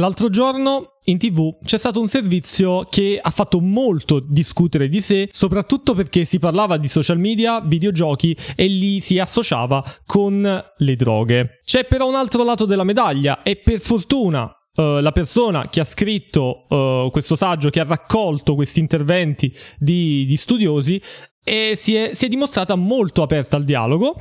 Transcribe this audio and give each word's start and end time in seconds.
L'altro 0.00 0.30
giorno 0.30 0.94
in 1.04 1.18
tv 1.18 1.58
c'è 1.62 1.76
stato 1.76 2.00
un 2.00 2.08
servizio 2.08 2.84
che 2.88 3.18
ha 3.20 3.28
fatto 3.28 3.60
molto 3.60 4.18
discutere 4.18 4.88
di 4.88 5.02
sé, 5.02 5.28
soprattutto 5.30 5.94
perché 5.94 6.24
si 6.24 6.38
parlava 6.38 6.78
di 6.78 6.88
social 6.88 7.18
media, 7.18 7.60
videogiochi 7.60 8.34
e 8.56 8.66
li 8.66 9.00
si 9.00 9.18
associava 9.18 9.84
con 10.06 10.64
le 10.74 10.96
droghe. 10.96 11.60
C'è 11.66 11.84
però 11.84 12.08
un 12.08 12.14
altro 12.14 12.44
lato 12.44 12.64
della 12.64 12.84
medaglia 12.84 13.42
e 13.42 13.56
per 13.56 13.80
fortuna 13.80 14.52
Uh, 14.72 15.00
la 15.00 15.10
persona 15.10 15.68
che 15.68 15.80
ha 15.80 15.84
scritto 15.84 16.64
uh, 16.68 17.10
questo 17.10 17.34
saggio, 17.34 17.70
che 17.70 17.80
ha 17.80 17.84
raccolto 17.84 18.54
questi 18.54 18.78
interventi 18.78 19.52
di, 19.76 20.24
di 20.26 20.36
studiosi, 20.36 21.02
e 21.42 21.72
si, 21.74 21.96
è, 21.96 22.14
si 22.14 22.26
è 22.26 22.28
dimostrata 22.28 22.76
molto 22.76 23.22
aperta 23.22 23.56
al 23.56 23.64
dialogo 23.64 24.14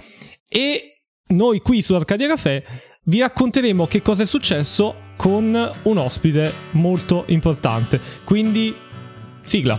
e 0.49 1.03
noi 1.27 1.59
qui 1.59 1.83
su 1.83 1.93
Arcadia 1.93 2.27
Café 2.27 2.63
vi 3.09 3.21
racconteremo 3.21 3.87
che 3.87 4.03
cosa 4.03 4.21
è 4.21 4.25
successo 4.25 5.07
con 5.15 5.71
un 5.81 5.97
ospite 5.97 6.53
molto 6.71 7.23
importante. 7.27 7.99
Quindi, 8.23 8.73
sigla. 9.41 9.77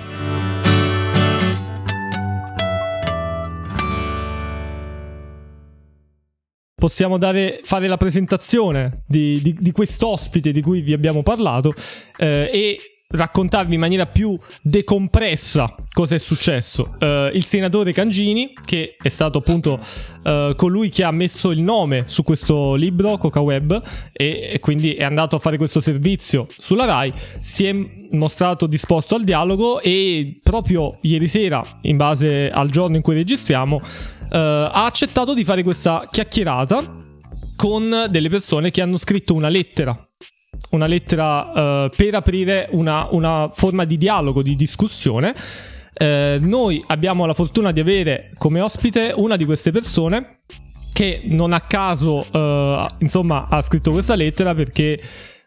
Possiamo 6.75 7.19
dare, 7.19 7.61
fare 7.63 7.87
la 7.87 7.97
presentazione 7.97 9.05
di, 9.07 9.41
di, 9.43 9.57
di 9.61 9.71
quest'ospite 9.71 10.51
di 10.51 10.61
cui 10.61 10.81
vi 10.81 10.93
abbiamo 10.93 11.23
parlato 11.23 11.73
eh, 12.17 12.51
e 12.53 12.79
raccontarvi 13.11 13.75
in 13.75 13.81
maniera 13.81 14.07
più 14.07 14.39
decompressa 14.63 15.75
cosa 15.93 16.15
è 16.15 16.19
successo. 16.19 16.97
Uh, 17.01 17.27
il 17.35 17.45
senatore 17.45 17.93
Cangini, 17.93 18.53
che 18.65 18.97
è 19.01 19.09
stato 19.09 19.39
appunto 19.39 19.79
uh, 20.25 20.55
colui 20.55 20.89
che 20.89 21.03
ha 21.03 21.11
messo 21.11 21.51
il 21.51 21.61
nome 21.61 22.05
su 22.07 22.23
questo 22.23 22.75
libro, 22.75 23.17
Coca 23.19 23.41
Web, 23.41 23.83
e, 24.13 24.51
e, 24.53 24.61
quindi 24.61 24.95
è 24.95 25.05
andato 25.05 25.37
a 25.37 25.39
fare 25.39 25.57
questo 25.57 25.81
servizio 25.81 26.47
sulla 26.57 26.85
RAI, 26.85 27.13
si 27.41 27.67
è 27.67 27.75
mostrato 28.13 28.67
disposto 28.67 29.17
al 29.17 29.25
dialogo 29.25 29.81
e 29.81 30.39
proprio 30.43 30.97
ieri 31.03 31.27
sera, 31.27 31.63
in 31.83 31.97
base 31.97 32.51
al 32.51 32.71
giorno 32.71 32.97
in 32.97 33.03
cui 33.03 33.15
registriamo, 33.15 33.77
uh, 33.77 33.83
ha 34.31 34.85
accettato 34.85 35.35
di 35.35 35.45
fare 35.45 35.63
questa 35.63 36.07
chiacchierata 36.09 36.99
con 37.57 38.07
delle 38.09 38.29
persone 38.29 38.71
che 38.71 38.81
hanno 38.81 38.97
scritto 38.97 39.35
una 39.35 39.49
lettera 39.49 40.10
una 40.71 40.87
lettera 40.87 41.85
uh, 41.85 41.91
per 41.95 42.15
aprire 42.15 42.69
una, 42.73 43.09
una, 43.11 43.49
forma 43.53 43.85
di 43.85 43.97
dialogo, 43.97 44.43
di 44.43 44.57
discussione. 44.57 45.35
Uh, 45.99 46.39
noi 46.41 46.83
abbiamo 46.87 47.27
la 47.27 47.35
fortuna 47.35 47.73
di 47.73 47.81
avere 47.81 48.33
come 48.39 48.61
ospite 48.61 49.13
una 49.15 49.37
di 49.37 49.45
queste 49.45 49.71
persone 49.71 50.39
che 50.93 51.23
non 51.25 51.53
a 51.53 51.61
caso 51.61 52.25
uh, 52.31 52.87
insomma 52.99 53.49
ha 53.49 53.61
scritto 53.61 53.91
questa 53.91 54.15
lettera 54.15 54.55
perché 54.55 55.01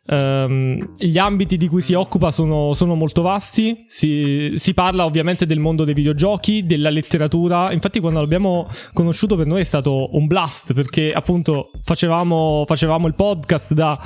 Um, 0.05 0.95
gli 0.97 1.17
ambiti 1.17 1.55
di 1.55 1.69
cui 1.69 1.81
si 1.81 1.93
occupa 1.93 2.29
sono, 2.29 2.73
sono 2.73 2.93
molto 2.93 3.21
vasti, 3.21 3.85
si, 3.87 4.51
si, 4.57 4.73
parla 4.73 5.05
ovviamente 5.05 5.45
del 5.45 5.59
mondo 5.59 5.85
dei 5.85 5.93
videogiochi, 5.93 6.65
della 6.65 6.89
letteratura, 6.89 7.71
infatti 7.71 8.01
quando 8.01 8.19
l'abbiamo 8.19 8.67
conosciuto 8.91 9.37
per 9.37 9.45
noi 9.45 9.61
è 9.61 9.63
stato 9.63 10.13
un 10.17 10.27
blast 10.27 10.73
perché 10.73 11.13
appunto 11.13 11.71
facevamo, 11.81 12.65
facevamo 12.67 13.07
il 13.07 13.13
podcast 13.13 13.73
da 13.73 13.97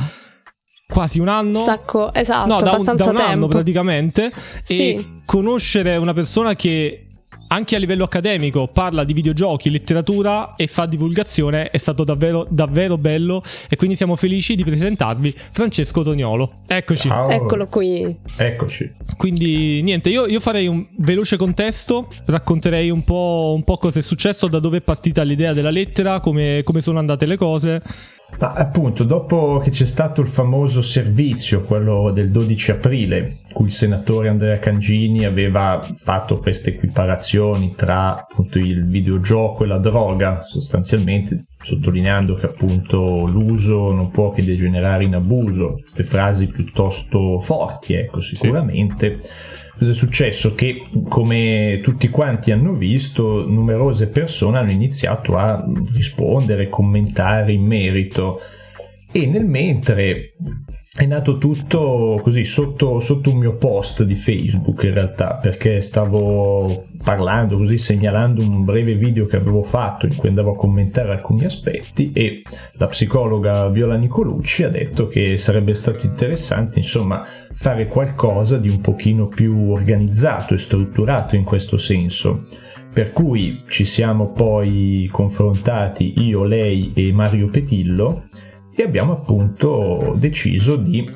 quasi 0.88 1.20
un 1.20 1.28
anno. 1.28 1.60
Sacco, 1.60 2.14
esatto, 2.14 2.48
no, 2.48 2.60
da 2.60 2.76
un, 2.78 2.96
da 2.96 3.06
un 3.06 3.18
anno 3.18 3.48
praticamente. 3.48 4.32
Sì. 4.64 4.94
E 4.94 5.06
conoscere 5.26 5.96
una 5.98 6.14
persona 6.14 6.56
che 6.56 7.08
anche 7.50 7.76
a 7.76 7.80
livello 7.80 8.04
accademico 8.04 8.68
parla 8.68 9.04
di 9.04 9.14
videogiochi, 9.14 9.70
letteratura 9.70 10.56
e 10.56 10.68
fa 10.68 10.86
divulgazione 10.86 11.70
è 11.70 11.78
stato 11.78 12.04
davvero, 12.04 12.46
davvero 12.50 12.98
bello 12.98 13.42
e 13.70 13.76
quindi 13.76 13.96
siamo 13.96 14.16
felici 14.16 14.56
di 14.56 14.64
presentarvi 14.64 15.34
Francesco 15.52 16.04
Toniolo. 16.04 16.52
Eccoci. 16.68 17.08
Ciao. 17.08 17.30
Eccolo 17.30 17.68
qui. 17.68 18.18
Eccoci. 18.38 18.94
Quindi 19.16 19.82
niente, 19.82 20.10
io, 20.10 20.28
io, 20.28 20.40
farei 20.40 20.68
un 20.68 20.86
veloce 20.98 21.38
contesto, 21.38 22.08
racconterei 22.26 22.90
un 22.90 23.04
po', 23.04 23.54
un 23.56 23.64
po', 23.64 23.78
cosa 23.78 24.00
è 24.00 24.02
successo, 24.02 24.48
da 24.48 24.60
dove 24.60 24.78
è 24.78 24.82
partita 24.82 25.24
l'idea 25.24 25.54
della 25.54 25.72
lettera, 25.72 26.20
come, 26.20 26.62
come 26.64 26.82
sono 26.82 27.00
andate 27.00 27.26
le 27.26 27.38
cose. 27.38 27.82
Ma 28.40 28.52
appunto, 28.52 29.04
dopo 29.04 29.58
che 29.58 29.72
c'è 29.72 29.86
stato 29.86 30.22
il 30.22 30.28
famoso 30.28 30.82
servizio, 30.82 31.64
quello 31.64 32.12
del 32.12 32.30
12 32.30 32.72
aprile, 32.72 33.38
cui 33.52 33.66
il 33.66 33.72
senatore 33.72 34.30
Andrea 34.30 34.60
Cangini 34.60 35.26
aveva 35.26 35.82
fatto 35.96 36.38
queste 36.38 36.72
equiparazioni 36.72 37.74
tra 37.76 38.20
appunto 38.20 38.60
il 38.60 38.88
videogioco 38.88 39.64
e 39.64 39.68
la 39.68 39.80
droga, 39.80 40.44
sostanzialmente 40.46 41.46
sottolineando 41.60 42.36
che 42.36 42.46
appunto 42.46 43.26
l'uso 43.26 43.92
non 43.92 44.12
può 44.12 44.32
che 44.32 44.44
degenerare 44.44 45.04
in 45.04 45.16
abuso, 45.16 45.74
queste 45.82 46.04
frasi 46.04 46.46
piuttosto 46.48 47.40
forti, 47.40 47.94
ecco, 47.94 48.22
sicuramente. 48.22 49.20
Sì 49.22 49.57
Cosa 49.78 49.92
è 49.92 49.94
successo? 49.94 50.56
Che 50.56 50.82
come 51.08 51.82
tutti 51.84 52.10
quanti 52.10 52.52
hanno 52.52 52.74
visto, 52.74 53.48
numerose 53.48 54.08
persone 54.08 54.58
hanno 54.58 54.72
iniziato 54.72 55.38
a 55.38 55.64
rispondere, 55.94 56.68
commentare 56.68 57.52
in 57.52 57.64
merito 57.64 58.40
e 59.12 59.28
nel 59.28 59.46
mentre 59.46 60.34
è 60.98 61.06
nato 61.06 61.38
tutto 61.38 62.20
così 62.24 62.44
sotto, 62.44 63.00
sotto, 63.00 63.30
un 63.30 63.38
mio 63.38 63.56
post 63.56 64.02
di 64.02 64.16
Facebook 64.16 64.82
in 64.82 64.96
realtà 64.96 65.38
perché 65.40 65.80
stavo 65.80 66.86
parlando 67.04 67.56
così 67.56 67.78
segnalando 67.78 68.42
un 68.42 68.66
breve 68.66 68.96
video 68.96 69.28
che 69.28 69.36
avevo 69.36 69.62
fatto 69.62 70.08
in 70.08 70.16
cui 70.16 70.30
andavo 70.30 70.54
a 70.54 70.56
commentare 70.56 71.12
alcuni 71.12 71.46
aspetti 71.46 72.12
e 72.14 72.42
la 72.78 72.88
psicologa 72.88 73.70
Viola 73.70 73.96
Nicolucci 73.96 74.64
ha 74.64 74.70
detto 74.70 75.08
che 75.08 75.38
sarebbe 75.38 75.76
stato 75.76 76.04
interessante 76.08 76.80
insomma 76.80 77.24
fare 77.54 77.86
qualcosa 77.86 78.58
di 78.58 78.70
un 78.70 78.82
pochino 78.82 79.28
più 79.28 79.72
organizzato 79.72 80.56
e 80.56 80.58
strutturato 80.58 81.36
in 81.36 81.44
questo 81.44 81.78
senso. 81.78 82.48
Per 82.92 83.12
cui 83.12 83.62
ci 83.68 83.86
siamo 83.86 84.32
poi 84.32 85.08
confrontati 85.12 86.16
io, 86.24 86.44
lei 86.44 86.94
e 86.96 87.12
Mario 87.14 87.48
Petillo 87.52 88.27
e 88.80 88.84
abbiamo 88.84 89.14
appunto 89.14 90.14
deciso 90.18 90.76
di 90.76 91.10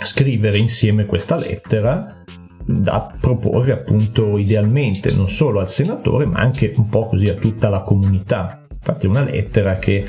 scrivere 0.00 0.58
insieme 0.58 1.06
questa 1.06 1.34
lettera 1.34 2.22
da 2.64 3.10
proporre 3.20 3.72
appunto 3.72 4.38
idealmente 4.38 5.12
non 5.12 5.28
solo 5.28 5.58
al 5.58 5.68
senatore 5.68 6.24
ma 6.24 6.38
anche 6.38 6.72
un 6.76 6.88
po' 6.88 7.08
così 7.08 7.28
a 7.28 7.34
tutta 7.34 7.68
la 7.68 7.80
comunità. 7.80 8.64
Infatti 8.70 9.06
è 9.06 9.08
una 9.08 9.24
lettera 9.24 9.74
che 9.74 10.06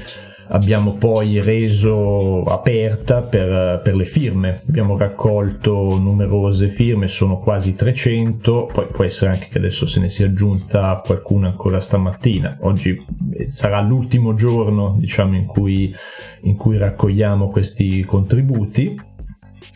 abbiamo 0.47 0.93
poi 0.93 1.41
reso 1.41 2.43
aperta 2.43 3.21
per, 3.21 3.81
per, 3.83 3.95
le 3.95 4.05
firme. 4.05 4.61
Abbiamo 4.67 4.97
raccolto 4.97 5.97
numerose 5.97 6.67
firme, 6.67 7.07
sono 7.07 7.37
quasi 7.37 7.75
300, 7.75 8.69
poi 8.71 8.87
può 8.87 9.03
essere 9.03 9.31
anche 9.31 9.47
che 9.49 9.57
adesso 9.57 9.85
se 9.85 9.99
ne 9.99 10.09
sia 10.09 10.27
aggiunta 10.27 11.01
qualcuna 11.03 11.47
ancora 11.47 11.79
stamattina. 11.79 12.57
Oggi 12.61 13.03
sarà 13.45 13.81
l'ultimo 13.81 14.33
giorno 14.33 14.95
diciamo, 14.97 15.35
in, 15.35 15.45
cui, 15.45 15.93
in 16.41 16.55
cui 16.55 16.77
raccogliamo 16.77 17.47
questi 17.47 18.03
contributi 18.03 19.13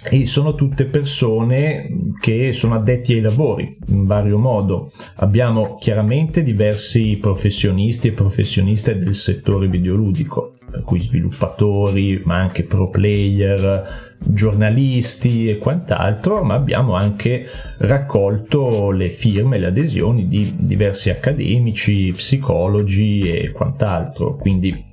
e 0.04 0.26
sono 0.26 0.56
tutte 0.56 0.86
persone 0.86 2.14
che 2.20 2.54
sono 2.54 2.76
addetti 2.76 3.14
ai 3.14 3.22
lavori 3.22 3.68
in 3.88 4.06
vario 4.06 4.38
modo. 4.38 4.92
Abbiamo 5.16 5.76
chiaramente 5.76 6.42
diversi 6.42 7.18
professionisti 7.20 8.08
e 8.08 8.14
professioniste 8.14 8.98
del 8.98 9.16
settore 9.16 9.68
videoludico, 9.68 10.54
per 10.70 10.82
cui 10.82 11.02
sviluppatori, 11.02 12.22
ma 12.24 12.38
anche 12.38 12.64
pro 12.64 12.90
player, 12.90 14.08
giornalisti 14.22 15.50
e 15.50 15.58
quant'altro, 15.58 16.44
ma 16.44 16.54
abbiamo 16.54 16.94
anche 16.94 17.46
raccolto 17.80 18.92
le 18.92 19.10
firme, 19.10 19.58
le 19.58 19.68
adesioni 19.68 20.28
di 20.28 20.54
diversi 20.58 21.10
accademici, 21.10 22.12
psicologi 22.12 23.22
e 23.22 23.52
quant'altro. 23.52 24.36
Quindi 24.36 24.88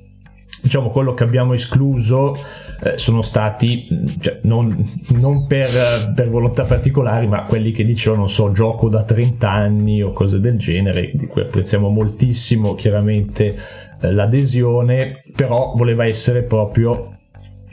diciamo 0.62 0.88
quello 0.88 1.14
che 1.14 1.22
abbiamo 1.22 1.52
escluso 1.52 2.36
eh, 2.82 2.98
sono 2.98 3.22
stati 3.22 3.86
cioè, 4.20 4.40
non, 4.42 4.86
non 5.14 5.46
per, 5.46 5.68
per, 6.14 6.28
volontà 6.28 6.64
particolari 6.64 7.26
ma 7.26 7.42
quelli 7.44 7.72
che 7.72 7.84
dicevano 7.84 8.22
non 8.22 8.30
so 8.30 8.52
gioco 8.52 8.88
da 8.88 9.02
30 9.02 9.50
anni 9.50 10.02
o 10.02 10.12
cose 10.12 10.40
del 10.40 10.58
genere 10.58 11.10
di 11.14 11.26
cui 11.26 11.42
apprezziamo 11.42 11.88
moltissimo 11.88 12.74
chiaramente 12.74 13.56
eh, 14.00 14.12
l'adesione 14.12 15.20
però 15.34 15.72
voleva 15.74 16.04
essere 16.04 16.42
proprio 16.42 17.12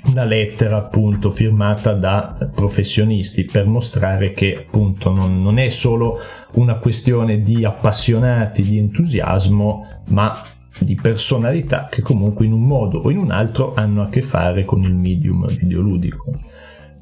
una 0.06 0.24
lettera 0.24 0.78
appunto 0.78 1.30
firmata 1.32 1.94
da 1.94 2.50
professionisti 2.54 3.46
per 3.46 3.66
mostrare 3.66 4.32
che 4.32 4.56
appunto 4.66 5.10
non, 5.10 5.40
non 5.40 5.58
è 5.58 5.70
solo 5.70 6.20
una 6.54 6.76
questione 6.76 7.42
di 7.42 7.64
appassionati 7.66 8.62
di 8.62 8.78
entusiasmo 8.78 9.88
ma 10.10 10.42
di 10.80 10.96
personalità 10.96 11.88
che 11.90 12.02
comunque 12.02 12.46
in 12.46 12.52
un 12.52 12.64
modo 12.64 13.00
o 13.00 13.12
in 13.12 13.18
un 13.18 13.32
altro 13.32 13.74
hanno 13.74 14.04
a 14.04 14.10
che 14.10 14.22
fare 14.22 14.66
con 14.66 14.84
il 14.84 14.94
medium 14.94 15.48
videoludico. 15.48 16.32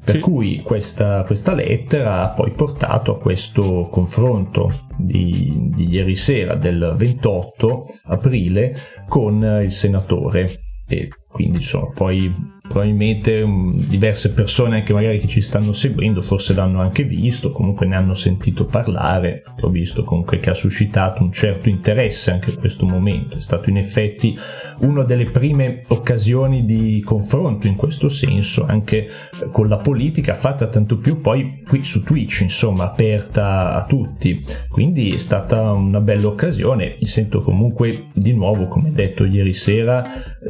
Per 0.04 0.16
sì. 0.16 0.20
cui 0.20 0.60
questa, 0.64 1.22
questa, 1.22 1.54
lettera 1.54 2.22
ha 2.22 2.34
poi 2.34 2.50
portato 2.50 3.12
a 3.12 3.18
questo 3.18 3.86
confronto 3.88 4.86
di, 4.96 5.70
di 5.72 5.90
ieri 5.90 6.16
sera 6.16 6.56
del 6.56 6.94
28 6.96 7.86
aprile 8.06 8.76
con 9.08 9.60
il 9.62 9.70
senatore 9.70 10.58
e 10.88 11.08
quindi 11.28 11.58
insomma 11.58 11.92
poi 11.94 12.34
probabilmente 12.72 13.42
um, 13.42 13.70
diverse 13.70 14.32
persone 14.32 14.76
anche 14.76 14.94
magari 14.94 15.20
che 15.20 15.26
ci 15.26 15.42
stanno 15.42 15.72
seguendo 15.72 16.22
forse 16.22 16.54
l'hanno 16.54 16.80
anche 16.80 17.04
visto, 17.04 17.52
comunque 17.52 17.86
ne 17.86 17.96
hanno 17.96 18.14
sentito 18.14 18.64
parlare, 18.64 19.44
ho 19.60 19.68
visto 19.68 20.04
comunque 20.04 20.40
che 20.40 20.48
ha 20.48 20.54
suscitato 20.54 21.22
un 21.22 21.30
certo 21.30 21.68
interesse 21.68 22.30
anche 22.30 22.54
questo 22.54 22.86
momento, 22.86 23.36
è 23.36 23.40
stato 23.42 23.68
in 23.68 23.76
effetti 23.76 24.36
una 24.78 25.04
delle 25.04 25.26
prime 25.26 25.82
occasioni 25.88 26.64
di 26.64 27.02
confronto 27.04 27.66
in 27.66 27.76
questo 27.76 28.08
senso 28.08 28.64
anche 28.64 29.06
eh, 29.06 29.10
con 29.50 29.68
la 29.68 29.76
politica 29.76 30.32
fatta 30.32 30.66
tanto 30.68 30.96
più 30.96 31.20
poi 31.20 31.62
qui 31.66 31.84
su 31.84 32.02
Twitch 32.02 32.40
insomma 32.40 32.84
aperta 32.84 33.74
a 33.74 33.84
tutti, 33.84 34.42
quindi 34.70 35.12
è 35.12 35.18
stata 35.18 35.72
una 35.72 36.00
bella 36.00 36.28
occasione, 36.28 36.96
mi 36.98 37.06
sento 37.06 37.42
comunque 37.42 38.04
di 38.14 38.32
nuovo 38.32 38.66
come 38.66 38.92
detto 38.92 39.26
ieri 39.26 39.52
sera 39.52 40.02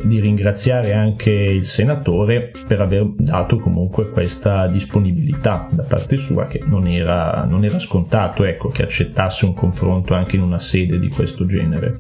di 0.05 0.21
ringraziare 0.21 0.93
anche 0.93 1.33
il 1.33 1.67
senatore 1.67 2.11
giocatore 2.13 2.51
per 2.67 2.81
aver 2.81 3.07
dato 3.17 3.59
comunque 3.59 4.11
questa 4.11 4.67
disponibilità 4.67 5.69
da 5.71 5.83
parte 5.83 6.17
sua 6.17 6.47
che 6.47 6.63
non 6.65 6.87
era, 6.87 7.45
non 7.49 7.65
era 7.65 7.79
scontato 7.79 8.45
ecco, 8.45 8.69
che 8.69 8.83
accettasse 8.83 9.47
un 9.47 9.55
confronto 9.55 10.15
anche 10.15 10.37
in 10.37 10.43
una 10.43 10.59
sede 10.59 10.99
di 10.99 11.09
questo 11.09 11.47
genere. 11.47 11.97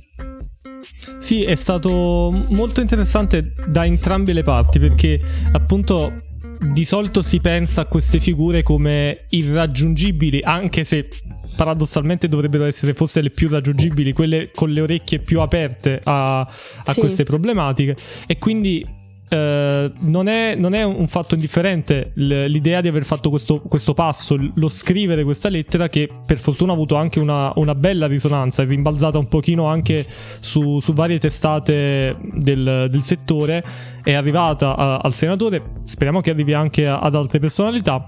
Sì, 1.19 1.43
è 1.43 1.55
stato 1.55 2.38
molto 2.50 2.81
interessante 2.81 3.55
da 3.67 3.85
entrambe 3.85 4.32
le 4.32 4.43
parti 4.43 4.79
perché 4.79 5.20
appunto 5.53 6.20
di 6.61 6.85
solito 6.85 7.23
si 7.23 7.41
pensa 7.41 7.82
a 7.82 7.87
queste 7.87 8.20
figure 8.20 8.62
come 8.62 9.26
irraggiungibili, 9.31 10.41
anche 10.43 10.85
se 10.85 11.09
paradossalmente 11.55 12.29
dovrebbero 12.29 12.64
essere 12.64 12.94
forse 12.94 13.20
le 13.20 13.31
più 13.31 13.49
raggiungibili, 13.49 14.12
quelle 14.12 14.50
con 14.55 14.70
le 14.70 14.81
orecchie 14.81 15.19
più 15.19 15.41
aperte 15.41 16.00
a, 16.03 16.41
a 16.41 16.93
sì. 16.93 17.00
queste 17.00 17.25
problematiche. 17.25 17.97
E 18.26 18.38
quindi 18.38 18.85
eh, 19.32 19.90
non, 20.00 20.29
è, 20.29 20.55
non, 20.56 20.75
è, 20.75 20.82
un 20.82 21.06
fatto 21.08 21.34
indifferente 21.34 22.12
l'idea 22.17 22.82
di 22.82 22.88
aver 22.88 23.05
fatto 23.05 23.31
questo, 23.31 23.61
questo, 23.62 23.94
passo, 23.94 24.37
lo 24.55 24.69
scrivere 24.69 25.25
questa 25.25 25.49
lettera 25.49 25.88
che 25.88 26.06
per 26.26 26.38
fortuna 26.38 26.73
ha 26.73 26.75
avuto 26.75 26.96
anche 26.96 27.19
una, 27.19 27.50
una 27.55 27.75
bella 27.75 28.06
risonanza, 28.06 28.62
è 28.62 28.67
rimbalzata 28.67 29.17
un 29.17 29.29
pochino 29.29 29.64
anche 29.64 30.06
su, 30.40 30.81
su 30.81 30.93
varie 30.93 31.19
testate 31.19 32.14
del, 32.34 32.88
del, 32.90 33.02
settore, 33.02 33.64
è 34.02 34.12
arrivata 34.12 34.76
a, 34.76 34.96
al 34.99 35.14
senatore, 35.14 35.62
speriamo 35.85 36.20
che 36.20 36.28
arrivi 36.28 36.52
anche 36.52 36.87
ad 36.87 37.14
altre 37.14 37.38
personalità, 37.38 38.06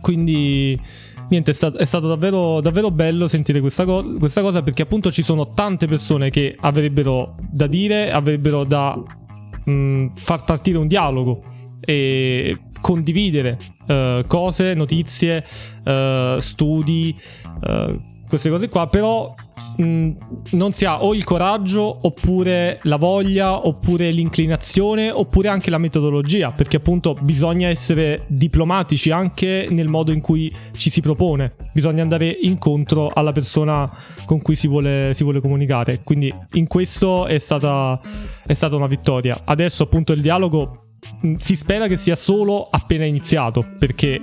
quindi 0.00 0.76
niente, 1.28 1.52
è 1.52 1.54
stato, 1.54 1.78
è 1.78 1.84
stato 1.84 2.08
davvero, 2.08 2.60
davvero, 2.60 2.90
bello 2.90 3.28
sentire 3.28 3.60
questa, 3.60 3.84
co- 3.84 4.14
questa, 4.18 4.40
cosa 4.40 4.62
perché 4.62 4.82
appunto 4.82 5.12
ci 5.12 5.22
sono 5.22 5.52
tante 5.52 5.86
persone 5.86 6.28
che 6.28 6.56
avrebbero 6.58 7.36
da 7.48 7.68
dire, 7.68 8.10
avrebbero 8.10 8.64
da 8.64 9.00
mh, 9.66 9.72
mm, 9.72 10.06
far 10.14 10.44
partire 10.44 10.78
un 10.78 10.86
dialogo 10.86 11.42
e 11.80 12.58
condividere 12.80 13.58
uh, 13.86 14.26
cose, 14.26 14.74
notizie, 14.74 15.44
uh, 15.84 16.38
studi, 16.38 17.14
uh, 17.66 18.00
queste 18.28 18.50
cose 18.50 18.68
qua, 18.68 18.88
però 18.88 19.34
mm, 19.80 20.10
non 20.52 20.72
si 20.72 20.84
ha 20.84 21.02
o 21.02 21.14
il 21.14 21.24
coraggio 21.24 21.98
oppure 22.02 22.80
la 22.82 22.96
voglia 22.96 23.66
oppure 23.66 24.10
l'inclinazione 24.10 25.10
oppure 25.10 25.48
anche 25.48 25.70
la 25.70 25.78
metodologia, 25.78 26.52
perché 26.52 26.76
appunto 26.76 27.16
bisogna 27.20 27.68
essere 27.68 28.24
diplomatici 28.26 29.10
anche 29.10 29.68
nel 29.70 29.88
modo 29.88 30.12
in 30.12 30.20
cui 30.20 30.52
ci 30.76 30.90
si 30.90 31.00
propone, 31.00 31.54
bisogna 31.72 32.02
andare 32.02 32.28
incontro 32.42 33.10
alla 33.12 33.32
persona 33.32 33.90
con 34.24 34.42
cui 34.42 34.56
si 34.56 34.68
vuole, 34.68 35.12
si 35.14 35.22
vuole 35.22 35.40
comunicare, 35.40 36.00
quindi 36.02 36.32
in 36.52 36.66
questo 36.66 37.26
è 37.26 37.38
stata, 37.38 37.98
è 38.46 38.52
stata 38.52 38.76
una 38.76 38.86
vittoria. 38.86 39.42
Adesso 39.44 39.84
appunto 39.84 40.12
il 40.12 40.20
dialogo 40.20 40.88
mm, 41.24 41.36
si 41.36 41.56
spera 41.56 41.86
che 41.86 41.96
sia 41.96 42.16
solo 42.16 42.68
appena 42.70 43.04
iniziato, 43.04 43.66
perché 43.78 44.20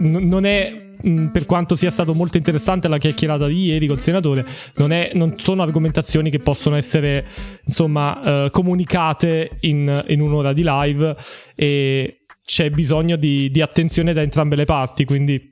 n- 0.00 0.26
non 0.26 0.44
è 0.44 0.84
Mm, 1.08 1.28
per 1.28 1.46
quanto 1.46 1.76
sia 1.76 1.90
stato 1.90 2.14
molto 2.14 2.36
interessante 2.36 2.88
la 2.88 2.98
chiacchierata 2.98 3.46
di 3.46 3.66
ieri 3.66 3.86
col 3.86 4.00
senatore, 4.00 4.44
non, 4.76 4.90
è, 4.90 5.12
non 5.14 5.38
sono 5.38 5.62
argomentazioni 5.62 6.30
che 6.30 6.40
possono 6.40 6.74
essere 6.74 7.24
insomma 7.64 8.44
uh, 8.44 8.50
comunicate 8.50 9.58
in, 9.60 10.04
in, 10.08 10.20
un'ora 10.20 10.52
di 10.52 10.62
live 10.64 11.16
e 11.54 12.22
c'è 12.44 12.70
bisogno 12.70 13.14
di, 13.16 13.50
di 13.52 13.60
attenzione 13.62 14.12
da 14.12 14.22
entrambe 14.22 14.56
le 14.56 14.64
parti, 14.64 15.04
quindi 15.04 15.48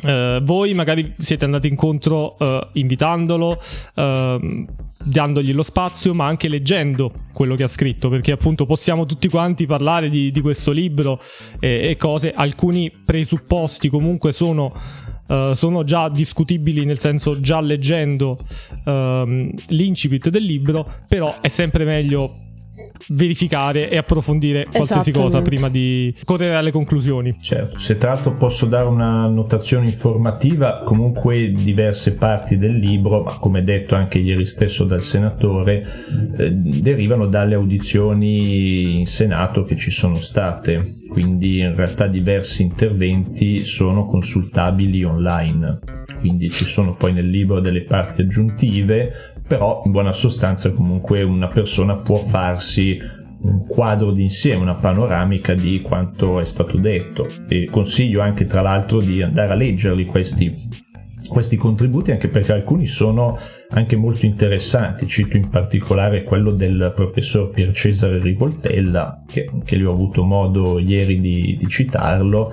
Uh, 0.00 0.40
voi 0.42 0.74
magari 0.74 1.12
siete 1.18 1.44
andati 1.44 1.66
incontro 1.66 2.36
uh, 2.38 2.68
invitandolo, 2.74 3.60
uh, 3.94 4.66
dandogli 5.02 5.52
lo 5.52 5.64
spazio, 5.64 6.14
ma 6.14 6.26
anche 6.26 6.48
leggendo 6.48 7.12
quello 7.32 7.56
che 7.56 7.64
ha 7.64 7.68
scritto, 7.68 8.08
perché 8.08 8.30
appunto 8.30 8.64
possiamo 8.64 9.06
tutti 9.06 9.28
quanti 9.28 9.66
parlare 9.66 10.08
di, 10.08 10.30
di 10.30 10.40
questo 10.40 10.70
libro 10.70 11.20
e, 11.58 11.88
e, 11.88 11.96
cose, 11.96 12.32
alcuni 12.32 12.92
presupposti 13.04 13.88
comunque 13.88 14.32
sono, 14.32 14.72
sono, 15.52 15.84
già 15.84 16.08
discutibili, 16.08 16.84
nel 16.84 16.98
senso 16.98 17.38
già 17.40 17.60
leggendo 17.60 18.38
ehm, 18.86 19.50
l'incipit 19.68 20.30
del 20.30 20.42
libro, 20.42 20.90
però 21.06 21.40
è 21.42 21.48
sempre 21.48 21.84
meglio 21.84 22.47
verificare 23.08 23.90
e 23.90 23.96
approfondire 23.96 24.66
qualsiasi 24.70 25.12
cosa 25.12 25.42
prima 25.42 25.68
di 25.68 26.14
correre 26.24 26.54
alle 26.54 26.70
conclusioni. 26.70 27.36
Certo, 27.40 27.78
se 27.78 27.96
tra 27.96 28.12
l'altro 28.12 28.32
posso 28.32 28.66
dare 28.66 28.88
una 28.88 29.26
notazione 29.26 29.86
informativa, 29.86 30.82
comunque 30.84 31.52
diverse 31.52 32.16
parti 32.16 32.58
del 32.58 32.76
libro, 32.78 33.22
ma 33.22 33.38
come 33.38 33.62
detto 33.64 33.94
anche 33.94 34.18
ieri 34.18 34.46
stesso 34.46 34.84
dal 34.84 35.02
senatore, 35.02 35.86
eh, 36.36 36.50
derivano 36.50 37.26
dalle 37.26 37.54
audizioni 37.54 39.00
in 39.00 39.06
Senato 39.06 39.64
che 39.64 39.76
ci 39.76 39.90
sono 39.90 40.16
state, 40.16 40.96
quindi 41.08 41.58
in 41.58 41.74
realtà 41.74 42.06
diversi 42.06 42.62
interventi 42.62 43.64
sono 43.64 44.06
consultabili 44.06 45.04
online. 45.04 45.96
Quindi 46.18 46.50
ci 46.50 46.64
sono 46.64 46.94
poi 46.94 47.12
nel 47.12 47.28
libro 47.28 47.60
delle 47.60 47.82
parti 47.82 48.22
aggiuntive 48.22 49.27
però 49.48 49.82
in 49.86 49.92
buona 49.92 50.12
sostanza 50.12 50.70
comunque 50.72 51.22
una 51.22 51.48
persona 51.48 51.96
può 51.96 52.16
farsi 52.16 52.98
un 53.40 53.66
quadro 53.66 54.10
d'insieme, 54.10 54.60
una 54.60 54.74
panoramica 54.74 55.54
di 55.54 55.80
quanto 55.80 56.38
è 56.38 56.44
stato 56.44 56.76
detto. 56.76 57.26
E 57.48 57.66
consiglio 57.70 58.20
anche 58.20 58.44
tra 58.44 58.60
l'altro 58.60 59.00
di 59.00 59.22
andare 59.22 59.52
a 59.52 59.56
leggerli 59.56 60.04
questi, 60.04 60.54
questi 61.28 61.56
contributi 61.56 62.10
anche 62.10 62.28
perché 62.28 62.52
alcuni 62.52 62.86
sono 62.86 63.38
anche 63.70 63.96
molto 63.96 64.26
interessanti, 64.26 65.06
cito 65.06 65.36
in 65.36 65.48
particolare 65.48 66.24
quello 66.24 66.52
del 66.52 66.92
professor 66.94 67.48
Pier 67.50 67.72
Cesare 67.72 68.20
Rivoltella 68.20 69.22
che, 69.26 69.48
che 69.64 69.76
li 69.76 69.84
ho 69.84 69.92
avuto 69.92 70.24
modo 70.24 70.78
ieri 70.78 71.20
di, 71.20 71.56
di 71.58 71.66
citarlo, 71.68 72.52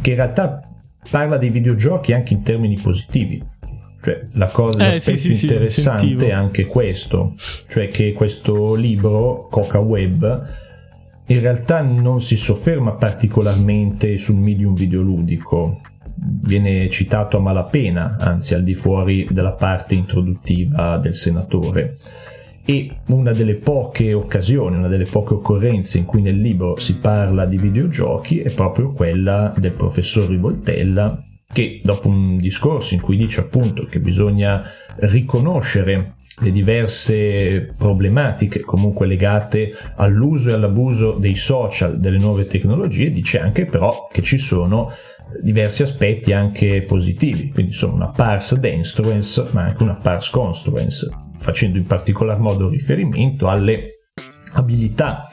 che 0.00 0.10
in 0.10 0.16
realtà 0.16 0.60
parla 1.08 1.36
dei 1.36 1.50
videogiochi 1.50 2.12
anche 2.12 2.34
in 2.34 2.42
termini 2.42 2.78
positivi 2.80 3.42
cioè, 4.02 4.22
la 4.32 4.50
cosa, 4.50 4.94
eh, 4.94 5.00
sì, 5.00 5.16
sì, 5.16 5.42
interessante 5.42 6.18
sì, 6.18 6.24
è 6.24 6.30
anche 6.30 6.64
questo, 6.64 7.34
cioè 7.68 7.88
che 7.88 8.14
questo 8.14 8.74
libro, 8.74 9.46
Coca 9.50 9.78
Web, 9.78 10.48
in 11.26 11.40
realtà 11.40 11.82
non 11.82 12.20
si 12.20 12.36
sofferma 12.36 12.92
particolarmente 12.92 14.16
sul 14.16 14.36
medium 14.36 14.74
videoludico, 14.74 15.82
viene 16.14 16.88
citato 16.88 17.36
a 17.36 17.40
malapena, 17.40 18.16
anzi 18.18 18.54
al 18.54 18.64
di 18.64 18.74
fuori 18.74 19.28
della 19.30 19.52
parte 19.52 19.94
introduttiva 19.94 20.98
del 20.98 21.14
senatore. 21.14 21.98
E 22.64 22.90
una 23.06 23.32
delle 23.32 23.58
poche 23.58 24.12
occasioni, 24.14 24.76
una 24.76 24.88
delle 24.88 25.04
poche 25.04 25.34
occorrenze 25.34 25.98
in 25.98 26.04
cui 26.04 26.22
nel 26.22 26.40
libro 26.40 26.76
si 26.78 26.96
parla 26.96 27.44
di 27.44 27.58
videogiochi 27.58 28.40
è 28.40 28.52
proprio 28.52 28.88
quella 28.88 29.52
del 29.56 29.72
professor 29.72 30.28
Rivoltella 30.28 31.22
che 31.52 31.80
dopo 31.82 32.08
un 32.08 32.38
discorso 32.38 32.94
in 32.94 33.00
cui 33.00 33.16
dice 33.16 33.40
appunto 33.40 33.84
che 33.84 34.00
bisogna 34.00 34.62
riconoscere 34.96 36.14
le 36.42 36.50
diverse 36.52 37.66
problematiche 37.76 38.60
comunque 38.60 39.06
legate 39.06 39.74
all'uso 39.96 40.50
e 40.50 40.52
all'abuso 40.54 41.12
dei 41.12 41.34
social, 41.34 41.98
delle 41.98 42.18
nuove 42.18 42.46
tecnologie, 42.46 43.10
dice 43.10 43.40
anche 43.40 43.66
però 43.66 44.08
che 44.10 44.22
ci 44.22 44.38
sono 44.38 44.92
diversi 45.40 45.82
aspetti 45.82 46.32
anche 46.32 46.82
positivi, 46.82 47.50
quindi 47.50 47.72
sono 47.72 47.94
una 47.94 48.08
pars 48.08 48.56
denstruens 48.56 49.50
ma 49.52 49.64
anche 49.64 49.82
una 49.82 49.96
pars 49.96 50.30
construens, 50.30 51.08
facendo 51.36 51.78
in 51.78 51.84
particolar 51.84 52.38
modo 52.38 52.68
riferimento 52.68 53.48
alle 53.48 54.00
abilità 54.54 55.28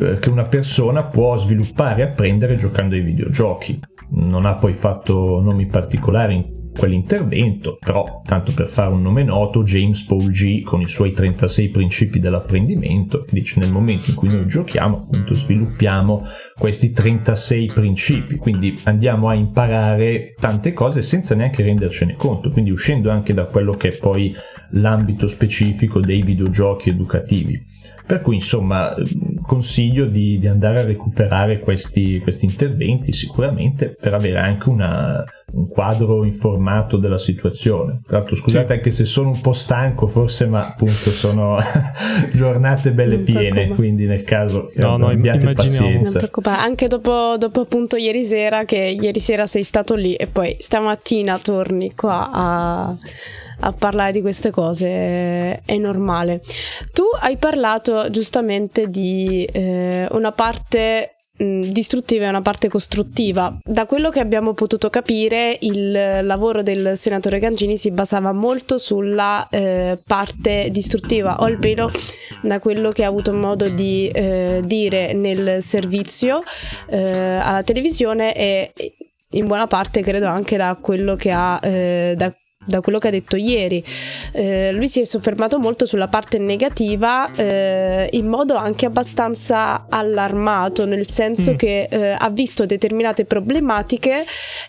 eh, 0.00 0.18
che 0.18 0.28
una 0.28 0.44
persona 0.44 1.04
può 1.04 1.36
sviluppare 1.36 2.02
e 2.02 2.04
apprendere 2.06 2.56
giocando 2.56 2.94
ai 2.94 3.02
videogiochi. 3.02 3.78
Non 4.10 4.44
ha 4.44 4.54
poi 4.54 4.74
fatto 4.74 5.40
nomi 5.40 5.66
particolari 5.66 6.59
quell'intervento, 6.80 7.76
però 7.78 8.22
tanto 8.24 8.54
per 8.54 8.70
fare 8.70 8.94
un 8.94 9.02
nome 9.02 9.22
noto, 9.22 9.64
James 9.64 10.02
Paul 10.04 10.30
G 10.30 10.62
con 10.62 10.80
i 10.80 10.88
suoi 10.88 11.12
36 11.12 11.68
principi 11.68 12.20
dell'apprendimento, 12.20 13.18
che 13.20 13.34
dice 13.34 13.60
nel 13.60 13.70
momento 13.70 14.08
in 14.08 14.16
cui 14.16 14.30
noi 14.30 14.46
giochiamo, 14.46 14.96
appunto 14.96 15.34
sviluppiamo 15.34 16.26
questi 16.56 16.90
36 16.90 17.66
principi, 17.74 18.36
quindi 18.36 18.80
andiamo 18.84 19.28
a 19.28 19.34
imparare 19.34 20.34
tante 20.40 20.72
cose 20.72 21.02
senza 21.02 21.34
neanche 21.34 21.62
rendercene 21.62 22.16
conto, 22.16 22.50
quindi 22.50 22.70
uscendo 22.70 23.10
anche 23.10 23.34
da 23.34 23.44
quello 23.44 23.74
che 23.74 23.88
è 23.88 23.96
poi 23.98 24.34
l'ambito 24.70 25.28
specifico 25.28 26.00
dei 26.00 26.22
videogiochi 26.22 26.88
educativi. 26.88 27.62
Per 28.06 28.20
cui 28.20 28.36
insomma 28.36 28.94
consiglio 29.42 30.06
di, 30.06 30.38
di 30.38 30.48
andare 30.48 30.80
a 30.80 30.84
recuperare 30.84 31.58
questi, 31.60 32.18
questi, 32.18 32.44
interventi 32.44 33.12
sicuramente 33.12 33.94
per 33.94 34.14
avere 34.14 34.38
anche 34.38 34.68
una, 34.68 35.24
un 35.52 35.68
quadro 35.68 36.24
informato 36.24 36.96
della 36.96 37.18
situazione. 37.18 38.00
Tra 38.04 38.18
l'altro 38.18 38.36
scusate 38.36 38.66
sì. 38.66 38.72
anche 38.72 38.90
se 38.90 39.04
sono 39.04 39.30
un 39.30 39.40
po' 39.40 39.52
stanco 39.52 40.06
forse 40.06 40.46
ma 40.46 40.68
appunto 40.68 41.10
sono 41.10 41.58
giornate 42.32 42.90
belle 42.90 43.16
non 43.16 43.24
piene 43.24 43.68
quindi 43.68 44.06
nel 44.06 44.24
caso 44.24 44.70
no, 44.76 44.96
no, 44.96 45.08
abbiate 45.08 45.52
pazienza. 45.52 46.28
Anche 46.44 46.88
dopo, 46.88 47.36
dopo 47.38 47.60
appunto 47.60 47.96
ieri 47.96 48.24
sera 48.24 48.64
che 48.64 48.78
ieri 48.78 49.20
sera 49.20 49.46
sei 49.46 49.62
stato 49.62 49.94
lì 49.94 50.14
e 50.14 50.26
poi 50.26 50.56
stamattina 50.58 51.38
torni 51.38 51.94
qua 51.94 52.30
a 52.32 52.96
a 53.60 53.72
parlare 53.72 54.12
di 54.12 54.20
queste 54.20 54.50
cose 54.50 55.60
è 55.64 55.76
normale. 55.76 56.40
Tu 56.92 57.04
hai 57.20 57.36
parlato 57.36 58.08
giustamente 58.10 58.88
di 58.88 59.44
eh, 59.44 60.08
una 60.12 60.30
parte 60.30 61.16
distruttiva 61.40 62.26
e 62.26 62.28
una 62.28 62.42
parte 62.42 62.68
costruttiva. 62.68 63.56
Da 63.64 63.86
quello 63.86 64.10
che 64.10 64.20
abbiamo 64.20 64.52
potuto 64.52 64.90
capire, 64.90 65.56
il 65.60 65.92
lavoro 66.22 66.62
del 66.62 66.92
senatore 66.96 67.38
Gangini 67.38 67.76
si 67.76 67.90
basava 67.90 68.32
molto 68.32 68.76
sulla 68.76 69.48
eh, 69.50 69.98
parte 70.06 70.68
distruttiva, 70.70 71.40
o 71.40 71.44
almeno 71.44 71.90
da 72.42 72.58
quello 72.58 72.90
che 72.90 73.04
ha 73.04 73.08
avuto 73.08 73.32
modo 73.32 73.68
di 73.68 74.08
eh, 74.08 74.60
dire 74.64 75.14
nel 75.14 75.62
servizio 75.62 76.42
eh, 76.88 76.98
alla 76.98 77.62
televisione 77.62 78.34
e 78.34 78.72
in 79.30 79.46
buona 79.46 79.66
parte 79.66 80.02
credo 80.02 80.26
anche 80.26 80.56
da 80.56 80.76
quello 80.80 81.14
che 81.14 81.30
ha 81.30 81.58
eh, 81.62 82.14
da 82.16 82.32
da 82.62 82.82
quello 82.82 82.98
che 82.98 83.08
ha 83.08 83.10
detto 83.10 83.36
ieri. 83.36 83.82
Eh, 84.32 84.70
lui 84.72 84.86
si 84.86 85.00
è 85.00 85.04
soffermato 85.04 85.58
molto 85.58 85.86
sulla 85.86 86.08
parte 86.08 86.36
negativa 86.38 87.30
eh, 87.32 88.08
in 88.12 88.26
modo 88.26 88.54
anche 88.54 88.84
abbastanza 88.84 89.86
allarmato, 89.88 90.84
nel 90.84 91.08
senso 91.08 91.52
mm. 91.52 91.56
che 91.56 91.88
eh, 91.90 92.10
ha 92.18 92.28
visto 92.28 92.66
determinate 92.66 93.24
problematiche 93.24 94.26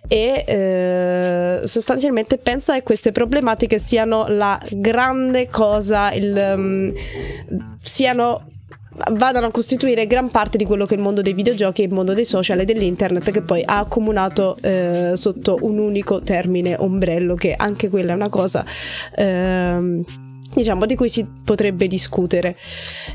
e 0.07 0.43
eh, 0.47 1.67
sostanzialmente 1.67 2.37
pensa 2.37 2.75
che 2.75 2.83
queste 2.83 3.11
problematiche 3.11 3.77
siano 3.77 4.25
la 4.29 4.57
grande 4.69 5.49
cosa, 5.49 6.13
il, 6.13 6.53
um, 6.55 6.93
siano 7.81 8.45
vadano 9.11 9.47
a 9.47 9.51
costituire 9.51 10.05
gran 10.05 10.29
parte 10.29 10.57
di 10.57 10.65
quello 10.65 10.85
che 10.85 10.95
è 10.95 10.97
il 10.97 11.03
mondo 11.03 11.21
dei 11.21 11.33
videogiochi 11.33 11.81
e 11.81 11.85
il 11.85 11.93
mondo 11.93 12.13
dei 12.13 12.25
social 12.25 12.59
e 12.59 12.65
dell'internet 12.65 13.31
che 13.31 13.41
poi 13.41 13.63
ha 13.65 13.79
accomunato 13.79 14.57
eh, 14.61 15.13
sotto 15.15 15.59
un 15.61 15.77
unico 15.77 16.21
termine 16.21 16.75
ombrello 16.77 17.35
che 17.35 17.53
anche 17.55 17.89
quella 17.89 18.11
è 18.11 18.15
una 18.15 18.29
cosa 18.29 18.65
ehm, 19.15 20.03
diciamo 20.53 20.85
di 20.85 20.95
cui 20.95 21.09
si 21.09 21.25
potrebbe 21.43 21.87
discutere. 21.87 22.57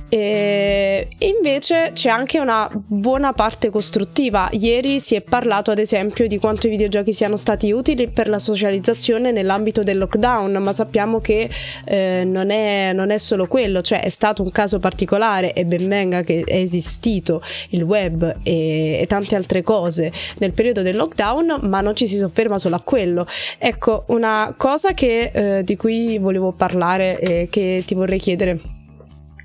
E 0.09 1.09
invece 1.19 1.91
c'è 1.93 2.09
anche 2.09 2.39
una 2.39 2.71
buona 2.73 3.33
parte 3.33 3.71
costruttiva. 3.71 4.49
Ieri 4.53 5.01
si 5.01 5.15
è 5.15 5.23
parlato 5.23 5.71
ad 5.71 5.79
esempio 5.79 6.27
di 6.27 6.39
quanto 6.39 6.67
i 6.67 6.71
videogiochi 6.71 7.13
siano 7.13 7.37
stati 7.37 7.71
utili 7.73 8.09
per 8.09 8.29
la 8.29 8.39
socializzazione 8.39 9.33
nell'ambito 9.33 9.83
del 9.83 9.99
lockdown 9.99 10.53
ma 10.57 10.73
sappiamo 10.73 11.21
che 11.21 11.49
eh, 11.85 12.23
non, 12.25 12.51
è, 12.51 12.93
non, 12.93 13.11
è, 13.11 13.19
solo 13.19 13.47
quello 13.47 13.83
cioè 13.83 14.03
è 14.03 14.09
stato 14.09 14.43
un 14.43 14.51
caso 14.51 14.79
particolare 14.79 15.53
e 15.53 15.65
ben 15.65 15.89
venga 15.89 16.23
che 16.23 16.43
è 16.45 16.57
esistito 16.57 17.43
il 17.71 17.83
web 17.83 18.37
e, 18.43 18.99
e 19.01 19.07
tante 19.07 19.35
altre 19.35 19.63
cose 19.63 20.13
nel 20.39 20.53
periodo 20.53 20.83
del 20.83 20.97
lockdown 20.97 21.61
ma 21.63 21.81
non 21.81 21.95
ci 21.97 22.07
si 22.07 22.17
sofferma 22.17 22.59
solo 22.59 22.77
a 22.77 22.81
quello. 22.81 23.27
Ecco 23.59 24.05
una 24.09 24.55
cosa 24.57 24.93
che, 24.93 25.31
eh, 25.33 25.63
di 25.65 25.77
cui 25.77 26.19
volevo 26.19 26.53
parlare 26.53 27.19
eh, 27.27 27.49
che 27.51 27.83
ti 27.85 27.95
vorrei 27.95 28.19
chiedere 28.19 28.61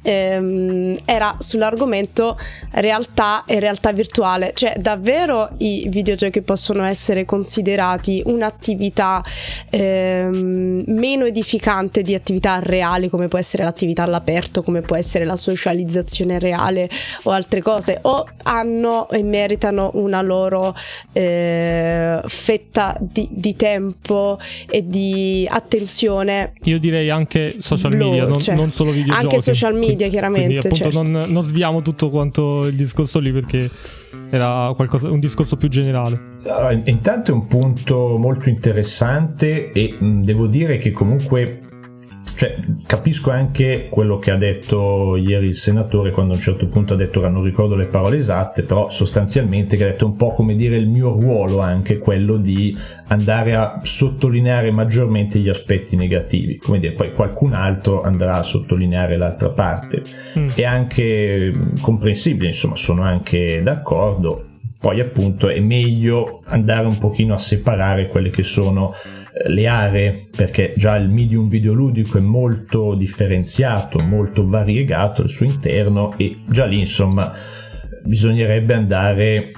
ehm, 0.01 0.98
era 1.05 1.36
sull'argomento 1.38 2.38
realtà 2.72 3.43
e 3.46 3.60
realtà 3.60 3.91
virtuale, 3.91 4.51
cioè 4.55 4.75
davvero 4.77 5.50
i 5.58 5.88
videogiochi 5.89 6.41
possono 6.41 6.84
essere 6.84 7.25
considerati 7.25 8.22
un'attività 8.25 9.22
ehm, 9.70 10.84
meno 10.88 11.25
edificante 11.25 12.01
di 12.01 12.13
attività 12.13 12.60
reali 12.60 13.10
come 13.10 13.27
può 13.27 13.38
essere 13.38 13.63
l'attività 13.63 14.03
all'aperto, 14.03 14.63
come 14.63 14.81
può 14.81 14.96
essere 14.96 15.25
la 15.25 15.36
socializzazione 15.36 16.39
reale 16.39 16.89
o 17.24 17.31
altre 17.31 17.62
cose, 17.62 18.00
o 18.01 18.27
hanno 18.43 19.10
e 19.10 19.24
meritano 19.24 19.91
una 19.96 20.22
loro 20.22 20.75
eh, 21.13 22.22
fetta 22.25 22.98
di, 23.00 23.27
di, 23.29 23.55
tempo 23.55 24.39
e 24.70 24.88
di 24.88 25.48
attenzione. 25.50 26.53
Io 26.63 26.79
direi 26.79 27.10
anche 27.10 27.58
social 27.60 27.96
media, 27.96 28.25
non, 28.25 28.39
cioè, 28.39 28.55
non 28.55 28.72
solo 28.72 28.91
videogiochi. 28.91 29.36
Anche 29.36 29.41
social 29.41 29.74
media 29.74 29.90
media, 29.91 30.07
chiaramente. 30.07 30.48
Quindi, 30.48 30.67
appunto, 30.67 30.91
certo. 30.91 31.12
non, 31.12 31.31
non, 31.31 31.43
sviamo 31.43 31.81
tutto 31.81 32.10
quanto 32.10 32.65
il 32.65 32.75
discorso 32.75 33.19
lì 33.19 33.31
perché 33.31 33.69
era 34.29 34.71
qualcosa, 34.75 35.10
un 35.10 35.19
discorso 35.19 35.57
più 35.57 35.67
generale. 35.67 36.19
Allora, 36.43 36.71
intanto 36.71 37.31
è 37.31 37.33
un 37.33 37.45
punto 37.48 38.17
molto 38.17 38.50
interessante 38.50 39.71
e 39.71 39.95
mh, 39.98 40.24
devo 40.24 40.48
dire 40.48 40.77
che 40.77 40.91
comunque 40.91 41.60
cioè, 42.41 42.57
capisco 42.88 43.29
anche 43.29 43.86
quello 43.88 44.17
che 44.17 44.31
ha 44.31 44.36
detto 44.36 45.15
ieri 45.15 45.45
il 45.45 45.55
senatore 45.55 46.10
quando 46.10 46.33
a 46.33 46.38
un 46.38 46.41
certo 46.41 46.65
punto 46.65 46.95
ha 46.95 46.98
detto, 46.98 47.19
ora 47.19 47.29
non 47.29 47.43
ricordo 47.43 47.75
le 47.75 47.86
parole 47.86 48.17
esatte, 48.17 48.63
però 48.63 48.89
sostanzialmente 48.89 49.77
che 49.77 49.83
ha 49.83 49.88
detto 49.91 50.07
un 50.07 50.15
po' 50.15 50.33
come 50.33 50.55
dire 50.55 50.75
il 50.75 50.89
mio 50.89 51.12
ruolo 51.12 51.60
anche 51.60 52.00
quello 52.00 52.38
di 52.38 52.75
andare 53.10 53.53
a 53.53 53.81
sottolineare 53.83 54.71
maggiormente 54.71 55.38
gli 55.38 55.50
aspetti 55.50 55.95
negativi, 55.95 56.57
come 56.57 56.79
dire, 56.79 56.93
poi 56.93 57.13
qualcun 57.13 57.53
altro 57.53 58.01
andrà 58.01 58.38
a 58.38 58.43
sottolineare 58.43 59.17
l'altra 59.17 59.50
parte. 59.50 60.01
Mm. 60.39 60.50
È 60.55 60.63
anche 60.63 61.53
comprensibile, 61.79 62.48
insomma, 62.48 62.75
sono 62.75 63.03
anche 63.03 63.62
d'accordo. 63.62 64.45
Poi 64.79 65.00
appunto 65.00 65.48
è 65.48 65.60
meglio 65.60 66.41
andare 66.45 66.88
un 66.88 66.98
pochino 66.98 67.36
a 67.36 67.38
separare 67.38 68.07
quelle 68.07 68.31
che 68.31 68.41
sono 68.41 68.95
le 69.47 69.67
aree, 69.67 70.27
perché 70.35 70.73
già 70.75 70.95
il 70.95 71.09
medium 71.09 71.47
videoludico 71.47 72.17
è 72.17 72.21
molto 72.21 72.95
differenziato, 72.95 74.00
molto 74.00 74.47
variegato 74.47 75.21
al 75.21 75.29
suo 75.29 75.45
interno 75.45 76.11
e 76.17 76.35
già 76.50 76.65
lì 76.65 76.79
insomma 76.79 77.33
bisognerebbe 78.03 78.73
andare 78.73 79.51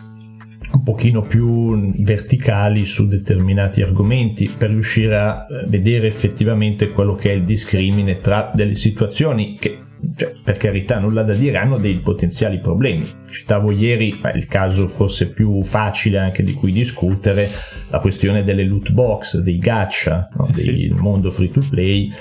un 0.74 0.84
pochino 0.84 1.22
più 1.22 1.92
verticali 2.04 2.86
su 2.86 3.08
determinati 3.08 3.82
argomenti 3.82 4.50
per 4.56 4.72
riuscire 4.72 5.16
a 5.16 5.46
eh, 5.48 5.68
vedere 5.68 6.08
effettivamente 6.08 6.90
quello 6.90 7.14
che 7.14 7.32
è 7.32 7.34
il 7.34 7.44
discrimine 7.44 8.20
tra 8.20 8.52
delle 8.54 8.76
situazioni 8.76 9.56
che 9.60 9.78
cioè, 10.16 10.34
per 10.44 10.58
carità 10.58 11.00
nulla 11.00 11.24
da 11.24 11.34
dire, 11.34 11.58
hanno 11.58 11.78
dei 11.78 12.00
potenziali 12.00 12.58
problemi. 12.58 13.08
Citavo 13.30 13.72
ieri, 13.72 14.18
ma 14.22 14.32
il 14.32 14.48
caso 14.48 14.88
forse 14.88 15.30
più 15.30 15.64
facile 15.64 16.20
anche 16.20 16.44
di 16.44 16.54
cui 16.54 16.72
discutere, 16.72 17.50
la 17.90 18.00
questione 18.00 18.44
delle 18.44 18.64
loot 18.64 18.92
box, 18.92 19.40
dei 19.40 19.58
gacha, 19.58 20.30
no? 20.38 20.48
Eh 20.48 20.54
sì. 20.54 20.72
del 20.74 20.96
mondo 20.96 21.32
free 21.32 21.52
to 21.52 21.62
play, 21.70 22.12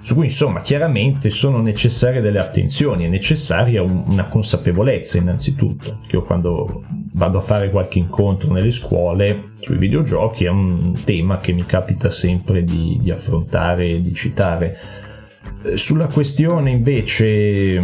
su 0.00 0.14
cui 0.14 0.26
insomma 0.26 0.60
chiaramente 0.62 1.28
sono 1.28 1.60
necessarie 1.60 2.20
delle 2.20 2.38
attenzioni, 2.38 3.04
è 3.04 3.08
necessaria 3.08 3.82
un, 3.82 4.04
una 4.06 4.26
consapevolezza 4.26 5.18
innanzitutto, 5.18 5.98
che 6.06 6.16
io 6.16 6.22
quando 6.22 6.84
vado 7.12 7.38
a 7.38 7.42
fare 7.42 7.70
qualche 7.70 7.98
incontro 7.98 8.52
nelle 8.52 8.70
scuole 8.70 9.50
sui 9.52 9.76
videogiochi 9.76 10.44
è 10.44 10.48
un 10.48 10.94
tema 11.04 11.38
che 11.38 11.52
mi 11.52 11.66
capita 11.66 12.10
sempre 12.10 12.62
di, 12.62 12.98
di 13.00 13.10
affrontare 13.10 13.90
e 13.90 14.02
di 14.02 14.14
citare 14.14 14.78
sulla 15.76 16.06
questione 16.06 16.70
invece 16.70 17.78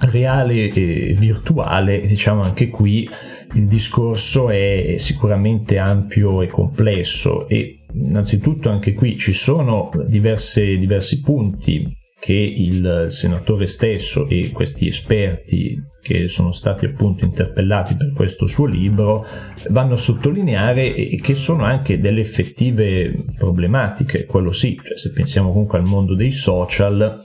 reale 0.00 0.68
e 0.68 1.14
virtuale, 1.16 2.00
diciamo 2.00 2.42
anche 2.42 2.68
qui 2.68 3.08
il 3.54 3.66
discorso 3.66 4.50
è 4.50 4.96
sicuramente 4.98 5.78
ampio 5.78 6.42
e 6.42 6.48
complesso 6.48 7.48
e 7.48 7.78
innanzitutto 7.92 8.68
anche 8.68 8.92
qui 8.92 9.16
ci 9.16 9.32
sono 9.32 9.90
diverse, 10.06 10.76
diversi 10.76 11.20
punti 11.20 12.04
che 12.18 12.32
il 12.32 13.06
senatore 13.10 13.66
stesso 13.66 14.26
e 14.28 14.50
questi 14.50 14.88
esperti 14.88 15.80
che 16.00 16.28
sono 16.28 16.50
stati 16.50 16.86
appunto 16.86 17.24
interpellati 17.24 17.94
per 17.94 18.12
questo 18.12 18.46
suo 18.46 18.64
libro 18.64 19.26
vanno 19.68 19.94
a 19.94 19.98
sottolineare 19.98 20.94
e 20.94 21.20
che 21.20 21.34
sono 21.34 21.64
anche 21.64 22.00
delle 22.00 22.20
effettive 22.20 23.24
problematiche, 23.36 24.24
quello 24.24 24.50
sì, 24.50 24.80
cioè 24.82 24.96
se 24.96 25.12
pensiamo 25.12 25.50
comunque 25.50 25.78
al 25.78 25.86
mondo 25.86 26.14
dei 26.14 26.30
social 26.30 27.22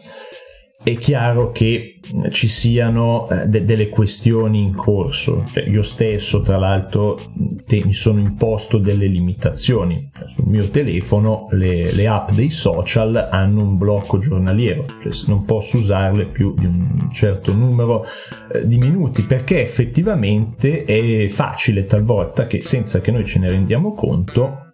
è 0.83 0.95
chiaro 0.95 1.51
che 1.51 2.00
ci 2.31 2.47
siano 2.47 3.29
eh, 3.29 3.45
de- 3.45 3.63
delle 3.63 3.89
questioni 3.89 4.63
in 4.63 4.73
corso. 4.73 5.43
Cioè, 5.51 5.67
io 5.67 5.83
stesso, 5.83 6.41
tra 6.41 6.57
l'altro, 6.57 7.19
te- 7.67 7.83
mi 7.85 7.93
sono 7.93 8.19
imposto 8.19 8.77
delle 8.77 9.05
limitazioni. 9.05 10.09
Sul 10.33 10.47
mio 10.47 10.69
telefono 10.69 11.47
le-, 11.51 11.93
le, 11.93 12.07
app 12.07 12.31
dei 12.31 12.50
social 12.50 13.27
hanno 13.31 13.61
un 13.61 13.77
blocco 13.77 14.17
giornaliero, 14.17 14.85
cioè 15.01 15.11
non 15.27 15.45
posso 15.45 15.77
usarle 15.77 16.25
più 16.25 16.55
di 16.57 16.65
un 16.65 17.09
certo 17.11 17.53
numero 17.53 18.05
eh, 18.51 18.67
di 18.67 18.77
minuti 18.77 19.21
perché 19.23 19.61
effettivamente 19.61 20.83
è 20.83 21.27
facile 21.29 21.85
talvolta 21.85 22.47
che 22.47 22.63
senza 22.63 23.01
che 23.01 23.11
noi 23.11 23.25
ce 23.25 23.39
ne 23.39 23.50
rendiamo 23.50 23.93
conto 23.93 24.71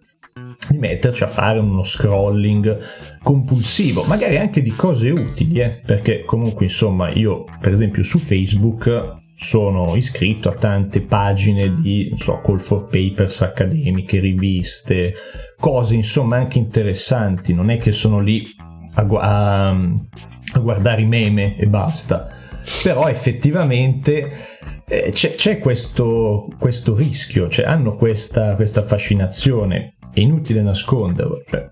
di 0.68 0.78
metterci 0.78 1.22
a 1.22 1.28
fare 1.28 1.58
uno 1.58 1.82
scrolling 1.82 2.78
compulsivo, 3.22 4.04
magari 4.04 4.36
anche 4.36 4.62
di 4.62 4.70
cose 4.70 5.10
utili, 5.10 5.60
eh? 5.60 5.80
perché 5.84 6.24
comunque 6.24 6.66
insomma 6.66 7.10
io 7.10 7.44
per 7.60 7.72
esempio 7.72 8.02
su 8.02 8.18
Facebook 8.18 9.16
sono 9.40 9.94
iscritto 9.94 10.48
a 10.48 10.54
tante 10.54 11.00
pagine 11.00 11.74
di 11.76 12.12
so, 12.16 12.40
call 12.42 12.58
for 12.58 12.84
papers 12.84 13.42
accademiche, 13.42 14.18
riviste, 14.18 15.14
cose 15.58 15.94
insomma 15.94 16.36
anche 16.36 16.58
interessanti, 16.58 17.54
non 17.54 17.70
è 17.70 17.78
che 17.78 17.92
sono 17.92 18.20
lì 18.20 18.44
a, 18.94 19.02
gu- 19.04 19.20
a, 19.20 19.68
a 19.68 20.58
guardare 20.58 21.02
i 21.02 21.06
meme 21.06 21.56
e 21.56 21.66
basta, 21.66 22.28
però 22.82 23.06
effettivamente 23.06 24.28
eh, 24.88 25.10
c'è, 25.12 25.34
c'è 25.36 25.58
questo, 25.58 26.48
questo, 26.58 26.96
rischio, 26.96 27.48
cioè 27.48 27.66
hanno 27.66 27.94
questa, 27.94 28.56
questa 28.56 28.82
fascinazione 28.82 29.97
è 30.18 30.22
inutile 30.22 30.62
nasconderlo, 30.62 31.42
cioè, 31.46 31.70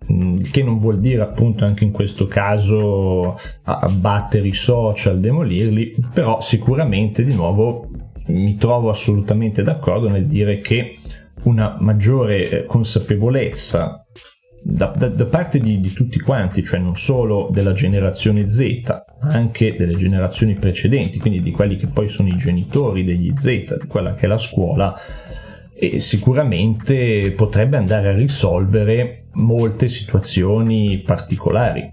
che 0.51 0.63
non 0.63 0.79
vuol 0.79 1.01
dire 1.01 1.23
appunto 1.23 1.65
anche 1.65 1.85
in 1.85 1.91
questo 1.91 2.27
caso 2.27 3.39
abbattere 3.63 4.47
i 4.47 4.55
social, 4.55 5.19
demolirli, 5.19 5.97
però 6.13 6.41
sicuramente 6.41 7.25
di 7.25 7.35
nuovo 7.35 7.89
mi 8.29 8.57
trovo 8.57 8.89
assolutamente 8.89 9.63
d'accordo 9.63 10.09
nel 10.09 10.27
dire 10.27 10.61
che 10.61 10.97
una 11.45 11.77
maggiore 11.79 12.49
eh, 12.49 12.65
consapevolezza 12.65 14.05
da, 14.63 14.93
da, 14.97 15.09
da 15.09 15.27
parte 15.27 15.61
di, 15.61 15.79
di, 15.81 15.93
tutti 15.93 16.19
quanti, 16.19 16.65
cioè 16.65 16.81
non 16.81 16.97
solo 16.97 17.49
della 17.53 17.73
generazione 17.73 18.51
Z, 18.51 18.83
ma 19.21 19.29
anche 19.29 19.77
delle 19.77 19.95
generazioni 19.95 20.55
precedenti, 20.55 21.21
quindi 21.21 21.41
di 21.41 21.53
quelli 21.53 21.77
che 21.77 21.87
poi 21.87 22.09
sono 22.09 22.29
i 22.29 22.37
genitori 22.37 23.05
degli 23.05 23.33
Z, 23.37 23.79
di 23.81 23.87
quella 23.87 24.15
che 24.15 24.27
è 24.27 24.29
la 24.29 24.39
scuola, 24.39 24.99
e 25.79 26.01
sicuramente 26.01 27.33
potrebbe 27.37 27.77
andare 27.77 28.09
a 28.09 28.13
risolvere 28.13 29.27
molte 29.35 29.89
situazioni 29.89 31.03
particolari. 31.05 31.91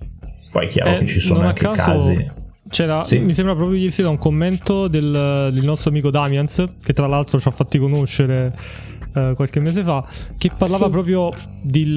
Poi 0.51 0.65
è 0.65 0.69
chiaro 0.69 0.95
eh, 0.95 0.99
che 0.99 1.05
ci 1.07 1.19
sono 1.19 1.41
anche 1.41 1.67
casi. 1.67 2.31
C'era, 2.69 3.03
sì. 3.03 3.19
mi 3.19 3.33
sembra 3.33 3.55
proprio 3.55 3.77
ieri 3.77 3.91
sera 3.91 4.09
un 4.09 4.17
commento 4.17 4.87
del, 4.87 5.51
del, 5.53 5.63
nostro 5.63 5.89
amico 5.89 6.09
Damians, 6.09 6.63
che 6.81 6.93
tra 6.93 7.07
l'altro 7.07 7.39
ci 7.39 7.47
ha 7.47 7.51
fatti 7.51 7.77
conoscere 7.77 8.55
uh, 9.13 9.35
qualche 9.35 9.59
mese 9.59 9.83
fa, 9.83 10.03
che 10.37 10.49
parlava 10.57 10.85
sì. 10.85 10.91
proprio 10.91 11.33
di, 11.61 11.93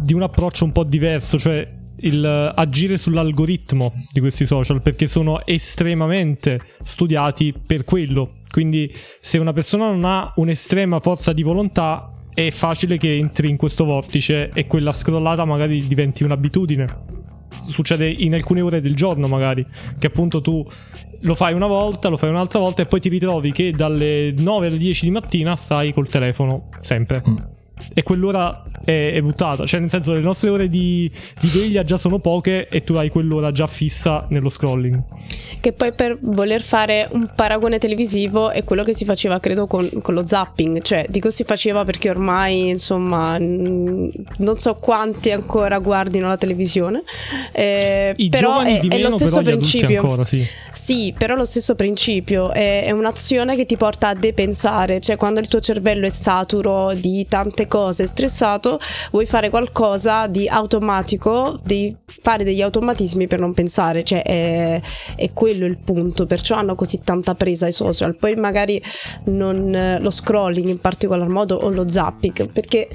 di 0.00 0.14
un 0.14 0.22
approccio 0.22 0.64
un 0.64 0.72
po' 0.72 0.84
diverso, 0.84 1.38
cioè 1.38 1.80
il 2.02 2.24
agire 2.24 2.98
sull'algoritmo 2.98 3.92
di 4.10 4.18
questi 4.20 4.46
social 4.46 4.82
perché 4.82 5.06
sono 5.06 5.44
estremamente 5.46 6.58
studiati 6.82 7.54
per 7.64 7.84
quello 7.84 8.38
quindi 8.52 8.94
se 9.20 9.38
una 9.38 9.54
persona 9.54 9.86
non 9.86 10.04
ha 10.04 10.30
un'estrema 10.36 11.00
forza 11.00 11.32
di 11.32 11.42
volontà 11.42 12.08
è 12.34 12.50
facile 12.50 12.98
che 12.98 13.16
entri 13.16 13.48
in 13.48 13.56
questo 13.56 13.84
vortice 13.84 14.50
e 14.52 14.66
quella 14.66 14.92
scrollata 14.92 15.44
magari 15.46 15.86
diventi 15.86 16.22
un'abitudine. 16.22 16.86
Succede 17.68 18.08
in 18.08 18.34
alcune 18.34 18.60
ore 18.60 18.80
del 18.80 18.94
giorno 18.94 19.26
magari, 19.26 19.64
che 19.98 20.08
appunto 20.08 20.40
tu 20.42 20.64
lo 21.20 21.34
fai 21.34 21.54
una 21.54 21.66
volta, 21.66 22.08
lo 22.08 22.16
fai 22.16 22.28
un'altra 22.28 22.58
volta 22.58 22.82
e 22.82 22.86
poi 22.86 23.00
ti 23.00 23.08
ritrovi 23.08 23.52
che 23.52 23.72
dalle 23.72 24.34
9 24.36 24.66
alle 24.66 24.78
10 24.78 25.06
di 25.06 25.10
mattina 25.10 25.56
stai 25.56 25.92
col 25.94 26.08
telefono 26.08 26.68
sempre. 26.80 27.22
Mm 27.26 27.36
e 27.94 28.02
quell'ora 28.02 28.62
è, 28.84 29.12
è, 29.14 29.20
buttata. 29.20 29.64
Cioè, 29.64 29.80
nel 29.80 29.90
senso, 29.90 30.12
le 30.12 30.20
nostre 30.20 30.50
ore 30.50 30.68
di, 30.68 31.10
di 31.40 31.48
veglia 31.48 31.84
già 31.84 31.96
sono 31.96 32.18
poche 32.18 32.68
e 32.68 32.84
tu 32.84 32.94
hai 32.94 33.08
quell'ora 33.08 33.52
già 33.52 33.66
fissa 33.66 34.26
nello 34.30 34.48
scrolling. 34.48 35.02
Che 35.60 35.72
poi 35.72 35.92
per 35.92 36.18
voler 36.20 36.60
fare 36.60 37.08
un 37.12 37.30
paragone 37.34 37.78
televisivo 37.78 38.50
è 38.50 38.64
quello 38.64 38.82
che 38.82 38.94
si 38.94 39.04
faceva, 39.04 39.38
credo, 39.38 39.66
con, 39.66 39.88
con 40.02 40.14
lo 40.14 40.26
zapping. 40.26 40.82
Cioè, 40.82 41.06
dico 41.08 41.30
si 41.30 41.44
faceva 41.44 41.84
perché 41.84 42.10
ormai, 42.10 42.68
insomma, 42.68 43.36
non 43.38 44.54
so 44.56 44.74
quanti 44.74 45.30
ancora 45.30 45.78
guardino 45.78 46.28
la 46.28 46.36
televisione. 46.36 47.02
Eh, 47.52 48.14
I 48.16 48.28
però 48.28 48.60
è, 48.60 48.80
meno, 48.82 48.94
è, 48.94 48.98
lo 48.98 49.10
stesso 49.12 49.42
principio. 49.42 50.00
Ancora, 50.00 50.24
sì. 50.24 50.44
sì. 50.72 51.14
però 51.16 51.34
lo 51.34 51.44
stesso 51.44 51.74
principio. 51.74 52.50
È, 52.50 52.84
è 52.84 52.90
un'azione 52.90 53.54
che 53.54 53.64
ti 53.64 53.76
porta 53.76 54.08
a 54.08 54.14
depensare. 54.14 55.00
Cioè, 55.00 55.16
quando 55.16 55.40
il 55.40 55.48
tuo 55.48 55.60
cervello 55.60 56.06
è 56.06 56.10
saturo 56.10 56.92
di 56.94 57.26
tante 57.28 57.66
cose, 57.66 57.71
stressato, 58.06 58.78
vuoi 59.10 59.26
fare 59.26 59.48
qualcosa 59.48 60.26
di 60.26 60.48
automatico, 60.48 61.58
di 61.64 61.94
fare 62.04 62.44
degli 62.44 62.60
automatismi 62.60 63.26
per 63.26 63.38
non 63.38 63.54
pensare, 63.54 64.04
cioè 64.04 64.22
è, 64.22 64.80
è 65.16 65.32
quello 65.32 65.64
il 65.64 65.78
punto, 65.78 66.26
perciò 66.26 66.56
hanno 66.56 66.74
così 66.74 67.00
tanta 67.02 67.34
presa 67.34 67.66
i 67.66 67.72
social, 67.72 68.16
poi 68.16 68.36
magari 68.36 68.82
non, 69.24 69.98
lo 70.00 70.10
scrolling 70.10 70.68
in 70.68 70.80
particolar 70.80 71.28
modo 71.28 71.56
o 71.56 71.70
lo 71.70 71.88
zapping, 71.88 72.48
perché 72.48 72.88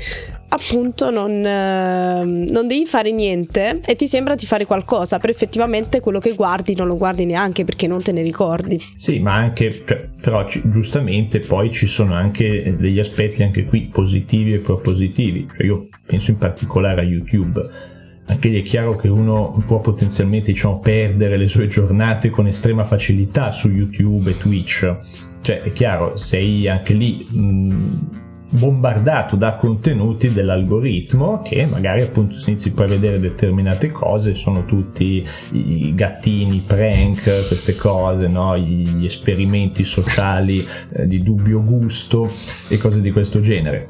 appunto 0.49 1.09
non, 1.09 1.45
eh, 1.45 2.23
non, 2.23 2.67
devi 2.67 2.85
fare 2.85 3.11
niente 3.11 3.81
e 3.85 3.95
ti 3.95 4.07
sembra 4.07 4.35
di 4.35 4.45
fare 4.45 4.65
qualcosa, 4.65 5.19
però 5.19 5.31
effettivamente 5.31 5.99
quello 5.99 6.19
che 6.19 6.33
guardi 6.33 6.75
non 6.75 6.87
lo 6.87 6.97
guardi 6.97 7.25
neanche 7.25 7.65
perché 7.65 7.87
non 7.87 8.01
te 8.01 8.11
ne 8.11 8.21
ricordi. 8.21 8.81
Sì, 8.97 9.19
ma 9.19 9.33
anche, 9.33 9.83
cioè, 9.85 10.07
però 10.21 10.47
ci, 10.47 10.61
giustamente 10.65 11.39
poi 11.39 11.71
ci 11.71 11.87
sono 11.87 12.13
anche 12.13 12.75
degli 12.77 12.99
aspetti 12.99 13.43
anche 13.43 13.65
qui 13.65 13.89
positivi 13.91 14.53
e 14.53 14.59
propositivi, 14.59 15.47
cioè, 15.55 15.65
io 15.65 15.89
penso 16.05 16.31
in 16.31 16.37
particolare 16.37 17.01
a 17.01 17.03
YouTube. 17.03 17.95
Anche 18.29 18.49
lì 18.49 18.59
è 18.59 18.63
chiaro 18.63 18.97
che 18.97 19.07
uno 19.07 19.63
può 19.65 19.79
potenzialmente 19.79 20.51
diciamo, 20.51 20.79
perdere 20.79 21.37
le 21.37 21.47
sue 21.47 21.67
giornate 21.67 22.29
con 22.29 22.45
estrema 22.45 22.83
facilità 22.83 23.53
su 23.53 23.69
YouTube 23.69 24.31
e 24.31 24.37
Twitch. 24.37 24.97
Cioè, 25.41 25.61
è 25.61 25.71
chiaro, 25.71 26.17
sei 26.17 26.67
anche 26.67 26.93
lì 26.93 27.25
mh, 27.29 28.26
bombardato 28.49 29.35
da 29.35 29.55
contenuti 29.55 30.31
dell'algoritmo 30.31 31.41
che 31.41 31.65
magari 31.65 32.01
appunto 32.01 32.35
se 32.35 32.51
inizi 32.51 32.71
poi 32.71 32.85
a 32.85 32.89
vedere 32.89 33.19
determinate 33.19 33.91
cose 33.91 34.35
sono 34.35 34.63
tutti 34.63 35.25
i 35.51 35.93
gattini 35.93 36.63
prank 36.65 37.23
queste 37.23 37.75
cose 37.75 38.27
no? 38.27 38.57
gli 38.57 39.05
esperimenti 39.05 39.83
sociali 39.83 40.65
eh, 40.93 41.07
di 41.07 41.21
dubbio 41.21 41.61
gusto 41.61 42.31
e 42.69 42.77
cose 42.77 43.01
di 43.01 43.11
questo 43.11 43.41
genere. 43.41 43.89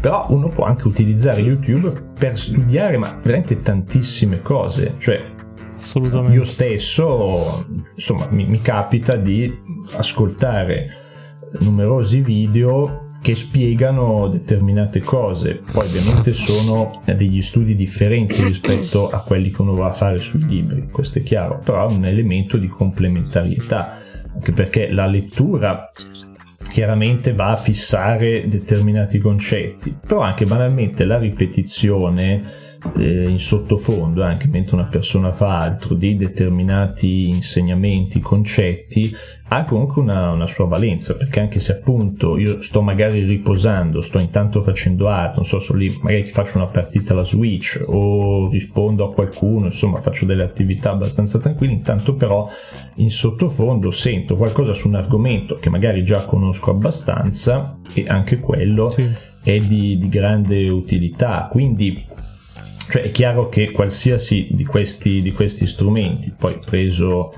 Però 0.00 0.26
uno 0.30 0.48
può 0.48 0.64
anche 0.64 0.86
utilizzare 0.86 1.40
YouTube 1.40 1.92
per 2.18 2.38
studiare 2.38 2.96
ma 2.96 3.18
veramente 3.22 3.60
tantissime 3.60 4.40
cose. 4.40 4.94
Cioè 4.98 5.36
io 6.30 6.44
stesso 6.44 7.66
insomma 7.94 8.26
mi, 8.30 8.46
mi 8.46 8.60
capita 8.60 9.16
di 9.16 9.52
ascoltare 9.92 10.86
numerosi 11.60 12.20
video 12.20 13.07
che 13.20 13.34
spiegano 13.34 14.28
determinate 14.28 15.00
cose. 15.00 15.60
Poi 15.72 15.86
ovviamente 15.86 16.32
sono 16.32 17.02
degli 17.04 17.42
studi 17.42 17.74
differenti 17.74 18.42
rispetto 18.44 19.08
a 19.08 19.20
quelli 19.22 19.50
che 19.50 19.62
uno 19.62 19.74
va 19.74 19.88
a 19.88 19.92
fare 19.92 20.18
sui 20.18 20.44
libri, 20.46 20.88
questo 20.90 21.18
è 21.18 21.22
chiaro, 21.22 21.60
però 21.62 21.88
è 21.88 21.92
un 21.92 22.04
elemento 22.04 22.56
di 22.56 22.68
complementarietà, 22.68 23.98
anche 24.34 24.52
perché 24.52 24.90
la 24.90 25.06
lettura 25.06 25.90
chiaramente 26.70 27.32
va 27.32 27.52
a 27.52 27.56
fissare 27.56 28.46
determinati 28.46 29.18
concetti, 29.18 29.96
però 30.06 30.20
anche 30.20 30.44
banalmente 30.44 31.04
la 31.04 31.18
ripetizione 31.18 32.66
eh, 32.96 33.28
in 33.28 33.38
sottofondo, 33.38 34.22
anche 34.22 34.48
mentre 34.48 34.76
una 34.76 34.86
persona 34.86 35.32
fa 35.32 35.58
altro, 35.58 35.94
di 35.94 36.16
determinati 36.16 37.28
insegnamenti, 37.28 38.20
concetti, 38.20 39.14
ha 39.50 39.64
comunque 39.64 40.02
una, 40.02 40.32
una, 40.32 40.46
sua 40.46 40.66
valenza, 40.66 41.16
perché 41.16 41.40
anche 41.40 41.58
se 41.58 41.72
appunto 41.72 42.36
io 42.36 42.60
sto 42.60 42.82
magari 42.82 43.24
riposando, 43.24 44.02
sto 44.02 44.18
intanto 44.18 44.60
facendo 44.60 45.08
art, 45.08 45.36
non 45.36 45.44
so, 45.44 45.58
sono 45.58 45.78
lì, 45.78 45.98
magari 46.02 46.28
faccio 46.28 46.58
una 46.58 46.66
partita 46.66 47.14
alla 47.14 47.24
Switch 47.24 47.82
o 47.86 48.48
rispondo 48.50 49.06
a 49.06 49.12
qualcuno, 49.12 49.66
insomma 49.66 50.00
faccio 50.00 50.26
delle 50.26 50.42
attività 50.42 50.90
abbastanza 50.90 51.38
tranquille, 51.38 51.72
intanto 51.72 52.14
però 52.14 52.48
in 52.96 53.10
sottofondo 53.10 53.90
sento 53.90 54.36
qualcosa 54.36 54.74
su 54.74 54.88
un 54.88 54.96
argomento 54.96 55.58
che 55.58 55.70
magari 55.70 56.04
già 56.04 56.24
conosco 56.24 56.70
abbastanza 56.70 57.78
e 57.94 58.04
anche 58.06 58.40
quello 58.40 58.90
sì. 58.90 59.08
è 59.42 59.58
di, 59.58 59.96
di 59.98 60.08
grande 60.10 60.68
utilità, 60.68 61.48
quindi 61.50 62.04
cioè 62.88 63.02
è 63.02 63.10
chiaro 63.10 63.48
che 63.48 63.70
qualsiasi 63.70 64.48
di 64.50 64.64
questi, 64.64 65.20
di 65.20 65.32
questi 65.32 65.66
strumenti, 65.66 66.34
poi 66.36 66.58
preso 66.64 67.32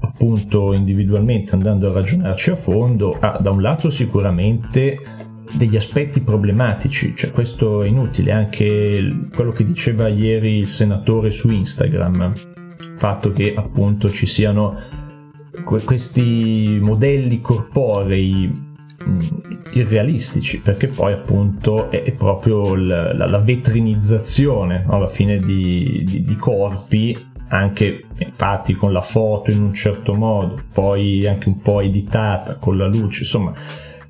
appunto 0.00 0.72
individualmente 0.72 1.54
andando 1.54 1.88
a 1.88 1.92
ragionarci 1.92 2.50
a 2.50 2.56
fondo, 2.56 3.16
ha 3.18 3.38
da 3.40 3.50
un 3.50 3.62
lato 3.62 3.88
sicuramente 3.88 4.98
degli 5.52 5.76
aspetti 5.76 6.20
problematici, 6.20 7.14
cioè 7.16 7.30
questo 7.30 7.82
è 7.82 7.86
inutile, 7.86 8.32
anche 8.32 9.28
quello 9.32 9.52
che 9.52 9.64
diceva 9.64 10.08
ieri 10.08 10.58
il 10.58 10.68
senatore 10.68 11.30
su 11.30 11.50
Instagram, 11.50 12.32
il 12.80 12.94
fatto 12.96 13.30
che 13.30 13.54
appunto 13.56 14.10
ci 14.10 14.26
siano 14.26 14.76
questi 15.64 16.78
modelli 16.80 17.40
corporei 17.40 18.65
irrealistici 19.72 20.60
perché 20.60 20.88
poi 20.88 21.12
appunto 21.12 21.90
è, 21.90 22.12
proprio 22.12 22.74
la, 22.74 23.12
la, 23.14 23.26
la 23.26 23.38
vetrinizzazione 23.38 24.84
alla 24.88 25.08
fine 25.08 25.38
di, 25.38 26.02
di, 26.04 26.24
di 26.24 26.36
corpi 26.36 27.16
anche 27.48 28.04
fatti 28.34 28.74
con 28.74 28.92
la 28.92 29.02
foto 29.02 29.50
in 29.50 29.62
un 29.62 29.74
certo 29.74 30.14
modo 30.14 30.60
poi 30.72 31.26
anche 31.26 31.48
un 31.48 31.60
po' 31.60 31.80
editata 31.80 32.56
con 32.56 32.76
la 32.76 32.86
luce 32.86 33.22
insomma 33.22 33.52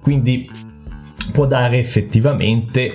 quindi 0.00 0.48
può 1.32 1.46
dare 1.46 1.78
effettivamente 1.78 2.94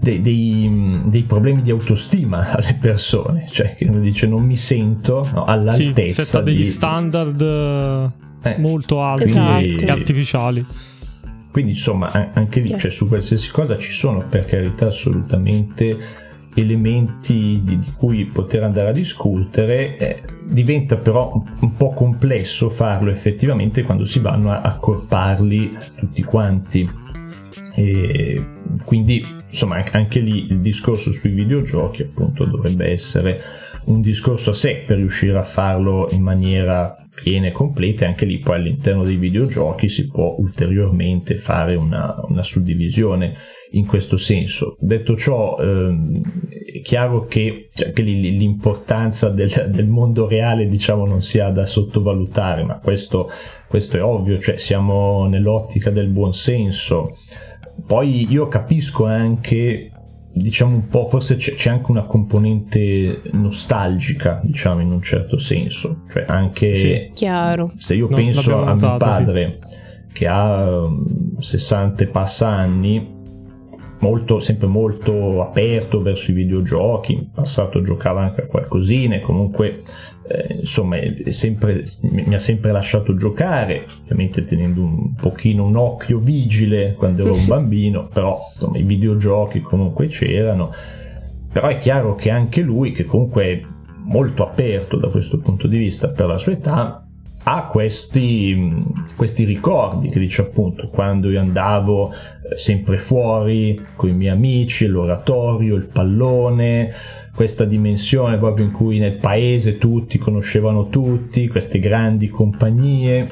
dei, 0.00 0.20
dei, 0.20 1.00
dei, 1.04 1.22
problemi 1.22 1.62
di 1.62 1.70
autostima 1.70 2.50
alle 2.54 2.76
persone, 2.80 3.46
cioè 3.50 3.74
che 3.74 3.84
uno 3.86 4.00
dice 4.00 4.26
non 4.26 4.44
mi 4.44 4.56
sento 4.56 5.28
no, 5.32 5.44
all'altezza. 5.44 6.22
Sì, 6.22 6.28
setta 6.28 6.40
degli 6.40 6.64
standard 6.64 7.40
eh, 8.42 8.56
molto 8.58 9.00
alti 9.00 9.24
esatto. 9.24 9.64
e 9.64 9.90
artificiali. 9.90 10.66
Quindi 11.58 11.74
insomma 11.74 12.30
anche 12.34 12.60
lì, 12.60 12.78
cioè, 12.78 12.88
su 12.88 13.08
qualsiasi 13.08 13.50
cosa 13.50 13.76
ci 13.76 13.90
sono 13.90 14.24
per 14.28 14.44
carità 14.44 14.86
assolutamente 14.86 15.98
elementi 16.54 17.60
di, 17.64 17.80
di 17.80 17.92
cui 17.96 18.26
poter 18.26 18.62
andare 18.62 18.90
a 18.90 18.92
discutere, 18.92 19.96
eh, 19.96 20.22
diventa 20.44 20.94
però 20.94 21.32
un 21.58 21.74
po' 21.74 21.92
complesso 21.94 22.68
farlo 22.68 23.10
effettivamente 23.10 23.82
quando 23.82 24.04
si 24.04 24.20
vanno 24.20 24.52
a 24.52 24.60
accorparli 24.60 25.76
tutti 25.96 26.22
quanti. 26.22 26.88
E 27.74 28.44
quindi 28.84 29.26
insomma 29.50 29.82
anche 29.90 30.20
lì 30.20 30.46
il 30.52 30.60
discorso 30.60 31.10
sui 31.10 31.30
videogiochi 31.30 32.02
appunto 32.02 32.44
dovrebbe 32.44 32.88
essere 32.88 33.42
un 33.88 34.00
discorso 34.00 34.50
a 34.50 34.54
sé 34.54 34.84
per 34.86 34.98
riuscire 34.98 35.38
a 35.38 35.44
farlo 35.44 36.08
in 36.10 36.22
maniera 36.22 36.94
piena 37.14 37.48
e 37.48 37.52
completa 37.52 38.04
e 38.04 38.08
anche 38.08 38.26
lì 38.26 38.38
poi 38.38 38.56
all'interno 38.56 39.02
dei 39.02 39.16
videogiochi 39.16 39.88
si 39.88 40.06
può 40.08 40.36
ulteriormente 40.38 41.34
fare 41.34 41.74
una, 41.74 42.14
una 42.28 42.42
suddivisione 42.42 43.34
in 43.72 43.86
questo 43.86 44.16
senso. 44.16 44.76
Detto 44.78 45.16
ciò, 45.16 45.58
ehm, 45.58 46.20
è 46.74 46.80
chiaro 46.80 47.24
che, 47.26 47.70
cioè, 47.72 47.92
che 47.92 48.02
l'importanza 48.02 49.30
del, 49.30 49.70
del, 49.70 49.88
mondo 49.88 50.28
reale 50.28 50.68
diciamo, 50.68 51.06
non 51.06 51.22
sia 51.22 51.48
da 51.50 51.64
sottovalutare, 51.64 52.64
ma 52.64 52.78
questo, 52.78 53.30
questo 53.66 53.96
è 53.96 54.02
ovvio, 54.02 54.38
cioè, 54.38 54.58
siamo 54.58 55.26
nell'ottica 55.26 55.90
del 55.90 56.08
buonsenso. 56.08 57.16
Poi 57.86 58.30
io 58.30 58.48
capisco 58.48 59.06
anche 59.06 59.92
diciamo 60.38 60.74
un 60.74 60.86
po', 60.88 61.06
forse 61.06 61.36
c'è, 61.36 61.54
c'è, 61.54 61.70
anche 61.70 61.90
una 61.90 62.04
componente 62.04 63.22
nostalgica, 63.32 64.40
diciamo 64.42 64.80
in 64.80 64.90
un 64.90 65.02
certo 65.02 65.38
senso, 65.38 66.02
cioè 66.10 66.24
anche 66.26 66.74
sì, 66.74 67.10
chiaro. 67.12 67.72
se 67.74 67.94
io 67.94 68.08
no, 68.08 68.16
penso 68.16 68.64
a 68.64 68.74
mio 68.74 68.96
padre 68.96 69.58
sì. 69.68 69.78
che 70.12 70.26
ha 70.26 70.84
60 71.38 72.02
um, 72.02 72.08
e 72.08 72.10
passa 72.10 72.48
anni, 72.48 73.16
molto, 74.00 74.38
sempre 74.38 74.66
molto 74.66 75.42
aperto 75.42 76.00
verso 76.00 76.30
i 76.30 76.34
videogiochi, 76.34 77.12
in 77.12 77.30
passato 77.30 77.82
giocava 77.82 78.22
anche 78.22 78.42
a 78.42 78.46
qualcosina 78.46 79.16
e 79.16 79.20
comunque 79.20 79.82
eh, 80.28 80.56
insomma 80.60 80.96
sempre, 81.28 81.84
mi 82.00 82.34
ha 82.34 82.38
sempre 82.38 82.70
lasciato 82.70 83.16
giocare, 83.16 83.86
ovviamente 84.02 84.44
tenendo 84.44 84.82
un 84.82 85.14
pochino 85.14 85.64
un 85.64 85.76
occhio 85.76 86.18
vigile 86.18 86.94
quando 86.94 87.22
ero 87.22 87.34
un 87.34 87.46
bambino, 87.48 88.06
però 88.06 88.38
insomma 88.52 88.78
i 88.78 88.82
videogiochi 88.82 89.60
comunque 89.60 90.06
c'erano, 90.06 90.72
però 91.50 91.68
è 91.68 91.78
chiaro 91.78 92.14
che 92.14 92.30
anche 92.30 92.60
lui 92.60 92.92
che 92.92 93.04
comunque 93.04 93.44
è 93.44 93.62
molto 94.04 94.46
aperto 94.46 94.96
da 94.96 95.08
questo 95.08 95.38
punto 95.38 95.66
di 95.66 95.78
vista 95.78 96.10
per 96.10 96.26
la 96.26 96.38
sua 96.38 96.52
età, 96.52 97.02
ha 97.50 97.66
questi, 97.66 98.84
questi, 99.16 99.44
ricordi 99.44 100.10
che 100.10 100.18
dice 100.18 100.42
appunto 100.42 100.88
quando 100.88 101.30
io 101.30 101.40
andavo 101.40 102.12
eh, 102.12 102.58
sempre 102.58 102.98
fuori 102.98 103.80
con 103.96 104.10
i 104.10 104.12
miei 104.12 104.32
amici, 104.32 104.86
l'oratorio, 104.86 105.74
il 105.76 105.86
pallone, 105.86 106.92
questa 107.38 107.64
dimensione 107.64 108.36
proprio 108.36 108.64
in 108.66 108.72
cui 108.72 108.98
nel 108.98 109.14
paese 109.14 109.78
tutti 109.78 110.18
conoscevano 110.18 110.88
tutti, 110.88 111.46
queste 111.46 111.78
grandi 111.78 112.26
compagnie. 112.26 113.30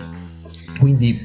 Quindi 0.78 1.20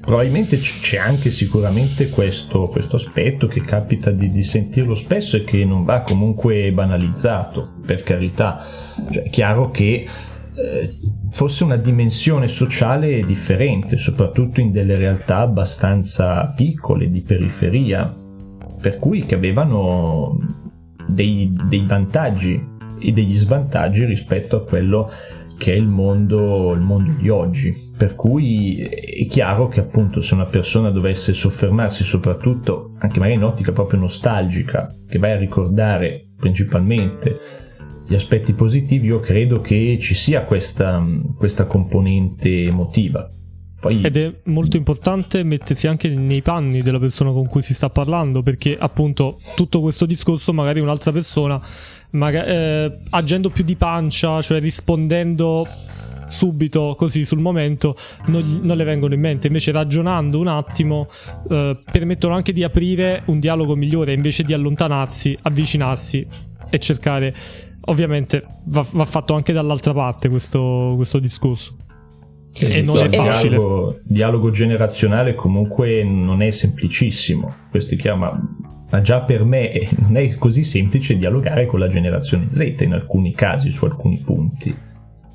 probabilmente 0.00 0.56
c'è 0.56 0.98
anche 0.98 1.32
sicuramente 1.32 2.10
questo, 2.10 2.68
questo 2.68 2.94
aspetto 2.94 3.48
che 3.48 3.62
capita 3.62 4.12
di, 4.12 4.30
di, 4.30 4.44
sentirlo 4.44 4.94
spesso 4.94 5.36
e 5.36 5.42
che 5.42 5.64
non 5.64 5.82
va 5.82 6.02
comunque 6.02 6.70
banalizzato, 6.70 7.72
per 7.84 8.04
carità. 8.04 8.64
Cioè, 9.10 9.24
è 9.24 9.28
chiaro 9.28 9.72
che 9.72 10.06
eh, 10.54 10.98
fosse 11.28 11.64
una 11.64 11.76
dimensione 11.76 12.46
sociale 12.46 13.24
differente, 13.24 13.96
soprattutto 13.96 14.60
in 14.60 14.70
delle 14.70 14.94
realtà 14.94 15.38
abbastanza 15.38 16.52
piccole, 16.54 17.10
di 17.10 17.22
periferia, 17.22 18.14
per 18.80 19.00
cui 19.00 19.24
che 19.24 19.34
avevano 19.34 20.61
dei, 21.12 21.52
dei 21.68 21.84
vantaggi 21.86 22.70
e 22.98 23.12
degli 23.12 23.36
svantaggi 23.36 24.04
rispetto 24.04 24.56
a 24.56 24.64
quello 24.64 25.10
che 25.58 25.72
è 25.72 25.76
il 25.76 25.86
mondo, 25.86 26.72
il 26.72 26.80
mondo, 26.80 27.12
di 27.12 27.28
oggi. 27.28 27.72
Per 27.96 28.16
cui 28.16 28.78
è 28.78 29.26
chiaro 29.26 29.68
che 29.68 29.80
appunto 29.80 30.20
se 30.20 30.34
una 30.34 30.46
persona 30.46 30.90
dovesse 30.90 31.32
soffermarsi 31.32 32.02
soprattutto, 32.02 32.94
anche 32.98 33.20
magari 33.20 33.36
in 33.36 33.44
ottica 33.44 33.70
proprio 33.70 34.00
nostalgica, 34.00 34.92
che 35.08 35.18
vai 35.18 35.32
a 35.32 35.38
ricordare 35.38 36.30
principalmente 36.36 37.38
gli 38.08 38.14
aspetti 38.14 38.52
positivi, 38.54 39.06
io 39.06 39.20
credo 39.20 39.60
che 39.60 39.98
ci 40.00 40.14
sia 40.14 40.44
questa, 40.44 41.00
questa 41.38 41.66
componente 41.66 42.64
emotiva. 42.64 43.30
Poi... 43.82 44.00
Ed 44.00 44.16
è 44.16 44.32
molto 44.44 44.76
importante 44.76 45.42
mettersi 45.42 45.88
anche 45.88 46.08
nei 46.08 46.40
panni 46.40 46.82
della 46.82 47.00
persona 47.00 47.32
con 47.32 47.48
cui 47.48 47.62
si 47.62 47.74
sta 47.74 47.90
parlando, 47.90 48.40
perché 48.40 48.76
appunto 48.78 49.40
tutto 49.56 49.80
questo 49.80 50.06
discorso 50.06 50.52
magari 50.52 50.78
un'altra 50.78 51.10
persona, 51.10 51.60
magari, 52.10 52.48
eh, 52.48 52.98
agendo 53.10 53.50
più 53.50 53.64
di 53.64 53.74
pancia, 53.74 54.40
cioè 54.40 54.60
rispondendo 54.60 55.66
subito, 56.28 56.94
così 56.96 57.24
sul 57.24 57.40
momento, 57.40 57.96
non, 58.26 58.60
non, 58.62 58.76
le 58.76 58.84
vengono 58.84 59.14
in 59.14 59.20
mente. 59.20 59.48
Invece 59.48 59.72
ragionando 59.72 60.38
un 60.38 60.46
attimo 60.46 61.08
eh, 61.50 61.76
permettono 61.90 62.34
anche 62.34 62.52
di 62.52 62.62
aprire 62.62 63.24
un 63.26 63.40
dialogo 63.40 63.74
migliore, 63.74 64.12
invece 64.12 64.44
di 64.44 64.52
allontanarsi, 64.52 65.36
avvicinarsi 65.42 66.24
e 66.70 66.78
cercare... 66.78 67.34
Ovviamente 67.86 68.46
va, 68.66 68.86
va 68.92 69.04
fatto 69.04 69.34
anche 69.34 69.52
dall'altra 69.52 69.92
parte 69.92 70.28
questo, 70.28 70.92
questo 70.94 71.18
discorso. 71.18 71.78
Sì, 72.52 72.66
e 72.66 72.82
non 72.82 72.98
è 72.98 73.08
facile. 73.08 73.56
Dialogo, 73.56 73.98
dialogo 74.04 74.50
generazionale 74.50 75.34
comunque 75.34 76.04
non 76.04 76.42
è 76.42 76.50
semplicissimo. 76.50 77.52
Questo 77.70 77.94
è 77.94 77.96
chiaro, 77.96 78.18
ma, 78.18 78.40
ma 78.90 79.00
già 79.00 79.22
per 79.22 79.44
me 79.44 79.88
non 79.98 80.16
è 80.16 80.36
così 80.36 80.62
semplice 80.62 81.16
dialogare 81.16 81.66
con 81.66 81.80
la 81.80 81.88
generazione 81.88 82.48
Z 82.50 82.74
in 82.80 82.92
alcuni 82.92 83.32
casi, 83.34 83.70
su 83.70 83.86
alcuni 83.86 84.18
punti. 84.18 84.76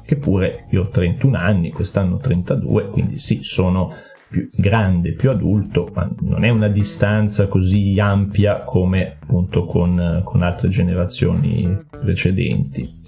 Che 0.06 0.16
pure 0.16 0.68
io 0.70 0.84
ho 0.84 0.90
31 0.90 1.38
anni, 1.38 1.72
quest'anno 1.72 2.18
32, 2.18 2.90
quindi 2.90 3.18
sì, 3.18 3.40
sono 3.42 3.94
più 4.30 4.50
grande, 4.54 5.14
più 5.14 5.30
adulto, 5.30 5.90
ma 5.94 6.10
non 6.20 6.44
è 6.44 6.50
una 6.50 6.68
distanza 6.68 7.48
così 7.48 7.98
ampia 8.00 8.64
come 8.64 9.18
appunto 9.22 9.66
con, 9.66 10.22
con 10.24 10.44
altre 10.44 10.70
generazioni 10.70 11.86
precedenti. 11.90 13.02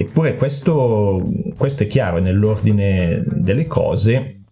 Eppure 0.00 0.36
questo, 0.36 1.28
questo 1.56 1.82
è 1.82 1.86
chiaro, 1.88 2.20
nell'ordine 2.20 3.20
delle 3.26 3.66
cose 3.66 4.42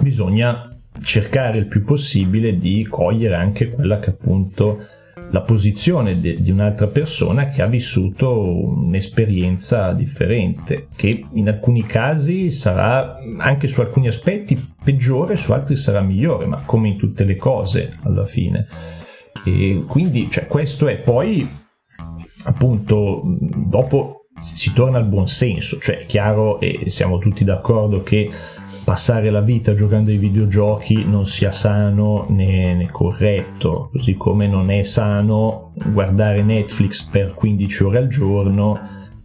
bisogna 0.00 0.68
cercare 1.02 1.58
il 1.58 1.66
più 1.66 1.82
possibile 1.82 2.56
di 2.56 2.86
cogliere 2.88 3.34
anche 3.34 3.70
quella 3.70 3.98
che 3.98 4.10
appunto 4.10 4.86
la 5.32 5.40
posizione 5.40 6.20
de, 6.20 6.40
di 6.40 6.52
un'altra 6.52 6.86
persona 6.86 7.48
che 7.48 7.60
ha 7.60 7.66
vissuto 7.66 8.40
un'esperienza 8.40 9.92
differente, 9.92 10.86
che 10.94 11.24
in 11.32 11.48
alcuni 11.48 11.84
casi 11.84 12.52
sarà 12.52 13.16
anche 13.38 13.66
su 13.66 13.80
alcuni 13.80 14.06
aspetti 14.06 14.74
peggiore, 14.84 15.34
su 15.34 15.50
altri 15.50 15.74
sarà 15.74 16.02
migliore, 16.02 16.46
ma 16.46 16.62
come 16.64 16.90
in 16.90 16.98
tutte 16.98 17.24
le 17.24 17.34
cose 17.34 17.98
alla 18.04 18.24
fine. 18.24 18.68
E 19.44 19.82
quindi 19.88 20.30
cioè, 20.30 20.46
questo 20.46 20.86
è 20.86 20.98
poi 20.98 21.48
appunto 22.44 23.22
dopo 23.24 24.23
si 24.36 24.72
torna 24.72 24.98
al 24.98 25.06
buon 25.06 25.28
senso, 25.28 25.78
cioè 25.78 26.00
è 26.00 26.06
chiaro 26.06 26.58
e 26.58 26.90
siamo 26.90 27.18
tutti 27.18 27.44
d'accordo 27.44 28.02
che 28.02 28.30
passare 28.82 29.30
la 29.30 29.40
vita 29.40 29.74
giocando 29.74 30.10
ai 30.10 30.16
videogiochi 30.16 31.04
non 31.04 31.24
sia 31.24 31.52
sano 31.52 32.26
né, 32.28 32.74
né, 32.74 32.90
corretto, 32.90 33.90
così 33.92 34.14
come 34.14 34.48
non 34.48 34.70
è 34.70 34.82
sano 34.82 35.72
guardare 35.74 36.42
Netflix 36.42 37.04
per 37.04 37.34
15 37.34 37.84
ore 37.84 37.98
al 37.98 38.08
giorno, 38.08 38.78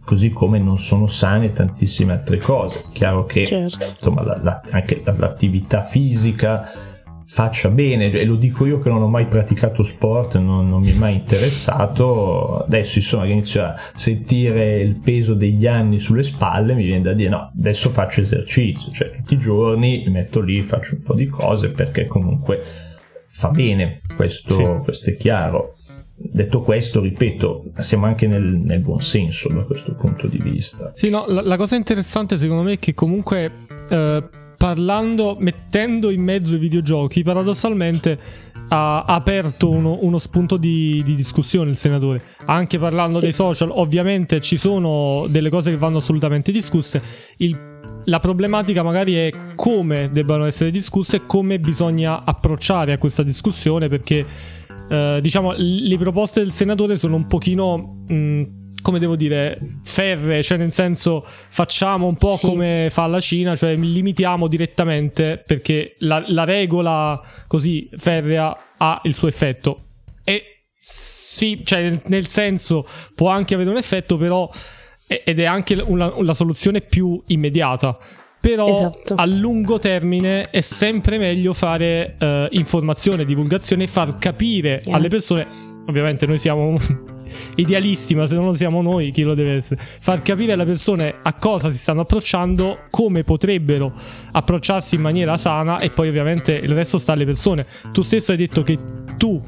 così 0.04 0.30
come 0.30 0.58
non 0.60 0.78
sono 0.78 1.08
sane 1.08 1.52
tantissime 1.52 2.12
altre 2.12 2.38
cose. 2.38 2.84
Chiaro 2.92 3.24
che 3.26 3.46
certo. 3.46 3.84
insomma, 3.84 4.22
la, 4.22 4.38
la, 4.40 4.62
anche 4.70 5.02
l'attività 5.04 5.82
fisica 5.82 6.89
faccia 7.32 7.70
bene, 7.70 8.10
e 8.10 8.24
lo 8.24 8.34
dico 8.34 8.66
io 8.66 8.80
che 8.80 8.88
non 8.88 9.02
ho 9.02 9.08
mai 9.08 9.26
praticato 9.26 9.84
sport, 9.84 10.36
non, 10.38 10.68
non 10.68 10.82
mi 10.82 10.90
è 10.90 10.98
mai 10.98 11.14
interessato, 11.14 12.58
adesso 12.58 12.98
insomma 12.98 13.24
che 13.24 13.30
inizio 13.30 13.62
a 13.62 13.76
sentire 13.94 14.80
il 14.80 14.96
peso 14.96 15.34
degli 15.34 15.64
anni 15.68 16.00
sulle 16.00 16.24
spalle 16.24 16.74
mi 16.74 16.82
viene 16.84 17.02
da 17.02 17.12
dire 17.12 17.28
no, 17.28 17.52
adesso 17.56 17.90
faccio 17.90 18.22
esercizio, 18.22 18.90
cioè 18.90 19.12
tutti 19.12 19.34
i 19.34 19.38
giorni 19.38 20.02
mi 20.04 20.10
metto 20.10 20.40
lì, 20.40 20.60
faccio 20.62 20.96
un 20.96 21.02
po' 21.02 21.14
di 21.14 21.28
cose 21.28 21.68
perché 21.68 22.06
comunque 22.06 22.60
fa 23.28 23.50
bene, 23.50 24.00
questo, 24.16 24.52
sì. 24.52 24.64
questo 24.82 25.10
è 25.10 25.16
chiaro. 25.16 25.76
Detto 26.22 26.60
questo, 26.60 27.00
ripeto, 27.00 27.72
siamo 27.78 28.04
anche 28.04 28.26
nel, 28.26 28.42
nel, 28.42 28.80
buon 28.80 29.00
senso 29.00 29.48
da 29.48 29.62
questo 29.62 29.94
punto 29.94 30.26
di 30.26 30.38
vista. 30.38 30.92
Sì, 30.94 31.08
no, 31.08 31.24
la, 31.26 31.40
la 31.40 31.56
cosa 31.56 31.76
interessante 31.76 32.36
secondo 32.36 32.62
me 32.62 32.72
è 32.72 32.78
che 32.78 32.92
comunque 32.92 33.50
eh, 33.88 34.22
parlando, 34.54 35.38
mettendo 35.40 36.10
in 36.10 36.22
mezzo 36.22 36.56
i 36.56 36.58
videogiochi, 36.58 37.22
paradossalmente 37.22 38.18
ha 38.68 39.04
aperto 39.04 39.70
uno, 39.70 39.96
uno 40.02 40.18
spunto 40.18 40.58
di, 40.58 41.02
di, 41.02 41.14
discussione 41.14 41.70
il 41.70 41.76
senatore. 41.76 42.22
Anche 42.44 42.78
parlando 42.78 43.16
sì. 43.16 43.22
dei 43.22 43.32
social, 43.32 43.70
ovviamente 43.72 44.42
ci 44.42 44.58
sono 44.58 45.24
delle 45.30 45.48
cose 45.48 45.70
che 45.70 45.78
vanno 45.78 45.96
assolutamente 45.96 46.52
discusse. 46.52 47.00
Il, 47.38 47.58
la 48.04 48.20
problematica 48.20 48.82
magari 48.82 49.14
è 49.14 49.32
come 49.56 50.10
debbano 50.12 50.44
essere 50.44 50.70
discusse 50.70 51.16
e 51.16 51.26
come 51.26 51.58
bisogna 51.58 52.24
approcciare 52.24 52.92
a 52.92 52.98
questa 52.98 53.22
discussione 53.22 53.88
perché 53.88 54.26
eh, 54.90 55.20
diciamo 55.22 55.54
le 55.56 55.96
proposte 55.96 56.40
del 56.40 56.50
senatore 56.50 56.96
sono 56.96 57.14
un 57.14 57.28
pochino 57.28 58.04
mh, 58.08 58.60
come 58.82 58.98
devo 58.98 59.14
dire, 59.14 59.58
ferre, 59.84 60.42
cioè 60.42 60.58
nel 60.58 60.72
senso 60.72 61.22
facciamo 61.24 62.06
un 62.06 62.16
po' 62.16 62.34
sì. 62.34 62.46
come 62.46 62.88
fa 62.90 63.06
la 63.06 63.20
Cina, 63.20 63.54
cioè 63.54 63.76
limitiamo 63.76 64.48
direttamente 64.48 65.42
perché 65.46 65.96
la, 65.98 66.24
la, 66.28 66.44
regola 66.44 67.20
così 67.46 67.88
ferrea 67.96 68.56
ha 68.76 69.00
il 69.04 69.14
suo 69.14 69.28
effetto. 69.28 69.84
E 70.24 70.64
sì, 70.80 71.60
cioè 71.64 72.00
nel 72.06 72.26
senso 72.28 72.84
può 73.14 73.28
anche 73.28 73.54
avere 73.54 73.70
un 73.70 73.76
effetto, 73.76 74.16
però 74.16 74.48
ed 75.06 75.38
è 75.38 75.44
anche 75.44 75.74
una, 75.74 76.12
una 76.14 76.34
soluzione 76.34 76.80
più 76.80 77.22
immediata. 77.26 77.96
Però 78.40 78.68
esatto. 78.68 79.14
a 79.16 79.26
lungo 79.26 79.78
termine 79.78 80.48
è 80.48 80.62
sempre 80.62 81.18
meglio 81.18 81.52
fare 81.52 82.16
uh, 82.18 82.46
informazione, 82.50 83.26
divulgazione 83.26 83.84
e 83.84 83.86
far 83.86 84.16
capire 84.18 84.80
yeah. 84.82 84.96
alle 84.96 85.08
persone. 85.08 85.46
Ovviamente 85.86 86.26
noi 86.26 86.38
siamo 86.38 86.78
idealisti, 87.56 88.14
ma 88.14 88.26
se 88.26 88.34
non 88.36 88.46
lo 88.46 88.54
siamo 88.54 88.80
noi, 88.80 89.10
chi 89.10 89.22
lo 89.22 89.34
deve 89.34 89.56
essere? 89.56 89.80
Far 89.82 90.22
capire 90.22 90.52
alle 90.52 90.64
persone 90.64 91.16
a 91.22 91.34
cosa 91.34 91.70
si 91.70 91.76
stanno 91.76 92.00
approcciando, 92.00 92.84
come 92.88 93.24
potrebbero 93.24 93.92
approcciarsi 94.32 94.94
in 94.94 95.02
maniera 95.02 95.36
sana 95.36 95.78
e 95.78 95.90
poi 95.90 96.08
ovviamente 96.08 96.54
il 96.54 96.70
resto 96.70 96.96
sta 96.96 97.12
alle 97.12 97.26
persone. 97.26 97.66
Tu 97.92 98.00
stesso 98.00 98.30
hai 98.30 98.38
detto 98.38 98.62
che 98.62 98.78
tu 99.18 99.42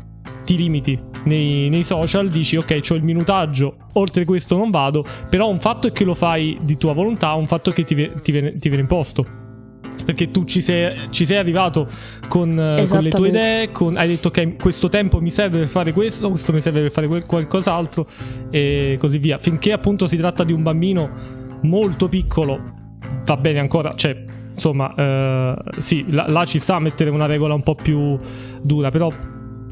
ti 0.44 0.56
limiti 0.56 1.11
nei, 1.24 1.68
nei 1.68 1.82
social, 1.82 2.28
dici 2.28 2.56
ok, 2.56 2.80
ho 2.90 2.94
il 2.94 3.02
minutaggio, 3.02 3.76
oltre 3.94 4.24
questo 4.24 4.56
non 4.56 4.70
vado, 4.70 5.04
però 5.28 5.48
un 5.48 5.60
fatto 5.60 5.88
è 5.88 5.92
che 5.92 6.04
lo 6.04 6.14
fai 6.14 6.58
di 6.62 6.76
tua 6.76 6.92
volontà, 6.92 7.32
un 7.34 7.46
fatto 7.46 7.70
è 7.70 7.72
che 7.72 7.84
ti, 7.84 7.94
ti, 8.22 8.32
viene, 8.32 8.58
ti 8.58 8.68
viene 8.68 8.82
imposto 8.82 9.40
perché 10.04 10.30
tu 10.30 10.44
ci 10.44 10.60
sei, 10.60 11.10
ci 11.10 11.24
sei 11.24 11.36
arrivato 11.36 11.86
con, 12.28 12.58
eh, 12.58 12.86
con, 12.88 13.02
le 13.02 13.10
tue 13.10 13.28
idee, 13.28 13.70
con, 13.70 13.96
hai 13.96 14.08
detto 14.08 14.28
ok 14.28 14.56
questo 14.56 14.88
tempo 14.88 15.20
mi 15.20 15.30
serve 15.30 15.58
per 15.58 15.68
fare 15.68 15.92
questo, 15.92 16.30
questo 16.30 16.52
mi 16.52 16.60
serve 16.60 16.80
per 16.80 16.90
fare 16.90 17.06
quel, 17.06 17.26
qualcos'altro 17.26 18.06
e 18.50 18.96
così 18.98 19.18
via. 19.18 19.38
Finché 19.38 19.72
appunto 19.72 20.06
si 20.06 20.16
tratta 20.16 20.44
di 20.44 20.52
un 20.52 20.62
bambino 20.62 21.10
molto 21.62 22.08
piccolo, 22.08 22.60
va 23.24 23.36
bene 23.36 23.60
ancora, 23.60 23.94
cioè 23.94 24.24
insomma 24.50 24.94
eh, 24.94 25.56
sì, 25.78 26.04
là, 26.10 26.26
là, 26.28 26.44
ci 26.44 26.58
sta 26.58 26.76
a 26.76 26.80
mettere 26.80 27.10
una 27.10 27.26
regola 27.26 27.54
un 27.54 27.62
po' 27.62 27.74
più 27.74 28.18
dura, 28.60 28.90
però 28.90 29.12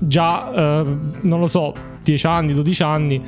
già 0.00 0.52
eh, 0.52 0.84
non 1.22 1.40
lo 1.40 1.46
so, 1.46 1.74
10 2.02 2.26
anni, 2.26 2.52
12 2.54 2.82
anni 2.82 3.22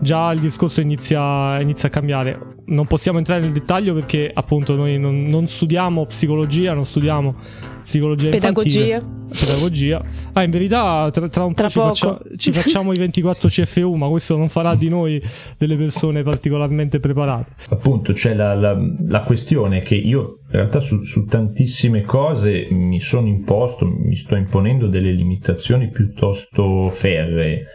già 0.00 0.32
il 0.32 0.40
discorso 0.40 0.80
inizia, 0.80 1.60
inizia, 1.60 1.88
a 1.88 1.90
cambiare. 1.90 2.57
Non 2.68 2.86
possiamo 2.86 3.18
entrare 3.18 3.40
nel 3.40 3.52
dettaglio 3.52 3.94
perché 3.94 4.30
appunto 4.32 4.74
noi 4.74 4.98
non, 4.98 5.24
non 5.28 5.48
studiamo 5.48 6.04
psicologia, 6.06 6.74
non 6.74 6.84
studiamo 6.84 7.34
psicologia 7.82 8.28
pedagogia. 8.28 8.80
infantile. 8.80 9.16
Pedagogia. 9.28 10.02
Ah, 10.34 10.42
in 10.42 10.50
verità 10.50 11.08
tra, 11.10 11.28
tra 11.28 11.44
un 11.44 11.54
tra 11.54 11.68
po' 11.68 11.92
ci, 11.92 12.06
faccia, 12.06 12.20
ci, 12.36 12.52
facciamo 12.52 12.92
i 12.92 12.98
24 12.98 13.48
CFU, 13.48 13.94
ma 13.94 14.08
questo 14.08 14.36
non 14.36 14.48
farà 14.50 14.74
di 14.74 14.88
noi 14.90 15.22
delle 15.56 15.76
persone 15.76 16.22
particolarmente 16.22 17.00
preparate. 17.00 17.52
Appunto, 17.70 18.12
c'è 18.12 18.34
la, 18.34 18.54
la, 18.54 18.76
la 19.06 19.20
questione 19.20 19.80
che 19.80 19.94
io 19.94 20.40
in 20.50 20.52
realtà 20.52 20.80
su, 20.80 21.02
su, 21.04 21.24
tantissime 21.24 22.02
cose 22.02 22.68
mi 22.70 23.00
sono 23.00 23.26
imposto, 23.26 23.86
mi 23.86 24.14
sto 24.14 24.36
imponendo 24.36 24.86
delle 24.86 25.12
limitazioni 25.12 25.90
piuttosto 25.90 26.90
ferree 26.90 27.66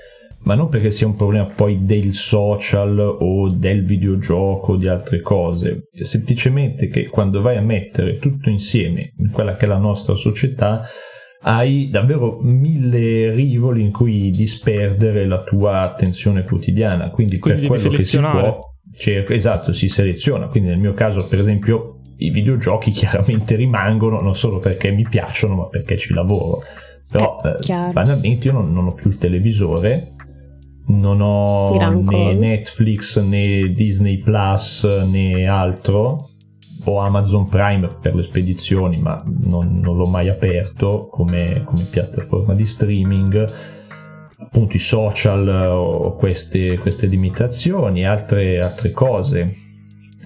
ma 0.43 0.55
non 0.55 0.69
perché 0.69 0.91
sia 0.91 1.07
un 1.07 1.15
problema 1.15 1.45
poi 1.45 1.83
del 1.85 2.13
social 2.13 2.99
o 2.99 3.49
del 3.49 3.83
videogioco 3.83 4.73
o 4.73 4.75
di 4.75 4.87
altre 4.87 5.21
cose, 5.21 5.87
è 5.91 6.03
semplicemente 6.03 6.87
che 6.87 7.07
quando 7.07 7.41
vai 7.41 7.57
a 7.57 7.61
mettere 7.61 8.17
tutto 8.17 8.49
insieme 8.49 9.13
in 9.17 9.31
quella 9.31 9.55
che 9.55 9.65
è 9.65 9.67
la 9.67 9.77
nostra 9.77 10.15
società 10.15 10.85
hai 11.45 11.89
davvero 11.89 12.39
mille 12.41 13.31
rivoli 13.31 13.81
in 13.81 13.91
cui 13.91 14.29
disperdere 14.29 15.25
la 15.25 15.43
tua 15.43 15.81
attenzione 15.81 16.43
quotidiana, 16.43 17.09
quindi, 17.09 17.37
quindi 17.39 17.67
per 17.67 17.77
quello 17.77 17.97
che 17.97 18.03
si 18.03 18.17
può, 18.17 18.59
cioè, 18.95 19.25
esatto, 19.29 19.73
si 19.73 19.89
seleziona, 19.89 20.47
quindi 20.47 20.69
nel 20.69 20.79
mio 20.79 20.93
caso 20.93 21.27
per 21.27 21.39
esempio 21.39 21.99
i 22.17 22.29
videogiochi 22.29 22.91
chiaramente 22.95 23.55
rimangono 23.55 24.19
non 24.19 24.35
solo 24.35 24.59
perché 24.59 24.91
mi 24.91 25.03
piacciono 25.03 25.55
ma 25.55 25.67
perché 25.67 25.97
ci 25.97 26.13
lavoro. 26.13 26.63
Però 27.13 27.41
eh, 27.43 27.71
eh, 27.71 27.91
banalmente 27.91 28.47
io 28.47 28.53
non, 28.53 28.73
non, 28.73 28.87
ho 28.87 28.93
più 28.93 29.09
il 29.09 29.19
televisore 29.19 30.12
non 30.85 31.21
ho 31.21 31.75
né 31.77 32.33
Netflix 32.33 33.17
né 33.17 33.73
Disney 33.73 34.17
Plus 34.17 34.83
né 34.83 35.45
altro. 35.45 36.29
Ho 36.85 36.99
Amazon 36.99 37.47
Prime 37.47 37.87
per 38.01 38.13
le 38.13 38.23
spedizioni 38.23 38.97
ma 38.97 39.23
non, 39.25 39.79
non 39.79 39.95
l'ho 39.95 40.07
mai 40.07 40.27
aperto 40.27 41.07
come, 41.09 41.61
come, 41.63 41.83
piattaforma 41.83 42.53
di 42.53 42.65
streaming. 42.65 43.53
Appunto 44.39 44.75
i 44.75 44.79
social 44.79 45.47
ho 45.47 46.15
queste, 46.15 46.77
queste 46.79 47.07
limitazioni 47.07 48.01
e 48.01 48.05
altre, 48.05 48.59
altre 48.59 48.91
cose. 48.91 49.61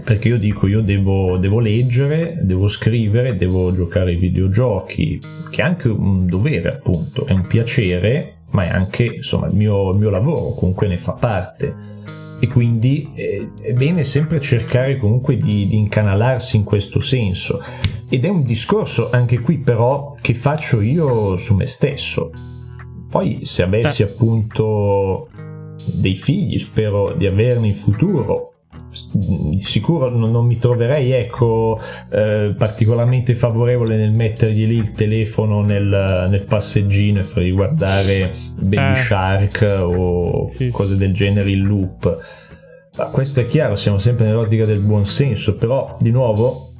Perché 0.03 0.29
io 0.29 0.37
dico 0.37 0.67
io 0.67 0.81
devo, 0.81 1.37
devo, 1.37 1.59
leggere, 1.59 2.39
devo 2.41 2.67
scrivere, 2.67 3.35
devo 3.35 3.71
giocare 3.73 4.11
ai 4.11 4.17
videogiochi, 4.17 5.19
che 5.49 5.61
è 5.61 5.65
anche 5.65 5.89
un 5.89 6.25
dovere 6.27 6.69
appunto, 6.69 7.25
è 7.25 7.33
un 7.33 7.45
piacere, 7.47 8.36
ma 8.51 8.63
è 8.63 8.69
anche 8.69 9.03
insomma 9.03 9.47
il 9.47 9.55
mio, 9.55 9.91
il 9.91 9.97
mio 9.97 10.09
lavoro, 10.09 10.53
comunque 10.53 10.87
ne 10.87 10.97
fa 10.97 11.13
parte. 11.13 11.95
E 12.39 12.47
quindi 12.47 13.11
eh, 13.15 13.49
è 13.59 13.73
bene 13.73 14.03
sempre 14.03 14.39
cercare 14.39 14.97
comunque 14.97 15.37
di, 15.37 15.67
di 15.67 15.75
incanalarsi 15.77 16.57
in 16.57 16.63
questo 16.63 16.99
senso. 16.99 17.61
Ed 18.09 18.25
è 18.25 18.29
un 18.29 18.43
discorso 18.43 19.09
anche 19.09 19.39
qui 19.39 19.57
però 19.57 20.15
che 20.21 20.33
faccio 20.33 20.81
io 20.81 21.35
su 21.37 21.55
me 21.55 21.65
stesso. 21.65 22.31
Poi 23.09 23.43
se 23.43 23.63
avessi 23.63 24.03
appunto 24.03 25.29
dei 25.85 26.15
figli, 26.15 26.59
spero 26.59 27.13
di 27.13 27.25
averne 27.25 27.67
in 27.67 27.75
futuro, 27.75 28.53
di 29.13 29.57
sicuro 29.59 30.09
non, 30.09 30.31
non, 30.31 30.45
mi 30.45 30.57
troverei 30.57 31.11
ecco, 31.11 31.79
eh, 32.09 32.53
particolarmente 32.57 33.35
favorevole 33.35 33.97
nel 33.97 34.11
mettergli 34.11 34.65
lì 34.65 34.75
il 34.75 34.93
telefono 34.93 35.61
nel, 35.61 36.27
nel 36.29 36.43
passeggino 36.45 37.19
e 37.19 37.23
fargli 37.23 37.53
guardare 37.53 38.33
Baby 38.55 38.91
eh. 38.91 38.95
Shark 38.95 39.79
o 39.83 40.47
sì, 40.47 40.69
cose 40.71 40.93
sì. 40.93 40.97
del 40.97 41.13
genere 41.13 41.51
in 41.51 41.63
loop. 41.63 42.19
Ma 42.97 43.05
questo 43.07 43.41
è 43.41 43.45
chiaro, 43.45 43.75
siamo 43.75 43.99
sempre 43.99 44.25
nell'ottica 44.25 44.65
del 44.65 44.79
buon 44.79 45.05
senso, 45.05 45.55
però 45.55 45.95
di 45.99 46.09
nuovo 46.09 46.73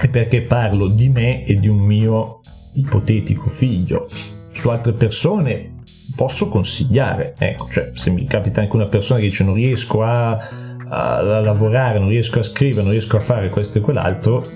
è 0.00 0.08
perché 0.08 0.42
parlo 0.42 0.88
di 0.88 1.08
me 1.08 1.44
e 1.44 1.54
di 1.54 1.68
un 1.68 1.78
mio 1.78 2.40
ipotetico 2.74 3.48
figlio. 3.48 4.08
Su 4.52 4.70
altre 4.70 4.92
persone 4.92 5.76
posso 6.16 6.48
consigliare, 6.48 7.34
ecco, 7.38 7.68
cioè 7.70 7.90
se 7.94 8.10
mi 8.10 8.24
capita 8.24 8.60
anche 8.60 8.74
una 8.74 8.88
persona 8.88 9.20
che 9.20 9.26
dice 9.26 9.44
non 9.44 9.54
riesco 9.54 10.02
a 10.02 10.61
a, 10.94 11.40
lavorare, 11.40 11.98
non 11.98 12.08
riesco 12.08 12.38
a 12.38 12.42
scrivere, 12.42 12.82
non 12.82 12.90
riesco 12.90 13.16
a 13.16 13.20
fare 13.20 13.48
questo 13.48 13.78
e 13.78 13.80
quell'altro, 13.80 14.46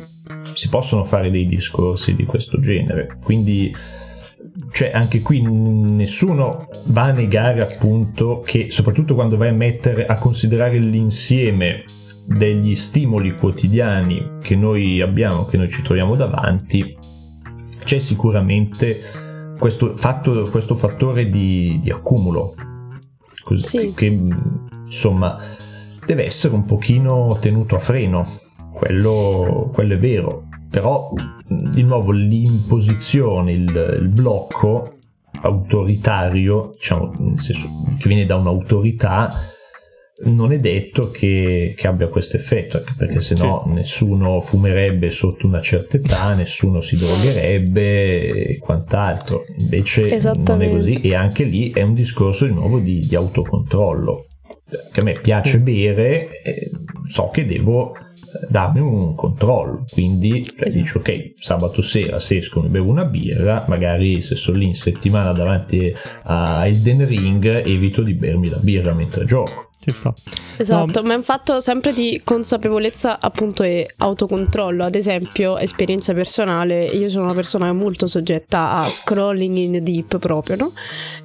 si 0.53 0.69
possono 0.69 1.05
fare 1.05 1.31
dei 1.31 1.47
discorsi 1.47 2.15
di 2.15 2.25
questo 2.25 2.61
genere. 2.61 3.17
Quindi 3.23 3.75
cioè 4.71 4.91
anche 4.93 5.21
qui 5.23 5.43
nessuno 5.43 6.69
va 6.85 7.05
a 7.05 7.13
negare 7.13 7.61
appunto 7.61 8.43
che 8.45 8.71
soprattutto 8.71 9.15
quando 9.15 9.37
vai 9.37 9.49
a 9.49 9.53
mettere 9.53 10.07
a 10.07 10.19
considerare 10.19 10.79
l'insieme 10.79 11.85
degli 12.25 12.75
stimoli 12.75 13.35
quotidiani 13.35 14.39
che 14.43 14.57
noi 14.57 15.01
abbiamo, 15.01 15.45
che 15.45 15.57
noi 15.57 15.69
ci 15.69 15.83
troviamo 15.83 16.17
davanti, 16.17 16.97
c'è 17.85 17.99
sicuramente 17.99 19.01
questo, 19.59 19.97
fatto, 19.97 20.49
questo 20.51 20.75
fattore 20.75 21.27
di, 21.27 21.79
di 21.81 21.91
accumulo. 21.91 22.55
Così, 23.43 23.63
sì. 23.63 23.93
che 23.95 24.19
insomma 24.87 25.37
deve 26.07 26.25
essere 26.25 26.55
un 26.55 26.65
pochino 26.65 27.37
tenuto 27.41 27.75
a 27.75 27.81
freno, 27.81 28.41
quello, 28.73 29.71
quello 29.73 29.95
è 29.95 29.99
vero, 29.99 30.45
però 30.71 31.13
di 31.47 31.83
nuovo 31.83 32.13
l'imposizione, 32.13 33.53
il, 33.53 33.97
il 34.01 34.09
blocco 34.09 34.95
autoritario, 35.41 36.71
diciamo, 36.73 37.13
nel 37.19 37.39
senso 37.39 37.69
che 37.99 38.09
viene 38.09 38.25
da 38.25 38.37
un'autorità, 38.37 39.55
non 40.25 40.51
è 40.51 40.57
detto 40.57 41.11
che, 41.11 41.75
che 41.77 41.87
abbia 41.87 42.09
questo 42.09 42.37
effetto, 42.37 42.79
anche 42.79 42.95
perché 42.97 43.21
se 43.21 43.35
no 43.35 43.63
sì. 43.65 43.73
nessuno 43.73 44.41
fumerebbe 44.41 45.11
sotto 45.11 45.47
una 45.47 45.61
certa 45.61 45.99
età, 45.99 46.35
nessuno 46.35 46.81
si 46.81 46.97
drogherebbe 46.97 48.31
e 48.31 48.59
quant'altro. 48.59 49.45
Invece 49.59 50.19
non 50.23 50.63
è 50.63 50.71
così 50.71 51.01
e 51.03 51.15
anche 51.15 51.45
lì 51.45 51.71
è 51.71 51.83
un 51.83 51.93
discorso 51.93 52.47
di 52.47 52.53
nuovo 52.53 52.79
di, 52.79 53.01
di 53.01 53.15
autocontrollo. 53.15 54.26
Che 54.69 55.01
a 55.01 55.05
me 55.05 55.13
piace 55.13 55.61
bere, 55.61 56.29
so 57.09 57.29
che 57.29 57.45
devo 57.45 57.95
darmi 58.49 58.81
un 58.81 59.15
controllo. 59.15 59.85
Quindi 59.91 60.45
cioè, 60.45 60.67
esatto. 60.67 60.79
dici, 60.79 60.97
ok, 60.97 61.33
sabato 61.37 61.83
sera 61.83 62.19
se 62.19 62.39
esco 62.39 62.61
mi 62.61 62.69
bevo 62.69 62.91
una 62.91 63.05
birra, 63.05 63.65
magari 63.69 64.21
se 64.21 64.35
sono 64.35 64.59
lì 64.59 64.67
in 64.67 64.75
settimana 64.75 65.33
davanti 65.33 65.95
a 66.25 66.67
Elden 66.67 67.07
Ring, 67.07 67.67
evito 67.67 68.03
di 68.03 68.15
bermi 68.15 68.49
la 68.49 68.59
birra 68.59 68.93
mentre 68.93 69.25
gioco. 69.25 69.66
Esatto, 70.57 71.01
no. 71.01 71.07
ma 71.07 71.15
è 71.15 71.17
un 71.17 71.23
fatto 71.23 71.61
sempre 71.61 71.93
di 71.93 72.21
consapevolezza 72.25 73.19
appunto 73.21 73.63
e 73.63 73.89
autocontrollo. 73.97 74.85
Ad 74.85 74.95
esempio, 74.95 75.59
esperienza 75.59 76.13
personale, 76.13 76.85
io 76.85 77.09
sono 77.09 77.25
una 77.25 77.35
persona 77.35 77.73
molto 77.73 78.07
soggetta 78.07 78.73
a 78.73 78.91
scrolling 78.91 79.57
in 79.57 79.83
deep 79.83 80.19
proprio, 80.19 80.57
no? 80.57 80.73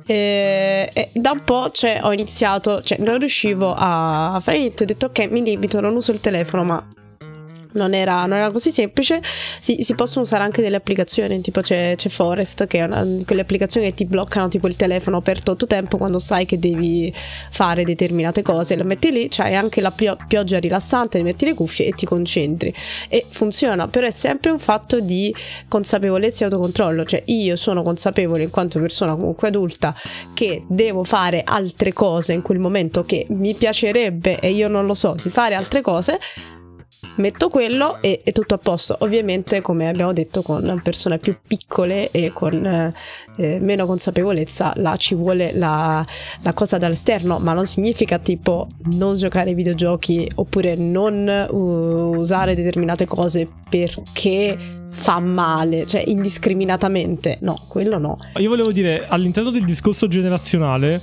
E, 0.05 0.89
e 0.93 1.09
da 1.13 1.31
un 1.31 1.43
po' 1.43 1.69
cioè, 1.71 1.99
ho 2.03 2.11
iniziato, 2.11 2.81
cioè 2.81 2.97
non 2.99 3.17
riuscivo 3.17 3.73
a 3.75 4.39
fare 4.41 4.57
niente, 4.57 4.83
ho 4.83 4.85
detto 4.85 5.07
ok, 5.07 5.29
mi 5.29 5.43
limito, 5.43 5.79
non 5.79 5.95
uso 5.95 6.11
il 6.11 6.19
telefono, 6.19 6.63
ma 6.63 6.87
non 7.73 7.93
era, 7.93 8.25
non 8.25 8.37
era, 8.37 8.51
così 8.51 8.71
semplice. 8.71 9.21
Si, 9.59 9.83
si, 9.83 9.95
possono 9.95 10.25
usare 10.25 10.43
anche 10.43 10.61
delle 10.61 10.75
applicazioni, 10.75 11.41
tipo 11.41 11.61
c'è, 11.61 11.95
c'è 11.95 12.09
Forest, 12.09 12.67
che 12.67 12.79
è 12.79 12.83
una, 12.83 13.05
quelle 13.25 13.41
applicazioni 13.41 13.87
che 13.87 13.93
ti 13.93 14.05
bloccano 14.05 14.47
tipo 14.47 14.67
il 14.67 14.75
telefono 14.75 15.21
per 15.21 15.41
tutto 15.41 15.67
tempo 15.67 15.97
quando 15.97 16.19
sai 16.19 16.45
che 16.45 16.59
devi 16.59 17.13
fare 17.51 17.83
determinate 17.83 18.41
cose. 18.41 18.75
La 18.75 18.83
metti 18.83 19.11
lì, 19.11 19.27
c'hai 19.29 19.55
anche 19.55 19.81
la 19.81 19.91
pio- 19.91 20.17
pioggia 20.27 20.59
rilassante, 20.59 21.17
ti 21.17 21.23
metti 21.23 21.45
le 21.45 21.53
cuffie 21.53 21.87
e 21.87 21.91
ti 21.91 22.05
concentri. 22.05 22.73
E 23.09 23.25
funziona, 23.29 23.87
però 23.87 24.07
è 24.07 24.11
sempre 24.11 24.51
un 24.51 24.59
fatto 24.59 24.99
di 24.99 25.33
consapevolezza 25.67 26.41
e 26.41 26.45
autocontrollo. 26.45 27.05
Cioè 27.05 27.23
io 27.25 27.55
sono 27.55 27.83
consapevole 27.83 28.43
in 28.43 28.49
quanto 28.49 28.79
persona 28.79 29.15
comunque 29.15 29.47
adulta 29.47 29.95
che 30.33 30.63
devo 30.67 31.03
fare 31.03 31.43
altre 31.43 31.93
cose 31.93 32.33
in 32.33 32.41
quel 32.41 32.59
momento 32.59 33.03
che 33.03 33.25
mi 33.29 33.53
piacerebbe 33.53 34.39
e 34.39 34.51
io 34.51 34.67
non 34.67 34.85
lo 34.85 34.93
so 34.93 35.15
di 35.21 35.29
fare 35.29 35.55
altre 35.55 35.81
cose 35.81 36.19
metto 37.15 37.49
quello 37.49 38.01
e 38.01 38.21
è 38.23 38.31
tutto 38.31 38.53
a 38.53 38.57
posto. 38.57 38.95
Ovviamente, 38.99 39.61
come 39.61 39.87
abbiamo 39.87 40.13
detto, 40.13 40.41
con 40.41 40.79
persone 40.83 41.17
più 41.17 41.37
piccole 41.45 42.11
e 42.11 42.31
con 42.31 42.65
eh, 42.65 42.93
eh, 43.37 43.59
meno 43.59 43.85
consapevolezza, 43.85 44.73
là 44.77 44.95
ci 44.95 45.15
vuole 45.15 45.51
la, 45.53 46.05
la, 46.41 46.53
cosa 46.53 46.77
dall'esterno, 46.77 47.39
ma 47.39 47.53
non 47.53 47.65
significa 47.65 48.19
tipo 48.19 48.67
non 48.85 49.15
giocare 49.15 49.49
ai 49.49 49.55
videogiochi 49.55 50.29
oppure 50.35 50.75
non 50.75 51.47
uh, 51.49 51.55
usare 52.17 52.55
determinate 52.55 53.05
cose 53.05 53.47
perché 53.69 54.79
fa 54.91 55.19
male, 55.19 55.85
cioè 55.85 56.03
indiscriminatamente. 56.05 57.37
No, 57.41 57.65
quello 57.67 57.97
no. 57.97 58.17
Io 58.35 58.49
volevo 58.49 58.71
dire, 58.71 59.07
all'interno 59.07 59.49
del 59.49 59.65
discorso 59.65 60.07
generazionale 60.07 61.01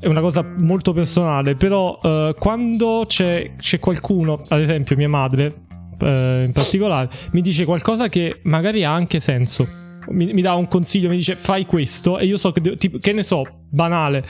è 0.00 0.06
una 0.06 0.22
cosa 0.22 0.42
molto 0.42 0.94
personale, 0.94 1.56
però 1.56 2.00
uh, 2.02 2.34
quando 2.38 3.04
c'è, 3.06 3.54
c'è, 3.56 3.78
qualcuno, 3.78 4.42
ad 4.48 4.60
esempio 4.60 4.96
mia 4.96 5.10
madre 5.10 5.64
uh, 6.00 6.06
in 6.06 6.50
particolare, 6.54 7.10
mi 7.32 7.42
dice 7.42 7.66
qualcosa 7.66 8.08
che 8.08 8.40
magari 8.44 8.82
ha 8.82 8.92
anche 8.92 9.20
senso, 9.20 9.68
mi, 10.08 10.32
mi, 10.32 10.40
dà 10.40 10.54
un 10.54 10.68
consiglio, 10.68 11.10
mi 11.10 11.16
dice 11.16 11.36
fai 11.36 11.66
questo 11.66 12.16
e 12.18 12.24
io 12.24 12.38
so 12.38 12.50
che, 12.50 12.76
tipo, 12.76 12.96
che 12.96 13.12
ne 13.12 13.22
so, 13.22 13.42
banale, 13.68 14.24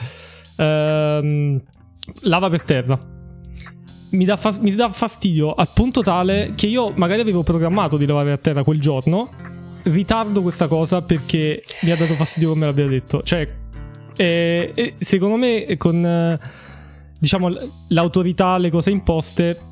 uh, 0.57 1.57
lava 2.23 2.49
per 2.49 2.63
terra. 2.63 2.99
Mi 4.09 4.25
dà, 4.25 4.35
fas- 4.35 4.57
mi 4.57 4.75
dà 4.75 4.89
fastidio 4.89 5.53
al 5.53 5.69
punto 5.73 6.01
tale 6.01 6.51
che 6.53 6.67
io 6.67 6.91
magari 6.97 7.21
avevo 7.21 7.43
programmato 7.43 7.95
di 7.95 8.05
lavare 8.05 8.33
a 8.33 8.37
terra 8.37 8.61
quel 8.65 8.81
giorno, 8.81 9.29
ritardo 9.83 10.41
questa 10.41 10.67
cosa 10.67 11.01
perché 11.01 11.63
mi 11.83 11.91
ha 11.91 11.95
dato 11.95 12.15
fastidio 12.15 12.49
come 12.49 12.65
l'abbia 12.65 12.87
detto. 12.87 13.23
Cioè, 13.23 13.60
e, 14.15 14.71
e 14.73 14.95
secondo 14.99 15.37
me 15.37 15.75
con 15.77 16.39
diciamo 17.19 17.49
l'autorità, 17.89 18.57
le 18.57 18.69
cose 18.71 18.89
imposte 18.89 19.69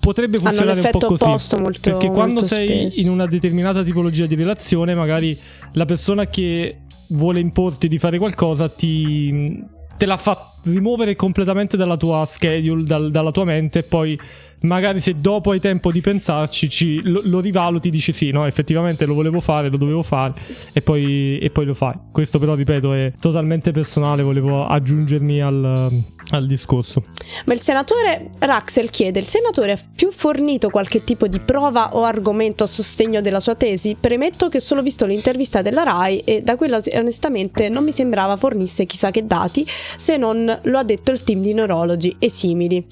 potrebbe 0.00 0.38
funzionare 0.38 0.80
un 0.80 0.90
po' 0.90 0.98
così 0.98 1.56
molto, 1.58 1.80
perché 1.80 2.10
quando 2.10 2.42
sei 2.42 2.90
spesso. 2.90 3.00
in 3.00 3.08
una 3.08 3.26
determinata 3.26 3.82
tipologia 3.82 4.26
di 4.26 4.34
relazione 4.34 4.94
magari 4.94 5.38
la 5.72 5.84
persona 5.86 6.26
che 6.26 6.82
vuole 7.08 7.40
importi 7.40 7.88
di 7.88 7.98
fare 7.98 8.18
qualcosa 8.18 8.68
ti 8.68 9.62
te 9.96 10.06
la 10.06 10.16
fa 10.16 10.54
rimuovere 10.64 11.14
completamente 11.14 11.76
dalla 11.76 11.96
tua 11.96 12.24
schedule, 12.26 12.84
dal, 12.84 13.10
dalla 13.10 13.30
tua 13.30 13.44
mente 13.44 13.80
e 13.80 13.82
poi 13.82 14.18
magari 14.64 15.00
se 15.00 15.14
dopo 15.20 15.50
hai 15.50 15.60
tempo 15.60 15.92
di 15.92 16.00
pensarci 16.00 16.68
ci, 16.68 17.02
lo, 17.02 17.20
lo, 17.24 17.40
rivaluti 17.40 17.90
dici 17.90 18.12
sì 18.12 18.30
no 18.30 18.46
effettivamente 18.46 19.04
lo 19.04 19.14
volevo 19.14 19.40
fare 19.40 19.68
lo 19.68 19.76
dovevo 19.76 20.02
fare 20.02 20.34
e 20.72 20.82
poi, 20.82 21.38
e 21.38 21.50
poi 21.50 21.64
lo 21.64 21.74
fai. 21.74 21.94
Questo 22.10 22.38
però 22.38 22.54
ripeto 22.54 22.92
è 22.92 23.12
totalmente 23.18 23.70
personale 23.70 24.22
volevo 24.22 24.66
aggiungermi 24.66 25.40
al, 25.40 26.02
al 26.30 26.46
discorso. 26.46 27.02
Ma 27.44 27.54
il 27.54 27.60
senatore 27.60 28.30
Raxel 28.38 28.90
chiede 28.90 29.18
il 29.18 29.26
senatore 29.26 29.72
ha 29.72 29.78
più 29.94 30.10
fornito 30.10 30.70
qualche 30.70 31.04
tipo 31.04 31.26
di 31.26 31.40
prova 31.40 31.94
o 31.96 32.04
argomento 32.04 32.64
a 32.64 32.66
sostegno 32.66 33.20
della 33.20 33.40
sua 33.40 33.54
tesi? 33.54 33.96
Premetto 33.98 34.48
che 34.48 34.58
ho 34.58 34.60
solo 34.60 34.82
visto 34.82 35.06
l'intervista 35.06 35.62
della 35.62 35.82
RAI 35.82 36.20
e 36.20 36.42
da 36.42 36.56
quella 36.56 36.80
onestamente 36.94 37.68
non 37.68 37.84
mi 37.84 37.92
sembrava 37.92 38.36
fornisse 38.36 38.86
chissà 38.86 39.10
che 39.10 39.26
dati 39.26 39.66
se 39.96 40.16
non 40.16 40.60
lo 40.62 40.78
ha 40.78 40.84
detto 40.84 41.10
il 41.10 41.22
team 41.22 41.40
di 41.40 41.52
neurologi 41.52 42.16
e 42.18 42.30
simili 42.30 42.84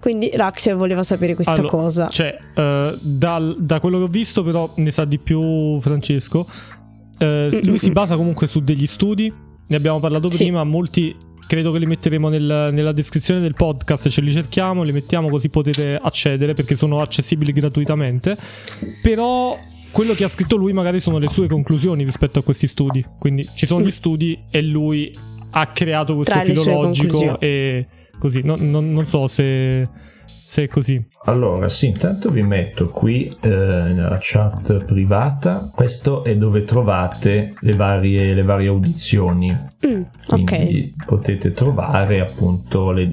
quindi 0.00 0.30
Raxia 0.34 0.74
voleva 0.74 1.02
sapere 1.02 1.34
questa 1.34 1.52
allora, 1.52 1.68
cosa. 1.68 2.08
Cioè, 2.08 2.38
uh, 2.54 2.98
dal, 3.00 3.56
da 3.58 3.80
quello 3.80 3.98
che 3.98 4.04
ho 4.04 4.08
visto, 4.08 4.42
però 4.42 4.72
ne 4.76 4.90
sa 4.90 5.04
di 5.04 5.18
più 5.18 5.80
Francesco. 5.80 6.46
Uh, 7.18 7.48
lui 7.62 7.78
si 7.78 7.90
basa 7.90 8.16
comunque 8.16 8.46
su 8.46 8.60
degli 8.60 8.86
studi. 8.86 9.32
Ne 9.68 9.76
abbiamo 9.76 9.98
parlato 10.00 10.30
sì. 10.30 10.44
prima. 10.44 10.64
Molti 10.64 11.16
credo 11.46 11.72
che 11.72 11.78
li 11.78 11.86
metteremo 11.86 12.28
nel, 12.28 12.70
nella 12.72 12.92
descrizione 12.92 13.40
del 13.40 13.54
podcast. 13.54 14.08
Ce 14.08 14.20
li 14.20 14.32
cerchiamo, 14.32 14.82
li 14.82 14.92
mettiamo 14.92 15.28
così 15.28 15.48
potete 15.48 15.98
accedere 16.00 16.54
perché 16.54 16.74
sono 16.74 17.00
accessibili 17.00 17.52
gratuitamente. 17.52 18.36
Però 19.02 19.58
quello 19.92 20.14
che 20.14 20.24
ha 20.24 20.28
scritto 20.28 20.56
lui 20.56 20.72
magari 20.72 21.00
sono 21.00 21.18
le 21.18 21.28
sue 21.28 21.48
conclusioni 21.48 22.04
rispetto 22.04 22.38
a 22.38 22.42
questi 22.42 22.66
studi. 22.66 23.04
Quindi 23.18 23.48
ci 23.54 23.66
sono 23.66 23.80
gli 23.80 23.86
mm. 23.86 23.88
studi 23.88 24.44
e 24.50 24.62
lui 24.62 25.16
ha 25.50 25.66
creato 25.68 26.14
questo 26.14 26.38
filologico 26.40 27.40
e 27.40 27.86
così. 28.18 28.42
No, 28.42 28.56
no, 28.58 28.80
non 28.80 29.06
so 29.06 29.26
se, 29.26 29.84
se, 30.46 30.62
è 30.62 30.68
così. 30.68 31.04
Allora, 31.24 31.68
sì, 31.68 31.88
intanto 31.88 32.30
vi 32.30 32.42
metto 32.42 32.88
qui 32.88 33.26
eh, 33.40 33.48
nella 33.48 34.18
chat 34.20 34.84
privata. 34.84 35.72
Questo 35.74 36.22
è 36.22 36.36
dove 36.36 36.62
trovate 36.62 37.54
le 37.58 37.74
varie, 37.74 38.32
le 38.32 38.42
varie 38.42 38.68
audizioni. 38.68 39.50
Mm, 39.84 40.02
Quindi 40.24 40.94
ok. 40.96 41.04
potete 41.04 41.50
trovare 41.50 42.20
appunto 42.20 42.92
le, 42.92 43.08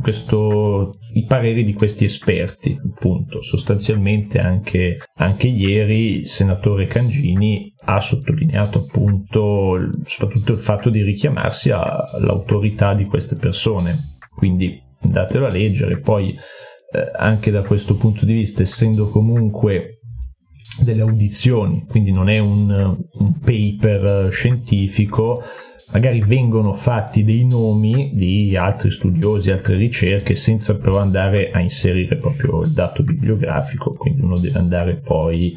questo, 0.00 0.92
i 1.14 1.24
pareri 1.24 1.64
di 1.64 1.72
questi 1.72 2.04
esperti. 2.04 2.80
Appunto, 2.80 3.42
sostanzialmente 3.42 4.38
anche, 4.38 4.98
anche 5.16 5.48
ieri 5.48 6.18
il 6.18 6.28
senatore 6.28 6.86
Cangini 6.86 7.74
ha 7.86 7.98
sottolineato 7.98 8.78
appunto 8.78 9.90
soprattutto 10.04 10.52
il 10.52 10.60
fatto 10.60 10.88
di 10.88 11.02
richiamarsi 11.02 11.72
all'autorità 11.72 12.94
di 12.94 13.04
queste 13.06 13.36
persone 13.36 14.12
quindi 14.34 14.82
andatelo 15.04 15.46
a 15.46 15.50
leggere. 15.50 16.00
Poi 16.00 16.30
eh, 16.30 17.10
anche 17.16 17.50
da 17.50 17.62
questo 17.62 17.96
punto 17.96 18.24
di 18.24 18.32
vista, 18.32 18.62
essendo 18.62 19.08
comunque 19.08 20.00
delle 20.82 21.02
audizioni, 21.02 21.84
quindi 21.88 22.10
non 22.10 22.28
è 22.28 22.38
un, 22.38 22.70
un 22.70 23.38
paper 23.38 24.30
scientifico, 24.32 25.42
magari 25.92 26.20
vengono 26.20 26.72
fatti 26.72 27.22
dei 27.22 27.46
nomi 27.46 28.12
di 28.14 28.56
altri 28.56 28.90
studiosi, 28.90 29.50
altre 29.50 29.76
ricerche, 29.76 30.34
senza 30.34 30.76
però 30.76 30.98
andare 30.98 31.50
a 31.50 31.60
inserire 31.60 32.16
proprio 32.16 32.62
il 32.62 32.72
dato 32.72 33.02
bibliografico, 33.02 33.90
quindi 33.92 34.22
uno 34.22 34.38
deve 34.38 34.58
andare 34.58 34.96
poi 34.96 35.54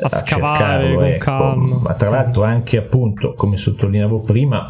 a, 0.00 0.06
a 0.06 0.08
scavare 0.08 0.86
cercarlo, 0.86 1.02
ecco. 1.02 1.80
Ma 1.80 1.94
tra 1.94 2.10
l'altro 2.10 2.44
anche 2.44 2.76
appunto, 2.76 3.34
come 3.34 3.56
sottolineavo 3.56 4.20
prima, 4.20 4.64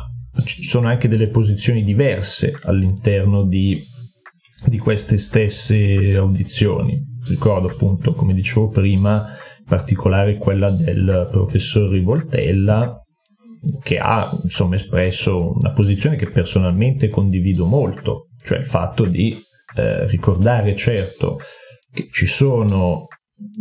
ci 0.45 0.63
sono 0.63 0.89
anche 0.89 1.09
delle 1.09 1.29
posizioni 1.29 1.85
diverse 1.85 2.59
all'interno 2.63 3.45
di, 3.45 3.79
di 4.69 4.79
queste 4.79 5.19
stesse 5.19 6.15
audizioni. 6.17 7.01
Ricordo 7.29 7.69
appunto, 7.69 8.13
come 8.13 8.35
dicevo 8.35 8.69
prima, 8.69 9.37
in 9.59 9.65
particolare 9.65 10.37
quella 10.37 10.71
del 10.71 11.29
professor 11.31 11.91
Rivoltella, 11.91 13.03
che 13.83 13.99
ha 13.99 14.37
insomma 14.43 14.75
espresso 14.75 15.53
una 15.53 15.71
posizione 15.71 16.17
che 16.17 16.29
personalmente 16.29 17.09
condivido 17.09 17.65
molto, 17.65 18.29
cioè 18.45 18.59
il 18.59 18.67
fatto 18.67 19.05
di 19.05 19.41
eh, 19.77 20.07
ricordare 20.09 20.75
certo 20.75 21.39
che 21.93 22.09
ci 22.11 22.27
sono 22.27 23.07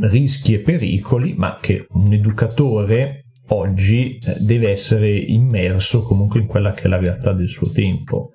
rischi 0.01 0.53
e 0.53 0.59
pericoli, 0.61 1.33
ma 1.33 1.57
che 1.61 1.85
un 1.89 2.11
educatore 2.13 3.25
oggi 3.49 4.17
eh, 4.17 4.37
deve 4.39 4.71
essere 4.71 5.09
immerso 5.09 6.01
comunque 6.03 6.39
in 6.39 6.47
quella 6.47 6.73
che 6.73 6.83
è 6.83 6.87
la 6.87 6.97
realtà 6.97 7.33
del 7.33 7.49
suo 7.49 7.69
tempo 7.69 8.31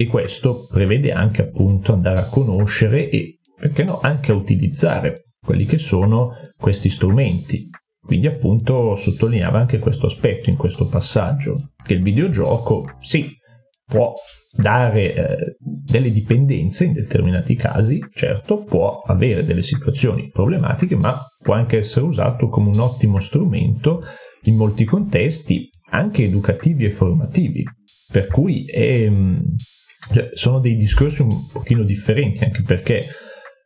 e 0.00 0.06
questo 0.06 0.66
prevede 0.66 1.12
anche 1.12 1.42
appunto 1.42 1.92
andare 1.92 2.20
a 2.20 2.28
conoscere 2.28 3.10
e 3.10 3.40
perché 3.54 3.84
no 3.84 4.00
anche 4.00 4.32
a 4.32 4.34
utilizzare 4.34 5.34
quelli 5.38 5.66
che 5.66 5.76
sono 5.76 6.30
questi 6.56 6.88
strumenti 6.88 7.68
quindi 8.00 8.26
appunto 8.26 8.94
sottolineava 8.94 9.58
anche 9.58 9.78
questo 9.78 10.06
aspetto 10.06 10.48
in 10.48 10.56
questo 10.56 10.86
passaggio 10.86 11.72
che 11.84 11.92
il 11.92 12.02
videogioco 12.02 12.96
sì 13.00 13.28
può 13.84 14.14
dare 14.50 15.14
eh, 15.14 15.56
delle 15.58 16.10
dipendenze 16.10 16.86
in 16.86 16.92
determinati 16.94 17.54
casi, 17.54 18.00
certo 18.14 18.62
può 18.62 19.02
avere 19.06 19.44
delle 19.44 19.62
situazioni 19.62 20.30
problematiche, 20.30 20.96
ma 20.96 21.20
può 21.40 21.54
anche 21.54 21.78
essere 21.78 22.06
usato 22.06 22.48
come 22.48 22.68
un 22.68 22.80
ottimo 22.80 23.20
strumento 23.20 24.02
in 24.44 24.56
molti 24.56 24.84
contesti, 24.84 25.68
anche 25.90 26.24
educativi 26.24 26.84
e 26.84 26.90
formativi. 26.90 27.64
Per 28.10 28.26
cui 28.26 28.64
è, 28.64 29.08
mm, 29.08 29.38
cioè, 30.12 30.30
sono 30.32 30.60
dei 30.60 30.76
discorsi 30.76 31.22
un 31.22 31.46
pochino 31.50 31.82
differenti, 31.82 32.44
anche 32.44 32.62
perché 32.62 33.06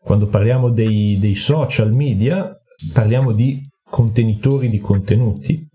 quando 0.01 0.27
parliamo 0.27 0.69
dei, 0.69 1.19
dei 1.19 1.35
social 1.35 1.95
media 1.95 2.55
parliamo 2.93 3.33
di 3.33 3.61
contenitori 3.83 4.69
di 4.69 4.79
contenuti, 4.79 5.67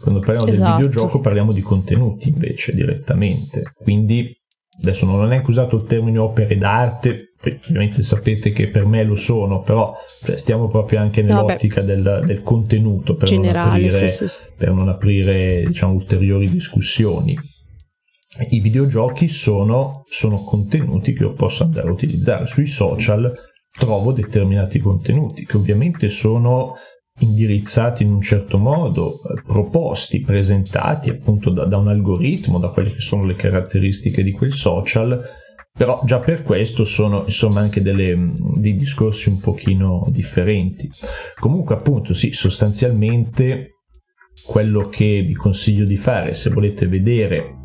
quando 0.00 0.20
parliamo 0.20 0.48
esatto. 0.48 0.78
del 0.78 0.86
videogioco 0.86 1.20
parliamo 1.20 1.52
di 1.52 1.60
contenuti 1.60 2.30
invece 2.30 2.74
direttamente. 2.74 3.62
Quindi 3.74 4.34
adesso 4.80 5.06
non 5.06 5.20
ho 5.20 5.26
neanche 5.26 5.50
usato 5.50 5.76
il 5.76 5.84
termine 5.84 6.18
opere 6.18 6.56
d'arte, 6.56 7.34
ovviamente 7.68 8.02
sapete 8.02 8.50
che 8.50 8.68
per 8.68 8.86
me 8.86 9.04
lo 9.04 9.14
sono, 9.14 9.60
però 9.60 9.94
cioè, 10.24 10.36
stiamo 10.36 10.68
proprio 10.68 11.00
anche 11.00 11.22
nell'ottica 11.22 11.82
del, 11.82 12.22
del, 12.24 12.42
contenuto 12.42 13.14
per 13.14 13.28
Generale, 13.28 13.80
non 13.80 13.86
aprire, 13.86 14.08
sì, 14.08 14.26
sì. 14.28 14.38
Per 14.56 14.72
non 14.72 14.88
aprire 14.88 15.62
diciamo, 15.66 15.92
ulteriori 15.92 16.48
discussioni. 16.48 17.36
I 18.38 18.60
videogiochi 18.60 19.28
sono, 19.28 20.04
sono 20.08 20.42
contenuti 20.42 21.12
che 21.12 21.24
io 21.24 21.34
posso 21.34 21.64
andare 21.64 21.88
a 21.88 21.92
utilizzare 21.92 22.46
sui 22.46 22.64
social, 22.64 23.30
trovo 23.70 24.12
determinati 24.12 24.78
contenuti 24.78 25.44
che 25.44 25.56
ovviamente 25.58 26.08
sono 26.08 26.74
indirizzati 27.18 28.04
in 28.04 28.10
un 28.10 28.22
certo 28.22 28.56
modo, 28.56 29.20
eh, 29.22 29.42
proposti, 29.42 30.20
presentati 30.20 31.10
appunto 31.10 31.50
da, 31.50 31.66
da, 31.66 31.76
un 31.76 31.88
algoritmo, 31.88 32.58
da 32.58 32.70
quelle 32.70 32.92
che 32.92 33.00
sono 33.00 33.24
le 33.24 33.34
caratteristiche 33.34 34.22
di 34.22 34.32
quel 34.32 34.52
social, 34.52 35.22
però 35.70 36.00
già 36.04 36.18
per 36.18 36.42
questo 36.42 36.84
sono 36.84 37.24
insomma 37.24 37.60
anche 37.60 37.82
delle, 37.82 38.16
mm, 38.16 38.34
dei 38.56 38.74
discorsi 38.74 39.28
un 39.28 39.40
pochino 39.40 40.06
differenti. 40.08 40.90
Comunque 41.38 41.74
appunto 41.74 42.14
sì, 42.14 42.32
sostanzialmente 42.32 43.80
quello 44.46 44.88
che 44.88 45.20
vi 45.20 45.34
consiglio 45.34 45.84
di 45.84 45.96
fare 45.98 46.32
se 46.32 46.48
volete 46.48 46.86
vedere 46.86 47.60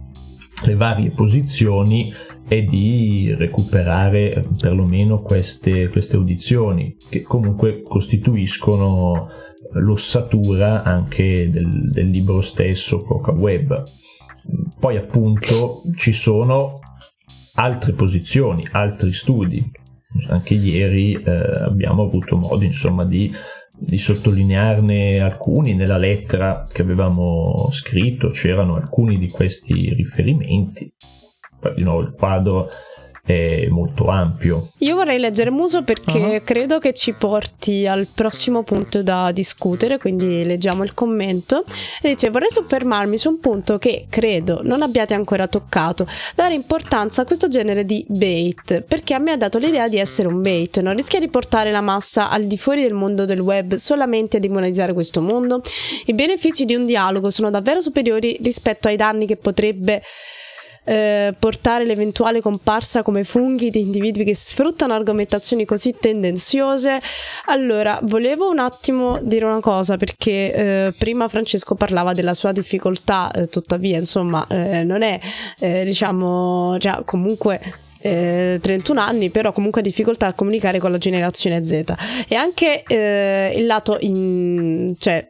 le 0.65 0.75
varie 0.75 1.11
posizioni 1.11 2.13
è 2.47 2.61
di 2.63 3.33
recuperare 3.37 4.43
perlomeno 4.59 5.21
queste, 5.21 5.89
queste 5.89 6.15
audizioni 6.15 6.95
che 7.09 7.21
comunque 7.21 7.81
costituiscono 7.83 9.27
l'ossatura 9.73 10.83
anche 10.83 11.49
del, 11.49 11.89
del 11.91 12.09
libro 12.09 12.41
stesso 12.41 12.99
Coca 12.99 13.31
Web. 13.31 13.83
Poi 14.79 14.97
appunto 14.97 15.83
ci 15.95 16.13
sono 16.13 16.79
altre 17.55 17.91
posizioni, 17.93 18.67
altri 18.71 19.11
studi. 19.11 19.61
Anche 20.29 20.53
ieri 20.53 21.13
eh, 21.13 21.31
abbiamo 21.31 22.03
avuto 22.03 22.37
modo 22.37 22.63
insomma 22.63 23.03
di, 23.03 23.31
di 23.77 23.97
sottolinearne 23.97 25.19
alcuni. 25.19 25.75
Nella 25.75 25.97
lettera 25.97 26.65
che 26.71 26.81
avevamo 26.81 27.67
scritto, 27.71 28.29
c'erano 28.29 28.75
alcuni 28.75 29.17
di 29.17 29.29
questi 29.29 29.93
riferimenti. 29.93 30.91
Di 31.75 31.83
nuovo 31.83 32.01
il 32.01 32.11
quadro 32.11 32.69
molto 33.69 34.07
ampio. 34.07 34.69
Io 34.79 34.95
vorrei 34.95 35.19
leggere 35.19 35.49
Muso 35.49 35.83
perché 35.83 36.17
uh-huh. 36.17 36.41
credo 36.43 36.79
che 36.79 36.93
ci 36.93 37.13
porti 37.13 37.85
al 37.85 38.07
prossimo 38.13 38.63
punto 38.63 39.03
da 39.03 39.31
discutere, 39.31 39.97
quindi 39.97 40.45
leggiamo 40.45 40.83
il 40.83 40.93
commento. 40.93 41.65
E 42.01 42.09
dice: 42.09 42.29
Vorrei 42.29 42.49
soffermarmi 42.49 43.17
su 43.17 43.29
un 43.29 43.39
punto 43.39 43.77
che 43.77 44.05
credo 44.09 44.61
non 44.63 44.81
abbiate 44.81 45.13
ancora 45.13 45.47
toccato, 45.47 46.07
dare 46.35 46.53
importanza 46.53 47.23
a 47.23 47.25
questo 47.25 47.47
genere 47.47 47.85
di 47.85 48.05
bait, 48.07 48.81
perché 48.81 49.13
a 49.13 49.19
me 49.19 49.31
ha 49.31 49.37
dato 49.37 49.57
l'idea 49.57 49.87
di 49.87 49.97
essere 49.97 50.27
un 50.27 50.41
bait, 50.41 50.79
non 50.79 50.95
rischia 50.95 51.19
di 51.19 51.27
portare 51.27 51.71
la 51.71 51.81
massa 51.81 52.29
al 52.29 52.45
di 52.45 52.57
fuori 52.57 52.81
del 52.81 52.93
mondo 52.93 53.25
del 53.25 53.39
web 53.39 53.75
solamente 53.75 54.37
a 54.37 54.39
demonizzare 54.39 54.93
questo 54.93 55.21
mondo. 55.21 55.61
I 56.05 56.13
benefici 56.13 56.65
di 56.65 56.75
un 56.75 56.85
dialogo 56.85 57.29
sono 57.29 57.49
davvero 57.49 57.81
superiori 57.81 58.37
rispetto 58.41 58.87
ai 58.87 58.95
danni 58.95 59.25
che 59.25 59.37
potrebbe 59.37 60.01
eh, 60.87 61.35
portare 61.37 61.85
l'eventuale 61.85 62.39
comparsa 62.39 63.03
come 63.03 63.25
funghi 63.25 63.69
di 63.69 63.81
individui 63.81 64.23
che 64.23 64.33
sfruttano 64.33 64.93
argomentazioni 64.93 65.65
così 65.65 65.93
tendenziose. 65.99 67.01
Allora, 67.47 67.99
volevo 68.03 68.49
un 68.49 68.59
attimo 68.59 69.19
dire 69.21 69.43
una 69.43 69.59
cosa 69.59 69.97
perché 69.97 70.53
eh, 70.53 70.93
prima 70.97 71.27
Francesco 71.27 71.75
parlava 71.75 72.13
della 72.13 72.33
sua 72.33 72.53
difficoltà, 72.53 73.29
eh, 73.31 73.49
tuttavia, 73.49 73.97
insomma, 73.97 74.47
eh, 74.47 74.83
non 74.83 75.01
è, 75.01 75.19
eh, 75.59 75.83
diciamo, 75.83 76.77
già 76.77 77.01
comunque 77.03 77.59
eh, 77.99 78.57
31 78.61 79.01
anni, 79.01 79.29
però 79.29 79.51
comunque 79.51 79.81
difficoltà 79.81 80.27
a 80.27 80.33
comunicare 80.33 80.79
con 80.79 80.91
la 80.91 80.97
generazione 80.97 81.65
Z. 81.65 81.83
E 82.29 82.35
anche 82.35 82.83
eh, 82.83 83.53
il 83.57 83.65
lato 83.65 83.97
in, 83.99 84.95
cioè 84.97 85.29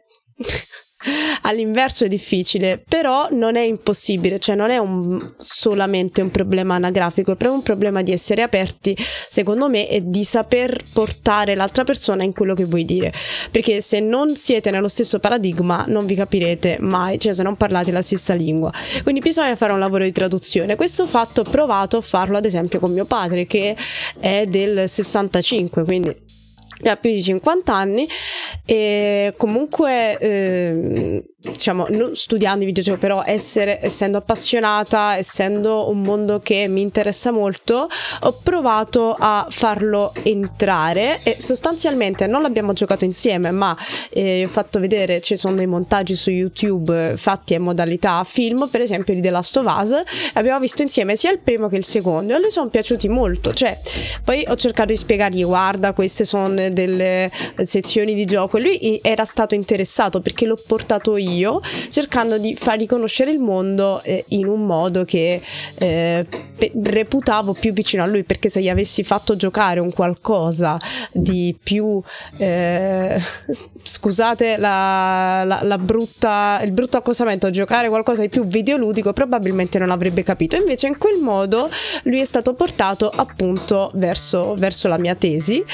All'inverso 1.42 2.04
è 2.04 2.08
difficile, 2.08 2.82
però 2.86 3.28
non 3.30 3.54
è 3.54 3.60
impossibile, 3.60 4.40
cioè 4.40 4.56
non 4.56 4.70
è 4.70 4.78
un, 4.78 5.34
solamente 5.36 6.20
un 6.20 6.32
problema 6.32 6.74
anagrafico, 6.74 7.32
è 7.32 7.36
proprio 7.36 7.52
un 7.52 7.62
problema 7.62 8.02
di 8.02 8.10
essere 8.10 8.42
aperti, 8.42 8.96
secondo 9.28 9.68
me, 9.68 9.88
e 9.88 10.02
di 10.04 10.24
saper 10.24 10.76
portare 10.92 11.54
l'altra 11.54 11.84
persona 11.84 12.24
in 12.24 12.32
quello 12.32 12.54
che 12.54 12.64
vuoi 12.64 12.84
dire. 12.84 13.12
Perché 13.52 13.80
se 13.80 14.00
non 14.00 14.34
siete 14.34 14.72
nello 14.72 14.88
stesso 14.88 15.20
paradigma 15.20 15.84
non 15.86 16.04
vi 16.04 16.16
capirete 16.16 16.78
mai, 16.80 17.18
cioè 17.20 17.32
se 17.32 17.44
non 17.44 17.56
parlate 17.56 17.92
la 17.92 18.02
stessa 18.02 18.34
lingua. 18.34 18.72
Quindi 19.04 19.20
bisogna 19.20 19.54
fare 19.54 19.72
un 19.72 19.78
lavoro 19.78 20.02
di 20.02 20.12
traduzione. 20.12 20.74
Questo 20.74 21.06
fatto 21.06 21.42
ho 21.42 21.44
provato 21.44 21.98
a 21.98 22.00
farlo 22.00 22.38
ad 22.38 22.44
esempio 22.44 22.80
con 22.80 22.92
mio 22.92 23.04
padre 23.04 23.46
che 23.46 23.76
è 24.18 24.46
del 24.46 24.88
65, 24.88 25.84
quindi 25.84 26.26
ha 26.84 26.96
più 26.96 27.10
di 27.10 27.22
50 27.22 27.74
anni 27.74 28.08
e 28.64 29.34
comunque 29.36 30.18
eh, 30.18 31.24
diciamo, 31.40 31.86
non 31.90 32.16
studiando 32.16 32.64
i 32.64 32.66
videogiochi, 32.66 32.98
però 32.98 33.22
essere, 33.24 33.78
essendo 33.80 34.18
appassionata, 34.18 35.16
essendo 35.16 35.88
un 35.88 36.02
mondo 36.02 36.40
che 36.40 36.66
mi 36.66 36.80
interessa 36.80 37.30
molto, 37.30 37.86
ho 38.20 38.32
provato 38.42 39.14
a 39.16 39.46
farlo 39.48 40.12
entrare 40.24 41.20
e 41.22 41.36
sostanzialmente 41.38 42.26
non 42.26 42.42
l'abbiamo 42.42 42.72
giocato 42.72 43.04
insieme, 43.04 43.52
ma 43.52 43.76
eh, 44.10 44.42
ho 44.44 44.48
fatto 44.48 44.80
vedere, 44.80 45.20
ci 45.20 45.36
sono 45.36 45.54
dei 45.54 45.66
montaggi 45.66 46.16
su 46.16 46.30
YouTube 46.30 47.14
fatti 47.16 47.54
in 47.54 47.62
modalità 47.62 48.24
film, 48.24 48.68
per 48.68 48.80
esempio 48.80 49.14
di 49.14 49.20
The 49.20 49.30
Last 49.30 49.56
of 49.58 49.76
Us, 49.80 50.02
abbiamo 50.34 50.58
visto 50.58 50.82
insieme 50.82 51.14
sia 51.14 51.30
il 51.30 51.38
primo 51.38 51.68
che 51.68 51.76
il 51.76 51.84
secondo 51.84 52.32
e 52.32 52.36
a 52.36 52.40
lui 52.40 52.50
sono 52.50 52.68
piaciuti 52.68 53.08
molto, 53.08 53.54
cioè 53.54 53.78
poi 54.24 54.44
ho 54.48 54.56
cercato 54.56 54.88
di 54.88 54.96
spiegargli 54.96 55.44
guarda 55.44 55.92
queste 55.92 56.24
sono 56.24 56.68
delle 56.70 57.30
sezioni 57.62 58.14
di 58.14 58.24
gioco. 58.24 58.56
E 58.56 58.60
lui 58.60 59.00
era 59.02 59.24
stato 59.24 59.54
interessato 59.54 60.20
perché 60.20 60.44
l'ho 60.44 60.60
portato 60.66 61.16
io 61.16 61.27
io, 61.36 61.60
cercando 61.90 62.38
di 62.38 62.54
far 62.56 62.78
riconoscere 62.78 63.30
il 63.30 63.38
mondo 63.38 64.02
eh, 64.02 64.24
in 64.28 64.46
un 64.46 64.64
modo 64.64 65.04
che 65.04 65.40
eh, 65.78 66.26
pe- 66.56 66.72
reputavo 66.84 67.52
più 67.52 67.72
vicino 67.72 68.02
a 68.02 68.06
lui, 68.06 68.24
perché 68.24 68.48
se 68.48 68.60
gli 68.60 68.68
avessi 68.68 69.02
fatto 69.02 69.36
giocare 69.36 69.80
un 69.80 69.92
qualcosa 69.92 70.78
di 71.12 71.56
più, 71.62 72.00
eh, 72.38 73.20
scusate 73.82 74.56
la, 74.56 75.42
la, 75.44 75.60
la 75.62 75.78
brutta, 75.78 76.60
il 76.62 76.72
brutto 76.72 76.96
accostamento, 76.96 77.50
giocare 77.50 77.88
qualcosa 77.88 78.22
di 78.22 78.28
più 78.28 78.44
videoludico, 78.44 79.12
probabilmente 79.12 79.78
non 79.78 79.90
avrebbe 79.90 80.22
capito. 80.22 80.56
Invece 80.56 80.88
in 80.88 80.98
quel 80.98 81.18
modo 81.20 81.70
lui 82.04 82.20
è 82.20 82.24
stato 82.24 82.54
portato 82.54 83.10
appunto 83.14 83.90
verso, 83.94 84.54
verso 84.56 84.88
la 84.88 84.98
mia 84.98 85.14
tesi 85.14 85.64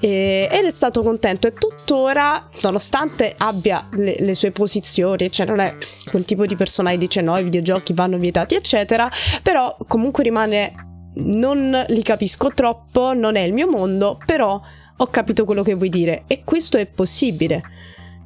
ed 0.00 0.50
è 0.50 0.70
stato 0.70 1.02
contento 1.02 1.46
e 1.46 1.52
tuttora, 1.86 2.48
nonostante 2.62 3.32
abbia 3.38 3.88
le, 3.92 4.16
le 4.18 4.34
sue 4.34 4.50
posizioni, 4.50 5.30
cioè 5.30 5.46
non 5.46 5.60
è 5.60 5.76
quel 6.10 6.24
tipo 6.24 6.44
di 6.44 6.56
persona 6.56 6.90
che 6.90 6.98
dice 6.98 7.20
no, 7.20 7.38
i 7.38 7.44
videogiochi 7.44 7.92
vanno 7.92 8.18
vietati, 8.18 8.56
eccetera, 8.56 9.08
però 9.40 9.76
comunque 9.86 10.24
rimane 10.24 10.74
non 11.18 11.84
li 11.88 12.02
capisco 12.02 12.50
troppo, 12.52 13.14
non 13.14 13.36
è 13.36 13.42
il 13.42 13.52
mio 13.52 13.68
mondo, 13.68 14.18
però 14.26 14.60
ho 14.98 15.06
capito 15.06 15.44
quello 15.44 15.62
che 15.62 15.74
vuoi 15.74 15.88
dire 15.88 16.24
e 16.26 16.42
questo 16.44 16.76
è 16.76 16.86
possibile. 16.86 17.62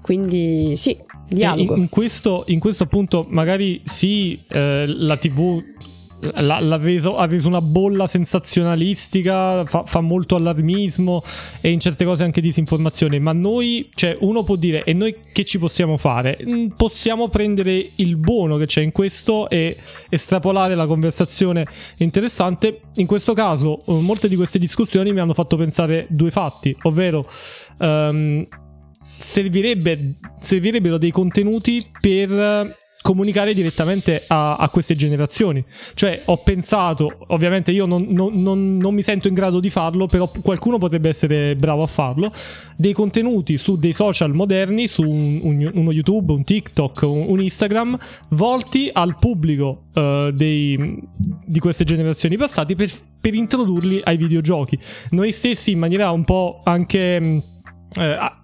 Quindi 0.01 0.75
sì, 0.77 0.99
dialogo. 1.29 1.75
In, 1.75 1.83
in, 1.83 1.89
questo, 1.91 2.45
in 2.47 2.59
questo 2.59 2.85
appunto 2.85 3.27
magari 3.29 3.83
sì, 3.85 4.43
eh, 4.49 4.87
la 4.87 5.19
TV 5.19 5.63
l'ha 6.21 6.77
reso, 6.77 7.17
ha 7.17 7.27
reso 7.27 7.49
una 7.49 7.63
bolla 7.63 8.07
sensazionalistica, 8.07 9.65
fa, 9.65 9.85
fa, 9.87 10.01
molto 10.01 10.37
allarmismo 10.37 11.23
e 11.61 11.71
in 11.71 11.81
certe 11.81 12.05
cose 12.05 12.25
anche 12.25 12.41
disinformazione. 12.41 13.19
Ma 13.19 13.33
noi, 13.33 13.89
cioè, 13.95 14.17
uno 14.21 14.43
può 14.43 14.57
dire, 14.57 14.85
e 14.85 14.93
noi 14.93 15.17
che 15.33 15.45
ci 15.45 15.59
possiamo 15.59 15.97
fare? 15.97 16.39
Mm, 16.45 16.69
possiamo 16.77 17.29
prendere 17.29 17.91
il 17.97 18.17
buono 18.17 18.57
che 18.57 18.67
c'è 18.67 18.83
in 18.83 18.93
questo 18.93 19.49
e 19.49 19.77
estrapolare 20.09 20.75
la 20.75 20.87
conversazione 20.87 21.65
interessante. 21.97 22.83
In 22.97 23.07
questo 23.07 23.33
caso, 23.33 23.81
eh, 23.87 23.93
molte 24.01 24.29
di 24.29 24.37
queste 24.37 24.59
discussioni 24.59 25.13
mi 25.13 25.21
hanno 25.21 25.35
fatto 25.35 25.57
pensare 25.57 26.07
due 26.11 26.31
fatti, 26.31 26.77
ovvero. 26.83 27.25
Um, 27.79 28.47
servirebbe, 29.21 30.15
servirebbero 30.39 30.97
dei 30.97 31.11
contenuti 31.11 31.79
per 32.01 32.79
comunicare 33.03 33.55
direttamente 33.55 34.25
a, 34.27 34.57
a, 34.57 34.69
queste 34.69 34.95
generazioni. 34.95 35.65
Cioè, 35.95 36.23
ho 36.27 36.39
pensato, 36.39 37.11
ovviamente 37.29 37.73
io 37.73 37.87
non, 37.87 38.07
non, 38.11 38.35
non, 38.35 38.77
non, 38.77 38.95
mi 38.95 39.03
sento 39.03 39.29
in 39.29 39.35
grado 39.35 39.61
di 39.61 39.71
farlo, 39.71 40.07
però 40.07 40.31
qualcuno 40.43 40.79
potrebbe 40.79 41.09
essere 41.09 41.57
bravo 41.57 41.83
a 41.83 41.87
farlo, 41.87 42.31
dei 42.77 42.93
contenuti 42.93 43.57
su 43.57 43.79
dei 43.79 43.93
social 43.93 44.35
moderni, 44.35 44.87
su 44.87 45.03
un, 45.03 45.41
un, 45.43 45.71
uno 45.75 45.93
YouTube, 45.93 46.33
un 46.33 46.45
TikTok, 46.45 47.03
un, 47.03 47.25
un 47.29 47.41
Instagram, 47.41 47.99
volti 48.31 48.91
al 48.93 49.17
pubblico 49.19 49.85
uh, 49.95 50.31
dei, 50.31 50.99
di 51.47 51.59
queste 51.59 51.85
generazioni 51.85 52.37
passate 52.37 52.75
per, 52.75 52.91
per, 53.21 53.35
introdurli 53.35 54.01
ai 54.05 54.17
videogiochi. 54.17 54.79
Noi 55.11 55.33
stessi 55.33 55.73
in 55.73 55.79
maniera 55.79 56.11
un 56.11 56.25
po' 56.25 56.61
anche... 56.65 57.43
Uh, 57.97 58.39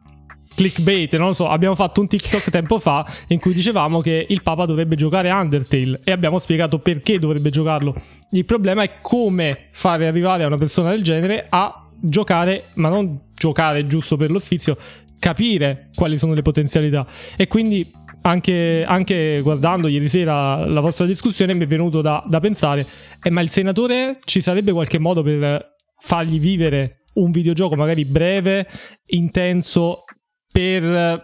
clickbait, 0.56 1.14
non 1.16 1.28
lo 1.28 1.32
so, 1.34 1.46
abbiamo 1.46 1.74
fatto 1.74 2.00
un 2.00 2.08
TikTok 2.08 2.50
tempo 2.50 2.80
fa 2.80 3.06
in 3.28 3.38
cui 3.38 3.52
dicevamo 3.52 4.00
che 4.00 4.26
il 4.28 4.42
Papa 4.42 4.64
dovrebbe 4.64 4.96
giocare 4.96 5.30
Undertale 5.30 6.00
e 6.02 6.10
abbiamo 6.10 6.38
spiegato 6.38 6.78
perché 6.78 7.18
dovrebbe 7.18 7.50
giocarlo. 7.50 7.94
Il 8.30 8.44
problema 8.46 8.82
è 8.82 9.00
come 9.02 9.68
fare 9.70 10.06
arrivare 10.08 10.42
a 10.42 10.46
una 10.46 10.56
persona 10.56 10.90
del 10.90 11.02
genere 11.02 11.46
a 11.48 11.88
giocare, 12.00 12.70
ma 12.74 12.88
non 12.88 13.20
giocare 13.34 13.86
giusto 13.86 14.16
per 14.16 14.30
lo 14.30 14.38
sfizio, 14.38 14.76
capire 15.18 15.90
quali 15.94 16.16
sono 16.16 16.32
le 16.32 16.42
potenzialità. 16.42 17.06
E 17.36 17.46
quindi 17.48 17.92
anche, 18.22 18.82
anche, 18.84 19.40
guardando 19.42 19.88
ieri 19.88 20.08
sera 20.08 20.66
la 20.66 20.80
vostra 20.80 21.04
discussione 21.04 21.54
mi 21.54 21.64
è 21.64 21.66
venuto 21.66 22.00
da, 22.00 22.24
da 22.26 22.40
pensare, 22.40 22.86
eh, 23.22 23.30
ma 23.30 23.42
il 23.42 23.50
senatore 23.50 24.18
ci 24.24 24.40
sarebbe 24.40 24.72
qualche 24.72 24.98
modo 24.98 25.22
per 25.22 25.74
fargli 25.98 26.40
vivere 26.40 27.02
un 27.16 27.30
videogioco 27.30 27.76
magari 27.76 28.04
breve, 28.04 28.66
intenso 29.06 30.04
per 30.50 30.84
eh, 30.84 31.22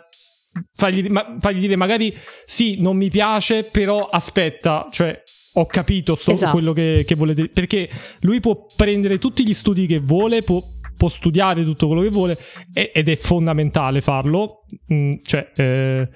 fargli, 0.75 1.07
ma, 1.09 1.37
fargli, 1.41 1.61
dire 1.61 1.77
magari 1.77 2.15
sì, 2.45 2.81
non 2.81 2.97
mi 2.97 3.11
piace, 3.11 3.65
però 3.65 4.05
aspetta, 4.05 4.89
cioè 4.91 5.23
ho 5.55 5.67
capito 5.67 6.15
sto, 6.15 6.33
esatto. 6.33 6.53
quello 6.53 6.73
che, 6.73 7.05
che 7.07 7.15
volete 7.15 7.49
perché 7.49 7.89
lui 8.21 8.41
può 8.41 8.65
prendere 8.75 9.19
tutti 9.19 9.47
gli 9.47 9.55
studi 9.55 9.87
che 9.87 9.99
vuole, 9.99 10.43
può, 10.43 10.63
può 10.97 11.09
studiare 11.09 11.65
tutto 11.65 11.87
quello 11.87 12.03
che 12.03 12.09
vuole 12.09 12.39
ed 12.73 13.09
è 13.09 13.17
fondamentale 13.17 14.01
farlo, 14.01 14.65
mm, 14.93 15.13
cioè... 15.23 15.51
Eh, 15.55 16.09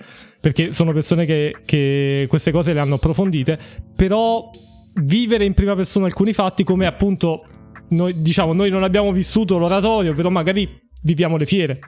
perché 0.47 0.71
sono 0.71 0.93
persone 0.93 1.27
che, 1.27 1.57
che 1.65 2.27
queste 2.29 2.53
cose 2.53 2.73
le 2.73 2.79
hanno 2.79 2.95
approfondite, 2.95 3.59
però 3.97 4.49
vivere 5.03 5.45
in 5.45 5.55
prima 5.55 5.75
persona 5.75 6.07
alcuni 6.07 6.33
fatti 6.33 6.63
come 6.63 6.87
appunto 6.87 7.49
noi 7.89 8.21
diciamo 8.21 8.53
noi 8.53 8.71
non 8.71 8.85
abbiamo 8.85 9.11
vissuto 9.11 9.59
l'oratorio, 9.59 10.15
però 10.15 10.29
magari 10.29 10.69
viviamo 11.03 11.37
le 11.37 11.47
fiere 11.47 11.81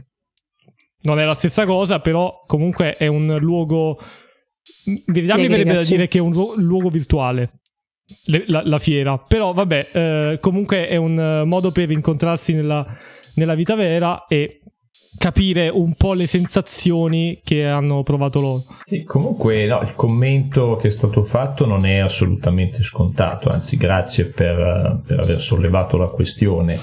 non 1.03 1.19
è 1.21 1.25
la 1.25 1.35
stessa 1.35 1.65
cosa, 1.65 2.01
però 2.01 2.43
comunque 2.47 2.95
è 2.95 3.07
un 3.07 3.37
luogo. 3.41 3.99
In 4.85 5.03
verità 5.07 5.37
mi 5.37 5.47
verrebbe 5.47 5.75
da 5.75 5.85
dire 5.85 6.09
che 6.09 6.19
è 6.19 6.21
un 6.21 6.33
luogo 6.57 6.89
virtuale. 6.89 7.61
Le, 8.25 8.45
la, 8.47 8.63
la, 8.65 8.79
fiera, 8.79 9.19
però 9.19 9.53
vabbè, 9.53 9.89
eh, 9.93 10.39
comunque 10.41 10.89
è 10.89 10.97
un 10.97 11.19
uh, 11.19 11.47
modo 11.47 11.73
per 11.73 11.91
incontrarsi 11.91 12.55
nella, 12.55 12.87
nella 13.35 13.55
vita 13.55 13.75
vera 13.75 14.25
e 14.27 14.63
capire 15.19 15.69
un 15.69 15.93
po' 15.95 16.15
le 16.15 16.27
sensazioni 16.27 17.41
che 17.45 17.67
hanno 17.67 18.03
provato 18.05 18.41
loro. 18.41 18.65
Sì, 18.87 19.03
comunque 19.05 19.67
no, 19.67 19.83
il 19.83 19.95
commento 19.95 20.77
che 20.77 20.87
è 20.87 20.91
stato 20.91 21.23
fatto 21.23 21.67
non 21.67 21.85
è 21.85 21.99
assolutamente 21.99 22.83
scontato, 22.83 23.51
anzi 23.51 23.77
grazie 23.77 24.27
per, 24.27 25.03
per 25.07 25.21
aver 25.21 25.43
sollevato 25.43 25.99
la 25.99 26.07
questione 26.07 26.79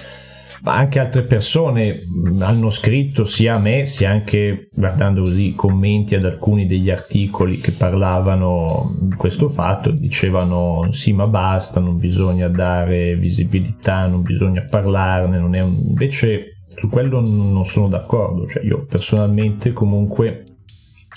ma 0.65 0.75
anche 0.75 0.99
altre 0.99 1.23
persone 1.23 2.01
hanno 2.39 2.69
scritto 2.69 3.23
sia 3.23 3.55
a 3.55 3.59
me 3.59 3.85
sia 3.85 4.09
anche 4.09 4.67
guardando 4.73 5.21
così 5.21 5.53
commenti 5.55 6.15
ad 6.15 6.25
alcuni 6.25 6.65
degli 6.65 6.89
articoli 6.89 7.57
che 7.59 7.71
parlavano 7.71 8.97
di 8.99 9.15
questo 9.15 9.47
fatto 9.47 9.91
dicevano 9.91 10.91
sì 10.91 11.13
ma 11.13 11.27
basta 11.27 11.79
non 11.79 11.97
bisogna 11.97 12.47
dare 12.47 13.15
visibilità 13.15 14.07
non 14.07 14.23
bisogna 14.23 14.65
parlarne 14.67 15.37
non 15.37 15.55
è 15.55 15.61
un... 15.61 15.75
invece 15.87 16.55
su 16.75 16.89
quello 16.89 17.21
non 17.21 17.65
sono 17.65 17.87
d'accordo. 17.87 18.47
Cioè 18.47 18.63
io 18.63 18.85
personalmente 18.85 19.73
comunque 19.73 20.43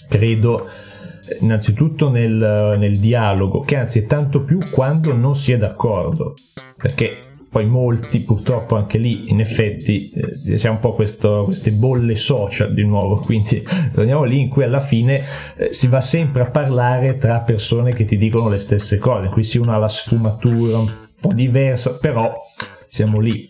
credo 0.09 0.67
innanzitutto 1.41 2.11
nel, 2.11 2.77
nel 2.79 2.99
dialogo 2.99 3.61
che 3.61 3.77
anzi 3.77 4.01
è 4.01 4.07
tanto 4.07 4.43
più 4.45 4.61
quando 4.71 5.13
non 5.15 5.35
si 5.35 5.53
è 5.53 5.59
d'accordo 5.59 6.35
perché 6.77 7.28
poi 7.51 7.67
molti 7.67 8.21
purtroppo 8.21 8.77
anche 8.77 8.99
lì 8.99 9.31
in 9.31 9.41
effetti 9.41 10.11
eh, 10.11 10.37
si 10.37 10.67
un 10.67 10.79
po' 10.79 10.93
questo, 10.93 11.45
queste 11.45 11.73
bolle 11.73 12.15
social 12.15 12.75
di 12.75 12.85
nuovo. 12.85 13.21
Quindi 13.25 13.65
torniamo 13.93 14.25
lì 14.25 14.41
in 14.41 14.49
cui 14.49 14.65
alla 14.65 14.81
fine 14.81 15.23
eh, 15.57 15.73
si 15.73 15.89
va 15.89 16.01
sempre 16.01 16.43
a 16.43 16.51
parlare 16.51 17.17
tra 17.17 17.41
persone 17.41 17.93
che 17.93 18.05
ti 18.05 18.17
dicono 18.17 18.49
le 18.49 18.59
stesse 18.59 18.99
cose. 18.99 19.29
Qui 19.29 19.43
si 19.43 19.59
una 19.59 19.79
la 19.79 19.89
sfumatura 19.89 20.79
un 20.79 20.93
po' 21.21 21.33
diversa 21.33 21.99
però 21.99 22.37
siamo 22.87 23.21
lì. 23.21 23.47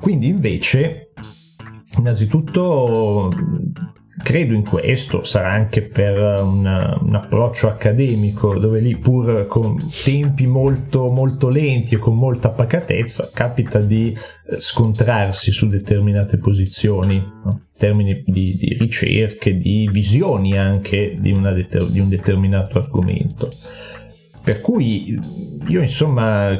Quindi 0.00 0.28
invece 0.28 1.12
innanzitutto 1.96 3.32
credo 4.22 4.54
in 4.54 4.64
questo, 4.64 5.22
sarà 5.22 5.50
anche 5.50 5.82
per 5.82 6.18
un, 6.40 6.66
un, 7.00 7.14
approccio 7.14 7.68
accademico, 7.68 8.58
dove 8.58 8.80
lì 8.80 8.96
pur 8.96 9.46
con 9.46 9.88
tempi 10.04 10.46
molto, 10.46 11.06
molto 11.06 11.48
lenti 11.48 11.94
e 11.94 11.98
con 11.98 12.16
molta 12.16 12.50
pacatezza 12.50 13.30
capita 13.32 13.78
di 13.78 14.12
eh, 14.12 14.58
scontrarsi 14.58 15.52
su 15.52 15.68
determinate 15.68 16.38
posizioni, 16.38 17.18
no? 17.18 17.50
in 17.50 17.78
termini 17.78 18.22
di, 18.26 18.56
di, 18.56 18.76
ricerche, 18.78 19.56
di 19.56 19.88
visioni 19.90 20.58
anche 20.58 21.16
di, 21.18 21.32
deter- 21.32 21.88
di 21.88 22.00
un 22.00 22.08
determinato 22.08 22.78
argomento. 22.78 23.52
Per 24.42 24.60
cui 24.60 25.18
io 25.66 25.80
insomma 25.80 26.58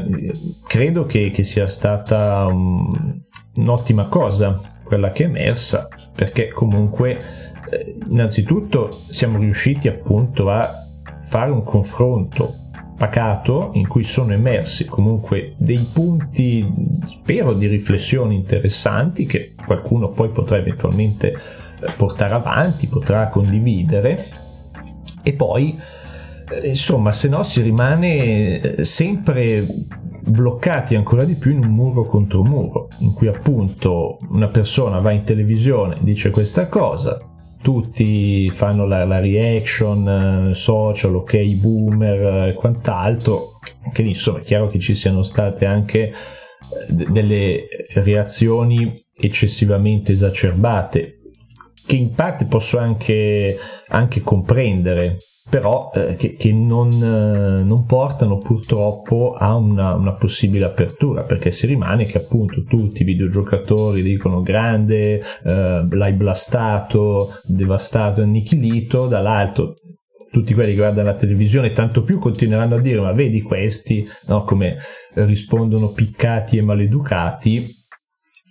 credo 0.66 1.06
che, 1.06 1.30
che 1.30 1.42
sia 1.42 1.66
stata 1.66 2.44
um, 2.46 3.22
un'ottima 3.54 4.08
cosa 4.08 4.76
quella 4.88 5.12
che 5.12 5.24
è 5.24 5.26
emersa, 5.26 5.86
perché 6.14 6.48
comunque 6.48 7.47
eh, 7.70 7.96
innanzitutto 8.08 9.02
siamo 9.08 9.38
riusciti 9.38 9.88
appunto 9.88 10.50
a 10.50 10.86
fare 11.22 11.50
un 11.50 11.62
confronto 11.62 12.66
pacato 12.98 13.70
in 13.74 13.86
cui 13.86 14.02
sono 14.02 14.32
emersi 14.32 14.84
comunque 14.86 15.54
dei 15.56 15.86
punti, 15.92 16.68
spero, 17.04 17.52
di 17.52 17.68
riflessione 17.68 18.34
interessanti 18.34 19.24
che 19.24 19.54
qualcuno 19.64 20.10
poi 20.10 20.30
potrà 20.30 20.58
eventualmente 20.58 21.30
eh, 21.30 21.92
portare 21.96 22.34
avanti, 22.34 22.88
potrà 22.88 23.28
condividere. 23.28 24.24
E 25.22 25.32
poi 25.32 25.78
eh, 26.50 26.68
insomma 26.68 27.12
se 27.12 27.28
no 27.28 27.44
si 27.44 27.62
rimane 27.62 28.82
sempre 28.84 29.64
bloccati 30.24 30.96
ancora 30.96 31.24
di 31.24 31.36
più 31.36 31.52
in 31.52 31.64
un 31.64 31.70
muro 31.70 32.02
contro 32.02 32.42
muro 32.42 32.88
in 32.98 33.14
cui 33.14 33.28
appunto 33.28 34.18
una 34.30 34.48
persona 34.48 34.98
va 34.98 35.12
in 35.12 35.22
televisione 35.22 35.98
dice 36.02 36.30
questa 36.30 36.66
cosa 36.66 37.18
tutti 37.60 38.50
fanno 38.50 38.86
la, 38.86 39.04
la 39.04 39.20
reaction 39.20 40.48
eh, 40.50 40.54
social, 40.54 41.16
ok, 41.16 41.42
boomer 41.54 42.48
e 42.48 42.54
quant'altro, 42.54 43.58
che 43.92 44.02
insomma 44.02 44.38
è 44.38 44.42
chiaro 44.42 44.68
che 44.68 44.78
ci 44.78 44.94
siano 44.94 45.22
state 45.22 45.66
anche 45.66 46.08
eh, 46.08 46.12
delle 46.88 47.66
reazioni 47.94 49.04
eccessivamente 49.14 50.12
esacerbate, 50.12 51.20
che 51.86 51.96
in 51.96 52.12
parte 52.14 52.46
posso 52.46 52.78
anche, 52.78 53.58
anche 53.88 54.20
comprendere, 54.20 55.16
però 55.48 55.90
eh, 55.94 56.16
che, 56.16 56.34
che 56.34 56.52
non, 56.52 56.92
eh, 56.92 57.62
non, 57.62 57.84
portano 57.86 58.38
purtroppo 58.38 59.32
a 59.32 59.54
una, 59.56 59.94
una, 59.94 60.12
possibile 60.12 60.66
apertura 60.66 61.22
perché 61.22 61.50
si 61.50 61.66
rimane 61.66 62.04
che 62.04 62.18
appunto 62.18 62.62
tutti 62.64 63.02
i 63.02 63.04
videogiocatori 63.04 64.02
dicono 64.02 64.42
grande, 64.42 65.20
eh, 65.44 65.86
l'hai 65.90 66.12
blastato, 66.12 67.40
devastato, 67.44 68.20
annichilito, 68.20 69.06
dall'alto 69.06 69.74
tutti 70.30 70.52
quelli 70.52 70.72
che 70.72 70.76
guardano 70.76 71.08
la 71.08 71.16
televisione 71.16 71.72
tanto 71.72 72.02
più 72.02 72.18
continueranno 72.18 72.74
a 72.74 72.80
dire 72.80 73.00
ma 73.00 73.12
vedi 73.12 73.40
questi 73.40 74.06
no, 74.26 74.44
come 74.44 74.76
rispondono 75.14 75.88
piccati 75.88 76.58
e 76.58 76.62
maleducati 76.62 77.74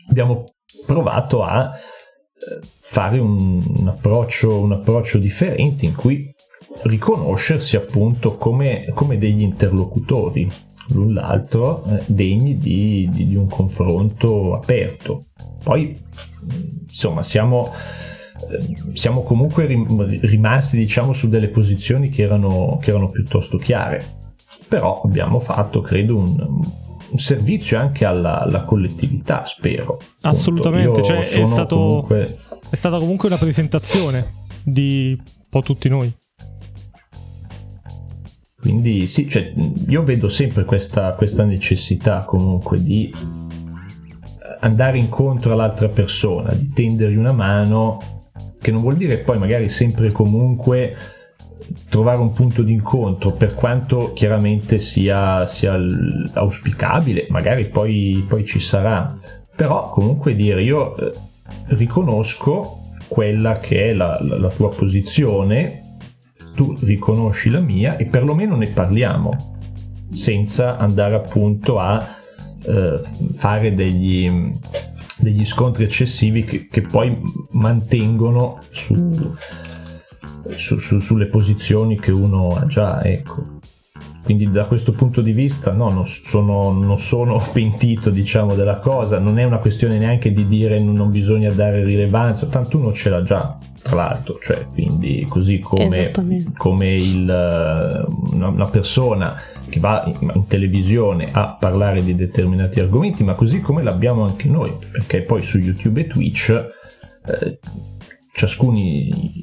abbiamo 0.10 0.46
provato 0.88 1.44
a 1.44 1.70
eh, 1.70 2.60
fare 2.62 3.20
un, 3.20 3.64
un, 3.78 3.88
approccio, 3.88 4.62
un 4.62 4.72
approccio 4.72 5.18
differente 5.18 5.86
in 5.86 5.96
cui 5.96 6.34
riconoscersi 6.84 7.76
appunto 7.76 8.38
come, 8.38 8.92
come 8.94 9.18
degli 9.18 9.42
interlocutori, 9.42 10.50
l'un 10.90 11.14
l'altro, 11.14 11.84
eh, 11.86 12.04
degni 12.06 12.58
di, 12.58 13.10
di, 13.12 13.28
di, 13.28 13.36
un 13.36 13.48
confronto 13.48 14.56
aperto. 14.56 15.26
Poi, 15.64 16.00
insomma, 16.84 17.24
siamo, 17.24 17.72
eh, 18.50 18.76
siamo 18.94 19.24
comunque 19.24 19.66
rimasti, 19.66 20.78
diciamo, 20.78 21.14
su 21.14 21.30
delle 21.30 21.50
posizioni 21.50 22.10
che 22.10 22.24
erano, 22.24 22.78
che 22.82 22.92
erano 22.92 23.10
piuttosto 23.10 23.58
chiare. 23.58 24.16
Però 24.68 25.02
abbiamo 25.02 25.40
fatto, 25.40 25.82
credo, 25.82 26.18
un, 26.18 26.62
un 27.10 27.18
servizio 27.18 27.78
anche 27.78 28.06
alla, 28.06 28.42
alla 28.42 28.64
collettività, 28.64 29.46
spero. 29.46 30.00
Assolutamente, 30.22 31.04
cioè, 31.04 31.20
è, 31.20 31.46
stato, 31.46 31.76
comunque... 31.76 32.38
è 32.70 32.76
stata 32.76 32.98
comunque 32.98 33.28
una 33.28 33.38
presentazione 33.38 34.46
di 34.64 35.16
un 35.18 35.50
po' 35.50 35.62
tutti 35.62 35.90
noi. 35.90 36.14
Quindi 38.68 39.08
sì, 39.08 39.30
cioè, 39.30 39.54
io 39.88 40.04
vedo 40.04 40.28
sempre 40.28 40.66
questa, 40.66 41.14
questa 41.14 41.46
necessità 41.46 42.26
comunque 42.26 42.84
di 42.84 43.10
andare 44.60 44.98
incontro 44.98 45.54
all'altra 45.54 45.88
persona, 45.88 46.52
di 46.54 46.74
tendergli 46.74 47.16
una 47.16 47.32
mano, 47.32 48.26
che 48.60 48.72
non 48.72 48.82
vuol 48.82 48.98
dire 48.98 49.20
poi 49.20 49.38
magari 49.38 49.70
sempre 49.70 50.08
e 50.08 50.12
comunque 50.12 50.98
trovare 51.88 52.18
un 52.18 52.34
punto 52.34 52.62
di 52.62 52.74
incontro, 52.74 53.32
per 53.32 53.54
quanto 53.54 54.12
chiaramente 54.12 54.80
sia, 54.80 55.48
sia 55.48 55.78
auspicabile, 56.34 57.28
magari 57.30 57.70
poi, 57.70 58.26
poi, 58.28 58.44
ci 58.44 58.60
sarà, 58.60 59.18
però 59.56 59.92
comunque 59.92 60.36
dire 60.36 60.62
io 60.62 60.98
eh, 60.98 61.12
riconosco 61.68 62.82
quella 63.08 63.60
che 63.60 63.92
è 63.92 63.94
la, 63.94 64.20
la, 64.22 64.38
la 64.38 64.50
tua 64.50 64.68
posizione 64.68 65.86
tu 66.58 66.74
riconosci 66.82 67.52
la 67.52 67.60
mia 67.60 67.98
e 67.98 68.08
perlomeno 68.08 68.56
ne 68.56 68.66
parliamo 68.66 69.36
senza 70.12 70.78
andare 70.78 71.14
appunto 71.14 71.78
a 71.78 72.04
eh, 72.64 73.00
fare 73.32 73.76
degli, 73.76 74.28
degli, 75.20 75.46
scontri 75.46 75.84
eccessivi 75.84 76.44
che, 76.44 76.68
che 76.68 76.82
poi 76.82 77.16
mantengono 77.52 78.60
su, 78.72 79.08
su, 80.56 80.80
su, 80.80 80.98
sulle 80.98 81.28
posizioni 81.28 82.00
che 82.00 82.10
uno 82.10 82.50
ha 82.56 82.66
già 82.66 83.04
ecco 83.04 83.57
quindi 84.28 84.50
da 84.50 84.66
questo 84.66 84.92
punto 84.92 85.22
di 85.22 85.32
vista 85.32 85.72
no, 85.72 85.88
non, 85.88 86.06
sono, 86.06 86.74
non 86.74 87.00
sono 87.00 87.38
pentito 87.54 88.10
diciamo 88.10 88.56
della 88.56 88.80
cosa, 88.80 89.20
non 89.20 89.40
è 89.40 89.46
una 89.46 89.60
questione 89.60 89.98
neanche 89.98 90.34
di 90.34 90.46
dire 90.50 90.82
non 90.82 91.10
bisogna 91.12 91.50
dare 91.50 91.82
rilevanza, 91.86 92.48
tanto 92.48 92.78
uno 92.78 92.92
ce 92.92 93.10
l'ha 93.10 93.24
già 93.24 93.58
tra 93.82 93.96
l'altro, 93.96 94.38
cioè 94.42 94.68
quindi 94.74 95.26
così 95.30 95.60
come, 95.60 96.12
come 96.58 96.94
il, 96.94 98.06
una, 98.34 98.68
persona 98.70 99.42
che 99.70 99.80
va 99.80 100.04
in, 100.06 100.30
in, 100.34 100.46
televisione 100.46 101.30
a 101.32 101.56
parlare 101.58 102.04
di 102.04 102.14
determinati 102.14 102.82
argomenti, 102.82 103.24
ma 103.24 103.34
così 103.34 103.62
come 103.62 103.82
l'abbiamo 103.82 104.26
anche 104.26 104.50
noi, 104.50 104.76
perché 104.92 105.22
poi 105.22 105.42
su 105.42 105.58
YouTube 105.58 106.02
e 106.02 106.08
Twitch 106.08 106.50
eh, 106.50 107.60
ciascun 108.34 108.76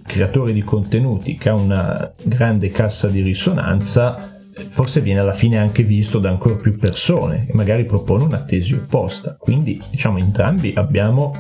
creatore 0.04 0.52
di 0.52 0.62
contenuti 0.62 1.38
che 1.38 1.48
ha 1.48 1.54
una 1.54 2.12
grande 2.22 2.68
cassa 2.68 3.08
di 3.08 3.22
risonanza 3.22 4.42
forse 4.68 5.00
viene 5.00 5.20
alla 5.20 5.32
fine 5.32 5.58
anche 5.58 5.82
visto 5.82 6.18
da 6.18 6.30
ancora 6.30 6.56
più 6.56 6.76
persone 6.76 7.46
e 7.48 7.54
magari 7.54 7.84
propone 7.84 8.24
una 8.24 8.42
tesi 8.44 8.74
opposta. 8.74 9.36
Quindi, 9.38 9.82
diciamo, 9.90 10.18
entrambi 10.18 10.72
abbiamo, 10.76 11.32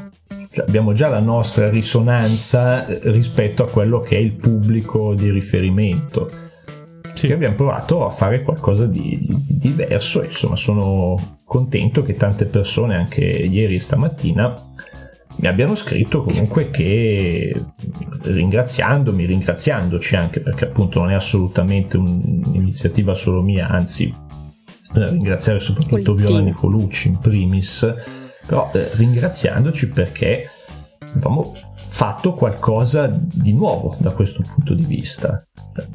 cioè, 0.50 0.64
abbiamo 0.66 0.92
già 0.92 1.08
la 1.08 1.20
nostra 1.20 1.68
risonanza 1.70 2.86
eh, 2.86 3.10
rispetto 3.10 3.62
a 3.62 3.68
quello 3.68 4.00
che 4.00 4.16
è 4.16 4.20
il 4.20 4.32
pubblico 4.32 5.14
di 5.14 5.30
riferimento. 5.30 6.30
Sì. 7.14 7.28
Che 7.28 7.32
abbiamo 7.32 7.54
provato 7.54 8.06
a 8.06 8.10
fare 8.10 8.42
qualcosa 8.42 8.86
di, 8.86 9.24
di 9.28 9.58
diverso 9.58 10.22
e 10.22 10.26
insomma 10.26 10.56
sono 10.56 11.38
contento 11.44 12.02
che 12.02 12.16
tante 12.16 12.46
persone 12.46 12.96
anche 12.96 13.22
ieri 13.22 13.76
e 13.76 13.80
stamattina 13.80 14.52
mi 15.36 15.48
abbiano 15.48 15.74
scritto 15.74 16.22
comunque 16.22 16.70
che 16.70 17.54
ringraziandomi, 18.22 19.24
ringraziandoci 19.24 20.16
anche 20.16 20.40
perché 20.40 20.66
appunto 20.66 21.00
non 21.00 21.10
è 21.10 21.14
assolutamente 21.14 21.96
un'iniziativa 21.96 23.14
solo 23.14 23.42
mia, 23.42 23.68
anzi 23.68 24.14
eh, 24.94 25.10
ringraziare 25.10 25.60
soprattutto 25.60 26.14
Viola 26.14 26.40
Nicolucci 26.40 27.08
in 27.08 27.18
primis, 27.18 27.92
però 28.46 28.70
eh, 28.72 28.90
ringraziandoci 28.94 29.88
perché 29.90 30.50
avevamo 31.00 31.52
fatto 31.76 32.34
qualcosa 32.34 33.06
di 33.08 33.52
nuovo 33.52 33.96
da 33.98 34.12
questo 34.12 34.42
punto 34.42 34.74
di 34.74 34.84
vista. 34.84 35.44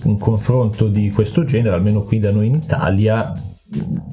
Un 0.03 0.17
confronto 0.17 0.87
di 0.87 1.09
questo 1.11 1.43
genere, 1.43 1.75
almeno 1.75 2.03
qui 2.03 2.19
da 2.19 2.31
noi 2.31 2.47
in 2.47 2.55
Italia, 2.55 3.33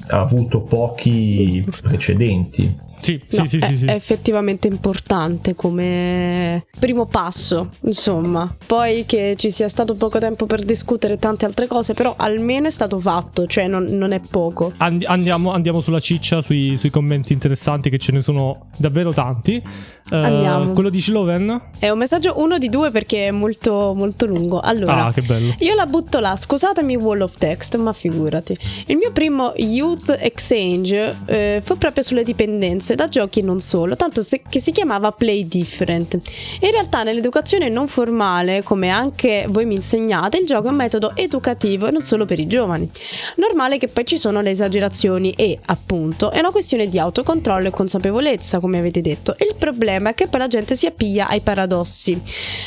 ha 0.07 0.19
avuto 0.19 0.61
pochi 0.61 1.65
precedenti 1.81 2.85
sì, 2.99 3.21
no, 3.31 3.45
sì, 3.45 3.47
sì, 3.47 3.57
è, 3.57 3.75
sì, 3.75 3.85
è, 3.85 3.91
effettivamente 3.91 4.67
importante 4.67 5.55
come 5.55 6.65
primo 6.79 7.05
passo, 7.05 7.71
insomma. 7.81 8.55
Poi 8.65 9.05
che 9.05 9.35
ci 9.37 9.51
sia 9.51 9.67
stato 9.67 9.95
poco 9.95 10.19
tempo 10.19 10.45
per 10.45 10.63
discutere 10.63 11.17
tante 11.17 11.45
altre 11.45 11.67
cose, 11.67 11.93
però 11.93 12.15
almeno 12.17 12.67
è 12.67 12.71
stato 12.71 12.99
fatto, 12.99 13.45
cioè 13.45 13.67
non, 13.67 13.83
non 13.83 14.11
è 14.11 14.19
poco. 14.19 14.73
And- 14.77 15.05
andiamo, 15.07 15.51
andiamo, 15.51 15.81
sulla 15.81 15.99
ciccia, 15.99 16.41
sui, 16.41 16.77
sui, 16.77 16.89
commenti 16.89 17.33
interessanti, 17.33 17.89
che 17.89 17.97
ce 17.97 18.11
ne 18.11 18.21
sono 18.21 18.69
davvero 18.77 19.13
tanti. 19.13 19.61
Uh, 20.09 20.15
andiamo. 20.15 20.73
Quello 20.73 20.89
di 20.89 21.01
Sloven? 21.01 21.61
È 21.79 21.89
un 21.89 21.97
messaggio 21.97 22.35
uno 22.37 22.57
di 22.57 22.69
due 22.69 22.91
perché 22.91 23.25
è 23.25 23.31
molto, 23.31 23.93
molto 23.95 24.25
lungo. 24.25 24.59
Allora, 24.59 25.05
ah, 25.05 25.13
che 25.13 25.21
bello. 25.21 25.53
Io 25.59 25.75
la 25.75 25.85
butto 25.85 26.19
là, 26.19 26.35
scusatemi 26.35 26.95
wall 26.95 27.21
of 27.21 27.35
text, 27.37 27.75
ma 27.77 27.93
figurati. 27.93 28.57
Il 28.85 28.97
mio 28.97 29.11
primo 29.11 29.53
youth 29.57 30.15
exchange 30.19 31.15
eh, 31.25 31.61
fu 31.63 31.77
proprio 31.77 32.03
sulle 32.03 32.23
dipendenze 32.23 32.86
diverse 32.87 32.95
da 32.95 33.09
giochi 33.09 33.39
e 33.39 33.43
non 33.43 33.59
solo, 33.59 33.95
tanto 33.95 34.21
se, 34.21 34.41
che 34.47 34.59
si 34.59 34.71
chiamava 34.71 35.11
Play 35.11 35.47
Different. 35.47 36.19
In 36.61 36.71
realtà 36.71 37.03
nell'educazione 37.03 37.69
non 37.69 37.87
formale, 37.87 38.63
come 38.63 38.89
anche 38.89 39.45
voi 39.49 39.65
mi 39.65 39.75
insegnate, 39.75 40.37
il 40.37 40.45
gioco 40.45 40.67
è 40.67 40.71
un 40.71 40.77
metodo 40.77 41.15
educativo 41.15 41.87
e 41.87 41.91
non 41.91 42.03
solo 42.03 42.25
per 42.25 42.39
i 42.39 42.47
giovani. 42.47 42.89
Normale 43.35 43.77
che 43.77 43.87
poi 43.87 44.05
ci 44.05 44.17
sono 44.17 44.41
le 44.41 44.51
esagerazioni 44.51 45.31
e, 45.31 45.59
appunto, 45.65 46.31
è 46.31 46.39
una 46.39 46.51
questione 46.51 46.87
di 46.87 46.99
autocontrollo 46.99 47.67
e 47.67 47.71
consapevolezza, 47.71 48.59
come 48.59 48.79
avete 48.79 49.01
detto. 49.01 49.35
Il 49.39 49.55
problema 49.57 50.11
è 50.11 50.13
che 50.13 50.27
poi 50.27 50.39
la 50.39 50.47
gente 50.47 50.75
si 50.75 50.85
appiglia 50.85 51.27
ai 51.27 51.41
paradossi. 51.41 52.21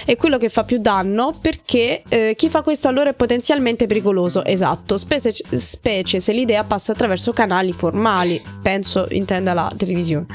È 0.04 0.16
quello 0.16 0.38
che 0.38 0.48
fa 0.48 0.64
più 0.64 0.78
danno 0.78 1.32
perché 1.40 2.02
eh, 2.08 2.34
chi 2.36 2.48
fa 2.48 2.62
questo 2.62 2.88
allora 2.88 3.10
è 3.10 3.14
potenzialmente 3.14 3.86
pericoloso, 3.86 4.44
esatto, 4.44 4.96
specie, 4.96 5.32
specie 5.32 6.20
se 6.20 6.32
l'idea 6.32 6.64
passa 6.64 6.92
attraverso 6.92 7.32
canali 7.32 7.72
formali, 7.72 8.42
penso 8.62 9.06
intenda 9.10 9.52
la 9.52 9.72
televisione 9.76 10.09
decisione. 10.10 10.26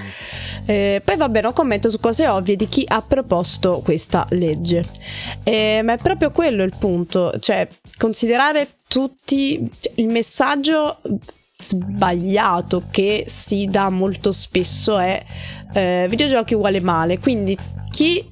Eh, 0.66 1.02
poi 1.04 1.18
va 1.18 1.30
bene, 1.30 1.48
un 1.48 1.54
commento 1.54 1.90
su 1.90 2.00
cose 2.00 2.28
ovvie 2.28 2.56
di 2.56 2.68
chi 2.68 2.84
ha 2.88 3.02
proposto 3.02 3.82
questa 3.84 4.26
legge. 4.32 4.86
Eh, 5.44 5.82
ma 5.84 5.94
è 5.94 5.98
proprio 5.98 6.32
quello 6.32 6.64
il 6.64 6.74
punto, 6.78 7.34
cioè 7.40 7.68
considerare 7.98 8.68
tutti 8.88 9.70
cioè, 9.80 9.94
il 9.96 10.08
messaggio 10.08 11.02
sbagliato 11.58 12.84
che 12.92 13.24
si 13.28 13.68
dà 13.68 13.90
molto 13.90 14.32
spesso 14.32 14.98
è 14.98 15.24
eh, 15.74 16.08
videogiochi 16.10 16.54
uguale 16.54 16.82
male, 16.82 17.20
quindi 17.20 17.58
chi 17.92 18.28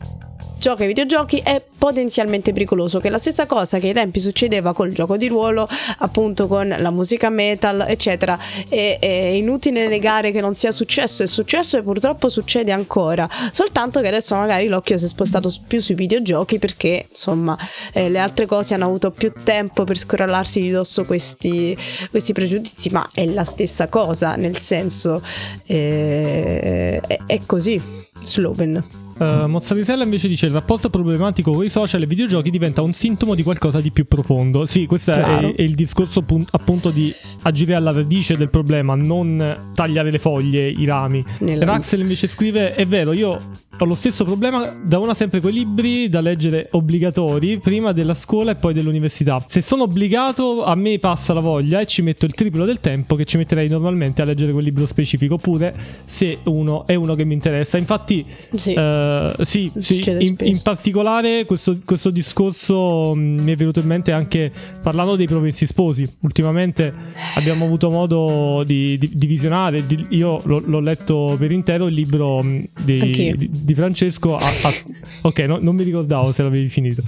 gioca 0.63 0.83
ai 0.83 0.87
videogiochi 0.87 1.41
è 1.43 1.61
potenzialmente 1.77 2.53
pericoloso, 2.53 3.01
che 3.01 3.09
è 3.09 3.11
la 3.11 3.17
stessa 3.17 3.45
cosa 3.45 3.79
che 3.79 3.87
ai 3.87 3.93
tempi 3.93 4.21
succedeva 4.21 4.71
col 4.71 4.93
gioco 4.93 5.17
di 5.17 5.27
ruolo, 5.27 5.67
appunto 5.97 6.47
con 6.47 6.73
la 6.77 6.89
musica 6.89 7.29
metal, 7.29 7.83
eccetera. 7.85 8.39
E, 8.69 8.97
è 8.97 9.07
inutile 9.07 9.89
negare 9.89 10.31
che 10.31 10.39
non 10.39 10.55
sia 10.55 10.71
successo, 10.71 11.23
è 11.23 11.27
successo 11.27 11.77
e 11.77 11.83
purtroppo 11.83 12.29
succede 12.29 12.71
ancora, 12.71 13.29
soltanto 13.51 13.99
che 13.99 14.07
adesso 14.07 14.35
magari 14.35 14.69
l'occhio 14.69 14.97
si 14.97 15.03
è 15.03 15.07
spostato 15.09 15.53
più 15.67 15.81
sui 15.81 15.95
videogiochi 15.95 16.59
perché 16.59 17.07
insomma 17.09 17.57
eh, 17.91 18.09
le 18.09 18.19
altre 18.19 18.45
cose 18.45 18.73
hanno 18.73 18.85
avuto 18.85 19.11
più 19.11 19.33
tempo 19.43 19.83
per 19.83 19.97
scorallarsi 19.97 20.61
di 20.61 20.69
dosso 20.69 21.03
questi, 21.03 21.77
questi 22.09 22.31
pregiudizi, 22.31 22.89
ma 22.89 23.05
è 23.13 23.25
la 23.25 23.43
stessa 23.43 23.89
cosa, 23.89 24.35
nel 24.35 24.55
senso 24.55 25.21
eh, 25.65 27.01
è, 27.05 27.19
è 27.25 27.39
così. 27.45 27.81
Sloven. 28.23 29.02
Uh, 29.17 29.45
Mozzarella 29.47 30.03
invece 30.03 30.27
dice 30.27 30.47
il 30.47 30.53
rapporto 30.53 30.89
problematico 30.89 31.51
con 31.51 31.63
i 31.63 31.69
social 31.69 32.01
e 32.01 32.03
i 32.05 32.07
videogiochi 32.07 32.49
diventa 32.49 32.81
un 32.81 32.93
sintomo 32.93 33.35
di 33.35 33.43
qualcosa 33.43 33.79
di 33.79 33.91
più 33.91 34.05
profondo. 34.05 34.65
Sì, 34.65 34.85
questo 34.85 35.13
è, 35.13 35.53
è, 35.55 35.61
il 35.61 35.75
discorso 35.75 36.23
appunto 36.51 36.89
di 36.89 37.13
agire 37.43 37.75
alla 37.75 37.91
radice 37.91 38.37
del 38.37 38.49
problema, 38.49 38.95
non 38.95 39.71
tagliare 39.73 40.11
le 40.11 40.19
foglie, 40.19 40.67
i 40.67 40.85
rami. 40.85 41.23
Nella... 41.39 41.65
Raxel 41.65 42.01
invece 42.01 42.27
scrive: 42.27 42.73
È 42.73 42.85
vero, 42.85 43.13
io 43.13 43.39
ho 43.83 43.85
lo 43.85 43.95
stesso 43.95 44.23
problema 44.23 44.65
da 44.81 44.97
una 44.97 45.13
sempre 45.13 45.41
quei 45.41 45.51
libri 45.53 46.07
da 46.07 46.21
leggere 46.21 46.69
obbligatori 46.71 47.59
prima 47.59 47.91
della 47.91 48.13
scuola 48.13 48.51
e 48.51 48.55
poi 48.55 48.73
dell'università. 48.73 49.43
Se 49.45 49.59
sono 49.61 49.83
obbligato, 49.83 50.63
a 50.63 50.73
me 50.75 50.97
passa 50.99 51.33
la 51.33 51.41
voglia 51.41 51.81
e 51.81 51.85
ci 51.85 52.01
metto 52.01 52.25
il 52.25 52.33
triplo 52.33 52.63
del 52.63 52.79
tempo 52.79 53.15
che 53.15 53.25
ci 53.25 53.35
metterei 53.37 53.67
normalmente 53.67 54.21
a 54.21 54.25
leggere 54.25 54.53
quel 54.53 54.63
libro 54.63 54.85
specifico. 54.85 55.33
Oppure 55.35 55.75
se 56.05 56.39
uno 56.45 56.87
è 56.87 56.95
uno 56.95 57.13
che 57.15 57.25
mi 57.25 57.33
interessa. 57.33 57.77
Infatti, 57.77 58.25
Sì. 58.55 58.73
eh, 58.73 59.33
sì, 59.41 59.69
sì, 59.79 60.01
in, 60.19 60.35
in 60.39 60.61
particolare 60.61 61.43
questo, 61.45 61.77
questo 61.83 62.09
discorso 62.09 63.13
mh, 63.13 63.19
mi 63.43 63.51
è 63.51 63.55
venuto 63.57 63.79
in 63.81 63.87
mente 63.87 64.11
anche 64.13 64.49
parlando 64.81 65.15
dei 65.17 65.27
promessi 65.27 65.65
sposi. 65.65 66.09
Ultimamente 66.21 66.93
abbiamo 67.35 67.65
avuto 67.65 67.89
modo 67.89 68.63
di, 68.65 68.97
di- 68.97 69.11
di 69.13 69.27
visionare, 69.27 69.85
di- 69.85 70.05
io 70.11 70.39
l'ho, 70.45 70.61
l'ho 70.65 70.79
letto 70.79 71.35
per 71.37 71.51
intero 71.51 71.87
il 71.87 71.93
libro 71.93 72.41
mh, 72.41 72.65
di, 72.83 72.99
Anch'io. 73.01 73.35
di- 73.35 73.49
di 73.73 73.79
Francesco. 73.79 74.35
a- 74.37 74.45
a- 74.45 74.73
ok, 75.21 75.39
no- 75.39 75.57
non 75.61 75.75
mi 75.75 75.83
ricordavo 75.83 76.31
se 76.31 76.43
l'avevi 76.43 76.69
finito. 76.69 77.01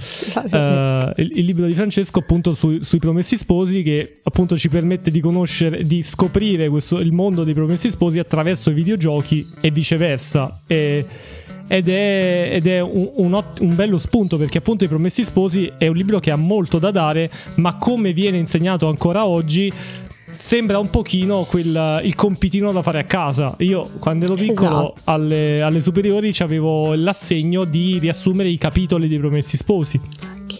Eh, 0.52 1.12
il, 1.16 1.30
il 1.38 1.44
libro 1.44 1.66
di 1.66 1.74
Francesco 1.74 2.18
appunto 2.18 2.54
sui, 2.54 2.82
sui 2.82 2.98
promessi 2.98 3.36
sposi 3.36 3.82
che 3.82 4.16
appunto 4.22 4.58
ci 4.58 4.68
permette 4.68 5.10
di 5.10 5.20
conoscere, 5.20 5.82
di 5.82 6.02
scoprire 6.02 6.68
questo, 6.68 6.98
il 7.00 7.12
mondo 7.12 7.44
dei 7.44 7.54
promessi 7.54 7.90
sposi 7.90 8.18
attraverso 8.18 8.70
i 8.70 8.74
videogiochi 8.74 9.46
e 9.60 9.70
viceversa. 9.70 10.60
E- 10.66 11.06
ed 11.68 11.88
è, 11.88 12.50
ed 12.52 12.66
è 12.66 12.80
un, 12.80 13.10
un 13.16 13.32
ott- 13.34 13.60
un 13.60 13.74
bello 13.74 13.98
spunto 13.98 14.36
perché 14.36 14.58
appunto 14.58 14.84
I 14.84 14.88
Promessi 14.88 15.24
Sposi 15.24 15.72
è 15.78 15.86
un 15.86 15.96
libro 15.96 16.18
che 16.20 16.30
ha 16.30 16.36
molto 16.36 16.78
da 16.78 16.90
dare, 16.90 17.30
ma 17.56 17.76
come 17.76 18.12
viene 18.12 18.38
insegnato 18.38 18.88
ancora 18.88 19.26
oggi 19.26 19.72
sembra 20.36 20.78
un 20.78 20.90
pochino 20.90 21.44
quel, 21.48 22.00
il 22.04 22.14
compitino 22.14 22.70
da 22.70 22.82
fare 22.82 22.98
a 23.00 23.04
casa. 23.04 23.54
Io 23.58 23.88
quando 23.98 24.26
ero 24.26 24.34
piccolo 24.34 24.94
Esatto. 24.94 25.10
alle, 25.10 25.62
alle 25.62 25.80
superiori 25.80 26.32
avevo 26.38 26.94
l'assegno 26.94 27.64
di 27.64 27.98
riassumere 27.98 28.48
i 28.48 28.58
capitoli 28.58 29.08
dei 29.08 29.18
Promessi 29.18 29.56
Sposi. 29.56 30.00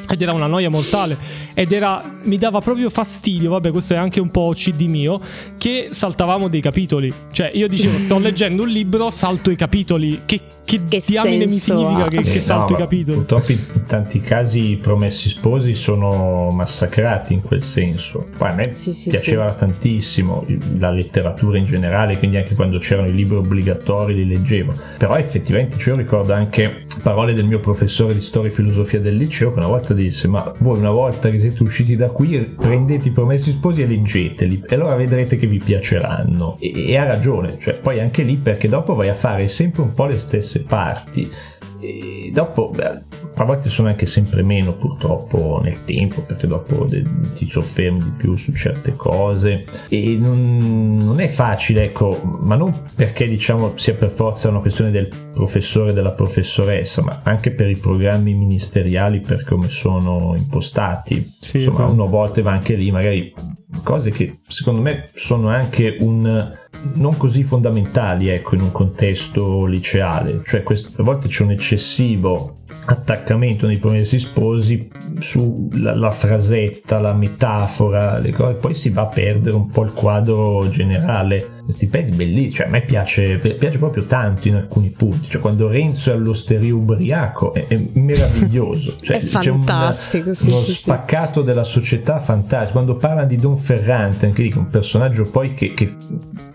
Ed 0.09 0.20
era 0.22 0.32
una 0.32 0.47
noia 0.47 0.70
mortale. 0.70 1.16
Ed 1.55 1.72
era. 1.72 2.03
Mi 2.24 2.39
dava 2.39 2.61
proprio 2.61 2.91
fastidio. 2.91 3.51
Vabbè, 3.51 3.70
questo 3.70 3.95
è 3.95 3.97
anche 3.97 4.20
un 4.20 4.30
po' 4.30 4.53
CD 4.55 4.82
mio. 4.89 5.20
Che 5.57 5.89
saltavamo 5.91 6.49
dei 6.49 6.61
capitoli. 6.61 7.12
Cioè, 7.30 7.51
io 7.55 7.68
dicevo, 7.68 7.99
sto 7.99 8.18
leggendo 8.20 8.62
un 8.62 8.68
libro, 8.68 9.11
salto 9.11 9.51
i 9.51 9.57
capitoli. 9.57 10.22
Che, 10.24 10.41
che, 10.64 10.80
Che 10.89 11.03
diamine 11.07 11.45
mi 11.45 11.51
significa 11.51 12.05
ha? 12.05 12.09
che, 12.09 12.22
che 12.22 12.32
Eh, 12.34 12.41
salto 12.41 12.72
no, 12.72 12.78
i 12.78 12.82
capitoli? 12.82 13.16
Purtroppo 13.18 13.53
in 13.53 13.59
tanti 13.87 14.20
casi 14.20 14.70
i 14.72 14.76
promessi 14.76 15.28
sposi 15.28 15.74
sono 15.74 16.49
massacrati 16.51 17.32
in 17.34 17.43
quel 17.43 17.62
senso. 17.62 18.28
Poi 18.37 18.49
a 18.49 18.53
me 18.53 18.74
Sì, 18.74 18.93
sì, 18.93 19.11
piaceva 19.11 19.53
tantissimo 19.53 20.45
la 20.78 20.91
letteratura 20.91 21.59
in 21.59 21.64
generale, 21.64 22.18
quindi 22.18 22.37
anche 22.39 22.55
quando 22.55 22.78
c'erano 22.78 23.09
i 23.09 23.14
libri 23.14 23.37
obbligatori 23.37 24.14
li 24.14 24.26
leggevo. 24.26 24.72
Però 24.99 25.14
effettivamente 25.16 25.78
cioè, 25.78 25.95
io 25.95 26.01
ricordo 26.01 26.32
anche 26.32 26.82
parole 27.03 27.34
del 27.34 27.47
mio 27.47 27.61
professore 27.61 28.14
di 28.14 28.20
storia 28.20 28.51
e 28.51 28.53
filosofia 28.55 29.01
del 29.01 29.14
liceo 29.14 29.53
che 29.53 29.59
una 29.59 29.68
volta 29.68 29.74
disse 29.95 30.29
ma 30.29 30.53
voi 30.59 30.79
una 30.79 30.91
volta 30.91 31.31
che 31.31 31.39
siete 31.39 31.62
usciti 31.62 31.97
da 31.97 32.11
qui 32.11 32.39
prendete 32.39 33.09
i 33.09 33.12
promessi 33.12 33.53
sposi 33.53 33.83
e 33.83 33.87
leggeteli 33.87 34.64
e 34.66 34.74
allora 34.74 34.97
vedrete 34.97 35.37
che 35.37 35.47
vi 35.47 35.59
piaceranno. 35.59 36.57
E, 36.61 36.91
e 36.91 36.97
ha 36.97 37.05
ragione, 37.05 37.59
cioè 37.59 37.79
poi 37.79 38.01
anche 38.01 38.22
lì 38.22 38.37
perché 38.37 38.68
dopo 38.68 38.95
vai 38.95 39.09
a 39.09 39.14
fare 39.14 39.49
sempre 39.49 39.83
un 39.83 39.95
po' 39.95 40.07
le 40.07 40.18
stesse 40.18 40.64
parti. 40.64 41.29
E 41.81 42.31
dopo, 42.33 42.70
beh, 42.70 43.01
a 43.35 43.45
volte 43.45 43.68
sono 43.68 43.89
anche 43.89 44.07
sempre 44.07 44.43
meno 44.43 44.74
purtroppo 44.74 45.61
nel 45.62 45.85
tempo, 45.85 46.22
perché 46.22 46.47
dopo 46.47 46.87
ti 47.35 47.49
soffermi 47.49 47.99
di 47.99 48.12
più 48.16 48.37
su 48.37 48.53
certe 48.53 48.95
cose 48.95 49.66
e 49.89 50.16
non, 50.18 50.97
non 50.97 51.20
è 51.20 51.29
facile, 51.29 51.85
ecco, 51.85 52.20
ma 52.22 52.57
non 52.57 52.85
perché 52.95 53.29
diciamo 53.29 53.77
sia 53.77 53.95
per 53.95 54.11
forza 54.11 54.49
una 54.49 54.61
questione 54.61 54.91
del 54.91 55.09
professore 55.33 55.91
e 55.91 55.95
della 55.95 56.12
professoressa, 56.12 57.03
ma 57.03 57.20
anche 57.22 57.51
per 57.53 57.68
i 57.68 57.77
programmi 57.77 58.35
ministeriali 58.35 59.20
per 59.20 59.45
come 59.45 59.68
sono 59.68 60.35
impostati. 60.37 61.35
Sì, 61.41 61.64
Insomma, 61.64 61.91
uno 61.91 62.05
a 62.05 62.09
volte 62.09 62.43
va 62.43 62.53
anche 62.53 62.74
lì, 62.74 62.91
magari 62.91 63.33
cose 63.83 64.11
che 64.11 64.41
secondo 64.47 64.81
me 64.81 65.11
sono 65.14 65.49
anche 65.49 65.97
un 66.01 66.55
non 66.95 67.17
così 67.17 67.43
fondamentali 67.43 68.29
ecco 68.29 68.55
in 68.55 68.62
un 68.62 68.73
contesto 68.73 69.64
liceale. 69.64 70.43
Cioè 70.45 70.62
quest- 70.62 70.99
a 70.99 71.03
volte 71.03 71.29
c'è 71.29 71.43
un 71.43 71.53
eccessivo 71.53 72.59
attaccamento 72.87 73.66
nei 73.66 73.79
promessi 73.79 74.18
sposi 74.18 74.89
sulla 75.18 75.95
la 75.95 76.11
frasetta 76.11 77.01
la 77.01 77.14
metafora 77.14 78.18
le 78.18 78.33
cose 78.33 78.55
poi 78.55 78.74
si 78.74 78.91
va 78.91 79.03
a 79.03 79.07
perdere 79.07 79.57
un 79.57 79.70
po' 79.70 79.83
il 79.83 79.93
quadro 79.93 80.68
generale. 80.68 81.55
Questi 81.66 81.89
pezzi 81.89 82.12
bellissimi 82.12 82.53
cioè 82.53 82.66
a 82.66 82.70
me 82.70 82.83
piace, 82.83 83.39
piace 83.39 83.79
proprio 83.79 84.05
tanto 84.05 84.47
in 84.47 84.55
alcuni 84.55 84.91
punti 84.91 85.29
cioè 85.29 85.41
quando 85.41 85.66
Renzo 85.66 86.12
è 86.12 86.14
all'osteria 86.14 86.72
ubriaco 86.72 87.55
è, 87.55 87.66
è 87.66 87.81
meraviglioso 87.95 88.97
cioè, 89.03 89.16
È 89.16 89.20
c'è 89.20 89.27
fantastico, 89.27 90.33
sì, 90.33 90.49
uno 90.49 90.59
sì, 90.59 90.66
sì. 90.66 90.74
spaccato 90.74 91.43
della 91.43 91.64
società 91.64 92.20
fantastico 92.20 92.72
quando 92.74 92.97
parlano 92.97 93.27
di 93.27 93.35
Don 93.35 93.57
Ferrante 93.57 94.27
anche 94.27 94.43
lì 94.43 94.53
un 94.55 94.68
personaggio 94.68 95.24
poi 95.24 95.55
che, 95.55 95.74
che 95.74 95.97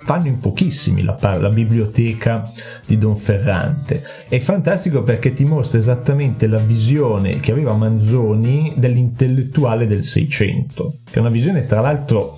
fanno 0.03 0.27
in 0.27 0.39
pochissimi 0.39 1.03
la, 1.03 1.17
la 1.19 1.49
biblioteca 1.49 2.43
di 2.85 2.97
Don 2.97 3.15
Ferrante. 3.15 4.03
È 4.27 4.39
fantastico 4.39 5.03
perché 5.03 5.33
ti 5.33 5.45
mostra 5.45 5.77
esattamente 5.77 6.10
la 6.47 6.57
visione 6.57 7.39
che 7.39 7.51
aveva 7.51 7.75
Manzoni 7.75 8.73
dell'intellettuale 8.77 9.87
del 9.87 10.03
Seicento 10.03 10.95
che 11.05 11.15
è 11.15 11.19
una 11.19 11.29
visione 11.29 11.65
tra 11.65 11.81
l'altro 11.81 12.37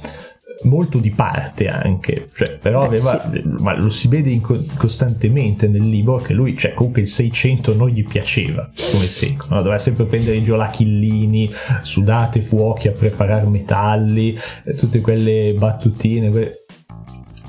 molto 0.64 1.00
di 1.00 1.10
parte 1.10 1.68
anche 1.68 2.28
cioè, 2.34 2.58
però 2.60 2.82
aveva 2.82 3.30
ma 3.60 3.76
lo 3.78 3.90
si 3.90 4.08
vede 4.08 4.30
in 4.30 4.40
co- 4.40 4.64
costantemente 4.78 5.68
nel 5.68 5.82
libro 5.88 6.18
che 6.18 6.34
lui 6.34 6.56
cioè 6.56 6.74
comunque 6.74 7.02
il 7.02 7.08
600 7.08 7.76
non 7.76 7.90
gli 7.90 8.06
piaceva 8.06 8.70
come 8.92 9.06
secolo 9.06 9.56
no? 9.56 9.62
doveva 9.62 9.80
sempre 9.80 10.06
prendere 10.06 10.38
in 10.38 10.44
giro 10.44 10.56
la 10.56 10.70
Chillini 10.70 11.50
sudate 11.82 12.42
fuochi 12.42 12.88
a 12.88 12.92
preparare 12.92 13.48
metalli 13.48 14.38
eh, 14.64 14.74
tutte 14.76 15.02
quelle 15.02 15.54
battutine 15.58 16.30
que- 16.30 16.66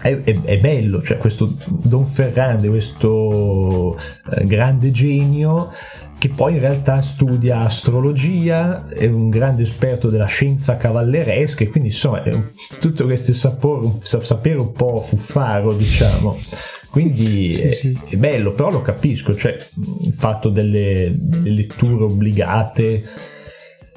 è, 0.01 0.21
è- 0.23 0.43
è 0.43 0.59
bello, 0.59 1.01
cioè 1.01 1.17
questo 1.17 1.51
Don 1.67 2.05
Ferrante, 2.05 2.69
questo 2.69 3.97
eh, 4.37 4.45
grande 4.45 4.91
genio 4.91 5.73
che 6.25 6.31
poi 6.35 6.55
in 6.55 6.61
realtà 6.61 7.03
studia 7.03 7.61
astrologia, 7.61 8.89
è 8.89 9.05
un 9.05 9.29
grande 9.29 9.63
esperto 9.65 10.09
della 10.09 10.25
scienza 10.25 10.79
cavalleresca 10.79 11.65
e 11.65 11.69
quindi 11.69 11.91
insomma 11.91 12.23
è 12.23 12.33
un- 12.33 12.49
tutto 12.81 13.05
questo 13.05 13.35
sapore, 13.35 13.99
sa- 14.01 14.23
sapere 14.23 14.57
un 14.57 14.73
po' 14.73 14.97
fuffaro 14.97 15.75
diciamo. 15.75 16.35
Quindi 16.91 17.53
Sì, 17.53 17.61
è, 17.61 17.73
sì. 17.73 17.99
è 18.11 18.17
bello, 18.17 18.53
però 18.53 18.71
lo 18.71 18.81
capisco, 18.81 19.35
cioè 19.35 19.55
il 20.03 20.13
fatto 20.15 20.49
delle, 20.49 21.13
delle 21.15 21.51
letture 21.51 22.05
obbligate 22.05 23.05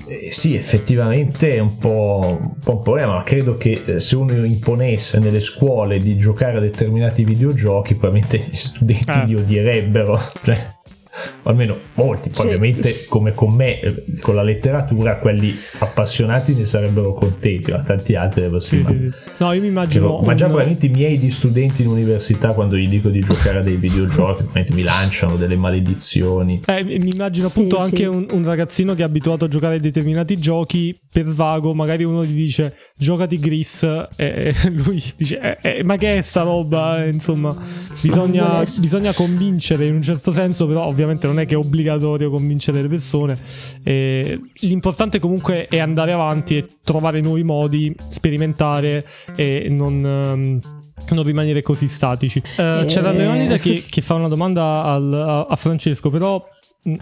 eh, 0.10 0.30
sì, 0.32 0.56
effettivamente 0.56 1.56
è 1.56 1.60
un 1.60 1.78
po', 1.78 2.38
un 2.40 2.60
po' 2.64 2.76
un 2.78 2.82
problema, 2.82 3.14
ma 3.16 3.24
credo 3.24 3.56
che 3.58 3.84
eh, 3.86 4.00
se 4.00 4.16
uno 4.16 4.34
imponesse 4.46 5.20
nelle 5.20 5.40
scuole 5.40 5.98
di 5.98 6.18
giocare 6.18 6.58
a 6.58 6.62
determinati 6.62 7.24
videogiochi, 7.24 7.96
probabilmente 7.96 8.38
gli 8.38 8.56
studenti 8.56 9.10
Eh. 9.12 9.26
li 9.26 9.36
odierebbero. 9.36 10.20
Cioè, 10.44 10.76
almeno 11.44 11.78
molti, 11.96 12.30
poi 12.30 12.40
Sì. 12.42 12.46
ovviamente 12.48 13.06
come 13.08 13.34
con 13.34 13.54
me, 13.54 13.80
eh, 13.80 14.04
con 14.22 14.36
la 14.36 14.44
letteratura, 14.44 15.18
quelli 15.18 15.56
appassionati 15.80 16.54
ne 16.56 16.66
sarebbero 16.66 17.14
contenti, 17.14 17.72
ma 17.72 17.80
tanti 17.80 18.16
altri 18.16 18.42
devo 18.42 18.60
Sì, 18.60 18.84
sì, 18.84 18.98
sì. 18.98 19.10
No, 19.38 19.52
io 19.54 19.62
mi 19.62 19.68
immagino. 19.68 20.20
ma 20.24 20.34
già 20.34 20.46
probabilmente 20.46 20.86
i 20.88 20.90
miei 20.90 21.18
di 21.18 21.30
studenti 21.32 21.82
in 21.82 21.88
università 21.90 22.54
quando 22.54 22.76
gli 22.76 22.88
dico 22.88 23.10
di 23.10 23.20
giocare 23.22 23.60
a 23.60 23.62
dei 23.62 23.76
videogiochi 23.78 24.46
mi 24.70 24.82
lanciano 24.84 25.36
delle 25.38 25.56
maledizioni 25.56 26.60
Eh, 26.66 26.84
mi 26.84 27.10
immagino 27.10 27.48
Sì, 27.48 27.60
appunto 27.60 27.78
sì. 27.78 27.84
anche 27.84 28.06
un, 28.06 28.28
un 28.32 28.44
ragazzino 28.44 28.94
che 28.96 29.02
è 29.02 29.06
abituato 29.06 29.46
a 29.46 29.48
giocare 29.48 29.76
a 29.76 29.80
determinati 29.80 30.36
giochi 30.38 30.98
per 31.10 31.26
svago, 31.26 31.74
magari 31.74 32.04
uno 32.04 32.24
gli 32.24 32.34
dice 32.36 32.76
giocati 32.96 33.38
Gris 33.40 33.84
e 34.16 34.54
lui 34.72 35.02
dice 35.16 35.58
"Eh, 35.62 35.78
eh, 35.80 35.84
ma 35.84 35.98
che 35.98 36.18
è 36.18 36.22
sta 36.22 36.44
roba? 36.44 37.04
Insomma, 37.06 37.56
bisogna, 38.02 38.64
bisogna 38.80 39.14
convincere 39.14 39.86
in 39.86 39.96
un 39.96 40.02
certo 40.02 40.32
senso, 40.32 40.68
però 40.68 40.86
ovviamente 40.86 41.07
non 41.28 41.40
è 41.40 41.46
che 41.46 41.54
è 41.56 41.58
obbligatorio 41.58 42.30
convincere 42.30 42.82
le 42.82 42.88
persone. 42.88 43.38
Eh, 43.84 44.40
l'importante 44.62 45.20
comunque 45.20 45.68
è 45.68 45.80
andare 45.80 46.12
avanti 46.12 46.58
e 46.58 46.68
trovare 46.84 47.22
nuovi 47.22 47.44
modi, 47.44 47.96
sperimentare 48.10 49.06
e 49.36 49.68
non... 49.70 50.06
ehm, 50.06 50.60
non 51.10 51.24
rimanere 51.24 51.62
così 51.62 51.88
statici. 51.88 52.42
Eh, 52.58 52.82
Eh. 52.82 52.86
C'era 52.86 53.12
Leonida 53.12 53.58
che, 53.58 53.84
che 53.88 54.02
fa 54.02 54.16
una 54.16 54.28
domanda 54.28 54.84
al- 54.84 55.14
a, 55.14 55.46
a 55.48 55.56
Francesco, 55.56 56.10
però 56.10 56.44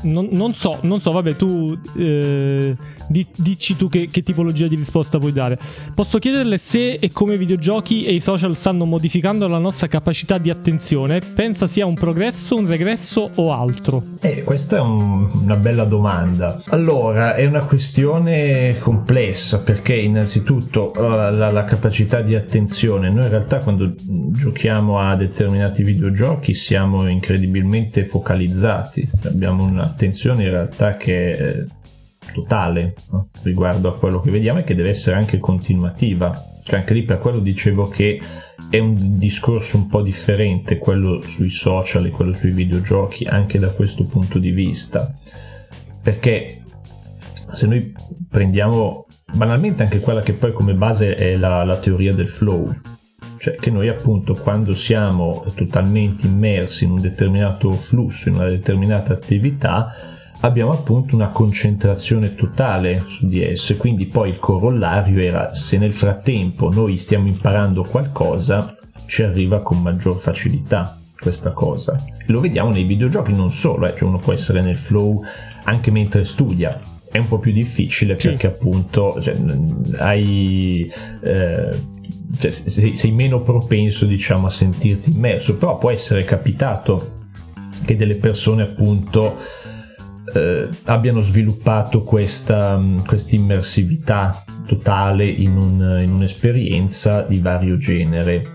non, 0.04 0.30
non, 0.32 0.54
so, 0.54 0.80
non 0.82 1.00
so, 1.00 1.12
vabbè, 1.12 1.36
tu 1.36 1.78
eh, 1.96 2.76
di, 3.08 3.26
dici 3.36 3.76
tu 3.76 3.88
che, 3.88 4.08
che, 4.08 4.22
tipologia 4.22 4.68
di 4.68 4.76
risposta 4.76 5.20
puoi 5.20 5.32
dare. 5.32 5.60
Posso 5.94 6.18
chiederle 6.18 6.58
se 6.58 6.94
e 6.94 7.12
come 7.12 7.36
i 7.36 7.38
videogiochi 7.38 8.06
e 8.06 8.14
i 8.14 8.20
social 8.20 8.56
stanno 8.56 8.86
modificando 8.86 9.48
la 9.48 9.60
nostra 9.60 9.88
capacità 9.88 10.38
di 10.38 10.50
attenzione? 10.50 11.20
Pensa 11.20 11.68
sia 11.68 11.86
un 11.86 11.94
progresso, 11.94 12.58
un 12.58 12.66
regresso 12.66 13.30
o 13.36 13.54
altro? 13.54 14.04
Eh, 14.22 14.44
questa 14.44 14.78
è 14.78 14.80
un, 14.80 15.30
una 15.34 15.56
bella 15.56 15.86
domanda. 15.86 16.62
Allora, 16.70 17.36
è 17.36 17.46
una 17.46 17.64
questione 17.64 18.78
complessa 18.80 19.62
perché 19.62 19.96
innanzitutto 19.96 20.94
la, 20.96 21.30
la, 21.30 21.52
la 21.52 21.64
capacità 21.64 22.22
di 22.22 22.36
attenzione, 22.36 23.10
noi 23.10 23.26
in 23.26 23.30
realtà 23.30 23.60
quando 23.60 23.94
giochiamo 23.96 25.00
a 25.00 25.16
determinati 25.16 25.84
videogiochi 25.84 26.54
siamo 26.54 27.08
incredibilmente 27.08 28.06
focalizzati, 28.06 29.08
abbiamo 29.26 29.75
un'attenzione 29.76 30.44
in 30.44 30.50
realtà 30.50 30.98
che 30.98 31.32
è 31.32 31.66
totale 32.34 32.96
no? 33.12 33.30
riguardo 33.44 33.90
a 33.90 33.98
quello 33.98 34.20
che 34.20 34.32
vediamo 34.32 34.60
e 34.60 34.64
che 34.64 34.76
deve 34.76 34.90
essere 34.90 35.16
anche 35.16 35.40
continuativa. 35.40 36.34
Cioè 36.64 36.80
anche 36.80 36.94
lì 36.94 37.04
per 37.04 37.20
quello 37.20 37.40
dicevo 37.40 37.86
che 37.86 38.20
è 38.70 38.80
un 38.80 38.96
discorso 39.18 39.78
un 39.78 39.88
po' 39.88 40.02
differente 40.02 40.78
quello 40.78 41.22
sui 41.22 41.50
social 41.50 42.06
e 42.06 42.10
quello 42.10 42.34
sui 42.34 42.52
videogiochi 42.52 43.26
anche 43.26 43.60
da 43.60 43.70
questo 43.70 44.06
punto 44.06 44.40
di 44.40 44.52
vista. 44.52 45.14
Perché 46.02 46.64
se 47.52 47.68
noi 47.68 47.94
prendiamo 48.30 49.06
banalmente 49.34 49.84
anche 49.84 50.00
quella 50.00 50.22
che 50.22 50.34
poi 50.34 50.54
come 50.54 50.74
base 50.74 51.16
è 51.16 51.36
la, 51.36 51.64
la 51.64 51.78
teoria 51.78 52.14
del 52.14 52.30
flow, 52.30 52.74
cioè 53.46 53.58
che 53.58 53.70
noi 53.70 53.90
appunto 53.90 54.34
quando 54.34 54.74
siamo 54.74 55.46
totalmente 55.54 56.26
immersi 56.26 56.86
in 56.86 56.92
un 56.92 57.00
determinato 57.00 57.74
flusso, 57.74 58.30
in 58.30 58.36
una 58.36 58.48
determinata 58.48 59.14
attività, 59.14 59.94
abbiamo 60.40 60.72
appunto 60.72 61.14
una 61.14 61.28
concentrazione 61.28 62.34
totale 62.34 62.98
su 63.06 63.28
di 63.28 63.44
esse, 63.44 63.78
quindi 63.78 64.08
poi 64.08 64.30
il 64.30 64.40
corollario 64.40 65.22
era 65.22 65.54
se 65.54 65.78
nel 65.78 65.94
frattempo 65.94 66.72
noi 66.72 66.98
stiamo 66.98 67.28
imparando 67.28 67.84
qualcosa, 67.84 68.74
ci 69.06 69.22
arriva 69.22 69.62
con 69.62 69.80
maggior 69.80 70.16
facilità 70.16 70.98
questa 71.16 71.52
cosa. 71.52 71.96
Lo 72.26 72.40
vediamo 72.40 72.72
nei 72.72 72.86
videogiochi 72.86 73.32
non 73.32 73.52
solo, 73.52 73.86
eh, 73.86 73.94
cioè 73.96 74.08
uno 74.08 74.18
può 74.18 74.34
essere 74.34 74.64
nel 74.64 74.76
flow 74.76 75.24
anche 75.66 75.92
mentre 75.92 76.26
studia, 76.26 76.82
è 77.12 77.20
un 77.20 77.28
po' 77.28 77.38
più 77.38 77.54
difficile 77.54 78.20
sì. 78.20 78.30
perché 78.30 78.48
appunto 78.48 79.22
cioè, 79.22 79.38
hai 80.00 80.92
eh, 81.22 81.94
cioè, 82.38 82.52
sei, 82.52 82.96
sei, 82.96 83.12
meno 83.12 83.42
propenso 83.42 84.06
diciamo 84.06 84.48
a 84.48 84.50
sentirti 84.50 85.12
immerso 85.12 85.58
però 85.58 85.78
può 85.78 85.92
essere 85.92 86.24
capitato 86.24 87.24
che 87.86 87.96
delle 87.96 88.16
persone 88.16 88.64
appunto 88.64 89.38
eh, 90.34 90.68
abbiano 90.86 91.22
sviluppato 91.22 92.04
questa 92.04 92.82
immersività 93.30 94.44
totale 94.66 95.26
in, 95.26 95.56
un, 95.56 95.98
in, 96.00 96.12
un'esperienza 96.12 97.22
di 97.22 97.40
vario 97.40 97.78
genere 97.78 98.54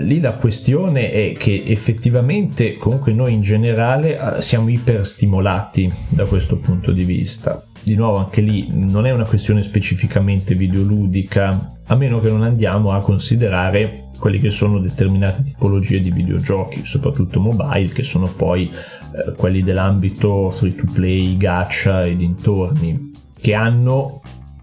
lì 0.00 0.20
la 0.20 0.36
questione 0.36 1.10
è 1.10 1.34
che 1.34 1.62
effettivamente 1.66 2.76
comunque 2.76 3.12
noi 3.12 3.32
in 3.32 3.40
generale 3.40 4.36
eh, 4.36 4.42
siamo 4.42 4.68
iperstimolati 4.68 5.90
da 6.08 6.24
questo 6.26 6.58
punto 6.58 6.92
di 6.92 7.04
vista. 7.04 7.64
Di 7.82 7.94
nuovo 7.94 8.18
anche 8.18 8.40
lì 8.40 8.66
non 8.70 9.06
è 9.06 9.12
una 9.12 9.24
questione 9.24 9.62
specificamente 9.62 10.54
videoludica 10.54 11.76
a 11.86 11.94
meno 11.96 12.20
che 12.20 12.28
non 12.28 12.42
andiamo 12.42 12.90
a 12.90 13.00
considerare 13.00 14.10
quelli 14.18 14.38
che 14.40 14.50
sono 14.50 14.78
determinate 14.78 15.44
tipologie 15.44 15.98
di 15.98 16.10
videogiochi, 16.10 16.84
soprattutto 16.84 17.40
mobile, 17.40 17.88
che 17.92 18.02
sono 18.02 18.26
poi 18.26 18.64
eh, 18.64 19.32
quelli 19.36 19.62
dell'ambito 19.62 20.50
free 20.50 20.74
to 20.74 20.84
play, 20.92 21.36
gacha 21.36 22.00
e 22.00 22.16
dintorni, 22.16 23.10
che 23.40 23.54
hanno 23.54 24.20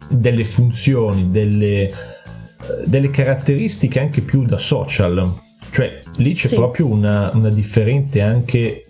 delle 0.10 0.44
funzioni, 0.44 1.32
delle, 1.32 1.88
eh, 1.88 1.94
delle 2.86 3.10
caratteristiche 3.10 4.00
anche 4.00 4.22
più 4.22 4.46
da 4.46 4.58
social, 4.58 5.44
cioè 5.72 5.98
lì 6.18 6.34
c'è 6.34 6.48
sì. 6.48 6.56
proprio 6.56 6.88
una, 6.88 7.32
una, 7.34 7.50
differente 7.50 8.22
anche 8.22 8.86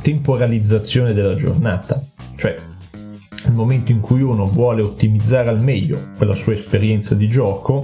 temporalizzazione 0.00 1.12
della 1.12 1.34
giornata. 1.34 2.02
Cioè 2.36 2.56
nel 3.44 3.54
momento 3.54 3.92
in 3.92 4.00
cui 4.00 4.22
uno 4.22 4.44
vuole 4.44 4.82
ottimizzare 4.82 5.48
al 5.48 5.62
meglio 5.62 5.98
quella 6.16 6.34
sua 6.34 6.52
esperienza 6.52 7.14
di 7.14 7.28
gioco, 7.28 7.82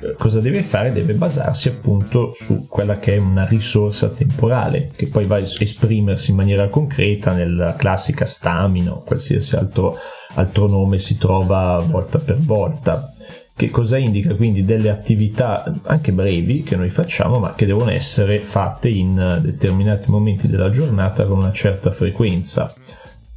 eh, 0.00 0.14
cosa 0.16 0.40
deve 0.40 0.62
fare? 0.62 0.90
Deve 0.90 1.14
basarsi 1.14 1.68
appunto 1.68 2.32
su 2.34 2.66
quella 2.66 2.98
che 2.98 3.16
è 3.16 3.20
una 3.20 3.44
risorsa 3.46 4.08
temporale, 4.08 4.90
che 4.94 5.08
poi 5.08 5.26
va 5.26 5.36
a 5.36 5.40
esprimersi 5.40 6.30
in 6.30 6.36
maniera 6.36 6.68
concreta 6.68 7.32
nella 7.32 7.74
classica 7.76 8.24
stamina 8.24 8.92
o 8.92 9.02
qualsiasi 9.02 9.56
altro, 9.56 9.96
altro 10.34 10.66
nome 10.66 10.98
si 10.98 11.18
trova 11.18 11.84
volta 11.86 12.18
per 12.18 12.38
volta. 12.38 13.12
Che 13.54 13.70
cosa 13.70 13.98
indica? 13.98 14.34
Quindi 14.34 14.64
delle 14.64 14.88
attività 14.88 15.80
anche 15.84 16.12
brevi 16.12 16.62
che 16.62 16.76
noi 16.76 16.90
facciamo, 16.90 17.38
ma 17.38 17.54
che 17.54 17.66
devono 17.66 17.90
essere 17.90 18.40
fatte 18.40 18.88
in 18.88 19.40
determinati 19.42 20.10
momenti 20.10 20.48
della 20.48 20.70
giornata 20.70 21.26
con 21.26 21.38
una 21.38 21.52
certa 21.52 21.90
frequenza 21.90 22.72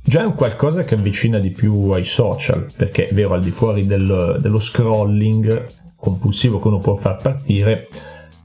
Già 0.08 0.22
è 0.22 0.26
un 0.26 0.36
qualcosa 0.36 0.84
che 0.84 0.94
avvicina 0.94 1.40
di 1.40 1.50
più 1.50 1.90
ai 1.90 2.06
social, 2.06 2.68
perché 2.78 3.06
è 3.06 3.14
vero, 3.16 3.34
al 3.34 3.42
di 3.42 3.50
fuori 3.50 3.88
del, 3.88 4.38
dello 4.40 4.60
scrolling 4.60 5.66
compulsivo 5.96 6.60
che 6.60 6.68
uno 6.68 6.78
può 6.78 6.96
far 6.96 7.20
partire, 7.20 7.88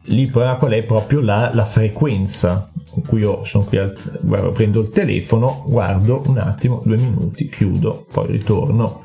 lì 0.04 0.26
però 0.26 0.56
qual 0.56 0.72
è 0.72 0.82
proprio 0.82 1.20
la, 1.20 1.50
la 1.52 1.66
frequenza 1.66 2.70
con 2.90 3.02
cui 3.02 3.20
io 3.20 3.44
sono 3.44 3.62
qui, 3.64 3.76
al, 3.76 3.94
guardo, 4.22 4.52
prendo 4.52 4.80
il 4.80 4.88
telefono, 4.88 5.62
guardo 5.66 6.22
un 6.28 6.38
attimo, 6.38 6.80
due 6.82 6.96
minuti, 6.96 7.50
chiudo, 7.50 8.06
poi 8.10 8.28
ritorno. 8.28 9.02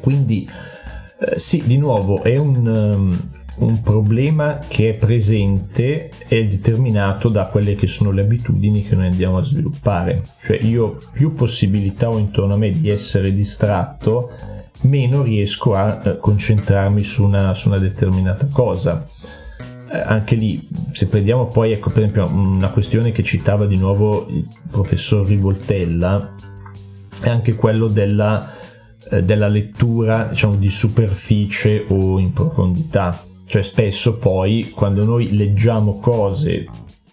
Quindi 0.00 0.48
eh, 1.18 1.38
sì, 1.38 1.62
di 1.64 1.76
nuovo 1.76 2.22
è 2.22 2.36
un, 2.36 2.66
um, 2.66 3.28
un 3.58 3.80
problema 3.82 4.58
che 4.66 4.90
è 4.90 4.94
presente 4.94 6.10
è 6.26 6.44
determinato 6.44 7.28
da 7.28 7.46
quelle 7.46 7.76
che 7.76 7.86
sono 7.86 8.10
le 8.10 8.22
abitudini 8.22 8.82
che 8.82 8.96
noi 8.96 9.06
andiamo 9.06 9.38
a 9.38 9.42
sviluppare. 9.42 10.22
Cioè 10.42 10.58
io 10.62 10.98
più 11.12 11.34
possibilità 11.34 12.08
ho 12.08 12.18
intorno 12.18 12.54
a 12.54 12.56
me 12.56 12.72
di 12.72 12.90
essere 12.90 13.32
distratto, 13.32 14.32
meno 14.82 15.22
riesco 15.22 15.74
a 15.74 16.02
eh, 16.04 16.18
concentrarmi 16.18 17.02
su 17.02 17.24
una, 17.24 17.54
su 17.54 17.68
una 17.68 17.78
determinata 17.78 18.48
cosa. 18.52 19.06
Eh, 19.92 19.98
anche 19.98 20.34
lì, 20.34 20.68
se 20.90 21.06
prendiamo 21.06 21.46
poi, 21.46 21.72
ecco 21.72 21.90
per 21.90 22.02
esempio, 22.02 22.28
una 22.36 22.70
questione 22.70 23.12
che 23.12 23.22
citava 23.22 23.66
di 23.66 23.76
nuovo 23.76 24.26
il 24.28 24.48
professor 24.68 25.24
Rivoltella, 25.24 26.34
è 27.22 27.28
anche 27.28 27.54
quello 27.54 27.86
della, 27.86 28.50
della 29.22 29.48
lettura 29.48 30.24
diciamo, 30.24 30.56
di 30.56 30.70
superficie 30.70 31.84
o 31.88 32.18
in 32.18 32.32
profondità. 32.32 33.24
Cioè 33.46 33.62
spesso 33.62 34.16
poi 34.16 34.70
quando 34.74 35.04
noi 35.04 35.36
leggiamo 35.36 35.98
cose 35.98 36.66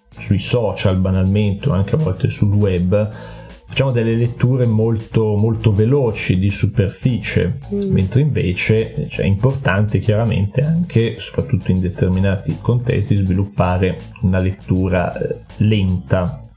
sui 0.10 0.40
social 0.40 1.00
banalmente 1.00 1.70
o 1.70 1.74
anche 1.74 1.96
a 1.96 1.98
volte 1.98 2.30
sul 2.30 2.54
web 2.54 3.10
facciamo 3.72 3.92
delle 3.92 4.16
letture 4.16 4.66
molto, 4.66 5.36
molto 5.38 5.72
veloci 5.72 6.38
di 6.38 6.50
superficie. 6.50 7.60
Mm. 7.74 7.92
mentre 7.92 8.22
invece 8.22 9.08
cioè, 9.08 9.24
è 9.24 9.28
importante 9.28 10.00
chiaramente 10.00 10.60
anche 10.60 11.20
soprattutto 11.20 11.72
in 11.72 11.80
determinati 11.80 12.58
contesti 12.62 13.16
sviluppare 13.16 13.98
una 14.24 14.40
lettura 14.40 15.14
eh, 15.14 15.38
lenta 15.58 16.51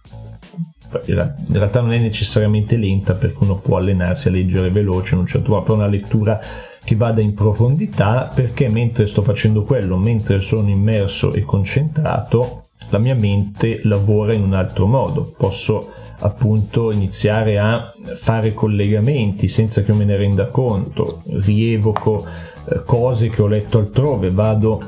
in 1.06 1.34
realtà 1.52 1.80
non 1.80 1.92
è 1.92 1.98
necessariamente 1.98 2.76
lenta 2.76 3.14
perché 3.14 3.38
uno 3.40 3.56
può 3.56 3.78
allenarsi 3.78 4.28
a 4.28 4.30
leggere 4.30 4.70
veloce 4.70 5.14
in 5.14 5.20
un 5.20 5.26
certo 5.26 5.62
una 5.68 5.86
lettura 5.86 6.40
che 6.84 6.96
vada 6.96 7.20
in 7.20 7.34
profondità 7.34 8.28
perché 8.32 8.68
mentre 8.68 9.06
sto 9.06 9.22
facendo 9.22 9.62
quello, 9.62 9.96
mentre 9.96 10.40
sono 10.40 10.68
immerso 10.68 11.32
e 11.32 11.42
concentrato, 11.42 12.66
la 12.90 12.98
mia 12.98 13.14
mente 13.14 13.80
lavora 13.84 14.34
in 14.34 14.42
un 14.42 14.52
altro 14.52 14.86
modo. 14.86 15.32
Posso 15.36 15.92
appunto 16.20 16.92
iniziare 16.92 17.58
a 17.58 17.92
fare 18.14 18.52
collegamenti 18.52 19.48
senza 19.48 19.82
che 19.82 19.92
me 19.94 20.04
ne 20.04 20.16
renda 20.16 20.46
conto, 20.48 21.22
rievoco 21.24 22.24
eh, 22.68 22.82
cose 22.84 23.28
che 23.28 23.42
ho 23.42 23.46
letto 23.46 23.78
altrove, 23.78 24.30
vado, 24.30 24.80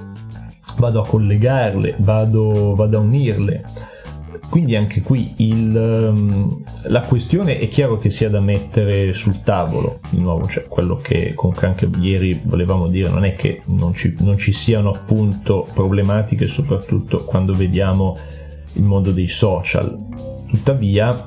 vado 0.77 1.01
a 1.01 1.07
collegarle, 1.07 1.95
vado, 1.99 2.75
vado 2.75 2.99
a 2.99 3.01
unirle 3.01 3.65
quindi 4.49 4.76
anche 4.76 5.03
qui 5.03 5.34
il, 5.39 5.74
um, 5.74 6.62
la 6.84 7.03
questione 7.03 7.59
è 7.59 7.68
chiaro 7.68 7.99
che 7.99 8.11
sia 8.11 8.30
da 8.30 8.41
mettere 8.41 9.12
sul 9.12 9.43
tavolo, 9.43 10.01
di 10.11 10.20
nuovo, 10.20 10.47
cioè 10.47 10.64
quello 10.64 10.97
che 10.97 11.34
comunque 11.34 11.66
anche 11.66 11.89
ieri 12.01 12.41
volevamo 12.45 12.89
dire 12.89 13.09
non 13.09 13.24
è 13.24 13.34
che 13.34 13.62
non 13.66 13.93
ci, 13.93 14.14
non 14.20 14.39
ci 14.39 14.53
siano 14.53 14.91
appunto 14.91 15.66
problematiche, 15.72 16.47
soprattutto 16.47 17.24
quando 17.24 17.55
vediamo 17.55 18.16
il 18.74 18.82
mondo 18.82 19.12
dei 19.12 19.28
social. 19.28 19.99
Tuttavia 20.47 21.26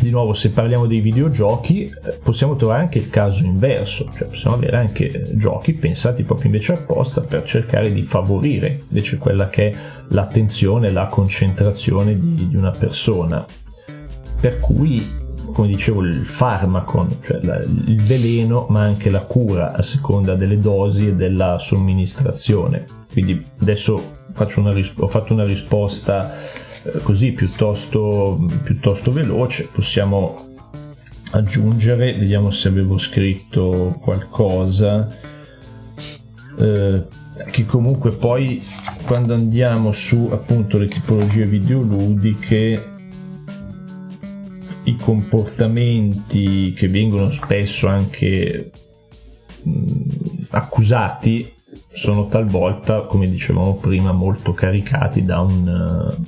di 0.00 0.10
nuovo 0.10 0.32
se 0.32 0.50
parliamo 0.50 0.86
dei 0.86 1.00
videogiochi 1.00 1.84
eh, 1.84 2.18
possiamo 2.22 2.56
trovare 2.56 2.80
anche 2.80 2.98
il 2.98 3.10
caso 3.10 3.44
inverso, 3.44 4.08
cioè 4.12 4.28
possiamo 4.28 4.56
avere 4.56 4.78
anche 4.78 5.10
eh, 5.10 5.36
giochi 5.36 5.74
pensati 5.74 6.24
proprio 6.24 6.46
invece 6.46 6.72
apposta 6.72 7.20
per 7.20 7.44
cercare 7.44 7.92
di 7.92 8.02
favorire 8.02 8.82
invece 8.88 9.18
quella 9.18 9.48
che 9.48 9.70
è 9.70 9.78
l'attenzione, 10.08 10.90
la 10.90 11.06
concentrazione 11.06 12.18
di, 12.18 12.48
di 12.48 12.56
una 12.56 12.70
persona. 12.70 13.44
Per 14.40 14.58
cui 14.58 15.18
come 15.52 15.68
dicevo, 15.68 16.02
il 16.02 16.14
farmaco, 16.14 17.08
cioè 17.22 17.40
la, 17.42 17.58
il 17.58 18.02
veleno, 18.02 18.66
ma 18.68 18.82
anche 18.82 19.10
la 19.10 19.22
cura 19.22 19.72
a 19.72 19.82
seconda 19.82 20.34
delle 20.34 20.58
dosi 20.58 21.08
e 21.08 21.14
della 21.14 21.58
somministrazione. 21.58 22.84
Quindi 23.10 23.44
adesso 23.60 24.18
una, 24.56 24.72
ho 24.96 25.06
fatto 25.06 25.32
una 25.32 25.44
risposta 25.44 26.32
così 27.02 27.32
piuttosto, 27.32 28.38
piuttosto 28.62 29.12
veloce, 29.12 29.68
possiamo 29.72 30.36
aggiungere, 31.32 32.14
vediamo 32.14 32.50
se 32.50 32.68
avevo 32.68 32.98
scritto 32.98 33.98
qualcosa. 34.00 35.08
Eh, 36.58 37.06
che 37.50 37.64
comunque 37.64 38.12
poi 38.12 38.62
quando 39.06 39.34
andiamo 39.34 39.92
su 39.92 40.28
appunto 40.30 40.76
le 40.76 40.88
tipologie 40.88 41.46
videoludiche 41.46 42.98
i 44.84 44.96
comportamenti 44.96 46.72
che 46.72 46.88
vengono 46.88 47.30
spesso 47.30 47.86
anche 47.86 48.70
mh, 49.62 50.46
accusati 50.50 51.54
sono 51.92 52.28
talvolta, 52.28 53.02
come 53.02 53.28
dicevamo 53.28 53.76
prima, 53.76 54.12
molto 54.12 54.52
caricati 54.52 55.24
da 55.24 55.40
un 55.40 55.66
uh, 55.66 56.22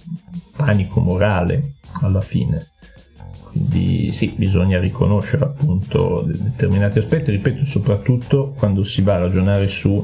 panico 0.56 1.00
morale 1.00 1.74
alla 2.02 2.20
fine. 2.20 2.64
Quindi 3.44 4.10
sì, 4.10 4.34
bisogna 4.36 4.80
riconoscere 4.80 5.44
appunto 5.44 6.24
determinati 6.26 6.98
aspetti, 6.98 7.30
ripeto, 7.30 7.64
soprattutto 7.64 8.54
quando 8.56 8.82
si 8.82 9.02
va 9.02 9.16
a 9.16 9.20
ragionare 9.20 9.68
su, 9.68 10.02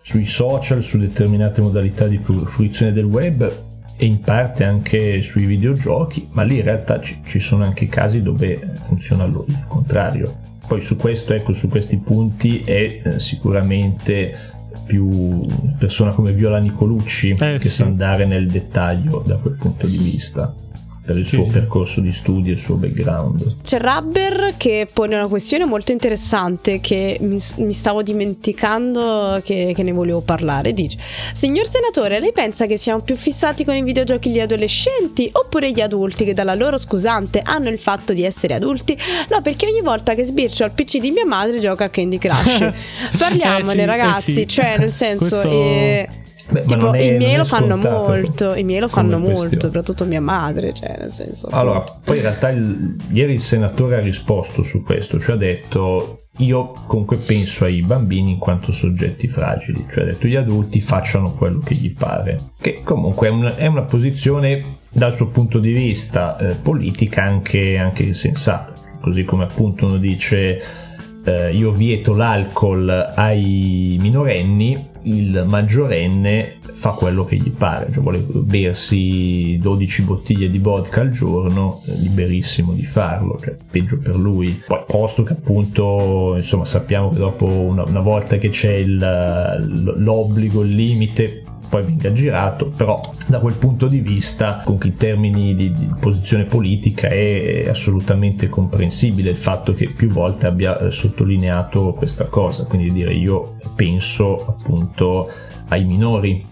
sui 0.00 0.24
social, 0.24 0.82
su 0.82 0.98
determinate 0.98 1.60
modalità 1.60 2.06
di 2.06 2.18
fruizione 2.18 2.92
del 2.92 3.04
web, 3.04 3.68
e 3.96 4.06
in 4.06 4.20
parte 4.20 4.64
anche 4.64 5.20
sui 5.20 5.44
videogiochi, 5.44 6.28
ma 6.32 6.42
lì 6.42 6.56
in 6.56 6.62
realtà 6.62 7.02
ci, 7.02 7.20
ci 7.22 7.38
sono 7.38 7.64
anche 7.64 7.86
casi 7.86 8.22
dove 8.22 8.72
funziona 8.86 9.24
il 9.24 9.64
contrario. 9.68 10.38
Poi 10.66 10.80
su 10.80 10.96
questo, 10.96 11.34
ecco, 11.34 11.52
su 11.52 11.68
questi 11.68 11.98
punti 11.98 12.62
è 12.62 13.02
eh, 13.04 13.18
sicuramente 13.18 14.34
più 14.86 15.40
persona 15.78 16.12
come 16.12 16.32
Viola 16.32 16.58
Nicolucci 16.58 17.30
eh, 17.30 17.34
che 17.34 17.58
sì. 17.60 17.68
sa 17.68 17.84
andare 17.84 18.24
nel 18.24 18.48
dettaglio 18.48 19.22
da 19.24 19.36
quel 19.36 19.54
punto 19.54 19.86
sì, 19.86 19.98
di 19.98 20.04
vista 20.04 20.54
per 21.02 21.16
il 21.16 21.26
suo 21.26 21.46
percorso 21.46 22.00
di 22.00 22.12
studi 22.12 22.50
e 22.50 22.52
il 22.52 22.58
suo 22.58 22.76
background. 22.76 23.62
C'è 23.62 23.80
Rubber 23.80 24.54
che 24.56 24.86
pone 24.92 25.16
una 25.16 25.28
questione 25.28 25.64
molto 25.64 25.92
interessante 25.92 26.80
che 26.80 27.16
mi, 27.20 27.40
mi 27.56 27.72
stavo 27.72 28.02
dimenticando 28.02 29.40
che, 29.42 29.72
che, 29.74 29.82
ne 29.82 29.92
volevo 29.92 30.20
parlare. 30.20 30.72
Dice: 30.72 30.98
Signor 31.32 31.66
senatore, 31.66 32.20
lei 32.20 32.32
pensa 32.32 32.66
che 32.66 32.76
siamo 32.76 33.00
più 33.00 33.16
fissati 33.16 33.64
con 33.64 33.74
i 33.74 33.82
videogiochi 33.82 34.30
gli 34.30 34.40
adolescenti 34.40 35.28
oppure 35.32 35.70
gli 35.72 35.80
adulti 35.80 36.24
che 36.24 36.34
dalla 36.34 36.54
loro 36.54 36.76
scusante 36.76 37.40
hanno 37.42 37.70
il 37.70 37.78
fatto 37.78 38.12
di 38.12 38.24
essere 38.24 38.54
adulti? 38.54 38.96
No, 39.30 39.40
perché 39.40 39.66
ogni 39.66 39.80
volta 39.80 40.14
che 40.14 40.24
sbircio 40.24 40.64
al 40.64 40.72
PC 40.72 40.98
di 40.98 41.10
mia 41.10 41.26
madre 41.26 41.58
gioca 41.60 41.84
a 41.84 41.88
Candy 41.88 42.18
Crush. 42.18 42.72
Parliamone, 43.16 43.72
eh 43.72 43.78
sì, 43.78 43.84
ragazzi, 43.84 44.30
eh 44.30 44.34
sì. 44.34 44.46
cioè 44.46 44.78
nel 44.78 44.92
senso. 44.92 45.40
Questo... 45.40 45.50
Eh, 45.50 46.08
Beh, 46.50 46.62
tipo, 46.62 46.92
è, 46.92 47.00
i 47.02 47.16
miei 47.16 47.36
lo 47.36 47.44
fanno 47.44 47.76
molto, 47.76 48.54
i 48.54 48.64
miei 48.64 48.80
lo 48.80 48.88
fanno 48.88 49.18
molto, 49.18 49.66
soprattutto 49.66 50.04
mia 50.04 50.20
madre, 50.20 50.72
cioè 50.72 50.96
nel 50.98 51.10
senso. 51.10 51.48
Allora, 51.50 51.84
poi 52.04 52.16
in 52.16 52.22
realtà 52.22 52.50
il, 52.50 52.96
ieri 53.12 53.34
il 53.34 53.40
senatore 53.40 53.96
ha 53.96 54.00
risposto 54.00 54.62
su 54.62 54.82
questo, 54.82 55.18
cioè 55.18 55.36
ha 55.36 55.38
detto 55.38 56.20
io 56.38 56.72
comunque 56.86 57.18
penso 57.18 57.64
ai 57.64 57.82
bambini 57.82 58.32
in 58.32 58.38
quanto 58.38 58.72
soggetti 58.72 59.28
fragili, 59.28 59.84
cioè 59.90 60.04
ha 60.04 60.06
detto 60.06 60.26
gli 60.26 60.36
adulti 60.36 60.80
facciano 60.80 61.32
quello 61.34 61.58
che 61.58 61.74
gli 61.74 61.92
pare, 61.94 62.38
che 62.60 62.80
comunque 62.84 63.28
è, 63.28 63.30
un, 63.30 63.52
è 63.56 63.66
una 63.66 63.82
posizione 63.82 64.62
dal 64.88 65.14
suo 65.14 65.28
punto 65.28 65.58
di 65.58 65.72
vista 65.72 66.36
eh, 66.38 66.54
politica 66.54 67.22
anche, 67.22 67.76
anche 67.76 68.14
sensata, 68.14 68.72
così 69.00 69.24
come 69.24 69.44
appunto 69.44 69.86
uno 69.86 69.98
dice 69.98 70.62
eh, 71.24 71.54
io 71.54 71.72
vieto 71.72 72.14
l'alcol 72.14 72.88
ai 72.88 73.98
minorenni, 74.00 74.89
il 75.02 75.44
maggiorenne 75.46 76.58
fa 76.60 76.90
quello 76.92 77.24
che 77.24 77.36
gli 77.36 77.50
pare, 77.50 77.90
cioè 77.92 78.02
vuole 78.02 78.18
bersi 78.18 79.58
12 79.60 80.02
bottiglie 80.02 80.50
di 80.50 80.58
vodka 80.58 81.00
al 81.00 81.10
giorno, 81.10 81.82
è 81.86 81.92
liberissimo 81.92 82.72
di 82.72 82.84
farlo, 82.84 83.38
cioè 83.38 83.56
peggio 83.70 83.98
per 83.98 84.16
lui. 84.16 84.62
Poi 84.66 84.82
posto 84.86 85.22
che 85.22 85.32
appunto, 85.32 86.34
insomma, 86.36 86.64
sappiamo 86.64 87.10
che 87.10 87.18
dopo 87.18 87.46
una, 87.46 87.84
una 87.84 88.00
volta 88.00 88.38
che 88.38 88.48
c'è 88.48 88.74
il, 88.74 89.94
l'obbligo, 89.96 90.62
il 90.62 90.74
limite, 90.74 91.44
poi 91.70 91.84
venga 91.84 92.12
girato, 92.12 92.66
però 92.66 93.00
da 93.28 93.38
quel 93.38 93.54
punto 93.54 93.86
di 93.86 94.00
vista, 94.00 94.60
con 94.64 94.78
i 94.82 94.96
termini 94.96 95.54
di, 95.54 95.72
di, 95.72 95.88
posizione 96.00 96.44
politica, 96.44 97.06
è 97.06 97.68
assolutamente 97.68 98.48
comprensibile 98.48 99.30
il 99.30 99.36
fatto 99.36 99.72
che 99.72 99.86
più 99.86 100.08
volte 100.08 100.48
abbia 100.48 100.78
eh, 100.78 100.90
sottolineato 100.90 101.94
questa 101.94 102.24
cosa, 102.24 102.64
quindi 102.64 102.92
dire 102.92 103.14
io 103.14 103.56
penso 103.76 104.34
appunto 104.34 105.30
ai 105.68 105.84
minori 105.84 106.44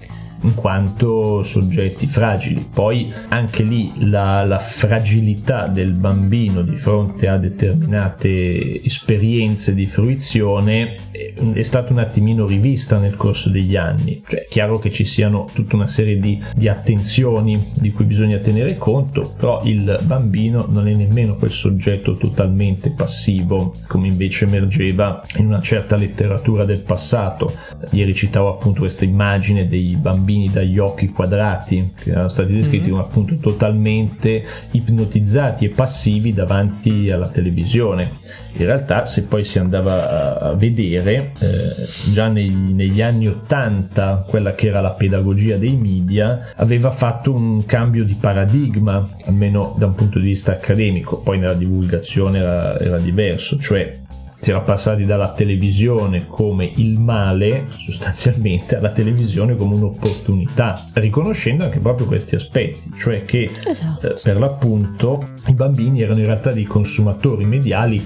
in 0.42 0.54
quanto 0.54 1.42
soggetti 1.42 2.06
fragili. 2.06 2.66
Poi 2.72 3.12
anche 3.28 3.62
lì 3.62 4.08
la, 4.08 4.44
la, 4.44 4.58
fragilità 4.58 5.66
del 5.66 5.92
bambino 5.92 6.62
di 6.62 6.76
fronte 6.76 7.28
a 7.28 7.36
determinate 7.36 8.82
esperienze 8.84 9.74
di 9.74 9.86
fruizione 9.86 10.96
è, 11.10 11.32
è 11.34 11.62
stata 11.62 11.92
un 11.92 11.98
attimino 11.98 12.46
rivista 12.46 12.98
nel 12.98 13.16
corso 13.16 13.50
degli 13.50 13.76
anni. 13.76 14.22
Cioè, 14.26 14.42
è 14.42 14.46
chiaro 14.48 14.78
che 14.78 14.90
ci 14.90 15.04
siano 15.04 15.48
tutta 15.52 15.76
una 15.76 15.86
serie 15.86 16.18
di, 16.18 16.40
di 16.54 16.68
attenzioni 16.68 17.70
di 17.74 17.90
cui 17.90 18.04
bisogna 18.04 18.38
tenere 18.38 18.76
conto, 18.76 19.32
però 19.36 19.60
il 19.64 19.98
bambino 20.02 20.66
non 20.70 20.86
è 20.86 20.94
nemmeno 20.94 21.36
quel 21.36 21.50
soggetto 21.50 22.16
totalmente 22.16 22.90
passivo 22.90 23.72
come 23.86 24.08
invece 24.08 24.44
emergeva 24.44 25.22
in 25.36 25.46
una 25.46 25.60
certa 25.60 25.96
letteratura 25.96 26.64
del 26.64 26.82
passato. 26.82 27.52
Ieri 27.92 28.14
citavo 28.14 28.50
appunto 28.50 28.80
questa 28.80 29.04
immagine 29.04 29.66
dei 29.66 29.96
bambini 29.96 30.27
bambini 30.28 30.48
dagli 30.48 30.78
occhi 30.78 31.08
quadrati 31.08 31.94
che 31.96 32.10
erano 32.10 32.28
stati 32.28 32.52
descritti 32.52 32.90
mm-hmm. 32.90 32.98
come 32.98 33.02
appunto 33.02 33.36
totalmente 33.36 34.44
ipnotizzati 34.72 35.64
e 35.64 35.70
passivi 35.70 36.34
davanti 36.34 37.10
alla 37.10 37.28
televisione. 37.28 38.12
In 38.58 38.66
realtà 38.66 39.06
se 39.06 39.24
poi 39.24 39.44
si 39.44 39.58
andava 39.58 40.40
a, 40.40 40.54
vedere 40.54 41.32
eh, 41.38 41.88
già 42.12 42.28
nei, 42.28 42.50
negli 42.50 43.00
anni 43.00 43.28
80 43.28 44.24
quella 44.26 44.54
che 44.54 44.68
era 44.68 44.80
la 44.80 44.90
pedagogia 44.90 45.56
dei 45.56 45.76
media 45.76 46.52
aveva 46.56 46.90
fatto 46.90 47.32
un 47.32 47.64
cambio 47.64 48.04
di 48.04 48.16
paradigma 48.20 49.08
almeno 49.26 49.74
da 49.78 49.86
un 49.86 49.94
punto 49.94 50.18
di 50.18 50.26
vista 50.26 50.52
accademico 50.52 51.20
poi 51.20 51.38
nella 51.38 51.54
divulgazione 51.54 52.38
era, 52.38 52.80
era 52.80 52.98
diverso 52.98 53.58
cioè 53.58 54.00
si 54.40 54.50
era 54.50 54.60
passati 54.60 55.04
dalla 55.04 55.32
televisione 55.32 56.26
come 56.26 56.70
il 56.76 56.98
male 56.98 57.66
sostanzialmente 57.84 58.76
alla 58.76 58.92
televisione 58.92 59.56
come 59.56 59.74
un'opportunità, 59.74 60.74
riconoscendo 60.94 61.64
anche 61.64 61.80
proprio 61.80 62.06
questi 62.06 62.36
aspetti, 62.36 62.92
cioè 62.96 63.24
che 63.24 63.50
esatto. 63.64 64.08
eh, 64.08 64.14
per 64.22 64.38
l'appunto 64.38 65.30
i 65.48 65.54
bambini 65.54 66.02
erano 66.02 66.20
in 66.20 66.26
realtà 66.26 66.52
dei 66.52 66.64
consumatori 66.64 67.44
mediali 67.44 68.04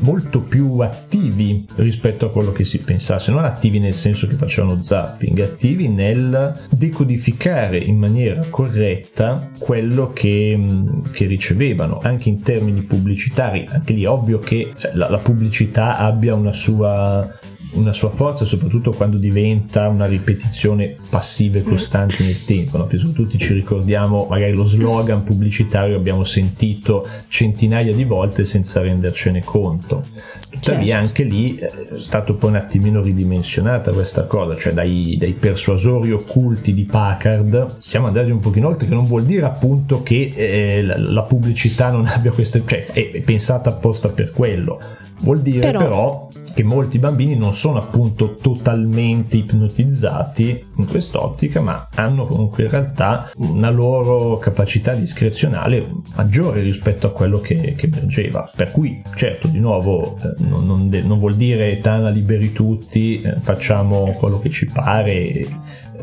molto 0.00 0.40
più 0.40 0.78
attivi 0.78 1.64
rispetto 1.76 2.26
a 2.26 2.30
quello 2.30 2.52
che 2.52 2.64
si 2.64 2.78
pensasse, 2.78 3.30
non 3.32 3.44
attivi 3.44 3.78
nel 3.78 3.94
senso 3.94 4.26
che 4.26 4.34
facevano 4.34 4.82
zapping, 4.82 5.40
attivi 5.40 5.88
nel 5.88 6.52
decodificare 6.70 7.78
in 7.78 7.98
maniera 7.98 8.44
corretta 8.48 9.50
quello 9.58 10.12
che, 10.12 10.56
mm, 10.56 11.02
che 11.12 11.26
ricevevano, 11.26 12.00
anche 12.02 12.28
in 12.28 12.42
termini 12.42 12.82
pubblicitari. 12.82 13.66
Anche 13.68 13.92
lì 13.92 14.04
è 14.04 14.08
ovvio 14.08 14.38
che 14.38 14.72
la, 14.92 15.08
la 15.08 15.18
pubblicità 15.18 15.98
abbia 15.98 16.34
una 16.34 16.52
sua 16.52 17.28
una 17.72 17.92
sua 17.92 18.10
forza 18.10 18.44
soprattutto 18.44 18.92
quando 18.92 19.16
diventa 19.16 19.88
una 19.88 20.06
ripetizione 20.06 20.96
passiva 21.08 21.58
e 21.58 21.62
costante 21.62 22.22
nel 22.22 22.44
tempo, 22.44 22.78
no? 22.78 22.86
penso 22.86 23.12
tutti 23.12 23.38
ci 23.38 23.54
ricordiamo 23.54 24.26
magari 24.28 24.54
lo 24.54 24.64
slogan 24.64 25.22
pubblicitario 25.22 25.96
abbiamo 25.96 26.24
sentito 26.24 27.06
centinaia 27.28 27.92
di 27.94 28.04
volte 28.04 28.44
senza 28.44 28.80
rendercene 28.80 29.42
conto. 29.42 30.04
Tuttavia 30.50 30.96
certo. 30.96 31.08
anche 31.08 31.24
lì 31.24 31.56
è 31.56 31.70
stato 31.96 32.34
poi 32.34 32.50
un 32.50 32.56
attimino 32.56 33.00
ridimensionata 33.00 33.90
questa 33.92 34.24
cosa, 34.24 34.54
cioè 34.54 34.74
dai, 34.74 35.16
dai, 35.18 35.32
persuasori 35.32 36.12
occulti 36.12 36.74
di 36.74 36.84
Packard 36.84 37.78
siamo 37.78 38.08
andati 38.08 38.30
un 38.30 38.40
pochino 38.40 38.68
oltre, 38.68 38.86
che 38.86 38.94
non 38.94 39.06
vuol 39.06 39.24
dire 39.24 39.46
appunto 39.46 40.02
che 40.02 40.30
eh, 40.34 40.82
la, 40.82 40.98
la, 40.98 41.22
pubblicità 41.22 41.90
non 41.90 42.04
abbia 42.12 42.32
queste, 42.32 42.62
cioè 42.66 42.84
è, 42.86 43.12
è 43.12 43.20
pensata 43.22 43.70
apposta 43.70 44.08
per 44.10 44.30
quello, 44.30 44.78
Vuol 45.22 45.40
dire 45.40 45.60
però... 45.60 45.78
però, 45.78 46.28
che 46.52 46.64
molti 46.64 46.98
bambini 46.98 47.36
non 47.36 47.54
sono 47.54 47.78
appunto 47.78 48.34
totalmente 48.34 49.36
ipnotizzati 49.36 50.64
in 50.76 50.86
quest'ottica, 50.86 51.60
ma 51.60 51.88
hanno 51.94 52.26
comunque 52.26 52.64
in 52.64 52.70
realtà 52.70 53.30
una 53.36 53.70
loro 53.70 54.38
capacità 54.38 54.94
discrezionale 54.94 55.88
maggiore 56.16 56.62
rispetto 56.62 57.06
a 57.06 57.12
quello 57.12 57.40
che, 57.40 57.74
che 57.76 57.86
emergeva. 57.86 58.50
Per 58.54 58.72
cui, 58.72 59.00
certo, 59.14 59.46
di 59.46 59.60
nuovo, 59.60 60.16
eh, 60.16 60.34
non, 60.38 60.66
non, 60.66 60.88
de- 60.88 61.02
non, 61.02 61.18
vuol 61.18 61.34
dire 61.34 61.78
Tana 61.78 62.10
liberi 62.10 62.52
tutti, 62.52 63.16
eh, 63.16 63.36
facciamo 63.38 64.12
quello 64.14 64.40
che 64.40 64.50
ci 64.50 64.66
pare, 64.66 65.12
eh, 65.12 65.48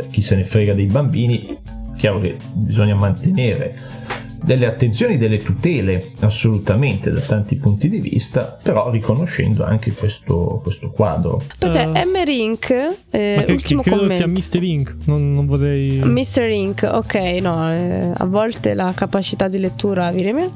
chi 0.10 0.22
se 0.22 0.38
ne 0.38 0.46
frega 0.46 0.74
dei 0.74 0.86
bambini. 0.86 1.58
Chiaro 1.96 2.22
che 2.22 2.38
bisogna 2.54 2.96
mantenere 2.96 3.76
delle 4.42 4.68
attenzioni, 4.68 5.18
delle 5.18 5.40
tutele 5.40 6.12
assolutamente 6.22 7.12
da 7.12 7.20
tanti 7.20 7.58
punti 7.58 7.90
di 7.90 8.00
vista, 8.00 8.58
però 8.62 8.90
riconoscendo 8.90 9.64
anche 9.64 9.92
questo, 9.92 10.60
questo 10.64 10.92
quadro. 10.92 11.42
Poi 11.58 11.70
c'è 11.70 11.86
uh, 11.86 11.96
Emmerink, 11.96 12.70
eh, 13.10 13.44
che, 13.46 13.52
ultimo 13.52 13.82
che 13.82 13.90
credo 13.90 14.08
commento. 14.08 14.40
sia 14.42 14.60
Mr. 14.60 14.64
Ink, 14.64 14.96
non, 15.06 15.34
non 15.34 15.46
vorrei... 15.46 16.00
Mr. 16.04 16.50
Ink, 16.50 16.90
ok, 16.92 17.16
no, 17.42 17.72
eh, 17.72 18.12
a 18.16 18.26
volte 18.26 18.74
la 18.74 18.92
capacità 18.96 19.48
di 19.48 19.60
lettura 19.60 20.12
viene 20.12 20.34
meno. 20.34 20.54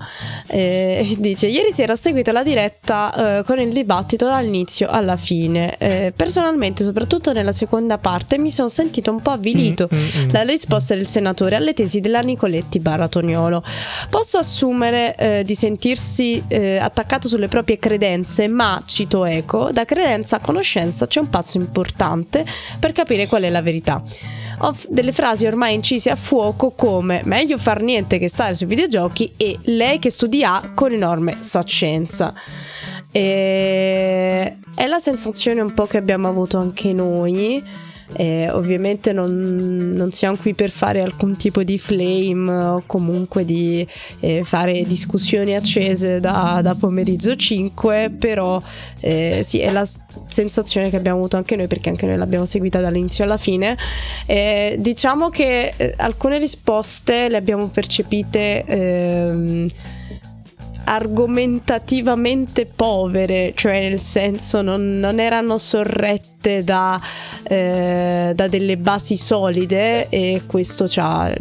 Eh, 0.48 1.16
dice, 1.20 1.48
ieri 1.48 1.72
sera 1.72 1.94
ho 1.94 1.98
seguito 1.98 2.32
la 2.32 2.44
diretta 2.44 3.40
eh, 3.40 3.44
con 3.44 3.60
il 3.60 3.72
dibattito 3.72 4.26
dall'inizio 4.26 4.88
alla 4.88 5.18
fine. 5.18 5.78
Eh, 5.78 6.14
personalmente, 6.16 6.84
soprattutto 6.84 7.34
nella 7.34 7.52
seconda 7.52 7.98
parte, 7.98 8.38
mi 8.38 8.52
sono 8.52 8.70
sentito 8.70 9.12
un 9.12 9.22
po' 9.22 9.32
avvilito 9.32 9.90
mm, 9.94 9.98
mm, 9.98 10.24
mm. 10.24 10.30
dalle 10.30 10.52
risposte 10.52 10.96
del 10.96 11.06
senatore 11.06 11.56
alle 11.56 11.74
tesi 11.74 12.00
della 12.00 12.20
Nicoletti 12.20 12.80
Baratoniolo. 12.80 13.64
Posso 14.10 14.38
assumere 14.38 15.16
eh, 15.16 15.44
di 15.44 15.56
sentirsi 15.56 16.44
eh, 16.48 16.78
attaccato 16.78 17.28
sulle 17.28 17.48
proprie 17.48 17.78
credenze, 17.80 18.48
ma, 18.48 18.82
cito 18.86 19.26
Eco, 19.26 19.72
da 19.72 19.86
credenza 19.86 20.38
a 20.38 20.40
conoscenza 20.40 21.08
c'è 21.08 21.20
un 21.20 21.30
passo 21.30 21.58
importante 21.58 22.46
per 22.80 22.92
capire 22.92 23.28
qual 23.28 23.44
è 23.44 23.50
la 23.50 23.62
verità. 23.62 24.04
Ho 24.60 24.76
delle 24.88 25.12
frasi 25.12 25.46
ormai 25.46 25.74
incise 25.74 26.10
a 26.10 26.16
fuoco 26.16 26.72
come 26.72 27.22
meglio 27.26 27.58
far 27.58 27.82
niente 27.82 28.18
che 28.18 28.30
stare 28.30 28.56
sui 28.56 28.68
videogiochi 28.68 29.34
e 29.36 29.58
lei 29.64 30.00
che 30.00 30.10
studia 30.10 30.72
con 30.74 30.94
enorme 30.94 31.38
saccenza. 31.40 32.34
E... 33.12 34.58
È 34.76 34.88
la 34.88 35.00
sensazione 35.00 35.62
un 35.62 35.74
po' 35.74 35.86
che 35.86 35.98
abbiamo 35.98 36.28
avuto 36.28 36.58
anche 36.58 36.94
noi 36.94 37.64
eh, 38.16 38.50
ovviamente 38.52 39.14
non, 39.14 39.92
non, 39.94 40.12
siamo 40.12 40.38
qui 40.38 40.54
per 40.54 40.70
fare 40.70 41.02
alcun 41.02 41.36
tipo 41.36 41.64
di 41.64 41.78
flame 41.78 42.52
o 42.52 42.84
comunque 42.86 43.46
di 43.46 43.88
eh, 44.20 44.44
fare 44.44 44.84
discussioni 44.84 45.56
accese 45.56 46.20
da, 46.20 46.60
da 46.62 46.76
pomeriggio 46.76 47.36
5, 47.36 48.12
però 48.18 48.62
eh, 49.02 49.42
sì, 49.46 49.60
è 49.60 49.72
la 49.72 49.88
sensazione 50.28 50.90
che 50.90 50.96
abbiamo 50.96 51.20
avuto 51.20 51.38
anche 51.38 51.56
noi 51.56 51.68
perché 51.68 51.90
anche 51.90 52.06
noi 52.06 52.18
l'abbiamo 52.18 52.46
seguita 52.46 52.80
dall'inizio 52.80 53.24
alla 53.24 53.38
fine. 53.38 53.78
diciamo 54.78 55.30
che 55.30 55.74
eh, 55.76 55.94
alcune 55.98 56.38
risposte 56.38 57.30
le 57.30 57.38
abbiamo 57.38 57.68
percepite 57.68 58.64
ehm, 58.66 59.68
argomentativamente 60.86 62.66
povere, 62.66 63.54
cioè 63.56 63.90
nel 63.90 64.00
senso 64.00 64.62
non, 64.62 65.00
non 65.00 65.20
erano 65.20 65.58
sorrette 65.58 66.64
da, 66.64 67.00
eh, 67.44 68.34
da, 68.36 68.48
delle 68.48 68.78
basi 68.78 69.16
solide 69.16 70.10
e 70.10 70.42
questo 70.46 70.88
ci 70.88 71.00
ha 71.00 71.34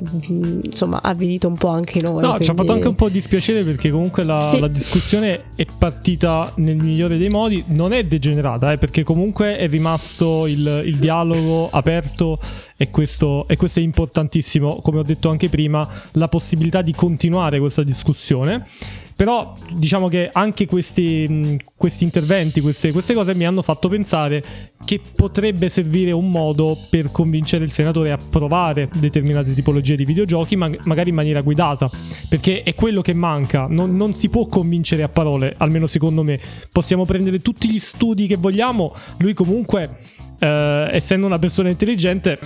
insomma 0.63 1.01
avvilito 1.03 1.49
un 1.49 1.57
po' 1.57 1.69
anche 1.69 2.01
noi. 2.01 2.21
No, 2.21 2.29
quindi... 2.29 2.45
ci 2.45 2.51
ha 2.51 2.55
fatto 2.55 2.73
anche 2.73 2.89
un 2.89 2.95
po' 2.95 3.09
dispiacere 3.09 3.65
perché 3.65 3.91
comunque 3.91 4.25
la, 4.25 4.41
sì. 4.41 4.61
la, 4.61 4.69
discussione 4.69 5.45
è 5.57 5.67
partita 5.77 6.53
nel 6.57 6.77
migliore 6.77 7.17
dei 7.17 7.29
modi, 7.29 7.65
non 7.69 7.93
è 7.93 8.05
degenerata 8.05 8.73
eh, 8.73 8.79
perché 8.79 9.03
comunque 9.03 9.57
è 9.57 9.69
rimasto 9.69 10.47
il, 10.47 10.83
il 10.85 10.97
dialogo 10.97 11.69
aperto 11.71 12.39
e 12.77 12.91
questo, 12.91 13.47
e 13.47 13.57
questo 13.57 13.79
è 13.79 13.83
importantissimo, 13.83 14.81
come 14.83 14.99
ho 14.99 15.03
detto 15.05 15.29
anche 15.29 15.49
prima, 15.49 15.89
la 16.13 16.27
possibilità 16.27 16.83
di 16.83 16.93
continuare 16.93 17.61
questa 17.61 17.85
discussione. 17.85 18.67
Però 19.15 19.55
diciamo 19.75 20.09
che 20.09 20.29
anche 20.33 20.67
questi, 20.67 21.59
questi 21.77 22.05
interventi, 22.05 22.61
queste, 22.61 22.93
queste, 22.93 23.15
cose 23.15 23.35
mi 23.35 23.47
hanno 23.47 23.63
fatto 23.63 23.89
pensare 23.89 24.43
che 24.85 25.01
potrebbe 25.15 25.69
servire 25.69 26.13
un 26.13 26.29
modo 26.29 26.77
per 26.91 27.11
convincere 27.13 27.65
il 27.65 27.71
senatore 27.71 28.11
a 28.13 28.17
provare 28.17 28.89
determinate 28.95 29.55
tipologie 29.55 29.97
di 29.97 30.05
videogiochi, 30.05 30.57
ma 30.57 30.71
magari 30.85 31.11
in 31.11 31.17
maniera 31.17 31.41
guidata, 31.41 31.91
perché 32.29 32.63
è 32.63 32.75
quello 32.75 33.01
che 33.01 33.15
manca, 33.15 33.67
non, 33.69 33.97
non 33.97 34.13
si 34.15 34.29
può 34.29 34.47
convincere 34.47 35.03
a 35.03 35.09
parole, 35.09 35.55
almeno 35.59 35.87
secondo 35.87 36.23
me. 36.23 36.41
Possiamo 36.71 37.05
prendere 37.05 37.41
tutti 37.41 37.71
gli 37.71 37.79
studi 37.79 38.27
che 38.27 38.37
vogliamo, 38.37 38.95
lui 39.19 39.35
comunque, 39.35 39.97
eh, 40.39 40.89
essendo 40.91 41.27
una 41.27 41.39
persona 41.39 41.69
intelligente, 41.69 42.39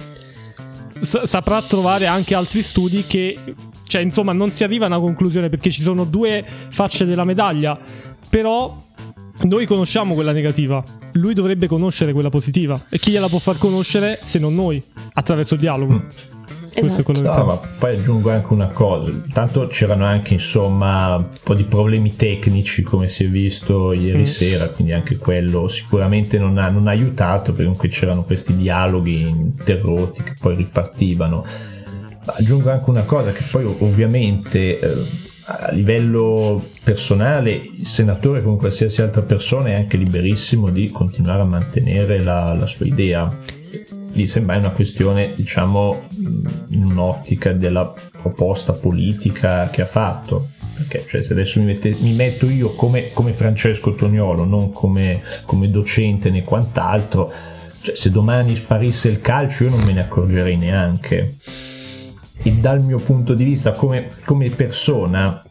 saprà 1.00 1.62
trovare 1.62 2.06
anche 2.06 2.34
altri 2.34 2.62
studi 2.62 3.04
che 3.06 3.38
cioè 3.84 4.02
insomma 4.02 4.32
non 4.32 4.50
si 4.50 4.64
arriva 4.64 4.84
a 4.84 4.88
una 4.88 4.98
conclusione 4.98 5.48
perché 5.48 5.70
ci 5.70 5.82
sono 5.82 6.04
due 6.04 6.44
facce 6.46 7.04
della 7.04 7.24
medaglia. 7.24 7.78
Però 8.28 8.84
noi 9.42 9.66
conosciamo 9.66 10.14
quella 10.14 10.32
negativa. 10.32 10.82
Lui 11.12 11.34
dovrebbe 11.34 11.66
conoscere 11.66 12.12
quella 12.12 12.30
positiva. 12.30 12.86
E 12.88 12.98
chi 12.98 13.12
gliela 13.12 13.28
può 13.28 13.38
far 13.38 13.58
conoscere 13.58 14.20
se 14.22 14.38
non 14.38 14.54
noi 14.54 14.82
attraverso 15.12 15.54
il 15.54 15.60
dialogo 15.60 16.04
Questo 16.78 17.00
esatto. 17.00 17.00
è 17.00 17.04
quello 17.04 17.32
che 17.32 17.38
no, 17.38 17.44
ma 17.46 17.60
poi 17.78 17.96
aggiungo 17.96 18.30
anche 18.30 18.52
una 18.52 18.66
cosa, 18.66 19.08
intanto 19.10 19.66
c'erano 19.66 20.04
anche 20.04 20.34
insomma 20.34 21.16
un 21.16 21.28
po' 21.42 21.54
di 21.54 21.64
problemi 21.64 22.14
tecnici 22.14 22.82
come 22.82 23.08
si 23.08 23.24
è 23.24 23.28
visto 23.28 23.94
ieri 23.94 24.20
mm. 24.20 24.24
sera, 24.24 24.68
quindi 24.68 24.92
anche 24.92 25.16
quello 25.16 25.68
sicuramente 25.68 26.38
non 26.38 26.58
ha, 26.58 26.68
non 26.68 26.86
ha 26.86 26.90
aiutato 26.90 27.52
perché 27.52 27.62
comunque 27.62 27.88
c'erano 27.88 28.24
questi 28.24 28.54
dialoghi 28.54 29.20
interrotti 29.26 30.22
che 30.22 30.34
poi 30.38 30.56
ripartivano. 30.56 31.46
Ma 32.26 32.34
aggiungo 32.36 32.70
anche 32.70 32.90
una 32.90 33.04
cosa 33.04 33.32
che 33.32 33.44
poi 33.50 33.64
ovviamente... 33.64 34.78
Eh, 34.78 35.24
a 35.48 35.70
livello 35.70 36.70
personale 36.82 37.52
il 37.52 37.86
senatore 37.86 38.42
come 38.42 38.56
qualsiasi 38.56 39.00
altra 39.00 39.22
persona 39.22 39.68
è 39.68 39.76
anche 39.76 39.96
liberissimo 39.96 40.70
di 40.70 40.90
continuare 40.90 41.42
a 41.42 41.44
mantenere 41.44 42.20
la, 42.20 42.52
la 42.52 42.66
sua 42.66 42.84
idea 42.84 43.32
lì 44.16 44.26
sembra 44.26 44.56
una 44.56 44.70
questione, 44.70 45.34
diciamo, 45.34 46.04
in 46.70 46.84
un'ottica 46.88 47.52
della 47.52 47.94
proposta 48.10 48.72
politica 48.72 49.68
che 49.70 49.82
ha 49.82 49.86
fatto. 49.86 50.48
Perché 50.74 51.04
cioè, 51.06 51.22
se 51.22 51.32
adesso 51.34 51.60
mi, 51.60 51.66
mette, 51.66 51.94
mi 52.00 52.14
metto 52.14 52.48
io 52.48 52.74
come, 52.74 53.12
come, 53.12 53.32
Francesco 53.32 53.94
Toniolo, 53.94 54.44
non 54.44 54.72
come, 54.72 55.22
come 55.44 55.70
docente 55.70 56.30
né 56.30 56.44
quant'altro, 56.44 57.32
cioè, 57.80 57.94
se 57.94 58.10
domani 58.10 58.54
sparisse 58.54 59.08
il 59.08 59.20
calcio 59.20 59.64
io 59.64 59.70
non 59.70 59.84
me 59.84 59.92
ne 59.92 60.00
accorgerei 60.00 60.56
neanche. 60.56 61.36
E 62.42 62.52
dal 62.52 62.82
mio 62.82 62.98
punto 62.98 63.34
di 63.34 63.44
vista 63.44 63.72
come, 63.72 64.08
come 64.24 64.50
persona, 64.50 65.42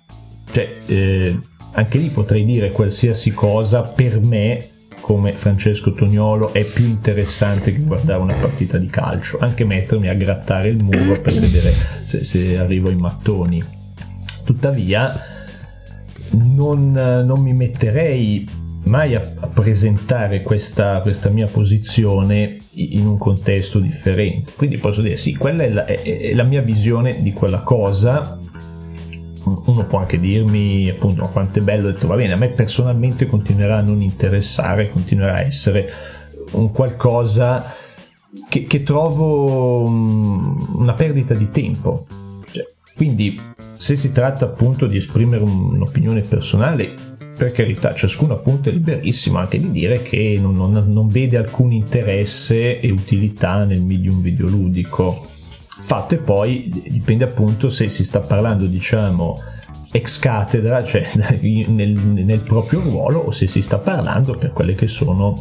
cioè, 0.51 0.75
eh, 0.85 1.39
anche 1.71 1.97
lì 1.97 2.09
potrei 2.09 2.45
dire 2.45 2.71
qualsiasi 2.71 3.31
cosa 3.33 3.81
per 3.81 4.23
me 4.23 4.69
come 4.99 5.35
Francesco 5.35 5.93
Tognolo 5.93 6.53
è 6.53 6.63
più 6.63 6.85
interessante 6.85 7.71
che 7.71 7.79
guardare 7.79 8.21
una 8.21 8.35
partita 8.35 8.77
di 8.77 8.87
calcio, 8.87 9.37
anche 9.39 9.63
mettermi 9.63 10.09
a 10.09 10.13
grattare 10.13 10.69
il 10.69 10.81
muro 10.81 11.19
per 11.21 11.33
vedere 11.33 11.71
se, 12.03 12.23
se 12.23 12.57
arrivo 12.57 12.89
ai 12.89 12.95
mattoni. 12.95 13.61
Tuttavia 14.43 15.13
non, 16.31 16.91
non 16.91 17.41
mi 17.41 17.53
metterei 17.53 18.47
mai 18.85 19.15
a, 19.15 19.21
a 19.39 19.47
presentare 19.47 20.41
questa, 20.41 21.01
questa, 21.01 21.29
mia 21.29 21.47
posizione 21.47 22.57
in 22.73 23.07
un 23.07 23.17
contesto 23.17 23.79
differente. 23.79 24.53
Quindi 24.55 24.77
posso 24.77 25.01
dire 25.01 25.15
sì, 25.15 25.35
quella 25.35 25.63
è 25.63 25.69
la, 25.69 25.85
è, 25.85 26.01
è 26.01 26.33
la 26.33 26.43
mia 26.43 26.61
visione 26.61 27.21
di 27.21 27.31
quella 27.31 27.59
cosa 27.59 28.39
uno 29.45 29.85
può 29.85 29.99
anche 29.99 30.19
dirmi 30.19 30.89
appunto 30.89 31.27
quanto 31.31 31.59
è 31.59 31.61
bello, 31.61 31.87
ho 31.87 31.91
detto 31.91 32.07
va 32.07 32.15
bene, 32.15 32.33
a 32.33 32.37
me 32.37 32.49
personalmente 32.49 33.25
continuerà 33.25 33.77
a 33.77 33.81
non 33.81 34.01
interessare, 34.01 34.89
continuerà 34.89 35.35
a 35.35 35.41
essere 35.41 35.91
un 36.51 36.71
qualcosa 36.71 37.73
che, 38.49 38.63
che 38.63 38.83
trovo 38.83 39.83
una 39.87 40.93
perdita 40.93 41.33
di 41.33 41.49
tempo. 41.49 42.05
Cioè, 42.51 42.67
quindi 42.95 43.39
se 43.77 43.95
si 43.95 44.11
tratta 44.11 44.45
appunto 44.45 44.87
di 44.87 44.97
esprimere 44.97 45.43
un'opinione 45.43 46.21
personale, 46.21 46.93
per 47.37 47.51
carità, 47.51 47.93
ciascuno 47.93 48.33
appunto 48.33 48.69
è 48.69 48.71
liberissimo 48.71 49.37
anche 49.37 49.59
di 49.59 49.69
dire 49.69 50.01
che 50.01 50.37
non, 50.39 50.55
non, 50.55 50.71
non 50.71 51.07
vede 51.07 51.37
alcun 51.37 51.71
interesse 51.71 52.79
e 52.79 52.91
utilità 52.91 53.65
nel 53.65 53.81
medium 53.81 54.21
videoludico 54.21 55.21
fatto 55.81 56.15
e 56.15 56.19
poi 56.19 56.69
dipende 56.87 57.25
appunto 57.25 57.69
se 57.69 57.87
si 57.89 58.03
sta 58.03 58.21
parlando 58.21 58.65
diciamo 58.65 59.35
ex 59.91 60.19
cattedra, 60.19 60.83
cioè 60.83 61.05
nel, 61.67 61.91
nel, 61.91 62.41
proprio 62.41 62.81
ruolo 62.81 63.19
o 63.19 63.31
se 63.31 63.47
si 63.47 63.61
sta 63.61 63.79
parlando 63.79 64.37
per 64.37 64.51
quelle 64.51 64.75
che 64.75 64.87
sono 64.87 65.33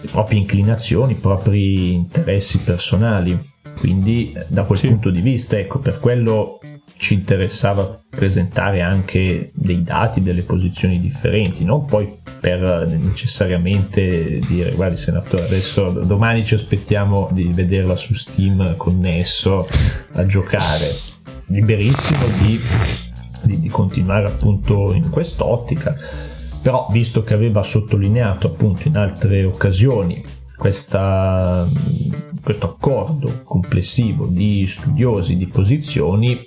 le 0.00 0.08
proprie 0.10 0.38
inclinazioni, 0.38 1.12
i 1.12 1.16
propri 1.16 1.92
interessi 1.92 2.58
personali. 2.58 3.52
Quindi 3.78 4.32
da 4.48 4.62
quel 4.64 4.78
sì. 4.78 4.86
punto 4.88 5.10
di 5.10 5.20
vista, 5.20 5.58
ecco, 5.58 5.80
per 5.80 5.98
quello 5.98 6.60
ci 7.04 7.12
interessava 7.12 8.02
presentare 8.08 8.80
anche 8.80 9.50
dei 9.52 9.82
dati, 9.82 10.22
delle 10.22 10.42
posizioni 10.42 10.98
differenti, 10.98 11.62
non 11.62 11.84
poi 11.84 12.16
per 12.40 12.86
necessariamente 12.86 14.38
dire 14.38 14.72
guardi 14.72 14.96
senatore 14.96 15.44
adesso 15.44 15.90
domani 15.90 16.42
ci 16.46 16.54
aspettiamo 16.54 17.28
di 17.30 17.50
vederla 17.52 17.94
su 17.94 18.14
Steam 18.14 18.78
connesso 18.78 19.68
a 20.14 20.24
giocare, 20.24 20.94
liberissimo 21.48 22.24
di, 22.40 22.58
di, 23.42 23.60
di 23.60 23.68
continuare 23.68 24.26
appunto 24.26 24.94
in 24.94 25.10
quest'ottica, 25.10 25.94
però 26.62 26.86
visto 26.90 27.22
che 27.22 27.34
aveva 27.34 27.62
sottolineato 27.62 28.46
appunto 28.46 28.88
in 28.88 28.96
altre 28.96 29.44
occasioni 29.44 30.24
questa, 30.56 31.68
questo 32.42 32.66
accordo 32.66 33.42
complessivo 33.42 34.24
di 34.24 34.64
studiosi, 34.66 35.36
di 35.36 35.48
posizioni, 35.48 36.42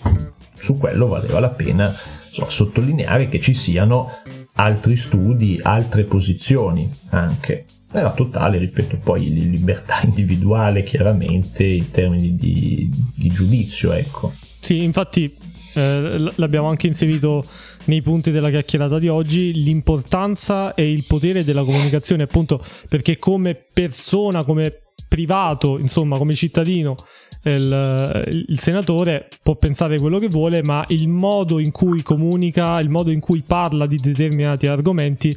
su 0.58 0.78
quello 0.78 1.08
valeva 1.08 1.40
la 1.40 1.50
pena 1.50 1.96
so, 2.32 2.50
sottolineare 2.50 3.30
che 3.30 3.40
ci 3.40 3.54
siano 3.54 4.22
altri 4.54 4.96
studi, 4.96 5.60
altre 5.62 6.04
posizioni 6.04 6.90
anche. 7.10 7.66
Nella 7.92 8.12
totale, 8.12 8.58
ripeto, 8.58 8.98
poi 8.98 9.32
libertà 9.32 10.02
individuale 10.04 10.84
chiaramente 10.84 11.64
in 11.64 11.90
termini 11.90 12.36
di, 12.36 12.90
di 13.16 13.30
giudizio, 13.30 13.94
ecco. 13.94 14.34
Sì, 14.60 14.84
infatti 14.84 15.34
eh, 15.74 16.32
l'abbiamo 16.36 16.68
anche 16.68 16.88
inserito 16.88 17.44
nei 17.86 18.02
punti 18.02 18.32
della 18.32 18.50
chiacchierata 18.50 19.00
di 19.00 19.08
oggi, 19.08 19.54
l'importanza 19.54 20.74
e 20.74 20.92
il 20.92 21.06
potere 21.06 21.44
della 21.44 21.64
comunicazione, 21.64 22.24
appunto 22.24 22.62
perché 22.90 23.18
come 23.18 23.56
persona, 23.56 24.44
come 24.44 24.82
privato, 25.08 25.78
insomma, 25.78 26.18
come 26.18 26.36
cittadino, 26.36 26.96
il, 27.44 28.46
il, 28.48 28.60
senatore 28.60 29.28
può 29.42 29.56
pensare 29.56 30.00
quello 30.00 30.20
che 30.20 30.28
vuole, 30.28 30.64
ma 30.64 30.84
il 30.90 31.08
modo 31.08 31.60
in 31.60 31.72
cui 31.72 32.02
comunica, 32.02 32.80
il 32.80 32.90
modo 32.90 33.12
in 33.12 33.20
cui 33.20 33.44
parla 33.46 33.86
di 33.86 33.98
determinati 33.98 34.68
argomenti 34.68 35.36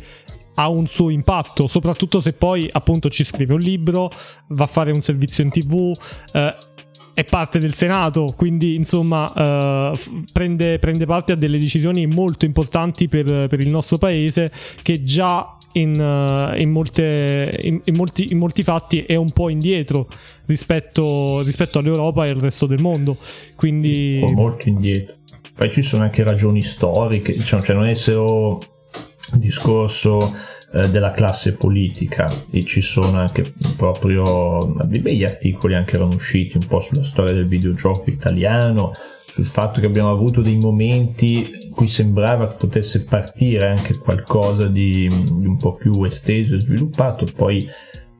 ha 0.55 0.69
un 0.69 0.87
suo 0.87 1.11
impatto, 1.11 1.67
soprattutto 1.67 2.21
se 2.21 2.33
poi 2.35 2.69
appunto 2.71 3.09
ci 3.09 3.25
scrive 3.25 3.55
un 3.55 3.61
libro, 3.61 4.11
va 4.49 4.65
a 4.65 4.69
fare 4.69 4.91
un 4.91 5.01
servizio 5.01 5.43
in 5.45 5.51
tv. 5.51 5.93
Eh, 6.33 6.55
è 7.13 7.25
parte 7.25 7.59
del 7.59 7.75
Senato, 7.75 8.33
quindi 8.37 8.75
insomma 8.75 9.31
eh, 9.35 9.99
prende, 10.33 10.79
prende, 10.79 11.07
parte 11.07 11.33
a 11.33 11.35
delle 11.35 11.59
decisioni 11.59 12.07
molto 12.07 12.45
importanti 12.45 13.09
per, 13.09 13.47
per 13.47 13.61
il 13.61 13.69
nostro 13.69 13.99
paese 13.99 14.51
che 14.83 15.03
già 15.03 15.57
in, 15.73 15.99
uh, 15.99 16.59
in, 16.59 16.71
molte, 16.71 17.59
in, 17.63 17.83
molti, 17.95 18.33
in, 18.33 18.39
molti, 18.39 18.63
fatti 18.63 19.05
è 19.05 19.15
un 19.15 19.31
po' 19.31 19.49
indietro 19.49 20.09
rispetto, 20.47 21.43
rispetto 21.43 21.79
all'Europa 21.79 22.27
e 22.27 22.31
al 22.31 22.41
resto 22.41 22.67
del 22.67 22.81
mondo. 22.81 23.17
Quindi... 23.57 24.25
molto 24.33 24.69
indietro. 24.69 25.17
Poi 25.55 25.71
ci 25.71 25.83
sono 25.83 26.05
anche 26.05 26.23
ragioni 26.23 26.63
storiche, 26.63 27.35
diciamo, 27.35 27.63
cioè 27.63 27.77
non 27.77 27.87
è 27.87 27.95
solo 27.95 28.61
discorso 29.35 30.35
eh, 30.73 30.89
della 30.89 31.11
classe 31.11 31.57
politica 31.57 32.33
e 32.51 32.63
ci 32.65 32.81
sono 32.81 33.19
anche 33.19 33.53
proprio 33.77 34.77
dei 34.85 35.01
begli 35.01 35.25
articoli 35.25 35.75
anche 35.75 35.97
erano 35.97 36.15
usciti 36.15 36.57
un 36.57 36.67
po' 36.67 36.81
sulla 36.81 37.03
storia 37.03 37.33
del 37.33 37.49
videogioco 37.49 38.09
italiano 38.09 38.93
sul 39.27 39.47
fatto 39.47 39.81
che 39.81 39.87
abbiamo 39.87 40.11
avuto 40.11 40.43
dei 40.43 40.57
momenti 40.59 41.60
cui 41.71 41.89
sembrava 41.89 42.49
che 42.49 42.57
potesse 42.57 43.05
partire 43.05 43.69
anche 43.69 43.99
qualcosa 43.99 44.67
di, 44.67 45.09
di 45.09 45.47
un 45.47 45.57
po' 45.57 45.75
più 45.75 46.03
esteso 46.05 46.55
e 46.55 46.61
sviluppato, 46.61 47.27
poi 47.35 47.69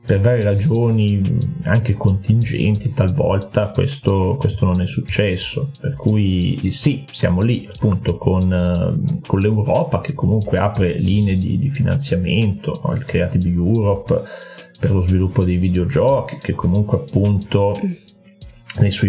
per 0.03 0.19
varie 0.19 0.41
ragioni 0.41 1.37
anche 1.63 1.93
contingenti 1.93 2.91
talvolta 2.91 3.69
questo, 3.69 4.35
questo, 4.39 4.65
non 4.65 4.81
è 4.81 4.87
successo 4.87 5.69
per 5.79 5.93
cui 5.93 6.69
sì 6.71 7.05
siamo 7.11 7.41
lì 7.41 7.69
appunto 7.71 8.17
con, 8.17 9.21
con 9.25 9.39
l'Europa 9.39 10.01
che 10.01 10.13
comunque 10.13 10.57
apre 10.57 10.97
linee 10.97 11.37
di, 11.37 11.59
di 11.59 11.69
finanziamento 11.69 12.81
no? 12.83 12.93
il 12.93 13.05
Creative 13.05 13.47
Europe 13.47 14.23
per 14.79 14.91
lo 14.91 15.03
sviluppo 15.03 15.43
dei 15.43 15.57
videogiochi 15.57 16.37
che 16.37 16.53
comunque 16.53 16.97
appunto 16.97 17.75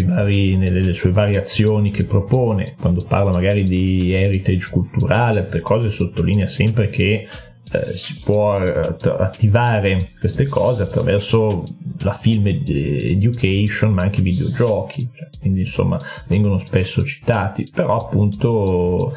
vari, 0.05 0.57
nelle 0.57 0.93
sue 0.93 1.11
variazioni 1.11 1.91
che 1.91 2.05
propone, 2.05 2.75
quando 2.79 3.03
parla 3.07 3.31
magari 3.31 3.63
di 3.63 4.13
heritage 4.13 4.69
culturale, 4.69 5.39
altre 5.39 5.61
cose, 5.61 5.89
sottolinea 5.89 6.47
sempre 6.47 6.89
che 6.89 7.27
eh, 7.71 7.97
si 7.97 8.19
può 8.19 8.61
eh, 8.61 8.95
attivare 9.17 10.09
queste 10.19 10.47
cose 10.47 10.83
attraverso 10.83 11.63
la 11.99 12.13
film 12.13 12.47
education, 12.47 13.93
ma 13.93 14.03
anche 14.03 14.19
i 14.19 14.23
videogiochi, 14.23 15.09
cioè, 15.13 15.29
quindi 15.39 15.61
insomma 15.61 15.99
vengono 16.27 16.57
spesso 16.57 17.03
citati, 17.03 17.67
però 17.73 17.97
appunto 17.97 19.15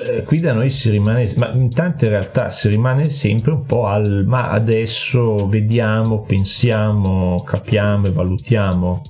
eh, 0.00 0.22
qui 0.22 0.40
da 0.40 0.52
noi 0.52 0.70
si 0.70 0.90
rimane, 0.90 1.32
ma 1.36 1.52
in 1.52 1.70
tante 1.70 2.08
realtà 2.08 2.50
si 2.50 2.68
rimane 2.68 3.08
sempre 3.10 3.52
un 3.52 3.64
po' 3.64 3.86
al 3.86 4.24
ma 4.26 4.50
adesso 4.50 5.46
vediamo, 5.46 6.22
pensiamo, 6.22 7.42
capiamo 7.42 8.06
e 8.06 8.12
valutiamo 8.12 9.02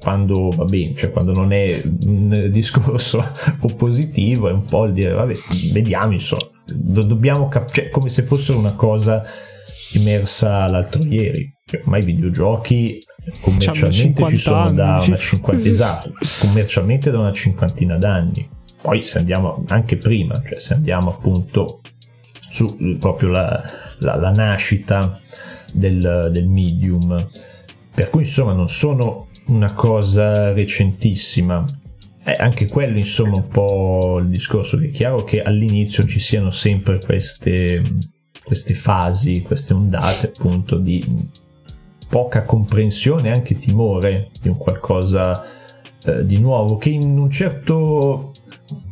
quando 0.00 0.50
va 0.50 0.64
bene, 0.64 0.94
cioè 0.94 1.10
quando 1.10 1.32
non 1.32 1.52
è 1.52 1.82
un 2.06 2.48
discorso 2.50 3.24
oppositivo, 3.60 4.48
è 4.48 4.52
un 4.52 4.64
po' 4.64 4.84
il 4.84 4.92
dire, 4.92 5.12
vabbè, 5.12 5.34
vediamo, 5.72 6.12
insomma, 6.12 6.42
do- 6.66 7.04
dobbiamo 7.04 7.48
cap- 7.48 7.70
cioè, 7.72 7.90
come 7.90 8.08
se 8.08 8.22
fosse 8.22 8.52
una 8.52 8.74
cosa 8.74 9.24
emersa 9.92 10.68
l'altro 10.68 11.02
ieri. 11.02 11.54
Cioè, 11.64 11.80
ormai 11.82 12.00
i 12.00 12.04
videogiochi 12.04 12.98
commercialmente 13.40 14.26
ci 14.26 14.38
sono 14.38 14.60
anni, 14.60 14.76
da 14.76 15.02
una 15.06 15.16
cinquantina, 15.16 15.70
esatto, 15.70 16.12
commercialmente 16.40 17.10
da 17.10 17.18
una 17.18 17.32
cinquantina 17.32 17.96
d'anni. 17.96 18.48
Poi 18.80 19.02
se 19.02 19.18
andiamo 19.18 19.64
anche 19.68 19.96
prima, 19.96 20.40
cioè 20.46 20.60
se 20.60 20.74
andiamo 20.74 21.10
appunto 21.10 21.80
su 22.50 22.96
proprio 22.98 23.30
la, 23.30 23.62
la, 23.98 24.14
la 24.16 24.30
nascita 24.30 25.20
del, 25.72 26.30
del 26.32 26.48
medium. 26.48 27.28
Per 27.92 28.10
cui 28.10 28.22
insomma 28.22 28.52
non 28.52 28.68
sono 28.68 29.26
una 29.48 29.72
cosa 29.72 30.52
recentissima. 30.52 31.64
Eh, 32.24 32.36
anche 32.38 32.66
quello, 32.66 32.98
insomma, 32.98 33.36
un 33.36 33.48
po' 33.48 34.18
il 34.20 34.28
discorso 34.28 34.78
è 34.78 34.90
chiaro 34.90 35.24
che 35.24 35.42
all'inizio 35.42 36.04
ci 36.04 36.20
siano 36.20 36.50
sempre 36.50 37.00
queste, 37.00 37.82
queste 38.44 38.74
fasi, 38.74 39.42
queste 39.42 39.74
ondate 39.74 40.32
appunto 40.34 40.76
di 40.76 41.02
poca 42.08 42.42
comprensione, 42.42 43.30
anche 43.30 43.58
timore 43.58 44.30
di 44.40 44.48
un 44.48 44.56
qualcosa 44.56 45.44
eh, 46.04 46.24
di 46.24 46.38
nuovo, 46.38 46.76
che 46.76 46.90
in 46.90 47.18
un 47.18 47.30
certo, 47.30 48.32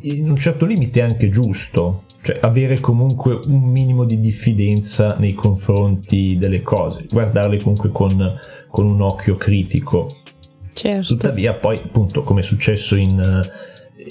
in 0.00 0.30
un 0.30 0.36
certo 0.36 0.64
limite 0.64 1.00
è 1.00 1.02
anche 1.02 1.28
giusto, 1.28 2.04
cioè 2.22 2.38
avere 2.40 2.80
comunque 2.80 3.38
un 3.46 3.62
minimo 3.64 4.04
di 4.04 4.18
diffidenza 4.18 5.16
nei 5.18 5.34
confronti 5.34 6.36
delle 6.38 6.62
cose, 6.62 7.06
guardarle 7.10 7.58
comunque 7.58 7.90
con, 7.90 8.38
con 8.68 8.86
un 8.86 9.00
occhio 9.02 9.36
critico 9.36 10.08
Certo. 10.76 11.14
Tuttavia 11.14 11.54
poi 11.54 11.78
appunto 11.78 12.22
come 12.22 12.40
è 12.40 12.42
successo 12.42 12.96
in, 12.96 13.50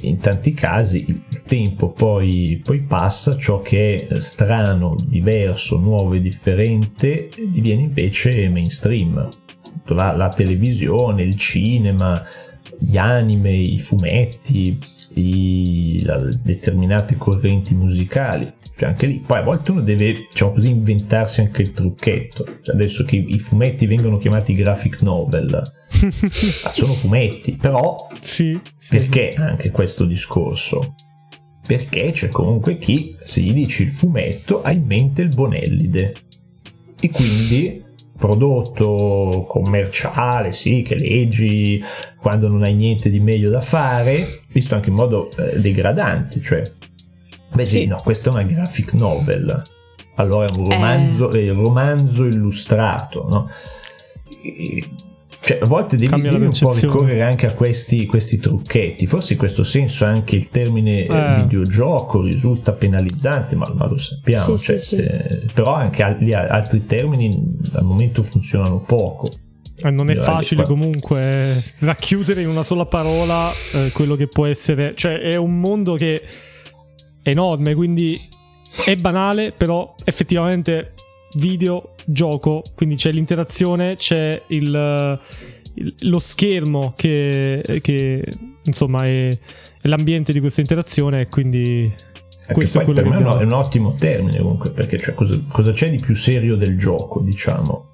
in 0.02 0.20
tanti 0.20 0.56
casi 0.56 1.06
il 1.08 1.44
tempo 1.44 1.92
poi, 1.92 2.60
poi, 2.64 2.82
passa, 2.82 3.38
ciò 3.38 3.62
che 3.62 4.08
è 4.08 4.20
strano, 4.20 4.96
diverso, 5.00 5.78
nuovo 5.78 6.16
e 6.16 6.22
differente 6.22 7.30
diviene 7.38 7.84
invece 7.84 8.50
mainstream. 8.50 9.30
La, 9.90 10.16
la 10.16 10.30
televisione, 10.30 11.22
il 11.22 11.38
cinema, 11.38 12.26
gli 12.80 12.98
anime, 12.98 13.56
i 13.56 13.78
fumetti, 13.78 14.80
i, 15.16 16.04
la, 16.04 16.18
determinate 16.18 17.18
correnti 17.18 17.76
musicali 17.76 18.54
cioè 18.78 18.90
anche 18.90 19.06
lì. 19.06 19.24
Poi 19.26 19.40
a 19.40 19.42
volte 19.44 19.72
uno 19.72 19.82
deve 19.82 20.28
diciamo 20.30 20.54
così 20.54 20.70
inventarsi 20.70 21.42
anche 21.42 21.62
il 21.62 21.72
trucchetto. 21.72 22.60
Cioè 22.62 22.76
adesso 22.76 23.04
che 23.04 23.16
i 23.16 23.40
fumetti 23.40 23.86
vengono 23.86 24.18
chiamati 24.18 24.54
graphic 24.54 25.02
novel 25.02 25.62
sono 26.20 26.94
fumetti. 26.94 27.54
Però 27.54 28.08
sì, 28.20 28.60
sì, 28.78 28.98
perché 28.98 29.34
anche 29.38 29.72
questo 29.72 30.06
discorso? 30.06 30.96
Perché 31.66 32.12
c'è 32.12 32.30
comunque 32.30 32.78
chi 32.78 33.16
se 33.24 33.42
gli 33.42 33.54
dici 33.54 33.84
il 33.84 33.90
fumetto 33.90 34.62
ha 34.62 34.72
in 34.72 34.86
mente 34.86 35.22
il 35.22 35.30
Bonellide. 35.30 36.14
E 37.00 37.10
quindi 37.10 37.84
prodotto 38.18 39.46
commerciale, 39.48 40.52
sì, 40.52 40.82
che 40.82 40.96
leggi 40.96 41.84
quando 42.20 42.48
non 42.48 42.64
hai 42.64 42.74
niente 42.74 43.10
di 43.10 43.20
meglio 43.20 43.50
da 43.50 43.62
fare, 43.62 44.44
visto 44.52 44.76
anche 44.76 44.90
in 44.90 44.96
modo 44.96 45.30
eh, 45.38 45.60
degradante, 45.60 46.42
cioè 46.42 46.64
Beh 47.54 47.66
sì. 47.66 47.86
no, 47.86 48.02
questa 48.04 48.30
è 48.30 48.34
una 48.34 48.44
graphic 48.44 48.94
novel. 48.94 49.64
Allora 50.16 50.46
è 50.46 50.58
un 50.58 50.70
romanzo, 50.70 51.32
eh. 51.32 51.52
romanzo 51.52 52.26
illustrato, 52.26 53.28
no? 53.30 53.50
E, 54.44 54.90
cioè, 55.46 55.60
a 55.62 55.66
volte 55.68 55.96
devi, 55.96 56.22
devi 56.22 56.46
un 56.46 56.52
po' 56.60 56.74
ricorrere 56.74 57.22
anche 57.22 57.46
a 57.46 57.52
questi, 57.52 58.08
questi, 58.08 58.40
trucchetti. 58.40 59.06
Forse 59.06 59.34
in 59.34 59.38
questo 59.38 59.64
senso 59.64 60.04
anche 60.04 60.36
il 60.36 60.50
termine 60.50 61.06
eh. 61.06 61.36
videogioco 61.44 62.24
risulta 62.24 62.72
penalizzante, 62.72 63.56
ma, 63.56 63.72
ma 63.76 63.86
lo 63.86 63.96
sappiamo. 63.96 64.56
Sì, 64.56 64.66
cioè, 64.66 64.78
sì, 64.80 64.96
se, 64.96 65.46
però 65.54 65.76
anche 65.76 66.02
altri, 66.02 66.34
altri 66.34 66.88
termini 66.88 67.30
al 67.74 67.84
momento 67.84 68.24
funzionano 68.24 68.80
poco. 68.80 69.30
Eh, 69.84 69.92
non 69.92 70.10
è 70.10 70.16
facile 70.16 70.64
comunque 70.64 71.64
racchiudere 71.82 72.42
in 72.42 72.50
una 72.50 72.64
sola 72.64 72.88
parola 72.88 73.52
eh, 73.74 73.92
quello 73.92 74.16
che 74.16 74.28
può 74.28 74.48
essere. 74.48 74.96
Cioè, 74.96 75.20
è 75.20 75.36
un 75.36 75.60
mondo 75.60 75.94
che 75.94 76.24
enorme, 77.22 77.76
quindi 77.76 78.20
è 78.84 78.96
banale, 78.96 79.52
però 79.52 79.94
effettivamente 80.06 80.94
video, 81.36 81.96
gioco, 82.06 82.64
quindi 82.76 82.96
c'è 82.96 83.12
l'interazione, 83.12 83.96
c'è 83.96 84.42
il, 84.48 85.20
il, 85.74 85.96
lo 86.00 86.20
schermo 86.20 86.94
che, 86.96 87.80
che 87.82 88.24
insomma 88.64 89.06
è, 89.06 89.30
è, 89.30 89.88
l'ambiente 89.88 90.34
di 90.34 90.40
questa 90.40 90.62
interazione 90.62 91.22
e 91.22 91.28
quindi 91.28 91.94
Anche 92.42 92.54
questo 92.54 92.80
è 92.80 92.84
quello 92.84 93.02
per 93.02 93.12
che 93.12 93.24
me 93.24 93.40
è 93.40 93.44
un 93.44 93.54
ottimo 93.54 93.96
termine 93.98 94.38
comunque, 94.38 94.70
perché 94.70 95.00
cioè, 95.00 95.16
cosa, 95.16 95.40
cosa, 95.48 95.72
c'è 95.72 95.90
di 95.90 95.98
più 95.98 96.14
serio 96.14 96.56
del 96.56 96.78
gioco, 96.78 97.22
diciamo? 97.22 97.90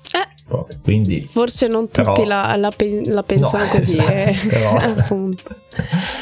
Proprio. 0.52 0.78
Quindi, 0.84 1.22
Forse 1.22 1.68
non 1.68 1.88
tutti 1.88 2.02
però, 2.02 2.26
la, 2.26 2.56
la, 2.57 2.73
la, 3.06 3.23
pensano 3.23 3.64
no, 3.64 3.69
così, 3.69 3.98
esatto, 3.98 4.11
eh. 4.11 4.36
però... 4.49 4.76
appunto. 4.99 5.56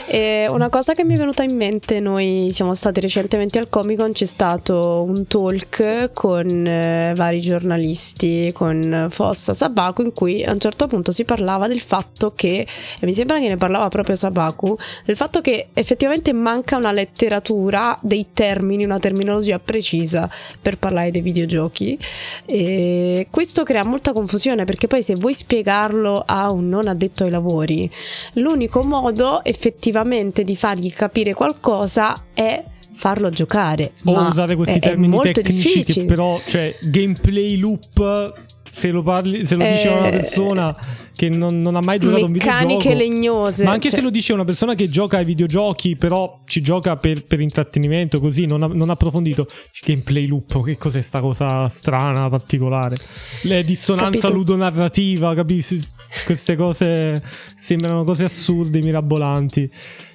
E 0.06 0.46
una 0.48 0.70
cosa 0.70 0.94
che 0.94 1.04
mi 1.04 1.16
è 1.16 1.18
venuta 1.18 1.42
in 1.42 1.56
mente, 1.56 2.00
noi 2.00 2.50
siamo 2.52 2.76
stati 2.76 3.00
recentemente 3.00 3.58
al 3.58 3.68
Comic 3.68 3.98
Con, 3.98 4.12
c'è 4.12 4.26
stato 4.26 5.04
un 5.04 5.26
talk 5.26 6.12
con 6.14 6.68
eh, 6.68 7.14
vari 7.16 7.42
giornalisti, 7.42 8.52
con 8.54 9.08
Fossa, 9.10 9.56
Sabaku, 9.56 10.04
in 10.04 10.14
cui 10.14 10.44
a 10.44 10.52
un 10.52 10.60
certo 10.60 10.86
punto 10.86 11.12
si 11.12 11.24
parlava 11.26 11.68
del 11.68 11.80
fatto 11.80 12.34
che, 12.36 12.68
e 13.00 13.06
mi 13.08 13.16
sembra 13.16 13.40
che 13.40 13.48
ne 13.48 13.58
parlava 13.58 13.88
proprio 13.88 14.16
Sabaku, 14.16 14.78
del 15.06 15.16
fatto 15.16 15.42
che 15.42 15.70
effettivamente 15.74 16.32
manca 16.32 16.78
una 16.78 16.92
letteratura 16.92 17.98
dei 18.04 18.28
termini, 18.32 18.86
una 18.86 19.00
terminologia 19.00 19.58
precisa 19.58 20.30
per 20.62 20.78
parlare 20.78 21.10
dei 21.10 21.22
videogiochi. 21.22 21.98
E 22.46 23.28
questo 23.32 23.64
crea 23.64 23.84
molta 23.84 24.12
confusione 24.12 24.19
perché 24.66 24.88
poi 24.88 25.04
se 25.04 25.16
vuoi 25.16 25.34
spiegarlo 25.34 26.24
a 26.26 26.52
un 26.52 26.70
non 26.70 26.88
addetto 26.88 27.24
ai 27.24 27.30
lavori, 27.30 27.90
l'unico 28.34 28.84
modo 28.84 29.44
effettivamente 29.44 30.44
di 30.44 30.56
fargli 30.56 30.92
capire 30.92 31.34
qualcosa 31.34 32.16
è 32.34 32.64
farlo 33.00 33.30
giocare. 33.30 33.94
O 34.04 34.28
usare 34.28 34.56
questi 34.56 34.78
è, 34.78 34.82
termini 34.82 35.18
è 35.18 35.32
tecnici 35.32 35.54
difficile. 35.54 36.02
che 36.02 36.06
però, 36.06 36.40
cioè, 36.46 36.78
gameplay 36.82 37.58
loop, 37.58 38.48
se 38.70 38.92
lo 38.92 39.02
parli, 39.04 39.46
se 39.46 39.56
lo 39.56 39.64
dice 39.66 39.88
a 39.90 39.98
una 40.00 40.08
Eh, 40.08 40.12
persona 40.12 40.76
che 41.16 41.28
non, 41.28 41.62
non 41.62 41.76
ha 41.76 41.82
mai 41.82 42.00
giocato 42.00 42.24
a 42.24 42.26
un 42.28 42.32
meccaniche 42.32 42.90
videogioco. 42.96 42.96
legnose. 42.96 43.64
Ma 43.66 43.72
anche 43.72 43.90
cioè- 43.90 43.98
se 44.00 44.04
lo 44.04 44.10
dice 44.10 44.32
una 44.34 44.46
persona 44.46 44.74
che 44.76 44.88
gioca 44.90 45.18
ai 45.18 45.26
videogiochi, 45.26 45.96
però 45.98 46.42
ci 46.46 46.62
gioca 46.62 46.96
per, 46.98 47.26
per 47.26 47.42
intrattenimento, 47.42 48.20
così 48.22 48.46
non 48.46 48.64
ha, 48.64 48.68
non 48.68 48.90
approfondito. 48.90 49.46
Gameplay 49.86 50.28
loop, 50.28 50.64
che 50.64 50.78
cos'è 50.78 51.02
sta 51.02 51.20
cosa 51.20 51.68
strana, 51.68 52.30
particolare? 52.30 52.96
Le 53.44 53.64
dissonanza 53.66 54.12
Capito. 54.28 54.34
ludonarrativa, 54.34 55.34
capisci? 55.36 55.86
Queste 56.26 56.56
cose 56.56 57.22
sembrano 57.56 58.04
cose 58.04 58.24
assurde, 58.24 58.80
mirabolanti. 58.82 59.70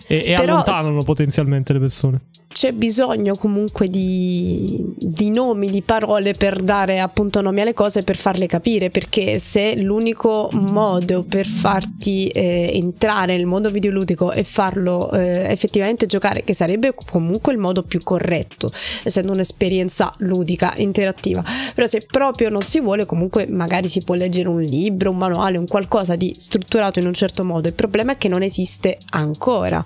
E, 0.06 0.16
e 0.26 0.34
Però- 0.36 0.52
allontanano 0.54 1.02
potenzialmente 1.02 1.72
le 1.74 1.78
persone. 1.80 2.20
C'è 2.54 2.70
bisogno 2.70 3.34
comunque 3.34 3.90
di, 3.90 4.80
di 4.96 5.28
nomi, 5.28 5.68
di 5.70 5.82
parole 5.82 6.34
per 6.34 6.62
dare 6.62 7.00
appunto 7.00 7.40
nomi 7.40 7.60
alle 7.60 7.74
cose 7.74 8.04
per 8.04 8.16
farle 8.16 8.46
capire, 8.46 8.90
perché 8.90 9.40
se 9.40 9.74
l'unico 9.74 10.48
modo 10.52 11.24
per 11.24 11.46
farti 11.46 12.28
eh, 12.28 12.70
entrare 12.74 13.36
nel 13.36 13.46
mondo 13.46 13.70
videoludico 13.70 14.30
e 14.30 14.44
farlo 14.44 15.10
eh, 15.10 15.50
effettivamente 15.50 16.06
giocare, 16.06 16.44
che 16.44 16.54
sarebbe 16.54 16.94
comunque 16.94 17.52
il 17.52 17.58
modo 17.58 17.82
più 17.82 18.00
corretto, 18.04 18.70
essendo 19.02 19.32
un'esperienza 19.32 20.14
ludica, 20.18 20.74
interattiva, 20.76 21.42
però 21.74 21.88
se 21.88 22.06
proprio 22.06 22.50
non 22.50 22.62
si 22.62 22.78
vuole 22.78 23.04
comunque 23.04 23.48
magari 23.48 23.88
si 23.88 24.02
può 24.02 24.14
leggere 24.14 24.48
un 24.48 24.62
libro, 24.62 25.10
un 25.10 25.16
manuale, 25.16 25.58
un 25.58 25.66
qualcosa 25.66 26.14
di 26.14 26.32
strutturato 26.38 27.00
in 27.00 27.06
un 27.06 27.14
certo 27.14 27.42
modo, 27.42 27.66
il 27.66 27.74
problema 27.74 28.12
è 28.12 28.16
che 28.16 28.28
non 28.28 28.42
esiste 28.42 28.98
ancora 29.10 29.84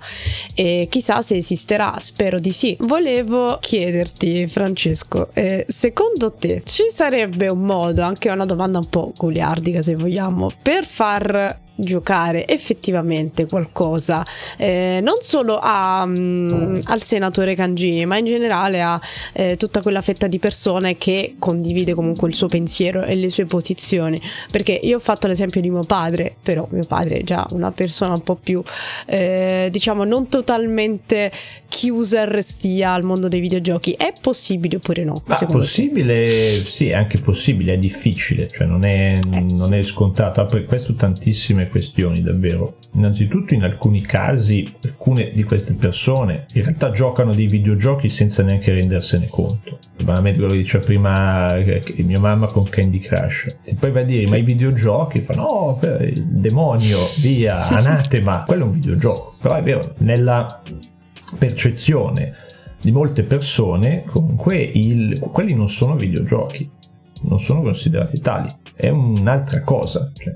e 0.53 0.85
chissà 0.87 1.23
se 1.23 1.35
esisterà, 1.35 1.95
spero 1.97 2.37
di. 2.37 2.57
Volevo 2.79 3.57
chiederti, 3.61 4.45
Francesco, 4.47 5.29
eh, 5.33 5.65
secondo 5.69 6.33
te 6.33 6.61
ci 6.65 6.89
sarebbe 6.91 7.47
un 7.47 7.61
modo, 7.61 8.01
anche 8.01 8.29
una 8.29 8.45
domanda 8.45 8.79
un 8.79 8.89
po' 8.89 9.13
goliardica 9.15 9.81
se 9.81 9.95
vogliamo, 9.95 10.51
per 10.61 10.83
far 10.83 11.57
giocare 11.79 12.45
effettivamente 12.45 13.45
qualcosa 13.45 14.25
eh, 14.57 14.99
non 15.01 15.17
solo 15.21 15.59
a, 15.61 16.05
mm, 16.05 16.81
al 16.85 17.01
senatore 17.01 17.55
Cangini 17.55 18.05
ma 18.05 18.17
in 18.17 18.25
generale 18.25 18.81
a 18.81 18.99
eh, 19.31 19.55
tutta 19.55 19.81
quella 19.81 20.01
fetta 20.01 20.27
di 20.27 20.39
persone 20.39 20.97
che 20.97 21.35
condivide 21.39 21.93
comunque 21.93 22.27
il 22.27 22.35
suo 22.35 22.47
pensiero 22.47 23.03
e 23.03 23.15
le 23.15 23.29
sue 23.29 23.45
posizioni. 23.45 24.21
Perché 24.51 24.73
io 24.73 24.97
ho 24.97 24.99
fatto 24.99 25.27
l'esempio 25.27 25.61
di 25.61 25.69
mio 25.69 25.83
padre 25.83 26.35
però 26.41 26.67
mio 26.71 26.85
padre 26.85 27.19
è 27.19 27.23
già 27.23 27.47
una 27.51 27.71
persona 27.71 28.13
un 28.13 28.23
po' 28.23 28.35
più 28.35 28.61
eh, 29.05 29.69
diciamo 29.71 30.03
non 30.03 30.27
totalmente 30.27 31.31
chiusa 31.69 32.25
restia 32.25 32.91
al 32.93 33.03
mondo 33.03 33.27
dei 33.27 33.39
videogiochi 33.39 33.91
è 33.93 34.11
possibile 34.19 34.77
oppure 34.77 35.03
no? 35.03 35.21
Ma 35.25 35.35
secondo 35.37 35.61
te? 35.61 35.67
possibile, 35.67 36.27
sì, 36.65 36.89
è 36.89 36.93
anche 36.93 37.19
possibile, 37.19 37.73
è 37.73 37.77
difficile, 37.77 38.47
cioè 38.49 38.67
non 38.67 38.83
è, 38.85 39.17
Eh, 39.17 39.21
sì. 39.21 39.55
non 39.55 39.73
è 39.73 39.81
scontato. 39.83 40.41
Apre 40.41 40.65
questo 40.65 40.95
tantissime 40.95 41.69
questioni, 41.69 42.21
davvero. 42.21 42.77
Innanzitutto, 42.95 43.53
in 43.53 43.63
alcuni 43.63 44.01
casi, 44.01 44.69
alcune 44.83 45.31
di 45.33 45.43
queste 45.43 45.73
persone 45.75 46.45
in 46.53 46.63
realtà 46.63 46.91
giocano 46.91 47.33
dei 47.33 47.45
videogiochi 47.47 48.09
senza 48.09 48.43
neanche 48.43 48.73
rendersene 48.73 49.27
conto. 49.27 49.77
Banalmente 50.03 50.39
quello 50.39 50.53
che 50.53 50.59
diceva 50.61 50.83
prima 50.83 51.55
eh, 51.55 51.81
mia 51.97 52.19
mamma 52.19 52.47
con 52.47 52.67
Candy 52.67 52.99
Crush. 52.99 53.55
Ti 53.63 53.75
poi 53.75 53.91
vai 53.91 54.03
a 54.03 54.05
dire, 54.05 54.27
ma 54.27 54.37
i 54.37 54.41
videogiochi? 54.43 55.21
Fanno, 55.21 55.41
no, 55.41 55.79
il 56.01 56.23
demonio, 56.25 56.97
via, 57.21 57.67
anatema. 57.69 58.43
Quello 58.47 58.63
è 58.63 58.65
un 58.65 58.71
videogioco. 58.71 59.35
Però 59.39 59.55
è 59.55 59.61
vero, 59.63 59.93
nella 59.99 60.61
percezione 61.37 62.33
di 62.81 62.91
molte 62.91 63.23
persone, 63.23 64.03
comunque 64.05 64.57
il- 64.57 65.19
quelli 65.19 65.53
non 65.53 65.69
sono 65.69 65.95
videogiochi, 65.95 66.69
non 67.23 67.39
sono 67.39 67.61
considerati 67.61 68.19
tali, 68.21 68.49
è 68.73 68.89
un'altra 68.89 69.61
cosa. 69.61 70.11
cioè. 70.13 70.35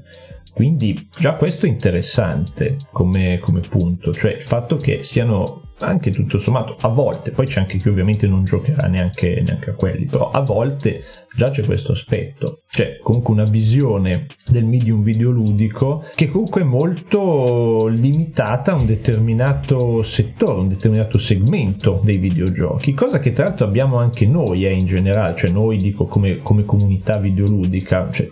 quindi 0.54 1.08
già 1.18 1.34
questo 1.36 1.66
è 1.66 1.70
interessante 1.70 2.78
come, 2.92 3.40
come 3.40 3.62
punto, 3.62 4.14
cioè 4.14 4.34
il 4.34 4.44
fatto 4.44 4.76
che 4.78 5.02
siano 5.02 5.72
anche 5.88 6.12
tutto 6.12 6.38
sommato 6.38 6.76
a 6.82 6.88
volte, 6.90 7.32
poi 7.32 7.46
c'è 7.46 7.60
anche 7.60 7.78
chi 7.78 7.90
ovviamente 7.90 8.28
non 8.28 8.44
giocherà 8.44 8.88
neanche, 8.88 9.42
neanche 9.46 9.72
a 9.72 9.74
quelli, 9.74 10.06
però 10.06 10.32
a 10.32 10.42
volte 10.42 11.04
già 11.36 11.50
c'è 11.50 11.64
questo 11.64 11.94
aspetto, 11.94 12.62
c'è 12.70 13.00
comunque 13.00 13.34
una 13.34 13.44
visione 13.44 14.28
del 14.48 14.66
medium 14.66 15.04
videoludico 15.04 16.06
che 16.16 16.28
comunque 16.28 16.62
è 16.62 16.64
molto 16.64 17.88
limitata 17.88 18.74
a 18.74 18.76
un 18.76 18.86
determinato 18.86 20.04
settore, 20.04 20.60
un 20.60 20.68
determinato 20.68 21.18
segmento 21.18 22.02
dei 22.04 22.18
videogiochi, 22.18 22.94
cosa 22.94 23.20
che 23.20 23.32
tra 23.32 23.46
l'altro 23.46 23.66
abbiamo 23.66 23.98
anche 23.98 24.26
noi 24.26 24.66
eh, 24.66 24.74
in 24.74 24.86
generale, 24.86 25.36
cioè 25.36 25.50
noi 25.50 25.78
dico 25.78 26.06
come, 26.06 26.38
come 26.38 26.66
comunità 26.66 27.18
videoludica, 27.18 28.10
cioè, 28.12 28.30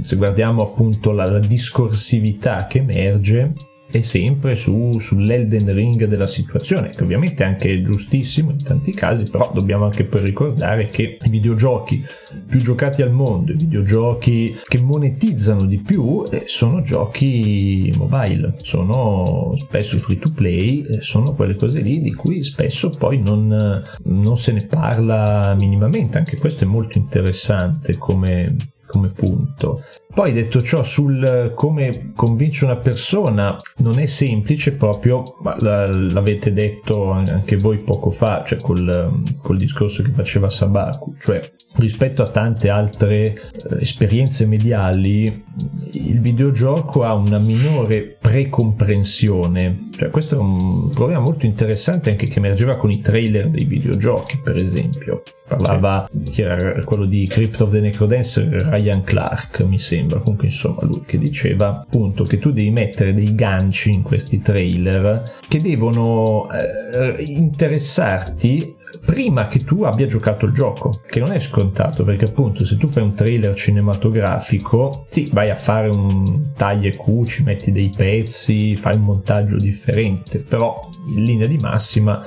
se 0.00 0.16
guardiamo 0.16 0.62
appunto 0.62 1.12
la, 1.12 1.28
la 1.28 1.40
discorsività 1.40 2.66
che 2.66 2.78
emerge 2.78 3.52
è 3.90 4.00
sempre 4.00 4.54
su, 4.54 4.98
sull'Elden 4.98 5.72
Ring 5.72 6.04
della 6.06 6.26
situazione, 6.26 6.90
che 6.90 7.02
ovviamente 7.02 7.44
è 7.44 7.46
anche 7.46 7.82
giustissimo 7.82 8.50
in 8.50 8.62
tanti 8.62 8.92
casi, 8.92 9.24
però 9.30 9.50
dobbiamo 9.52 9.84
anche 9.84 10.04
poi 10.04 10.22
ricordare 10.22 10.88
che 10.88 11.18
i 11.22 11.28
videogiochi 11.28 12.04
più 12.46 12.60
giocati 12.60 13.02
al 13.02 13.12
mondo, 13.12 13.52
i 13.52 13.56
videogiochi 13.56 14.56
che 14.66 14.78
monetizzano 14.78 15.64
di 15.64 15.78
più, 15.78 16.24
eh, 16.30 16.44
sono 16.46 16.82
giochi 16.82 17.92
mobile, 17.96 18.54
sono 18.58 19.54
spesso 19.56 19.98
free 19.98 20.18
to 20.18 20.30
play, 20.32 20.82
eh, 20.82 21.00
sono 21.00 21.32
quelle 21.34 21.54
cose 21.54 21.80
lì 21.80 22.00
di 22.00 22.12
cui 22.12 22.42
spesso 22.42 22.90
poi 22.90 23.20
non, 23.20 23.82
non 24.04 24.36
se 24.36 24.52
ne 24.52 24.66
parla 24.66 25.54
minimamente, 25.58 26.18
anche 26.18 26.36
questo 26.36 26.64
è 26.64 26.66
molto 26.66 26.98
interessante 26.98 27.96
come, 27.96 28.56
come 28.86 29.08
punto. 29.08 29.82
Poi 30.14 30.32
detto 30.32 30.62
ciò 30.62 30.82
sul 30.82 31.52
come 31.54 32.12
convincere 32.14 32.72
una 32.72 32.80
persona 32.80 33.56
non 33.78 33.98
è 33.98 34.06
semplice 34.06 34.74
proprio, 34.76 35.22
ma 35.42 35.56
la- 35.58 35.94
l'avete 35.94 36.52
detto 36.52 37.10
anche 37.10 37.56
voi 37.56 37.78
poco 37.80 38.10
fa, 38.10 38.42
cioè 38.46 38.58
col, 38.58 39.24
col 39.42 39.58
discorso 39.58 40.02
che 40.02 40.12
faceva 40.12 40.48
Sabaku, 40.48 41.14
cioè 41.20 41.52
rispetto 41.76 42.22
a 42.22 42.28
tante 42.28 42.70
altre 42.70 43.24
eh, 43.24 43.36
esperienze 43.80 44.46
mediali 44.46 45.44
il 45.92 46.20
videogioco 46.20 47.04
ha 47.04 47.12
una 47.12 47.38
minore 47.38 48.16
precomprensione, 48.18 49.88
cioè 49.96 50.08
questo 50.10 50.36
è 50.36 50.38
un 50.38 50.88
problema 50.90 51.20
molto 51.20 51.44
interessante 51.44 52.10
anche 52.10 52.26
che 52.26 52.38
emergeva 52.38 52.76
con 52.76 52.90
i 52.90 53.00
trailer 53.00 53.50
dei 53.50 53.64
videogiochi 53.64 54.40
per 54.42 54.56
esempio 54.56 55.22
parlava 55.46 56.08
chi 56.30 56.42
era 56.42 56.82
quello 56.84 57.04
di 57.04 57.26
Crypt 57.26 57.60
of 57.60 57.70
the 57.70 57.80
Necrodancer? 57.80 58.48
Ryan 58.68 59.02
Clark 59.02 59.62
mi 59.64 59.78
sembra. 59.78 60.18
Comunque 60.18 60.46
insomma 60.46 60.82
lui 60.82 61.02
che 61.06 61.18
diceva 61.18 61.80
appunto 61.80 62.24
che 62.24 62.38
tu 62.38 62.50
devi 62.52 62.70
mettere 62.70 63.14
dei 63.14 63.34
ganci 63.34 63.92
in 63.92 64.02
questi 64.02 64.40
trailer 64.40 65.22
che 65.48 65.60
devono 65.60 66.48
eh, 66.50 67.22
interessarti 67.22 68.74
prima 69.04 69.46
che 69.46 69.60
tu 69.60 69.82
abbia 69.82 70.06
giocato 70.06 70.46
il 70.46 70.52
gioco 70.52 71.02
che 71.06 71.20
non 71.20 71.32
è 71.32 71.38
scontato 71.38 72.04
perché 72.04 72.26
appunto 72.26 72.64
se 72.64 72.76
tu 72.76 72.88
fai 72.88 73.02
un 73.02 73.14
trailer 73.14 73.54
cinematografico 73.54 75.04
sì 75.08 75.28
vai 75.32 75.50
a 75.50 75.56
fare 75.56 75.88
un 75.88 76.52
taglia 76.54 76.88
e 76.88 76.96
cuci 76.96 77.42
metti 77.42 77.72
dei 77.72 77.92
pezzi 77.94 78.76
fai 78.76 78.96
un 78.96 79.02
montaggio 79.02 79.56
differente 79.56 80.38
però 80.40 80.88
in 81.08 81.24
linea 81.24 81.46
di 81.46 81.58
massima 81.58 82.22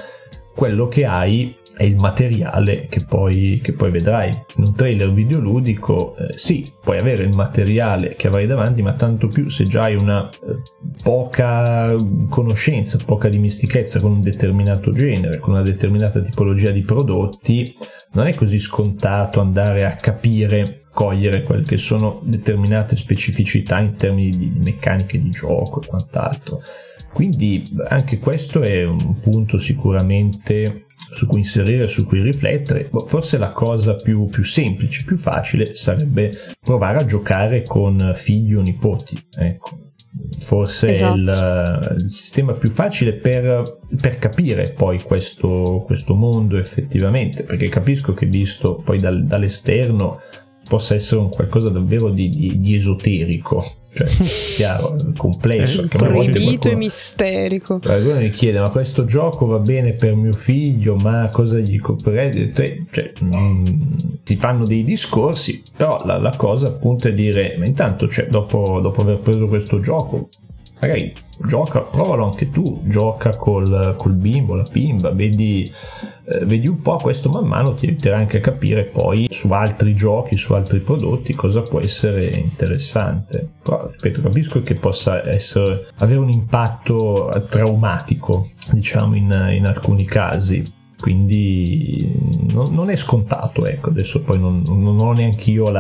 quello 0.53 0.87
che 0.87 1.05
hai 1.05 1.55
è 1.79 1.85
il 1.85 1.95
materiale 1.95 2.87
che 2.89 3.05
poi, 3.05 3.61
che 3.63 3.71
poi 3.71 3.89
vedrai. 3.89 4.31
In 4.57 4.65
un 4.65 4.73
trailer 4.73 5.13
videoludico, 5.13 6.13
eh, 6.17 6.37
sì, 6.37 6.69
puoi 6.83 6.99
avere 6.99 7.23
il 7.23 7.33
materiale 7.33 8.15
che 8.17 8.27
avrai 8.27 8.47
davanti, 8.47 8.81
ma 8.81 8.95
tanto 8.95 9.27
più 9.27 9.47
se 9.47 9.63
già 9.63 9.83
hai 9.83 9.95
una 9.95 10.27
eh, 10.29 10.59
poca 11.01 11.95
conoscenza, 12.27 12.99
poca 13.05 13.29
dimestichezza 13.29 14.01
con 14.01 14.11
un 14.11 14.19
determinato 14.19 14.91
genere, 14.91 15.39
con 15.39 15.53
una 15.53 15.63
determinata 15.63 16.19
tipologia 16.19 16.71
di 16.71 16.81
prodotti, 16.81 17.73
non 18.11 18.27
è 18.27 18.35
così 18.35 18.59
scontato 18.59 19.39
andare 19.39 19.85
a 19.85 19.95
capire 19.95 20.81
cogliere 20.91 21.43
quelle 21.43 21.63
che 21.63 21.77
sono 21.77 22.19
determinate 22.25 22.97
specificità 22.97 23.79
in 23.79 23.95
termini 23.95 24.31
di, 24.31 24.51
meccaniche 24.53 25.17
di 25.17 25.29
gioco 25.29 25.81
e 25.81 25.87
quant'altro. 25.87 26.59
Quindi 27.11 27.63
anche 27.87 28.19
questo 28.19 28.61
è 28.61 28.85
un 28.85 29.19
punto 29.19 29.57
sicuramente 29.57 30.85
su 31.13 31.27
cui 31.27 31.39
inserire, 31.39 31.87
su 31.87 32.05
cui 32.05 32.21
riflettere. 32.21 32.87
Boh, 32.89 33.05
forse 33.07 33.37
la 33.37 33.51
cosa 33.51 33.95
più, 33.95 34.27
più, 34.27 34.43
semplice, 34.43 35.03
più 35.05 35.17
facile 35.17 35.73
sarebbe 35.73 36.31
provare 36.59 36.99
a 36.99 37.05
giocare 37.05 37.63
con 37.63 38.13
figli 38.15 38.53
o 38.53 38.61
nipoti. 38.61 39.21
Ecco. 39.37 39.87
Forse 40.39 40.89
esatto. 40.89 41.13
è 41.13 41.17
il, 41.17 41.97
il, 42.03 42.11
sistema 42.11 42.53
più 42.53 42.69
facile 42.69 43.13
per, 43.13 43.79
per 44.01 44.17
capire 44.17 44.73
poi 44.73 45.01
questo, 45.01 45.83
questo, 45.85 46.15
mondo 46.15 46.57
effettivamente, 46.57 47.43
perché 47.43 47.69
capisco 47.69 48.13
che 48.13 48.25
visto 48.25 48.75
poi 48.75 48.97
dal, 48.97 49.25
dall'esterno 49.25 50.19
possa 50.67 50.95
essere 50.95 51.21
un 51.21 51.29
qualcosa 51.29 51.69
davvero 51.69 52.09
di, 52.09 52.29
di, 52.29 52.59
di 52.59 52.75
esoterico, 52.75 53.63
cioè 53.99 54.07
chiaro, 54.55 54.95
complesso. 55.17 55.83
Eh, 55.83 55.87
proibito 55.87 56.69
e 56.69 56.75
misterico. 56.75 57.79
Qualcuno 57.79 58.19
mi 58.19 58.29
chiede: 58.29 58.59
Ma 58.59 58.69
questo 58.69 59.05
gioco 59.05 59.45
va 59.45 59.59
bene 59.59 59.93
per 59.93 60.15
mio 60.15 60.33
figlio? 60.33 60.95
Ma 60.95 61.29
cosa 61.29 61.57
gli 61.57 61.79
comprerete? 61.79 62.85
Cioè, 62.89 63.13
mh, 63.19 63.37
mm, 63.37 63.65
si 64.23 64.35
fanno 64.35 64.65
dei 64.65 64.83
discorsi, 64.83 65.61
però 65.75 66.01
la, 66.05 66.17
la, 66.17 66.33
cosa 66.35 66.67
appunto 66.67 67.09
è 67.09 67.13
dire: 67.13 67.55
Ma 67.57 67.65
intanto, 67.65 68.07
cioè, 68.07 68.27
dopo, 68.27 68.79
dopo 68.81 69.01
aver 69.01 69.17
preso 69.17 69.47
questo 69.47 69.79
gioco, 69.79 70.29
magari 70.79 71.13
gioca, 71.45 71.81
provalo 71.81 72.25
anche 72.25 72.49
tu, 72.49 72.81
gioca 72.83 73.35
col, 73.35 73.95
col 73.97 74.13
bimbo, 74.13 74.55
la 74.55 74.65
bimba, 74.69 75.11
vedi, 75.11 75.69
eh, 76.31 76.45
vedi, 76.45 76.67
un 76.67 76.81
po', 76.81 76.97
questo 76.97 77.29
man 77.29 77.45
mano 77.45 77.73
ti 77.73 77.87
aiuterà 77.87 78.17
anche 78.17 78.37
a 78.37 78.41
capire 78.41 78.83
poi 78.83 79.27
su 79.29 79.51
altri 79.51 79.95
giochi, 79.95 80.37
su 80.37 80.53
altri 80.53 80.79
prodotti 80.79 81.33
cosa 81.33 81.61
può 81.61 81.79
essere 81.79 82.27
interessante. 82.27 83.47
Però, 83.63 83.89
ripeto, 83.91 84.21
capisco 84.21 84.61
che 84.61 84.75
possa 84.75 85.27
essere, 85.27 85.87
avere 85.97 86.19
un 86.19 86.29
impatto 86.29 87.31
traumatico, 87.49 88.49
diciamo 88.71 89.15
in, 89.15 89.49
in 89.51 89.65
alcuni 89.65 90.05
casi, 90.05 90.63
quindi 90.99 92.11
non, 92.51 92.73
non, 92.73 92.89
è 92.89 92.95
scontato 92.97 93.65
ecco 93.65 93.89
adesso 93.89 94.21
poi 94.21 94.37
non, 94.37 94.63
non 94.67 94.99
ho 94.99 95.13
neanche 95.13 95.51
io 95.51 95.71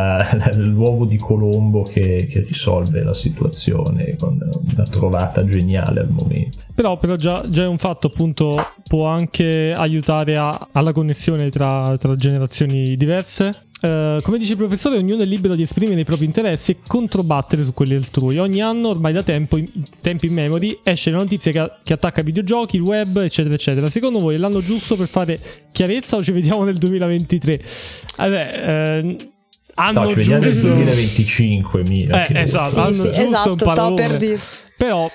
l'uovo 0.55 1.05
di 1.05 1.17
Colombo 1.17 1.83
che, 1.83 2.25
che, 2.29 2.41
risolve 2.41 3.03
la 3.03 3.13
situazione 3.13 4.15
con 4.17 4.39
una 4.71 4.85
trovata 4.85 5.43
geniale 5.43 5.99
al 5.99 6.09
momento. 6.09 6.59
Però, 6.73 6.97
però 6.97 7.15
già, 7.15 7.43
già, 7.49 7.63
è 7.63 7.67
un 7.67 7.77
fatto 7.77 8.07
appunto 8.07 8.55
può 8.87 9.07
anche 9.07 9.73
aiutare 9.73 10.37
a, 10.37 10.69
alla 10.71 10.93
connessione 10.93 11.49
tra, 11.49 11.95
tra 11.97 12.15
generazioni 12.15 12.95
diverse 12.95 13.63
Uh, 13.81 14.21
come 14.23 14.37
dice 14.37 14.51
il 14.51 14.57
professore, 14.57 14.97
ognuno 14.97 15.21
è 15.21 15.25
libero 15.25 15.55
di 15.55 15.61
esprimere 15.61 16.01
i 16.01 16.03
propri 16.03 16.25
interessi 16.25 16.71
e 16.71 16.77
controbattere 16.85 17.63
su 17.63 17.73
quelli 17.73 17.95
altrui. 17.95 18.37
Ogni 18.37 18.61
anno, 18.61 18.89
ormai 18.89 19.13
da 19.13 19.23
tempo, 19.23 19.55
in, 19.55 19.69
tempi 20.01 20.25
in 20.25 20.33
memory, 20.33 20.79
esce 20.83 21.11
la 21.11 21.17
notizia 21.17 21.51
che, 21.51 21.71
che 21.83 21.93
attacca 21.93 22.21
videogiochi, 22.21 22.75
il 22.75 22.81
web, 22.81 23.17
eccetera, 23.17 23.55
eccetera. 23.55 23.89
Secondo 23.89 24.19
voi 24.19 24.35
è 24.35 24.37
l'anno 24.37 24.61
giusto 24.61 24.97
per 24.97 25.07
fare 25.07 25.39
chiarezza 25.71 26.17
o 26.17 26.23
ci 26.23 26.33
vediamo 26.33 26.65
nel 26.65 26.77
2023? 26.77 27.61
Vabbè, 28.17 28.51
eh, 28.65 29.17
anno 29.75 30.01
no, 30.01 30.07
ci 30.09 30.15
vediamo 30.15 30.43
nel 30.43 30.59
2025. 30.59 31.83
Mira, 31.83 32.25
eh, 32.25 32.41
esatto, 32.41 32.69
sì, 32.73 32.79
anno 32.79 32.91
sì, 32.91 33.03
giusto 33.03 33.21
esatto, 33.21 33.69
stavo 33.69 33.93
per 33.93 34.17
dire. 34.17 34.39
Però, 34.75 35.09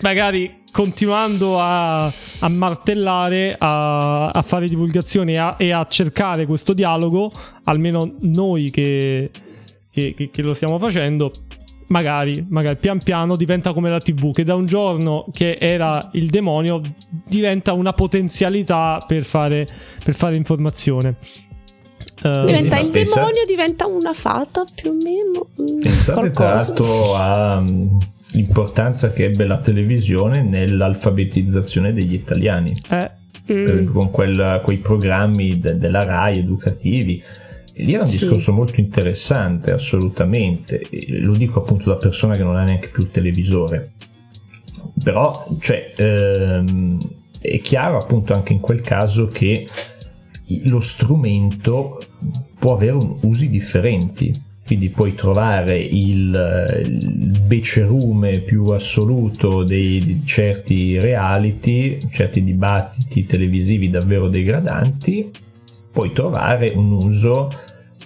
magari 0.00 0.62
continuando 0.74 1.60
a, 1.60 2.06
a 2.06 2.48
martellare, 2.48 3.54
a, 3.56 4.26
a, 4.30 4.42
fare 4.42 4.66
divulgazione 4.66 5.38
a, 5.38 5.54
e 5.56 5.70
a 5.70 5.86
cercare 5.88 6.46
questo 6.46 6.72
dialogo, 6.72 7.30
almeno 7.62 8.16
noi 8.22 8.70
che, 8.70 9.30
che, 9.88 10.14
che, 10.14 10.30
che 10.30 10.42
lo 10.42 10.52
stiamo 10.52 10.76
facendo, 10.78 11.30
magari, 11.86 12.44
magari 12.48 12.74
pian 12.74 12.98
piano 12.98 13.36
diventa 13.36 13.72
come 13.72 13.88
la 13.88 14.00
TV, 14.00 14.32
che 14.32 14.42
da 14.42 14.56
un 14.56 14.66
giorno 14.66 15.26
che 15.32 15.58
era 15.60 16.10
il 16.14 16.28
demonio 16.28 16.82
diventa 17.24 17.72
una 17.72 17.92
potenzialità 17.92 19.00
per 19.06 19.22
fare, 19.22 19.68
per 20.04 20.14
fare 20.14 20.34
informazione. 20.34 21.18
Uh, 22.20 22.46
diventa 22.46 22.80
il 22.80 22.90
pensa... 22.90 23.20
demonio, 23.20 23.44
diventa 23.46 23.86
una 23.86 24.12
fata 24.12 24.64
più 24.74 24.90
o 24.90 24.94
meno. 24.94 25.46
Mm, 25.62 25.78
Pensate 25.78 26.30
tra 26.32 26.54
l'altro 26.54 27.14
a 27.14 27.62
l'importanza 28.34 29.12
che 29.12 29.24
ebbe 29.24 29.46
la 29.46 29.58
televisione 29.58 30.42
nell'alfabetizzazione 30.42 31.92
degli 31.92 32.14
italiani. 32.14 32.74
Eh. 32.90 33.10
Mm. 33.52 33.92
Con 33.92 34.10
quel, 34.10 34.60
quei 34.64 34.78
programmi 34.78 35.58
de, 35.58 35.76
della 35.76 36.04
RAI 36.04 36.38
educativi. 36.38 37.22
lì 37.74 37.92
era 37.92 38.02
un 38.02 38.08
sì. 38.08 38.20
discorso 38.20 38.52
molto 38.52 38.80
interessante, 38.80 39.72
assolutamente. 39.72 40.88
Lo 41.08 41.34
dico 41.34 41.60
appunto 41.60 41.90
da 41.90 41.96
persona 41.96 42.34
che 42.36 42.42
non 42.42 42.56
ha 42.56 42.64
neanche 42.64 42.88
più 42.88 43.02
il 43.02 43.10
televisore. 43.10 43.92
Però, 45.02 45.46
cioè, 45.60 45.92
ehm, 45.96 46.98
è 47.38 47.58
chiaro 47.60 47.98
appunto 47.98 48.32
anche 48.32 48.52
in 48.54 48.60
quel 48.60 48.80
caso 48.80 49.26
che 49.26 49.66
lo 50.64 50.80
strumento 50.80 52.00
può 52.58 52.74
avere 52.74 52.92
un, 52.92 53.18
usi 53.20 53.50
differenti 53.50 54.32
quindi 54.64 54.88
puoi 54.88 55.14
trovare 55.14 55.78
il, 55.78 56.76
il 56.84 57.40
becerume 57.40 58.40
più 58.40 58.64
assoluto 58.66 59.62
dei, 59.62 59.98
di 59.98 60.20
certi 60.24 60.98
reality, 60.98 61.98
certi 62.10 62.42
dibattiti 62.42 63.26
televisivi 63.26 63.90
davvero 63.90 64.28
degradanti, 64.28 65.30
puoi 65.92 66.12
trovare 66.12 66.72
un 66.74 66.92
uso 66.92 67.52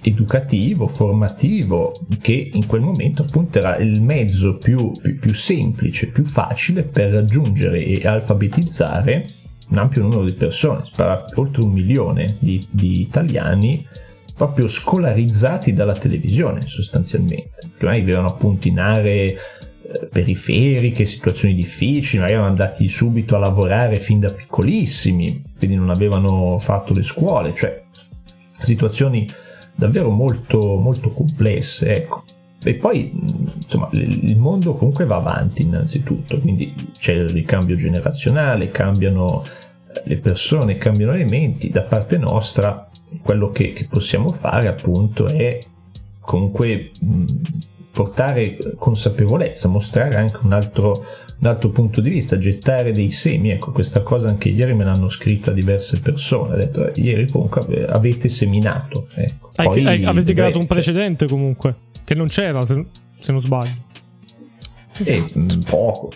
educativo, 0.03 0.87
formativo, 0.87 1.95
che 2.21 2.51
in 2.53 2.67
quel 2.67 2.81
momento 2.81 3.23
appunto 3.23 3.61
il 3.79 4.03
mezzo 4.03 4.57
più, 4.57 4.91
più, 5.01 5.17
più 5.19 5.33
semplice, 5.33 6.09
più 6.09 6.25
facile 6.25 6.83
per 6.83 7.13
raggiungere 7.13 7.85
e 7.85 8.07
alfabetizzare 8.07 9.27
un 9.71 9.79
ampio 9.79 10.03
numero 10.03 10.25
di 10.25 10.33
persone, 10.33 10.85
oltre 11.35 11.63
un 11.63 11.71
milione 11.71 12.37
di, 12.39 12.65
di 12.71 13.01
italiani 13.01 13.87
proprio 14.39 14.69
scolarizzati 14.69 15.75
dalla 15.75 15.95
televisione 15.95 16.63
sostanzialmente. 16.63 17.69
Prima 17.77 17.93
vivevano 17.93 18.29
appunto 18.29 18.69
in 18.69 18.79
aree 18.79 19.27
eh, 19.27 20.07
periferiche, 20.07 21.05
situazioni 21.05 21.55
difficili, 21.55 22.21
magari 22.21 22.39
erano 22.39 22.51
andati 22.51 22.89
subito 22.89 23.35
a 23.35 23.41
lavorare 23.41 23.99
fin 23.99 24.21
da 24.21 24.31
piccolissimi, 24.31 25.43
quindi 25.59 25.77
non 25.77 25.91
avevano 25.91 26.57
fatto 26.59 26.95
le 26.95 27.03
scuole, 27.03 27.53
cioè 27.55 27.83
situazioni 28.49 29.29
davvero 29.75 30.11
molto, 30.11 30.77
molto 30.77 31.11
complesse, 31.11 31.95
ecco. 31.95 32.23
E 32.63 32.75
poi, 32.75 33.13
insomma, 33.55 33.89
il 33.93 34.37
mondo 34.37 34.75
comunque 34.75 35.05
va 35.05 35.17
avanti 35.17 35.63
innanzitutto, 35.63 36.39
quindi 36.39 36.93
c'è 36.97 37.15
il 37.15 37.31
ricambio 37.31 37.77
generazionale, 37.77 38.71
cambiano 38.71 39.45
eh, 39.45 40.03
le 40.05 40.17
persone, 40.19 40.77
cambiano 40.77 41.13
le 41.13 41.25
menti, 41.25 41.71
da 41.71 41.83
parte 41.83 42.19
nostra 42.19 42.88
quello 43.23 43.51
che, 43.51 43.73
che 43.73 43.87
possiamo 43.87 44.31
fare 44.31 44.69
appunto 44.69 45.27
è 45.27 45.59
comunque 46.21 46.91
mh, 47.01 47.25
portare 47.91 48.59
consapevolezza, 48.77 49.69
mostrare 49.69 50.17
anche 50.17 50.39
un 50.43 50.53
altro, 50.53 51.05
un 51.41 51.47
altro, 51.49 51.71
punto 51.71 52.01
di 52.01 52.11
vista, 52.11 52.39
gettare 52.39 52.93
dei 52.93 53.11
semi. 53.11 53.51
Ecco, 53.51 53.73
questa 53.73 54.03
cosa 54.03 54.29
anche 54.29 54.51
ieri 54.51 54.75
me 54.75 54.85
l'hanno 54.85 55.09
scritta 55.09 55.51
diverse 55.51 56.01
persone. 56.01 56.55
Ho 56.55 56.57
detto, 56.57 56.87
eh, 56.87 57.01
ieri 57.01 57.29
comunque 57.29 57.87
avete 57.87 58.29
seminato. 58.29 59.09
Ecco. 59.15 59.51
Poi, 59.55 59.87
hai, 59.87 60.05
avete 60.05 60.33
creato 60.33 60.59
un 60.59 60.67
precedente 60.67 61.27
comunque, 61.27 61.75
che 62.05 62.15
non 62.15 62.29
c'era, 62.29 62.65
se, 62.65 62.85
se 63.19 63.33
non 63.33 63.41
sbaglio. 63.41 63.87
Esatto. 64.97 65.33
E, 65.35 65.39
mh, 65.39 65.63
poco. 65.69 66.13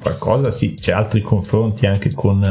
Qualcosa 0.00 0.50
sì, 0.50 0.74
c'è 0.74 0.92
altri 0.92 1.20
confronti 1.20 1.86
anche 1.86 2.12
con 2.12 2.42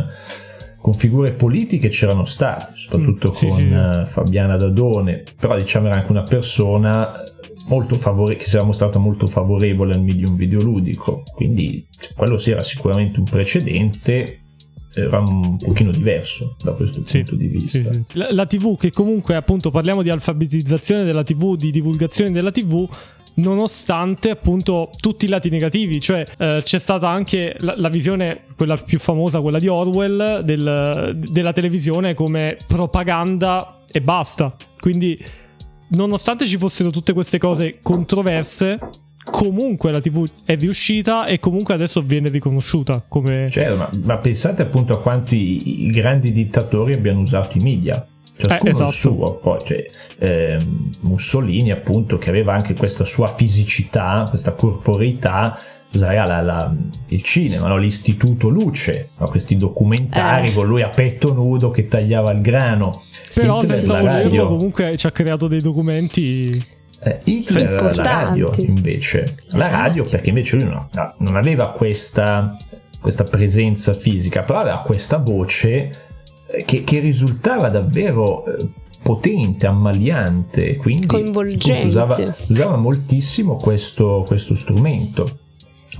con 0.84 0.94
figure 0.94 1.32
politiche 1.32 1.88
c'erano 1.88 2.26
state, 2.26 2.74
soprattutto 2.76 3.30
mm, 3.30 3.32
con 3.32 3.38
sì, 3.38 3.52
sì. 3.52 3.74
Uh, 3.74 4.06
Fabiana 4.06 4.58
Dadone, 4.58 5.24
però 5.40 5.56
diciamo 5.56 5.88
era 5.88 5.96
anche 5.96 6.12
una 6.12 6.24
persona 6.24 7.24
molto 7.68 7.96
favore- 7.96 8.36
che 8.36 8.44
si 8.46 8.58
era 8.58 8.66
mostrata 8.66 9.00
molto 9.00 9.26
favorevole 9.26 9.94
al 9.94 10.02
medium 10.02 10.36
videoludico, 10.36 11.24
quindi 11.36 11.88
cioè, 11.98 12.12
quello 12.14 12.38
sì 12.38 12.52
era 12.52 12.64
sicuramente 12.64 13.20
un 13.20 13.26
precedente, 13.28 14.42
era 14.94 15.20
un 15.20 15.56
pochino 15.56 15.90
diverso 15.90 16.58
da 16.62 16.74
questo 16.74 17.02
sì, 17.06 17.20
punto 17.20 17.36
di 17.36 17.48
vista. 17.48 17.78
Sì, 17.78 17.84
sì. 17.86 18.04
La, 18.18 18.28
la, 18.32 18.46
TV, 18.46 18.78
che 18.78 18.92
comunque 18.92 19.38
appunto 19.38 19.72
parliamo 19.72 20.02
di 20.02 20.10
alfabetizzazione 20.10 21.06
della 21.06 21.24
TV, 21.24 21.56
di 21.56 21.72
divulgazione 21.72 22.32
della 22.32 22.52
TV, 22.52 22.86
nonostante 23.36 24.30
appunto 24.30 24.90
tutti 25.00 25.26
i 25.26 25.28
lati 25.28 25.50
negativi, 25.50 26.00
cioè 26.00 26.26
eh, 26.38 26.62
c'è 26.64 26.80
stata 26.80 27.10
anche 27.10 27.56
la, 27.60 27.74
la, 27.78 27.90
visione, 27.90 28.44
quella 28.56 28.78
più 28.78 29.00
famosa, 29.00 29.42
quella 29.42 29.60
di 29.60 29.68
Orwell, 29.68 30.40
del, 30.42 31.18
della 31.18 31.54
televisione 31.54 32.14
come 32.14 32.58
propaganda 32.68 33.80
e 33.92 34.02
basta. 34.02 34.56
Quindi 34.80 35.24
nonostante 35.90 36.46
ci 36.46 36.58
fossero 36.58 36.90
tutte 36.90 37.14
queste 37.14 37.38
cose 37.38 37.80
controverse, 37.82 38.80
comunque 39.24 39.92
la 39.92 40.02
TV 40.02 40.26
è 40.44 40.56
riuscita 40.56 41.26
e 41.26 41.40
comunque 41.40 41.74
adesso 41.74 42.02
viene 42.02 42.30
riconosciuta 42.30 43.04
come... 43.08 43.48
Certo, 43.50 43.78
ma, 43.78 43.90
ma 44.04 44.18
pensate 44.18 44.62
appunto 44.62 44.94
a 44.94 45.00
quanti 45.00 45.86
i 45.86 45.90
grandi 45.90 46.32
dittatori 46.32 46.94
abbiano 46.94 47.22
usato 47.22 47.58
i 47.58 47.62
media 47.62 48.06
ciascuno 48.36 48.70
eh, 48.70 48.74
esatto. 48.74 48.90
il 48.90 48.96
suo. 48.96 49.36
Poi 49.36 49.60
cioè, 49.64 49.90
eh, 50.24 50.58
Mussolini, 51.02 51.72
appunto, 51.72 52.18
che 52.18 52.30
aveva 52.30 52.54
anche 52.54 52.76
questa 52.76 53.04
sua 53.04 53.28
fisicità, 53.28 54.26
questa 54.30 54.54
corporeità, 54.54 55.60
usava 55.92 56.26
la, 56.26 56.42
la, 56.42 56.76
il 57.08 57.22
cinema, 57.22 57.68
no? 57.68 57.76
l'istituto 57.76 58.48
luce, 58.48 59.10
no? 59.18 59.26
questi 59.28 59.58
documentari 59.58 60.48
eh. 60.48 60.54
con 60.54 60.66
lui 60.66 60.82
a 60.82 60.88
petto 60.88 61.34
nudo 61.34 61.72
che 61.72 61.90
tagliava 61.90 62.32
il 62.32 62.40
grano. 62.40 63.04
Però 63.34 63.60
senza 63.60 64.00
volerlo 64.00 64.48
comunque 64.48 64.96
ci 64.96 65.08
ha 65.08 65.12
creato 65.12 65.50
dei 65.50 65.60
documenti 65.60 66.72
eh, 67.02 67.20
Hitler 67.26 67.70
la 67.96 68.02
radio 68.02 68.50
invece, 68.60 69.36
la 69.48 69.68
radio 69.68 70.06
perché 70.06 70.30
invece 70.30 70.56
lui 70.56 70.70
no, 70.70 70.90
non 71.18 71.36
aveva 71.36 71.74
questa, 71.74 72.58
questa, 73.02 73.26
presenza 73.26 73.94
fisica, 73.94 74.44
però 74.44 74.60
aveva 74.60 74.84
questa 74.84 75.18
voce 75.18 75.92
eh, 76.48 76.64
che, 76.64 76.86
che 76.86 77.00
risultava 77.02 77.68
davvero 77.68 78.46
eh, 78.46 78.68
potente, 79.04 79.68
ammaliante, 79.68 80.78
quindi 80.78 81.06
coinvolgente. 81.06 81.88
Usava, 81.88 82.36
usava 82.48 82.78
moltissimo 82.78 83.58
questo, 83.58 84.24
questo, 84.26 84.56
strumento. 84.56 85.40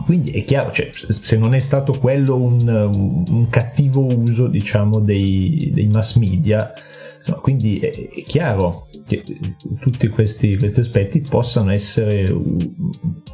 Quindi 0.06 0.32
è 0.32 0.44
chiaro, 0.44 0.72
cioè, 0.72 0.90
se 0.94 1.38
non 1.38 1.54
è 1.54 1.60
stato 1.60 1.94
quello 1.94 2.36
un, 2.36 3.26
un 3.30 3.48
cattivo 3.50 4.04
uso, 4.06 4.48
diciamo, 4.48 5.00
dei, 5.00 5.70
dei 5.72 5.88
mass 5.88 6.16
media, 6.16 6.74
No, 7.26 7.40
quindi 7.40 7.80
è, 7.80 7.90
è, 7.90 8.24
chiaro 8.24 8.88
che 9.06 9.24
tutti 9.80 10.10
questi, 10.10 10.58
questi 10.58 10.82
aspetti 10.82 11.22
possano 11.22 11.72
essere 11.72 12.26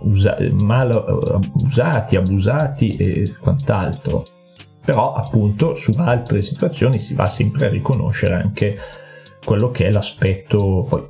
usa, 0.02 0.38
mal 0.62 1.40
usati, 1.64 2.16
abusati 2.16 2.90
e 2.92 3.34
quant'altro. 3.40 4.26
Però 4.86 5.14
appunto 5.14 5.76
su 5.76 5.94
altre 5.98 6.42
situazioni 6.42 7.00
si 7.00 7.16
va 7.16 7.28
sempre 7.28 7.68
a 7.68 7.70
riconoscere 7.70 8.36
anche 8.36 8.78
quello 9.50 9.72
che 9.72 9.88
è 9.88 9.92
l'aspetto 9.92 10.86
poi 10.88 11.02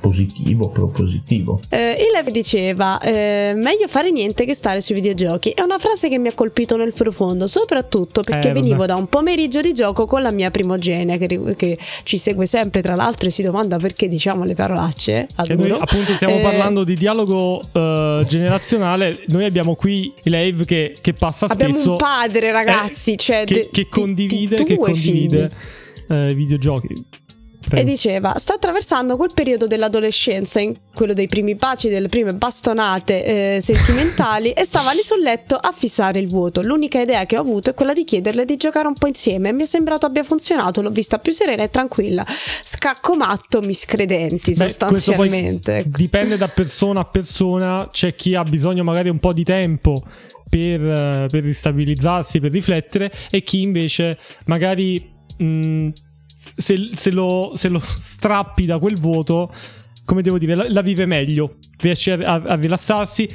positivo, 0.00 0.70
propositivo. 0.70 1.60
Eh, 1.68 2.08
Elev 2.08 2.30
diceva: 2.30 2.98
eh, 2.98 3.52
Meglio 3.54 3.86
fare 3.86 4.10
niente 4.10 4.44
che 4.44 4.54
stare 4.54 4.80
sui 4.80 4.96
videogiochi. 4.96 5.50
È 5.50 5.60
una 5.60 5.78
frase 5.78 6.08
che 6.08 6.18
mi 6.18 6.26
ha 6.26 6.32
colpito 6.32 6.76
nel 6.76 6.92
profondo, 6.92 7.46
soprattutto 7.46 8.22
perché 8.22 8.48
eh, 8.48 8.52
venivo 8.54 8.86
da 8.86 8.96
un 8.96 9.06
pomeriggio 9.06 9.60
di 9.60 9.72
gioco 9.72 10.06
con 10.06 10.22
la 10.22 10.32
mia 10.32 10.50
primogenea 10.50 11.16
che, 11.16 11.54
che, 11.54 11.78
ci 12.02 12.18
segue 12.18 12.46
sempre, 12.46 12.82
tra 12.82 12.96
l'altro, 12.96 13.28
e 13.28 13.30
si 13.30 13.42
domanda 13.44 13.78
perché 13.78 14.08
diciamo 14.08 14.42
le 14.42 14.54
parolacce. 14.54 15.28
Noi, 15.46 15.70
appunto, 15.70 16.12
stiamo 16.12 16.38
eh, 16.38 16.42
parlando 16.42 16.82
di 16.82 16.96
dialogo 16.96 17.58
uh, 17.58 18.24
generazionale. 18.24 19.20
Noi 19.28 19.44
abbiamo 19.44 19.76
qui 19.76 20.12
Elev 20.24 20.64
che, 20.64 20.96
che 21.00 21.12
passa 21.12 21.46
abbiamo 21.46 21.72
spesso. 21.72 21.92
Abbiamo 21.94 22.12
un 22.12 22.18
padre, 22.18 22.50
ragazzi, 22.50 23.12
eh, 23.12 23.16
cioè, 23.16 23.44
che, 23.44 23.54
de, 23.54 23.68
che 23.70 23.88
condivide, 23.88 24.56
che 24.64 24.76
condivide 24.76 25.52
uh, 26.08 26.14
e 27.70 27.84
diceva: 27.84 28.34
Sta 28.38 28.54
attraversando 28.54 29.16
quel 29.16 29.30
periodo 29.34 29.66
dell'adolescenza, 29.66 30.60
in 30.60 30.74
quello 30.94 31.12
dei 31.12 31.26
primi 31.26 31.54
baci, 31.54 31.88
delle 31.88 32.08
prime 32.08 32.34
bastonate 32.34 33.56
eh, 33.56 33.60
sentimentali, 33.60 34.52
e 34.52 34.64
stava 34.64 34.92
lì 34.92 35.02
sul 35.02 35.20
letto 35.20 35.56
a 35.56 35.72
fissare 35.72 36.18
il 36.18 36.28
vuoto. 36.28 36.62
L'unica 36.62 37.00
idea 37.00 37.26
che 37.26 37.36
ho 37.36 37.40
avuto 37.40 37.70
è 37.70 37.74
quella 37.74 37.92
di 37.92 38.04
chiederle 38.04 38.44
di 38.44 38.56
giocare 38.56 38.86
un 38.86 38.94
po' 38.94 39.06
insieme. 39.06 39.52
Mi 39.52 39.62
è 39.62 39.66
sembrato 39.66 40.06
abbia 40.06 40.22
funzionato, 40.22 40.82
l'ho 40.82 40.90
vista 40.90 41.18
più 41.18 41.32
serena 41.32 41.62
e 41.62 41.70
tranquilla. 41.70 42.24
Scacco 42.62 43.16
matto, 43.16 43.60
miscredenti, 43.60 44.52
Beh, 44.52 44.68
sostanzialmente. 44.68 45.84
dipende 45.86 46.36
da 46.36 46.48
persona 46.48 47.00
a 47.00 47.04
persona. 47.04 47.88
C'è 47.90 48.14
chi 48.14 48.34
ha 48.34 48.44
bisogno 48.44 48.84
magari 48.84 49.08
un 49.08 49.18
po' 49.18 49.32
di 49.32 49.44
tempo 49.44 50.02
per, 50.48 50.80
eh, 50.80 51.26
per 51.30 51.42
ristabilizzarsi, 51.42 52.40
per 52.40 52.50
riflettere, 52.50 53.12
e 53.30 53.42
chi 53.42 53.62
invece 53.62 54.18
magari. 54.46 55.14
Mh, 55.38 55.88
se, 56.38 56.90
se, 56.92 57.10
lo, 57.10 57.52
se, 57.54 57.70
lo, 57.70 57.78
strappi 57.78 58.66
da 58.66 58.78
quel 58.78 58.98
voto, 58.98 59.50
come 60.04 60.20
devo 60.20 60.38
dire, 60.38 60.54
la, 60.54 60.66
la 60.68 60.82
vive 60.82 61.06
meglio, 61.06 61.56
riesce 61.78 62.12
a, 62.12 62.34
a, 62.34 62.42
a 62.44 62.54
rilassarsi. 62.56 63.28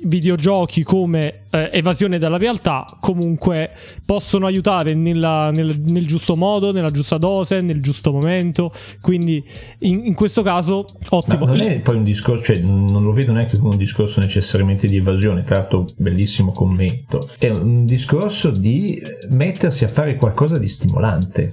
Videogiochi 0.00 0.84
come 0.84 1.46
eh, 1.50 1.70
evasione 1.72 2.18
dalla 2.18 2.36
realtà 2.36 2.86
comunque 3.00 3.72
possono 4.04 4.46
aiutare 4.46 4.94
nella, 4.94 5.50
nel, 5.50 5.76
nel, 5.80 6.06
giusto 6.06 6.36
modo, 6.36 6.70
nella 6.70 6.90
giusta 6.90 7.18
dose, 7.18 7.60
nel 7.62 7.80
giusto 7.80 8.12
momento. 8.12 8.70
Quindi 9.00 9.42
in, 9.80 10.04
in 10.04 10.14
questo 10.14 10.42
caso 10.42 10.86
ottimo. 11.08 11.46
Ma 11.46 11.52
non 11.52 11.60
è 11.62 11.80
poi 11.80 11.96
un 11.96 12.04
discorso, 12.04 12.44
cioè 12.44 12.58
non 12.58 13.02
lo 13.02 13.12
vedo 13.12 13.32
neanche 13.32 13.58
come 13.58 13.70
un 13.70 13.76
discorso 13.76 14.20
necessariamente 14.20 14.86
di 14.86 14.98
evasione, 14.98 15.42
tra 15.42 15.56
l'altro 15.56 15.86
bellissimo 15.96 16.52
commento. 16.52 17.28
È 17.36 17.48
un 17.48 17.84
discorso 17.84 18.50
di 18.50 19.02
mettersi 19.30 19.82
a 19.82 19.88
fare 19.88 20.14
qualcosa 20.14 20.58
di 20.58 20.68
stimolante. 20.68 21.52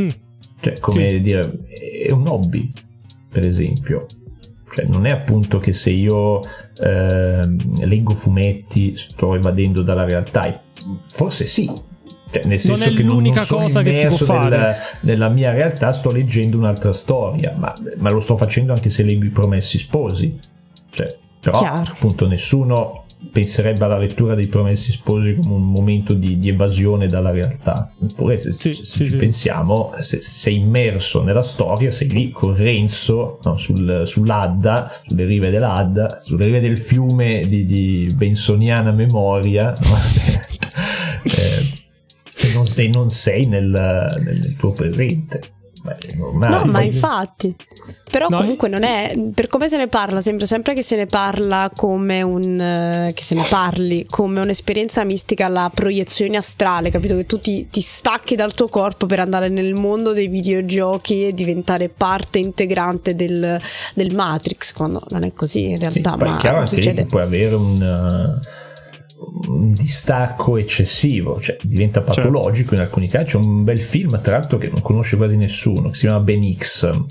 Mm. 0.00 0.08
Cioè, 0.60 0.78
come 0.78 1.10
sì. 1.10 1.20
dire, 1.20 1.58
è 2.06 2.12
un 2.12 2.26
hobby, 2.26 2.70
per 3.30 3.46
esempio. 3.46 4.06
Cioè, 4.72 4.86
non 4.86 5.06
è 5.06 5.10
appunto 5.10 5.58
che 5.58 5.72
se 5.72 5.90
io 5.90 6.40
eh, 6.82 7.40
leggo 7.84 8.14
fumetti 8.14 8.96
sto 8.96 9.34
evadendo 9.34 9.82
dalla 9.82 10.04
realtà. 10.04 10.62
Forse 11.08 11.46
sì, 11.46 11.70
cioè, 12.30 12.44
nel 12.44 12.58
senso 12.58 12.84
non 12.84 12.92
è 12.92 12.96
che 12.96 13.02
l'unica 13.02 13.46
non, 13.48 13.60
non 13.60 13.66
cosa 13.66 13.82
che 13.82 13.92
si 13.92 14.06
può 14.08 14.16
fare 14.16 14.56
nella, 14.56 14.76
nella, 15.00 15.28
mia 15.28 15.52
realtà 15.52 15.92
sto 15.92 16.10
leggendo 16.10 16.58
un'altra 16.58 16.92
storia 16.92 17.54
ma, 17.56 17.72
ma, 17.98 18.10
lo 18.10 18.20
sto 18.20 18.36
facendo 18.36 18.72
anche 18.72 18.90
se 18.90 19.04
leggo 19.04 19.24
i 19.24 19.30
promessi 19.30 19.78
sposi 19.78 20.38
cioè, 20.90 21.16
però 21.40 21.58
Chiaro. 21.58 21.92
appunto 21.92 22.26
nessuno 22.26 23.05
penserebbe 23.32 23.84
alla 23.84 23.98
lettura 23.98 24.34
dei 24.34 24.46
Promessi 24.46 24.92
Sposi 24.92 25.34
come 25.34 25.54
un 25.54 25.70
momento 25.70 26.12
di, 26.12 26.38
di 26.38 26.48
evasione 26.48 27.06
dalla 27.06 27.30
realtà. 27.30 27.92
Eppure, 28.02 28.38
se, 28.38 28.52
sì, 28.52 28.74
se 28.74 28.84
sì, 28.84 29.04
ci 29.04 29.10
sì. 29.10 29.16
pensiamo, 29.16 29.94
se, 30.00 30.20
sei 30.20 30.56
immerso 30.56 31.22
nella 31.22 31.42
storia, 31.42 31.90
sei 31.90 32.08
lì 32.08 32.30
con 32.30 32.54
Renzo 32.54 33.38
no, 33.42 33.56
sul, 33.56 34.02
sull'Adda, 34.04 35.00
sulle 35.06 35.24
rive 35.24 35.50
dell'Adda, 35.50 36.20
sulle 36.22 36.44
rive 36.44 36.60
del 36.60 36.78
fiume 36.78 37.46
di, 37.46 37.64
di 37.64 38.10
bensoniana 38.14 38.90
memoria. 38.92 39.72
No? 39.72 39.96
eh, 41.24 42.48
e, 42.48 42.52
non, 42.52 42.64
e, 42.74 42.88
non, 42.88 43.10
sei 43.10 43.46
nel, 43.46 43.66
nel, 43.68 44.38
nel 44.38 44.56
tuo 44.56 44.72
presente. 44.72 45.54
No, 46.32 46.62
ma 46.66 46.82
infatti. 46.82 47.54
Però 48.10 48.28
no, 48.28 48.38
comunque 48.38 48.68
non 48.68 48.82
è. 48.82 49.14
Per 49.34 49.46
come 49.48 49.68
se 49.68 49.76
ne 49.76 49.88
parla, 49.88 50.20
sembra 50.20 50.46
sempre 50.46 50.74
che 50.74 50.82
se 50.82 50.96
ne 50.96 51.06
parla 51.06 51.70
come 51.74 52.22
un. 52.22 53.10
che 53.14 53.22
se 53.22 53.34
ne 53.34 53.44
parli 53.48 54.06
come 54.08 54.40
un'esperienza 54.40 55.04
mistica 55.04 55.46
alla 55.46 55.70
proiezione 55.72 56.36
astrale, 56.36 56.90
capito? 56.90 57.16
Che 57.16 57.26
tu 57.26 57.40
ti, 57.40 57.68
ti 57.70 57.80
stacchi 57.80 58.36
dal 58.36 58.54
tuo 58.54 58.68
corpo 58.68 59.06
per 59.06 59.20
andare 59.20 59.48
nel 59.48 59.74
mondo 59.74 60.12
dei 60.12 60.28
videogiochi 60.28 61.26
e 61.26 61.34
diventare 61.34 61.88
parte 61.88 62.38
integrante 62.38 63.14
del, 63.14 63.60
del 63.94 64.14
Matrix, 64.14 64.72
quando 64.72 65.02
non 65.10 65.24
è 65.24 65.32
così 65.32 65.70
in 65.70 65.78
realtà. 65.78 66.12
Sì, 66.12 66.16
ma 66.24 66.36
è 66.36 66.40
chiaro 66.40 66.58
anche 66.58 66.92
che 66.92 67.06
puoi 67.06 67.22
avere 67.22 67.54
un 67.54 67.64
un 67.66 68.40
distacco 69.74 70.56
eccessivo, 70.56 71.40
cioè 71.40 71.56
diventa 71.62 72.04
certo. 72.04 72.20
patologico 72.20 72.70
certo. 72.70 72.74
in 72.74 72.80
alcuni 72.80 73.08
casi. 73.08 73.24
C'è 73.24 73.36
un 73.36 73.64
bel 73.64 73.80
film, 73.80 74.20
tra 74.20 74.36
l'altro, 74.36 74.58
che 74.58 74.68
non 74.68 74.82
conosce 74.82 75.16
quasi 75.16 75.36
nessuno, 75.36 75.88
che 75.88 75.94
si 75.94 76.06
chiama 76.06 76.22
Ben 76.22 76.56
X, 76.56 77.04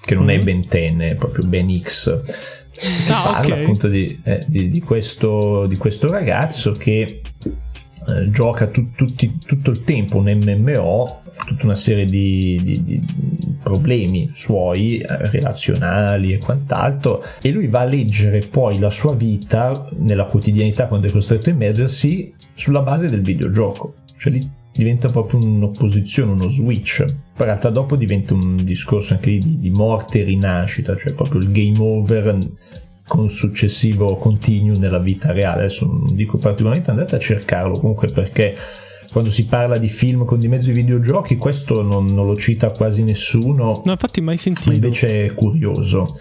che 0.00 0.14
non 0.14 0.24
mm-hmm. 0.24 0.40
è 0.40 0.44
Ben 0.44 0.66
Ten, 0.66 0.98
è 1.00 1.14
proprio 1.14 1.46
Ben 1.46 1.74
X. 1.80 2.22
Che 2.70 3.12
ah, 3.12 3.22
parla 3.22 3.54
okay. 3.54 3.62
appunto 3.62 3.88
di, 3.88 4.20
eh, 4.22 4.44
di, 4.46 4.68
di, 4.68 4.80
questo, 4.80 5.66
di, 5.66 5.76
questo, 5.76 6.08
ragazzo 6.08 6.72
che 6.72 7.22
eh, 7.40 8.30
gioca 8.30 8.68
tu, 8.68 8.92
tutti, 8.94 9.38
tutto 9.44 9.70
il 9.70 9.82
tempo 9.82 10.18
un 10.18 10.30
MMO 10.30 11.22
tutta 11.46 11.64
una 11.64 11.74
serie 11.74 12.04
di 12.04 13.00
problemi 13.62 14.30
suoi 14.32 14.98
eh, 14.98 15.06
relazionali 15.30 16.32
e 16.32 16.38
quant'altro 16.38 17.22
e 17.40 17.50
lui 17.50 17.66
va 17.66 17.80
a 17.80 17.84
leggere 17.84 18.40
poi 18.40 18.78
la 18.78 18.90
sua 18.90 19.14
vita 19.14 19.88
nella 19.96 20.24
quotidianità 20.24 20.86
quando 20.86 21.08
è 21.08 21.10
costretto 21.10 21.50
a 21.50 21.52
immergersi 21.52 22.34
sulla 22.54 22.82
base 22.82 23.08
del 23.08 23.22
videogioco 23.22 23.94
cioè 24.16 24.32
lì 24.32 24.56
diventa 24.78 25.08
proprio 25.08 25.40
un'opposizione, 25.44 26.32
uno 26.32 26.48
switch. 26.48 27.04
Poi 27.04 27.14
in 27.38 27.44
realtà 27.44 27.70
dopo 27.70 27.96
diventa 27.96 28.34
un 28.34 28.64
discorso 28.64 29.14
anche 29.14 29.38
di, 29.38 29.58
di 29.58 29.70
morte 29.70 30.20
e 30.20 30.24
rinascita, 30.24 30.96
cioè 30.96 31.14
proprio 31.14 31.40
il 31.40 31.50
game 31.50 31.78
over 31.80 32.38
con 33.06 33.28
successivo 33.28 34.16
continuo 34.16 34.78
nella 34.78 35.00
vita 35.00 35.32
reale. 35.32 35.64
Adesso 35.64 35.84
non 35.84 36.14
dico 36.14 36.38
particolarmente, 36.38 36.90
andate 36.90 37.16
a 37.16 37.18
cercarlo 37.18 37.78
comunque 37.78 38.08
perché 38.08 38.54
quando 39.10 39.30
si 39.30 39.46
parla 39.46 39.78
di 39.78 39.88
film 39.88 40.24
con 40.24 40.38
di 40.38 40.48
mezzo 40.48 40.70
i 40.70 40.74
videogiochi, 40.74 41.36
questo 41.36 41.82
non, 41.82 42.06
non, 42.06 42.26
lo 42.26 42.36
cita 42.36 42.70
quasi 42.70 43.02
nessuno. 43.02 43.82
No, 43.84 43.92
infatti 43.92 44.20
mai 44.20 44.36
sentito. 44.36 44.70
Ma 44.70 44.74
invece 44.74 45.26
è 45.26 45.34
curioso. 45.34 46.18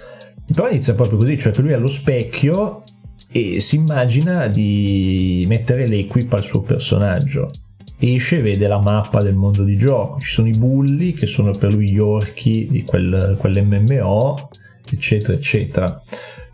Però 0.54 0.70
inizia 0.70 0.94
proprio 0.94 1.20
così, 1.20 1.38
cioè 1.38 1.52
che 1.52 1.62
lui 1.62 1.72
è 1.72 1.76
allo 1.76 1.88
specchio 1.88 2.84
e 3.30 3.60
si 3.60 3.76
immagina 3.76 4.48
di 4.48 5.44
mettere 5.48 5.88
l'equip 5.88 6.32
al 6.34 6.44
suo 6.44 6.62
personaggio. 6.62 7.52
Esce 8.00 8.38
e 8.38 8.42
vede 8.42 8.68
la 8.68 8.80
mappa 8.80 9.22
del 9.22 9.36
mondo 9.36 9.64
di 9.64 9.76
gioco. 9.76 10.20
Ci 10.20 10.32
sono 10.32 10.48
i 10.48 10.58
bulli 10.58 11.14
che 11.14 11.26
sono 11.26 11.52
per 11.52 11.74
lui 11.74 11.92
gli 11.92 12.00
orchi 12.00 12.68
di 12.70 12.84
quel, 12.84 13.36
quell'MMO, 13.38 14.50
eccetera, 14.90 15.34
eccetera. 15.34 16.02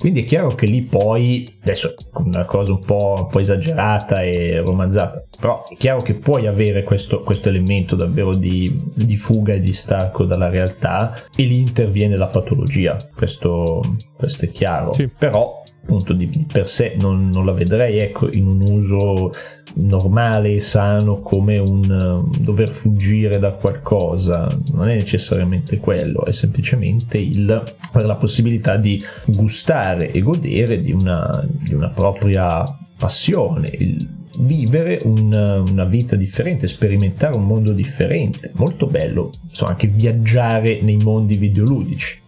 Quindi 0.03 0.23
è 0.23 0.25
chiaro 0.25 0.53
che 0.53 0.65
lì 0.65 0.81
poi, 0.81 1.47
adesso 1.61 1.93
una 2.15 2.43
cosa 2.43 2.73
un 2.73 2.83
po', 2.83 3.15
un 3.19 3.27
po 3.27 3.39
esagerata 3.39 4.21
e 4.21 4.59
romanzata, 4.59 5.23
però 5.39 5.63
è 5.65 5.77
chiaro 5.77 6.01
che 6.01 6.15
puoi 6.15 6.45
avere 6.45 6.83
questo, 6.83 7.21
questo 7.21 7.47
elemento 7.47 7.95
davvero 7.95 8.35
di, 8.35 8.91
di, 8.93 9.15
fuga 9.15 9.53
e 9.53 9.61
di 9.61 9.71
stacco 9.71 10.25
dalla 10.25 10.49
realtà 10.49 11.23
e 11.33 11.43
lì 11.43 11.61
interviene 11.61 12.17
la 12.17 12.27
patologia, 12.27 12.97
questo, 13.15 13.95
questo 14.17 14.43
è 14.43 14.51
chiaro. 14.51 14.91
Sì. 14.91 15.07
Però 15.07 15.62
appunto 15.83 16.13
di, 16.13 16.29
di 16.29 16.45
per 16.51 16.67
sé 16.67 16.95
non, 16.97 17.29
non, 17.29 17.45
la 17.45 17.51
vedrei 17.51 17.99
ecco, 17.99 18.29
in 18.31 18.47
un 18.47 18.61
uso 18.61 19.33
normale 19.75 20.55
e 20.55 20.59
sano 20.59 21.19
come 21.19 21.57
un 21.57 21.89
um, 21.89 22.37
dover 22.37 22.69
fuggire 22.69 23.37
da 23.37 23.51
qualcosa. 23.51 24.57
Non 24.71 24.87
è 24.87 24.95
necessariamente 24.95 25.77
quello 25.77 26.25
è 26.25 26.31
semplicemente 26.31 27.17
il, 27.17 27.45
la 27.93 28.15
possibilità 28.15 28.77
di 28.77 29.03
gustare 29.25 30.11
e 30.11 30.21
godere 30.21 30.79
di 30.79 30.91
una, 30.91 31.45
di 31.47 31.73
una 31.73 31.89
propria 31.89 32.63
passione 32.97 33.69
il 33.73 34.21
vivere 34.39 34.99
un, 35.03 35.31
una 35.69 35.85
vita 35.85 36.15
differente 36.15 36.67
sperimentare 36.67 37.35
un 37.35 37.45
mondo 37.45 37.71
differente. 37.71 38.51
Molto 38.55 38.87
bello 38.87 39.31
insomma 39.47 39.71
anche 39.71 39.87
viaggiare 39.87 40.81
nei 40.81 40.97
mondi 40.97 41.37
videoludici 41.37 42.22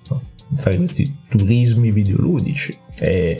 fare 0.54 0.78
questi 0.78 1.16
turismi 1.30 1.92
videoludici. 1.92 2.78
È 2.98 3.36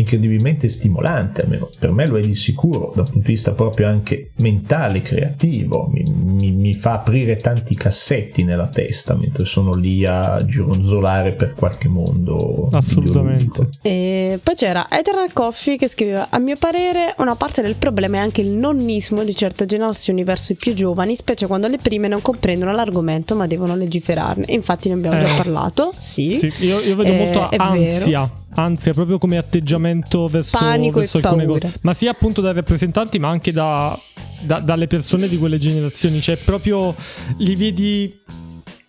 incredibilmente 0.00 0.68
stimolante, 0.68 1.42
almeno 1.42 1.70
per 1.78 1.90
me 1.90 2.06
lo 2.06 2.18
è 2.18 2.22
di 2.22 2.34
sicuro, 2.34 2.92
dal 2.94 3.04
punto 3.04 3.26
di 3.26 3.32
vista 3.32 3.52
proprio 3.52 3.88
anche 3.88 4.30
mentale, 4.36 5.02
creativo, 5.02 5.88
mi, 5.92 6.02
mi, 6.02 6.50
mi 6.52 6.74
fa 6.74 6.94
aprire 6.94 7.36
tanti 7.36 7.74
cassetti 7.74 8.44
nella 8.44 8.68
testa 8.68 9.14
mentre 9.14 9.44
sono 9.44 9.72
lì 9.74 10.04
a 10.04 10.42
gironzolare 10.44 11.32
per 11.32 11.54
qualche 11.54 11.88
mondo. 11.88 12.64
Assolutamente. 12.70 13.70
E 13.82 14.38
poi 14.42 14.54
c'era 14.54 14.86
Eternal 14.90 15.32
Coffee 15.32 15.76
che 15.76 15.88
scriveva: 15.88 16.28
A 16.30 16.38
mio 16.38 16.56
parere, 16.58 17.14
una 17.18 17.34
parte 17.34 17.62
del 17.62 17.76
problema 17.76 18.16
è 18.16 18.20
anche 18.20 18.40
il 18.40 18.54
nonnismo 18.54 19.24
di 19.24 19.34
certe 19.34 19.66
generazioni 19.66 20.24
verso 20.24 20.52
i 20.52 20.56
più 20.56 20.74
giovani, 20.74 21.14
specie 21.14 21.46
quando 21.46 21.68
le 21.68 21.78
prime 21.78 22.08
non 22.08 22.20
comprendono 22.20 22.72
l'argomento 22.72 23.34
ma 23.34 23.46
devono 23.46 23.76
legiferarne. 23.76 24.44
Infatti, 24.48 24.88
ne 24.88 24.94
abbiamo 24.94 25.18
eh, 25.18 25.24
già 25.24 25.34
parlato. 25.34 25.90
Sì, 25.96 26.30
sì 26.30 26.52
io, 26.60 26.80
io, 26.80 26.96
vedo 26.96 27.10
eh, 27.10 27.16
molto 27.16 27.48
ansia. 27.56 28.20
Vero 28.20 28.44
ansia 28.54 28.92
proprio 28.92 29.18
come 29.18 29.36
atteggiamento 29.36 30.28
verso, 30.28 30.58
Panico 30.58 31.00
verso 31.00 31.18
alcune 31.18 31.44
paura. 31.44 31.60
cose, 31.60 31.78
ma 31.82 31.94
sia 31.94 32.10
appunto 32.10 32.40
dai 32.40 32.54
rappresentanti, 32.54 33.18
ma 33.18 33.28
anche 33.28 33.52
da, 33.52 33.98
da, 34.42 34.60
dalle 34.60 34.86
persone 34.86 35.28
di 35.28 35.38
quelle 35.38 35.58
generazioni. 35.58 36.20
Cioè, 36.20 36.36
proprio 36.38 36.94
li 37.38 37.54
vedi 37.54 38.20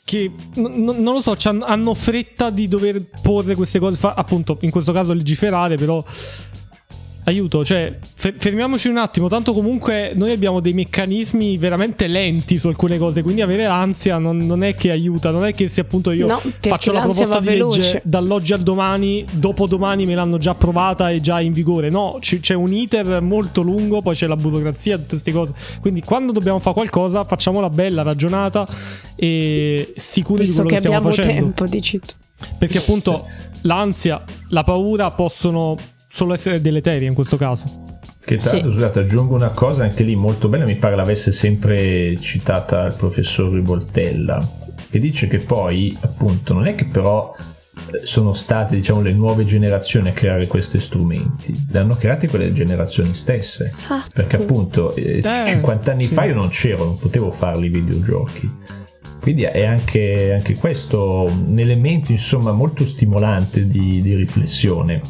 che 0.03 0.31
non 0.55 1.03
lo 1.03 1.21
so, 1.21 1.35
hanno 1.43 1.93
fretta 1.93 2.49
di 2.49 2.69
dover 2.69 3.09
porre 3.21 3.55
queste 3.55 3.77
cose, 3.79 3.97
fa- 3.97 4.13
appunto, 4.13 4.57
in 4.61 4.69
questo 4.71 4.93
caso 4.93 5.11
legiferare, 5.13 5.75
però 5.75 6.01
aiuto, 7.27 7.65
cioè, 7.65 7.97
fermiamoci 8.01 8.87
un 8.87 8.97
attimo, 8.97 9.27
tanto 9.27 9.51
comunque 9.51 10.13
noi 10.15 10.31
abbiamo 10.31 10.61
dei 10.61 10.71
meccanismi 10.71 11.57
veramente 11.57 12.07
lenti 12.07 12.57
su 12.57 12.69
alcune 12.69 12.97
cose, 12.97 13.21
quindi 13.21 13.41
avere 13.41 13.63
l'ansia 13.63 14.17
non, 14.17 14.37
non 14.37 14.63
è 14.63 14.75
che 14.75 14.91
aiuta, 14.91 15.29
non 15.31 15.45
è 15.45 15.51
che 15.51 15.67
se 15.67 15.81
appunto 15.81 16.11
io 16.11 16.25
no, 16.25 16.41
faccio 16.61 16.93
la 16.93 17.01
proposta 17.01 17.39
di 17.39 17.45
veloce. 17.45 17.79
legge 17.81 18.01
dall'oggi 18.05 18.53
al 18.53 18.61
domani, 18.61 19.25
dopo 19.33 19.67
domani 19.67 20.05
me 20.05 20.15
l'hanno 20.15 20.37
già 20.37 20.51
approvata 20.51 21.11
e 21.11 21.19
già 21.19 21.41
in 21.41 21.51
vigore, 21.51 21.89
no, 21.89 22.17
c- 22.21 22.39
c'è 22.39 22.53
un 22.53 22.71
iter 22.71 23.21
molto 23.21 23.61
lungo, 23.61 24.01
poi 24.01 24.15
c'è 24.15 24.27
la 24.27 24.37
burocrazia, 24.37 24.95
tutte 24.95 25.09
queste 25.09 25.33
cose, 25.33 25.53
quindi 25.81 26.01
quando 26.01 26.31
dobbiamo 26.31 26.59
fare 26.59 26.75
qualcosa 26.75 27.25
facciamola 27.25 27.69
bella, 27.69 28.03
ragionata 28.03 28.65
e 29.17 29.93
sicuri 29.97 30.43
Visto 30.43 30.61
di 30.61 30.67
quello 30.69 30.81
che, 30.81 30.87
che 30.87 30.87
stiamo 30.87 31.11
facendo. 31.11 31.41
tempo, 31.41 31.65
dici 31.65 31.99
tu. 31.99 32.13
Perché 32.57 32.77
appunto 32.77 33.27
l'ansia, 33.63 34.23
la 34.49 34.63
paura 34.63 35.11
possono 35.11 35.75
solo 36.07 36.33
essere 36.33 36.61
deleterie 36.61 37.07
in 37.07 37.13
questo 37.13 37.37
caso. 37.37 37.65
Che 38.23 38.37
tra 38.37 38.51
l'altro, 38.51 38.69
sì. 38.69 38.75
scusate, 38.75 38.99
aggiungo 38.99 39.35
una 39.35 39.51
cosa 39.51 39.83
anche 39.83 40.03
lì 40.03 40.15
molto 40.15 40.49
bella, 40.49 40.65
mi 40.65 40.77
pare 40.77 40.95
l'avesse 40.95 41.31
sempre 41.31 42.15
citata 42.17 42.85
il 42.85 42.95
professor 42.95 43.51
Rivoltella, 43.51 44.39
che 44.89 44.99
dice 44.99 45.27
che 45.27 45.39
poi, 45.39 45.95
appunto, 46.01 46.53
non 46.53 46.65
è 46.65 46.75
che 46.75 46.85
però 46.85 47.33
eh, 47.93 48.05
sono 48.05 48.33
state 48.33 48.75
diciamo 48.75 49.01
le 49.01 49.13
nuove 49.13 49.43
generazioni 49.45 50.09
a 50.09 50.13
creare 50.13 50.47
questi 50.47 50.79
strumenti 50.79 51.53
le 51.69 51.79
hanno 51.79 51.95
create 51.95 52.27
quelle 52.27 52.51
generazioni 52.51 53.13
stesse 53.13 53.65
esatto. 53.65 54.09
perché 54.13 54.37
appunto 54.37 54.93
eh, 54.95 55.21
eh, 55.23 55.45
50 55.45 55.91
anni 55.91 56.05
sì. 56.05 56.13
fa 56.13 56.23
io 56.25 56.33
non 56.33 56.49
c'ero 56.49 56.85
non 56.85 56.97
potevo 56.97 57.29
farli 57.29 57.67
i 57.67 57.69
videogiochi 57.69 58.51
quindi 59.21 59.43
è 59.43 59.65
anche, 59.65 60.33
anche 60.33 60.57
questo 60.57 61.27
un 61.29 61.59
elemento 61.59 62.11
insomma 62.11 62.51
molto 62.51 62.83
stimolante 62.83 63.67
di, 63.67 64.01
di 64.01 64.15
riflessione 64.15 65.01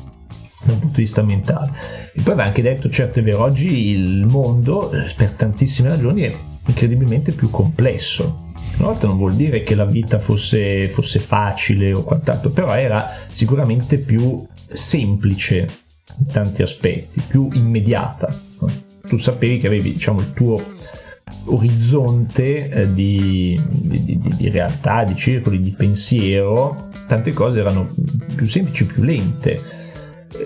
da 0.65 0.73
un 0.73 0.79
punto 0.79 0.95
di 0.95 1.03
vista 1.03 1.21
mentale. 1.21 1.71
E 2.13 2.21
poi 2.21 2.35
va 2.35 2.43
anche 2.43 2.61
detto, 2.61 2.89
certo 2.89 3.19
è 3.19 3.23
vero, 3.23 3.41
oggi 3.41 3.89
il 3.89 4.25
mondo 4.25 4.91
eh, 4.91 5.13
per 5.15 5.31
tantissime 5.31 5.89
ragioni 5.89 6.23
è 6.23 6.31
incredibilmente 6.65 7.31
più 7.31 7.49
complesso. 7.49 8.45
Una 8.77 8.89
volta 8.89 9.07
non 9.07 9.17
vuol 9.17 9.35
dire 9.35 9.63
che 9.63 9.75
la 9.75 9.85
vita 9.85 10.19
fosse, 10.19 10.88
fosse 10.88 11.19
facile 11.19 11.91
o 11.93 12.03
quant'altro, 12.03 12.49
però 12.49 12.73
era 12.73 13.05
sicuramente 13.29 13.97
più 13.97 14.45
semplice 14.53 15.67
in 16.19 16.25
tanti 16.27 16.61
aspetti, 16.61 17.21
più 17.21 17.49
immediata. 17.53 18.29
Tu 19.07 19.17
sapevi 19.17 19.57
che 19.57 19.67
avevi 19.67 19.93
diciamo, 19.93 20.19
il 20.19 20.34
tuo 20.34 20.55
orizzonte 21.45 22.69
eh, 22.69 22.93
di, 22.93 23.59
di, 23.69 24.03
di, 24.03 24.31
di, 24.35 24.49
realtà, 24.49 25.03
di 25.03 25.15
circoli, 25.15 25.61
di 25.61 25.71
pensiero, 25.71 26.89
tante 27.07 27.31
cose 27.34 27.59
erano 27.59 27.93
più 28.35 28.45
semplici, 28.45 28.85
più 28.85 29.03
lente 29.03 29.85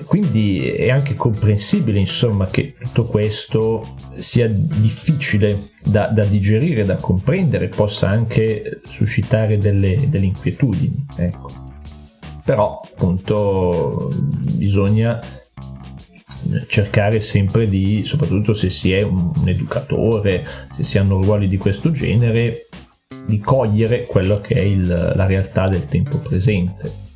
quindi 0.06 0.60
è 0.60 0.90
anche 0.90 1.16
comprensibile 1.16 2.00
insomma 2.00 2.46
che 2.46 2.76
tutto 2.80 3.06
questo 3.06 3.96
sia 4.18 4.48
difficile 4.48 5.70
da, 5.84 6.08
da 6.08 6.24
digerire, 6.24 6.86
da 6.86 6.96
comprendere, 6.96 7.68
possa 7.68 8.08
anche 8.08 8.82
suscitare 8.84 9.58
delle, 9.58 9.98
delle 10.10 10.26
inquietudini. 10.26 11.06
Ecco. 11.18 11.50
Però 12.44 12.82
appunto 12.84 14.10
bisogna 14.56 15.20
cercare 16.68 17.20
sempre 17.20 17.68
di, 17.68 18.04
soprattutto 18.04 18.54
se 18.54 18.70
si 18.70 18.94
è 18.94 19.02
un, 19.04 19.32
educatore, 19.46 20.46
se 20.72 20.84
si 20.84 20.98
hanno 20.98 21.22
ruoli 21.22 21.48
di 21.48 21.58
questo 21.58 21.92
genere, 21.92 22.68
di 23.26 23.40
cogliere 23.40 24.06
quello 24.06 24.42
che 24.42 24.56
è 24.56 24.64
il, 24.64 24.88
la 24.88 25.26
realtà 25.26 25.68
del 25.68 25.86
tempo 25.86 26.18
presente 26.20 27.10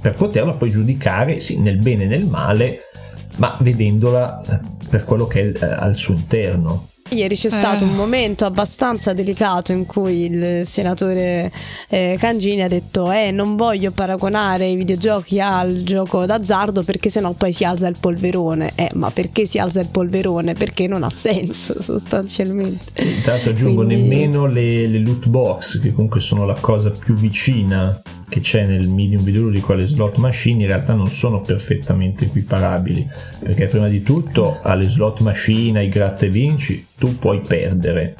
per 0.00 0.14
poterla 0.14 0.52
poi 0.54 0.70
giudicare 0.70 1.40
sì, 1.40 1.60
nel 1.60 1.78
bene 1.78 2.04
e 2.04 2.06
nel 2.06 2.26
male, 2.26 2.90
ma 3.38 3.56
vedendola 3.60 4.40
eh, 4.42 4.60
per 4.90 5.04
quello 5.04 5.26
che 5.26 5.52
è 5.52 5.64
eh, 5.64 5.66
al 5.66 5.96
suo 5.96 6.14
interno. 6.14 6.88
Ieri 7.10 7.36
c'è 7.36 7.48
eh. 7.48 7.50
stato 7.50 7.84
un 7.84 7.94
momento 7.94 8.46
abbastanza 8.46 9.12
delicato 9.12 9.72
in 9.72 9.84
cui 9.84 10.24
il 10.24 10.66
senatore 10.66 11.52
eh, 11.88 12.16
Cangini 12.18 12.62
ha 12.62 12.68
detto 12.68 13.12
eh 13.12 13.30
non 13.30 13.56
voglio 13.56 13.92
paragonare 13.92 14.66
i 14.66 14.76
videogiochi 14.76 15.38
al 15.38 15.82
gioco 15.84 16.24
d'azzardo 16.24 16.82
perché 16.82 17.10
sennò 17.10 17.32
poi 17.32 17.52
si 17.52 17.64
alza 17.64 17.86
il 17.88 17.96
polverone. 18.00 18.72
Eh 18.74 18.90
ma 18.94 19.10
perché 19.10 19.44
si 19.44 19.58
alza 19.58 19.80
il 19.80 19.88
polverone? 19.90 20.54
Perché 20.54 20.86
non 20.88 21.02
ha 21.02 21.10
senso 21.10 21.80
sostanzialmente. 21.82 23.02
Intanto 23.02 23.50
aggiungo 23.50 23.84
Quindi... 23.84 24.02
nemmeno 24.02 24.46
le, 24.46 24.86
le 24.86 24.98
loot 24.98 25.28
box 25.28 25.80
che 25.80 25.92
comunque 25.92 26.20
sono 26.20 26.46
la 26.46 26.56
cosa 26.58 26.90
più 26.90 27.14
vicina 27.14 28.00
che 28.28 28.40
c'è 28.40 28.64
nel 28.64 28.88
medium 28.88 29.22
videoludico 29.22 29.74
alle 29.74 29.84
slot 29.84 30.16
machine 30.16 30.62
in 30.62 30.68
realtà 30.68 30.94
non 30.94 31.08
sono 31.08 31.40
perfettamente 31.42 32.24
equiparabili 32.24 33.06
perché 33.40 33.66
prima 33.66 33.86
di 33.88 34.02
tutto 34.02 34.60
alle 34.62 34.88
slot 34.88 35.20
machine, 35.20 35.80
ai 35.80 35.88
gratta 35.88 36.24
e 36.24 36.30
vinci 36.30 36.84
tu 36.98 37.16
puoi 37.18 37.40
perdere 37.40 38.16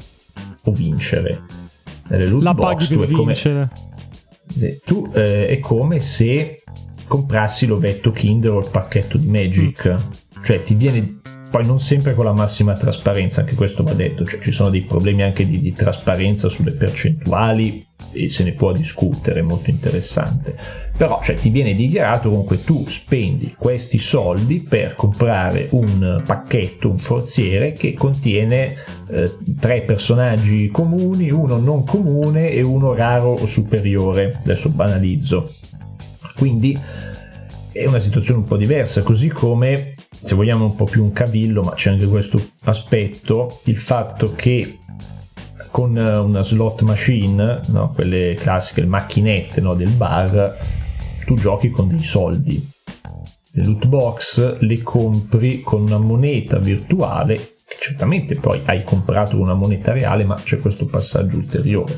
o 0.63 0.71
vincere. 0.71 1.43
Nelle 2.07 2.27
loot 2.27 2.43
la 2.43 2.53
box 2.53 2.87
paghi 2.87 2.97
per 2.97 3.07
vincere. 3.07 3.69
Come, 4.47 4.79
tu 4.85 5.09
eh, 5.13 5.47
è 5.47 5.59
come 5.59 5.99
se 5.99 6.63
comprassi 7.07 7.65
l'ovetto 7.65 8.11
Kinder 8.11 8.51
o 8.51 8.59
il 8.59 8.69
pacchetto 8.69 9.17
di 9.17 9.27
Magic. 9.27 9.89
Mm. 9.89 10.43
cioè 10.43 10.61
ti 10.63 10.75
viene 10.75 11.21
poi 11.55 11.65
non 11.65 11.79
sempre 11.79 12.15
con 12.15 12.25
la 12.25 12.33
massima 12.33 12.73
trasparenza, 12.73 13.39
anche 13.39 13.55
questo 13.55 13.81
va 13.81 13.93
detto, 13.93 14.25
cioè 14.25 14.41
ci 14.41 14.51
sono 14.51 14.69
dei 14.69 14.81
problemi 14.81 15.23
anche 15.23 15.47
di, 15.47 15.61
di 15.61 15.71
trasparenza 15.71 16.49
sulle 16.49 16.71
percentuali 16.71 17.87
e 18.11 18.27
se 18.27 18.43
ne 18.43 18.51
può 18.51 18.73
discutere, 18.73 19.39
è 19.39 19.41
molto 19.41 19.69
interessante. 19.69 20.53
Però 20.97 21.21
cioè, 21.23 21.37
ti 21.37 21.49
viene 21.49 21.71
dichiarato 21.71 22.29
comunque 22.29 22.61
tu 22.65 22.83
spendi 22.89 23.55
questi 23.57 23.99
soldi 23.99 24.59
per 24.67 24.95
comprare 24.95 25.69
un 25.71 26.21
pacchetto, 26.25 26.89
un 26.89 26.99
forziere 26.99 27.71
che 27.71 27.93
contiene 27.93 28.75
eh, 29.07 29.31
tre 29.57 29.83
personaggi 29.83 30.67
comuni, 30.67 31.31
uno 31.31 31.57
non 31.57 31.85
comune 31.85 32.49
e 32.49 32.65
uno 32.65 32.93
raro 32.93 33.29
o 33.29 33.45
superiore. 33.45 34.39
Adesso 34.41 34.67
banalizzo. 34.71 35.53
Quindi 36.35 36.77
è 37.71 37.85
una 37.85 37.99
situazione 37.99 38.39
un 38.39 38.45
po' 38.45 38.57
diversa, 38.57 39.01
così 39.03 39.29
come 39.29 39.94
se 40.23 40.35
vogliamo 40.35 40.65
un 40.65 40.75
po' 40.75 40.85
più 40.85 41.03
un 41.03 41.11
cavillo, 41.11 41.61
ma 41.61 41.73
c'è 41.73 41.91
anche 41.91 42.07
questo 42.07 42.39
aspetto, 42.63 43.59
il 43.65 43.77
fatto 43.77 44.33
che 44.33 44.79
con 45.71 45.95
una 45.97 46.43
slot 46.43 46.81
machine, 46.81 47.59
no, 47.67 47.91
quelle 47.91 48.35
classiche 48.35 48.85
macchinette 48.85 49.59
no, 49.59 49.73
del 49.73 49.91
bar, 49.91 50.55
tu 51.25 51.35
giochi 51.35 51.69
con 51.69 51.89
dei 51.89 52.03
soldi. 52.03 52.71
Le 53.51 53.63
loot 53.63 53.87
box 53.87 54.59
le 54.59 54.81
compri 54.81 55.61
con 55.61 55.81
una 55.81 55.97
moneta 55.97 56.59
virtuale 56.59 57.35
che 57.67 57.77
certamente 57.79 58.35
poi 58.35 58.61
hai 58.65 58.83
comprato 58.83 59.39
una 59.39 59.53
moneta 59.53 59.91
reale, 59.91 60.23
ma 60.23 60.35
c'è 60.35 60.59
questo 60.59 60.85
passaggio 60.85 61.37
ulteriore. 61.37 61.97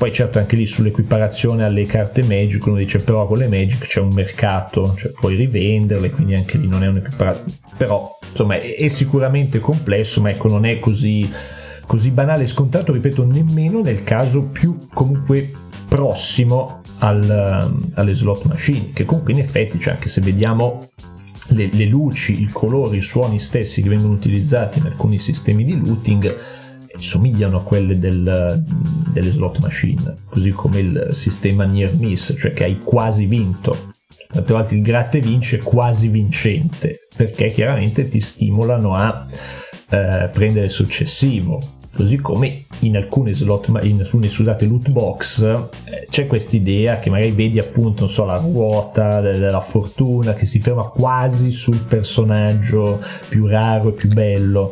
Poi 0.00 0.10
certo 0.12 0.38
anche 0.38 0.56
lì 0.56 0.64
sull'equiparazione 0.64 1.62
alle 1.62 1.84
carte 1.84 2.22
Magic 2.22 2.64
uno 2.64 2.78
dice 2.78 3.00
però 3.00 3.26
con 3.26 3.36
le 3.36 3.48
Magic 3.48 3.86
c'è 3.86 4.00
un 4.00 4.08
mercato, 4.14 4.94
cioè 4.96 5.10
puoi 5.12 5.34
rivenderle, 5.34 6.08
quindi 6.08 6.32
anche 6.32 6.56
lì 6.56 6.66
non 6.66 6.82
è 6.82 6.86
un'equiparazione. 6.86 7.52
Però 7.76 8.18
insomma 8.30 8.56
è, 8.56 8.88
sicuramente 8.88 9.58
complesso, 9.58 10.22
ma 10.22 10.30
ecco 10.30 10.48
non 10.48 10.64
è 10.64 10.78
così, 10.78 11.30
così 11.84 12.12
banale 12.12 12.44
e 12.44 12.46
scontato, 12.46 12.94
ripeto, 12.94 13.26
nemmeno 13.26 13.82
nel 13.82 14.02
caso 14.02 14.44
più 14.44 14.88
comunque 14.90 15.52
prossimo 15.86 16.80
al, 17.00 17.90
alle 17.92 18.14
slot 18.14 18.44
machine, 18.44 18.92
che 18.94 19.04
comunque 19.04 19.34
in 19.34 19.40
effetti, 19.40 19.78
cioè 19.78 19.92
anche 19.92 20.08
se 20.08 20.22
vediamo 20.22 20.88
le, 21.48 21.68
le, 21.70 21.84
luci, 21.84 22.40
i 22.40 22.48
colori, 22.50 22.96
i 22.96 23.02
suoni 23.02 23.38
stessi 23.38 23.82
che 23.82 23.90
vengono 23.90 24.14
utilizzati 24.14 24.78
in 24.78 24.86
alcuni 24.86 25.18
sistemi 25.18 25.62
di 25.62 25.76
looting 25.76 26.38
somigliano 27.00 27.58
a 27.58 27.62
quelle 27.62 27.98
del, 27.98 28.62
delle 29.12 29.30
slot 29.30 29.58
machine, 29.60 30.16
così 30.28 30.50
come 30.50 30.80
il 30.80 31.08
sistema 31.10 31.64
near 31.64 31.94
miss, 31.96 32.34
cioè 32.38 32.52
che 32.52 32.64
hai 32.64 32.78
quasi 32.78 33.26
vinto. 33.26 33.92
Tante 34.32 34.52
volte 34.52 34.74
il 34.74 34.82
gratte 34.82 35.20
vince 35.20 35.58
quasi 35.58 36.08
vincente, 36.08 37.08
perché 37.16 37.46
chiaramente 37.46 38.08
ti 38.08 38.20
stimolano 38.20 38.94
a 38.94 39.26
eh, 39.88 40.30
prendere 40.32 40.66
il 40.66 40.70
successivo. 40.70 41.60
Così 41.92 42.18
come 42.18 42.64
in 42.80 42.96
alcune 42.96 43.34
slot, 43.34 43.66
in 43.82 43.98
alcune 43.98 44.28
scusate, 44.28 44.66
loot 44.66 44.90
box 44.90 45.42
eh, 45.42 46.06
c'è 46.08 46.28
questa 46.28 46.54
idea 46.54 47.00
che 47.00 47.10
magari 47.10 47.32
vedi 47.32 47.58
appunto 47.58 48.06
so, 48.06 48.24
la 48.24 48.38
ruota 48.38 49.20
della 49.20 49.60
fortuna 49.60 50.34
che 50.34 50.46
si 50.46 50.60
ferma 50.60 50.84
quasi 50.84 51.50
sul 51.50 51.84
personaggio 51.84 53.02
più 53.28 53.46
raro 53.46 53.88
e 53.88 53.92
più 53.92 54.08
bello 54.12 54.70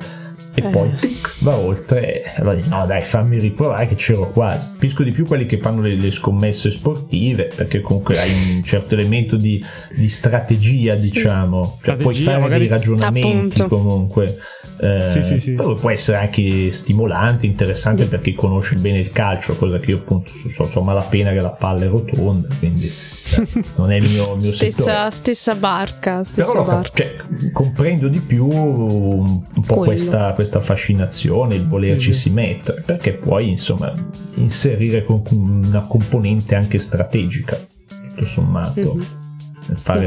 e 0.59 0.67
eh. 0.67 0.71
poi 0.71 0.91
tic, 0.99 1.37
va 1.41 1.57
oltre 1.57 2.23
e 2.23 2.33
allora 2.37 2.57
dici 2.57 2.69
no 2.69 2.85
dai 2.87 3.03
fammi 3.03 3.39
riprovare 3.39 3.87
che 3.87 3.95
c'ero 3.95 4.31
quasi 4.31 4.73
capisco 4.73 5.03
di 5.03 5.13
più 5.13 5.25
quelli 5.25 5.47
che 5.47 5.59
fanno 5.59 5.83
le, 5.83 5.95
le, 5.95 6.11
scommesse 6.11 6.71
sportive 6.71 7.51
perché 7.55 7.81
comunque 7.81 8.19
hai 8.19 8.31
un 8.57 8.63
certo 8.65 8.95
elemento 8.95 9.37
di, 9.37 9.65
di 9.95 10.09
strategia 10.09 10.99
sì. 10.99 11.11
diciamo 11.11 11.63
cioè 11.83 11.95
strategia, 11.95 12.03
puoi 12.03 12.15
fare 12.15 12.41
magari... 12.41 12.61
dei 12.61 12.69
ragionamenti 12.69 13.63
Appunto. 13.63 13.69
comunque 13.69 14.39
eh, 14.81 15.09
sì, 15.09 15.23
sì, 15.23 15.39
sì. 15.39 15.53
però 15.53 15.75
può 15.75 15.91
essere 15.91 16.19
anche 16.19 16.71
stimolante 16.71 17.47
interessante 17.47 18.05
sì. 18.05 18.09
per 18.09 18.21
chi 18.21 18.35
conosce 18.35 18.77
bene 18.77 18.99
il 18.99 19.13
calcio 19.13 19.55
cosa 19.55 19.79
che 19.79 19.91
io 19.93 19.99
appunto 19.99 20.31
so, 20.33 20.65
so 20.65 20.81
malapena 20.83 21.33
che 21.33 21.41
la 21.41 21.51
palla 21.51 21.85
è 21.85 21.89
rotonda 21.89 22.49
quindi 22.59 22.91
non 23.77 23.91
è 23.93 23.97
il 23.97 24.09
mio, 24.09 24.35
il 24.35 24.41
mio 24.41 24.41
stessa, 24.41 25.11
stessa, 25.11 25.55
barca, 25.55 26.25
stessa 26.25 26.53
Però 26.53 26.65
barca. 26.65 26.91
Cioè, 26.95 27.17
comprendo 27.53 28.09
di 28.09 28.21
più 28.21 28.49
un, 28.49 29.43
po' 29.67 29.77
questa, 29.77 30.33
questa, 30.35 30.48
fascinazione, 30.61 31.55
il 31.55 31.67
volerci 31.67 32.11
mm-hmm. 32.11 32.19
si 32.19 32.31
mettere, 32.31 32.83
perché 32.83 33.15
puoi 33.15 33.49
insomma 33.49 33.95
inserire 34.35 35.05
una 35.31 35.83
componente 35.83 36.55
anche 36.55 36.79
strategica, 36.79 37.59
tutto 37.87 38.25
sommato. 38.25 38.95
Mm-hmm 38.95 39.28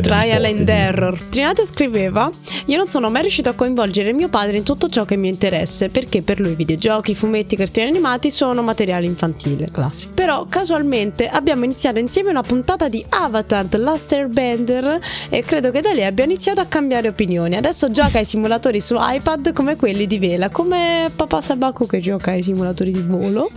trial 0.02 0.46
and 0.46 0.68
error. 0.68 1.20
Trinate 1.30 1.66
scriveva: 1.66 2.30
Io 2.66 2.78
non 2.78 2.88
sono 2.88 3.10
mai 3.10 3.22
riuscito 3.22 3.50
a 3.50 3.54
coinvolgere 3.54 4.14
mio 4.14 4.30
padre 4.30 4.58
in 4.58 4.64
tutto 4.64 4.90
ciò 4.90 5.06
che 5.06 5.16
mi 5.16 5.28
interessa, 5.28 5.88
perché 5.90 6.22
per 6.22 6.40
lui 6.40 6.56
videogiochi, 6.56 7.16
fumetti, 7.16 7.56
cartoni 7.56 7.88
animati 7.88 8.30
sono 8.32 8.62
materiale 8.62 9.06
infantile, 9.06 9.66
classico. 9.72 10.14
Però 10.14 10.46
casualmente 10.48 11.28
abbiamo 11.28 11.66
iniziato 11.66 12.00
insieme 12.00 12.30
una 12.30 12.42
puntata 12.42 12.90
di 12.90 13.04
Avatar 13.10 13.66
The 13.66 13.78
Last 13.78 14.12
Airbender 14.14 15.00
e 15.30 15.44
credo 15.44 15.72
che 15.72 15.82
da 15.82 15.92
lì 15.92 16.04
abbia 16.04 16.26
iniziato 16.26 16.60
a 16.60 16.66
cambiare 16.66 17.08
opinioni. 17.08 17.56
Adesso 17.56 17.92
gioca 17.92 18.18
ai 18.18 18.26
simulatori 18.26 18.80
su 18.80 18.96
iPad 18.98 19.54
come 19.54 19.76
quelli 19.76 20.08
di 20.08 20.20
vela, 20.20 20.50
come 20.50 21.10
papà 21.16 21.42
Sabaku 21.42 21.86
che 21.86 22.00
gioca 22.00 22.32
ai 22.32 22.44
simulatori 22.44 22.92
di 22.92 23.02
volo. 23.02 23.50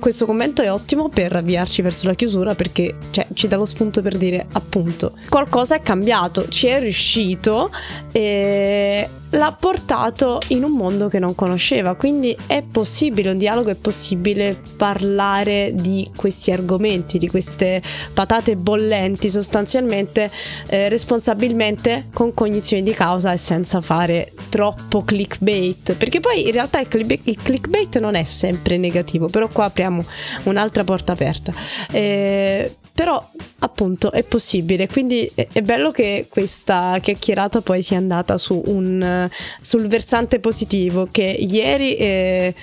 Questo 0.00 0.26
commento 0.26 0.62
è 0.62 0.70
ottimo 0.70 1.08
per 1.08 1.34
avviarci 1.34 1.82
verso 1.82 2.06
la 2.06 2.14
chiusura 2.14 2.54
perché 2.54 2.96
cioè, 3.10 3.26
ci 3.34 3.48
dà 3.48 3.56
lo 3.56 3.66
spunto 3.66 4.02
per 4.02 4.16
dire 4.16 4.46
appunto 4.52 5.12
qualcosa 5.46 5.76
è 5.76 5.82
cambiato, 5.82 6.48
ci 6.48 6.66
è 6.66 6.80
riuscito 6.80 7.70
e 8.10 9.08
l'ha 9.30 9.56
portato 9.58 10.40
in 10.48 10.64
un 10.64 10.72
mondo 10.72 11.08
che 11.08 11.20
non 11.20 11.34
conosceva. 11.34 11.94
Quindi 11.94 12.36
è 12.46 12.62
possibile, 12.62 13.30
un 13.30 13.38
dialogo 13.38 13.70
è 13.70 13.74
possibile 13.76 14.56
parlare 14.76 15.72
di 15.72 16.10
questi 16.16 16.50
argomenti, 16.50 17.18
di 17.18 17.28
queste 17.28 17.80
patate 18.12 18.56
bollenti 18.56 19.30
sostanzialmente 19.30 20.30
eh, 20.68 20.88
responsabilmente 20.88 22.08
con 22.12 22.34
cognizione 22.34 22.82
di 22.82 22.92
causa 22.92 23.32
e 23.32 23.36
senza 23.36 23.80
fare 23.80 24.32
troppo 24.48 25.04
clickbait. 25.04 25.94
Perché 25.94 26.18
poi 26.18 26.46
in 26.46 26.52
realtà 26.52 26.80
il, 26.80 26.88
clickbait 26.88 27.98
non 27.98 28.16
è 28.16 28.24
sempre 28.24 28.78
negativo, 28.78 29.28
però 29.28 29.48
qua 29.48 29.66
apriamo 29.66 30.02
un'altra 30.44 30.82
porta 30.82 31.12
aperta. 31.12 31.52
Eh, 31.90 32.76
però 32.96 33.22
appunto 33.58 34.10
è 34.10 34.24
possibile, 34.24 34.88
quindi 34.88 35.30
è 35.34 35.60
bello 35.60 35.90
che 35.90 36.28
questa 36.30 36.98
chiacchierata 36.98 37.60
poi 37.60 37.82
sia 37.82 37.98
andata 37.98 38.38
su 38.38 38.62
un, 38.68 39.28
sul 39.60 39.86
versante 39.86 40.40
positivo, 40.40 41.06
che 41.10 41.24
ieri 41.24 41.92
è, 41.94 42.54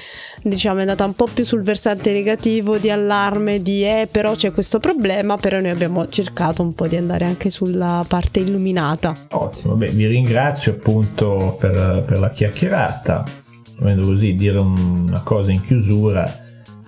diciamo, 0.42 0.80
è 0.80 0.82
andata 0.82 1.06
un 1.06 1.14
po' 1.14 1.28
più 1.32 1.44
sul 1.44 1.62
versante 1.62 2.12
negativo 2.12 2.80
di 2.80 2.90
allarme, 2.90 3.62
di 3.62 3.84
eh 3.84 4.08
però 4.12 4.34
c'è 4.34 4.52
questo 4.52 4.80
problema, 4.80 5.38
però 5.38 5.60
noi 5.60 5.70
abbiamo 5.70 6.10
cercato 6.10 6.64
un 6.64 6.74
po' 6.74 6.88
di 6.88 6.96
andare 6.96 7.26
anche 7.26 7.52
sulla 7.52 8.04
parte 8.08 8.40
illuminata. 8.40 9.14
Ottimo, 9.34 9.76
beh 9.76 9.90
vi 9.90 10.08
ringrazio 10.08 10.72
appunto 10.72 11.58
per, 11.60 12.06
per 12.08 12.18
la 12.18 12.32
chiacchierata, 12.32 13.24
volendo 13.78 14.08
così 14.08 14.34
dire 14.34 14.58
una 14.58 15.22
cosa 15.22 15.52
in 15.52 15.62
chiusura 15.62 16.42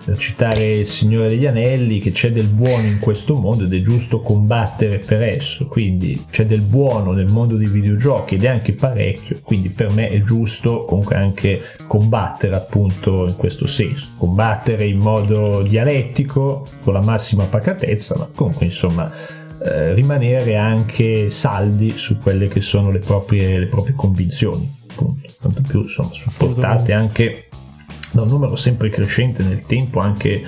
per 0.06 0.18
citare 0.18 0.74
il 0.76 0.86
Signore 0.86 1.26
degli 1.26 1.46
Anelli, 1.46 1.98
che 1.98 2.12
c'è 2.12 2.30
del 2.30 2.46
buono 2.46 2.86
in 2.86 3.00
questo 3.00 3.34
mondo 3.34 3.64
ed 3.64 3.72
è 3.72 3.80
giusto 3.80 4.20
combattere 4.20 5.00
per 5.00 5.20
esso, 5.20 5.66
quindi 5.66 6.16
c'è 6.30 6.46
del 6.46 6.60
buono 6.60 7.10
nel 7.10 7.32
mondo 7.32 7.56
dei 7.56 7.66
videogiochi 7.66 8.36
ed 8.36 8.44
è 8.44 8.46
anche 8.46 8.74
parecchio, 8.74 9.40
quindi 9.42 9.68
per 9.68 9.90
me 9.90 10.06
è 10.06 10.22
giusto 10.22 10.84
comunque 10.84 11.16
anche 11.16 11.60
combattere 11.88 12.54
appunto 12.54 13.26
in 13.28 13.34
questo 13.34 13.66
senso, 13.66 14.14
combattere 14.16 14.84
in 14.84 14.98
modo 14.98 15.62
dialettico, 15.62 16.64
con 16.84 16.92
la 16.92 17.02
massima 17.02 17.42
pacatezza, 17.42 18.14
ma 18.16 18.28
comunque 18.32 18.66
insomma 18.66 19.10
eh, 19.58 19.92
rimanere 19.92 20.54
anche 20.54 21.32
saldi 21.32 21.90
su 21.90 22.18
quelle 22.18 22.46
che 22.46 22.60
sono 22.60 22.92
le 22.92 23.00
proprie, 23.00 23.58
le 23.58 23.66
proprie 23.66 23.96
convinzioni, 23.96 24.72
appunto, 24.88 25.26
tanto 25.40 25.62
più 25.62 25.80
insomma 25.82 26.10
supportate 26.12 26.92
anche 26.92 27.48
da 28.12 28.22
un 28.22 28.28
numero 28.28 28.56
sempre 28.56 28.90
crescente 28.90 29.42
nel 29.42 29.66
tempo 29.66 30.00
anche 30.00 30.44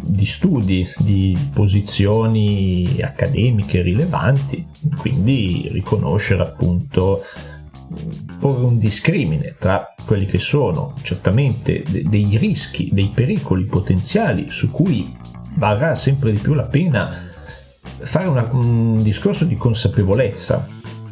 di 0.00 0.24
studi, 0.24 0.88
di 0.98 1.36
posizioni 1.52 2.98
accademiche 3.02 3.82
rilevanti, 3.82 4.66
quindi 4.96 5.68
riconoscere 5.72 6.42
appunto 6.42 7.24
porre 8.38 8.64
un 8.64 8.78
discrimine 8.78 9.56
tra 9.58 9.94
quelli 10.06 10.26
che 10.26 10.38
sono 10.38 10.94
certamente 11.02 11.82
dei 11.84 12.36
rischi, 12.38 12.90
dei 12.92 13.10
pericoli 13.14 13.64
potenziali 13.66 14.48
su 14.48 14.70
cui 14.70 15.14
varrà 15.56 15.94
sempre 15.94 16.32
di 16.32 16.38
più 16.38 16.54
la 16.54 16.64
pena 16.64 17.10
fare 17.82 18.28
una, 18.28 18.48
un 18.52 18.96
discorso 18.96 19.44
di 19.44 19.56
consapevolezza 19.56 20.66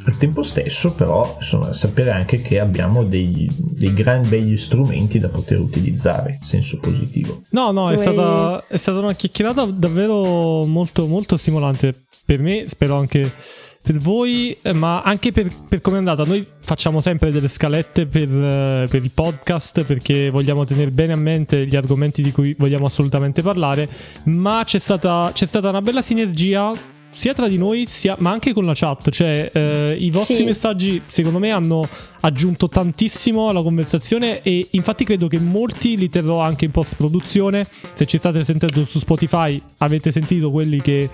al 0.04 0.16
tempo 0.16 0.42
stesso, 0.42 0.94
però, 0.94 1.36
insomma, 1.38 1.72
sapere 1.72 2.10
anche 2.10 2.40
che 2.40 2.58
abbiamo 2.58 3.04
dei, 3.04 3.48
dei 3.58 3.92
gran 3.92 4.28
begli 4.28 4.56
strumenti 4.56 5.18
da 5.18 5.28
poter 5.28 5.58
utilizzare 5.58 6.38
in 6.40 6.44
senso 6.44 6.78
positivo. 6.78 7.42
No, 7.50 7.70
no, 7.70 7.90
è 7.90 7.96
stata, 7.96 8.64
è 8.66 8.76
stata 8.76 8.98
una 8.98 9.12
chiacchierata 9.12 9.64
davvero 9.66 10.64
molto, 10.64 11.06
molto 11.06 11.36
stimolante 11.36 12.04
per 12.24 12.40
me, 12.40 12.64
spero 12.66 12.96
anche 12.96 13.30
per 13.82 13.96
voi, 13.96 14.56
eh, 14.60 14.72
ma 14.72 15.02
anche 15.02 15.32
per, 15.32 15.48
per 15.68 15.80
come 15.80 15.96
è 15.96 15.98
andata. 15.98 16.24
Noi 16.24 16.46
facciamo 16.60 17.00
sempre 17.00 17.30
delle 17.30 17.48
scalette 17.48 18.06
per, 18.06 18.28
eh, 18.28 18.86
per, 18.88 19.02
il 19.02 19.10
podcast 19.10 19.84
perché 19.84 20.30
vogliamo 20.30 20.64
tenere 20.64 20.90
bene 20.90 21.14
a 21.14 21.16
mente 21.16 21.66
gli 21.66 21.76
argomenti 21.76 22.22
di 22.22 22.30
cui 22.30 22.54
vogliamo 22.58 22.86
assolutamente 22.86 23.42
parlare, 23.42 23.88
ma 24.24 24.62
c'è 24.64 24.78
stata, 24.78 25.30
c'è 25.32 25.46
stata 25.46 25.70
una 25.70 25.82
bella 25.82 26.02
sinergia 26.02 26.72
sia 27.10 27.34
tra 27.34 27.48
di 27.48 27.58
noi, 27.58 27.84
sia, 27.88 28.16
ma 28.18 28.30
anche 28.30 28.52
con 28.52 28.64
la 28.64 28.72
chat. 28.74 29.10
Cioè, 29.10 29.50
eh, 29.52 29.96
i 29.98 30.10
vostri 30.10 30.36
sì. 30.36 30.44
messaggi, 30.44 31.02
secondo 31.06 31.38
me, 31.38 31.50
hanno 31.50 31.86
aggiunto 32.20 32.68
tantissimo 32.68 33.48
alla 33.48 33.62
conversazione. 33.62 34.42
E 34.42 34.66
infatti, 34.70 35.04
credo 35.04 35.26
che 35.26 35.38
molti 35.38 35.96
li 35.96 36.08
terrò 36.08 36.40
anche 36.40 36.64
in 36.64 36.70
post-produzione. 36.70 37.66
Se 37.92 38.06
ci 38.06 38.18
state 38.18 38.42
sentendo 38.44 38.84
su 38.84 38.98
Spotify, 38.98 39.60
avete 39.78 40.12
sentito 40.12 40.50
quelli 40.50 40.80
che 40.80 41.10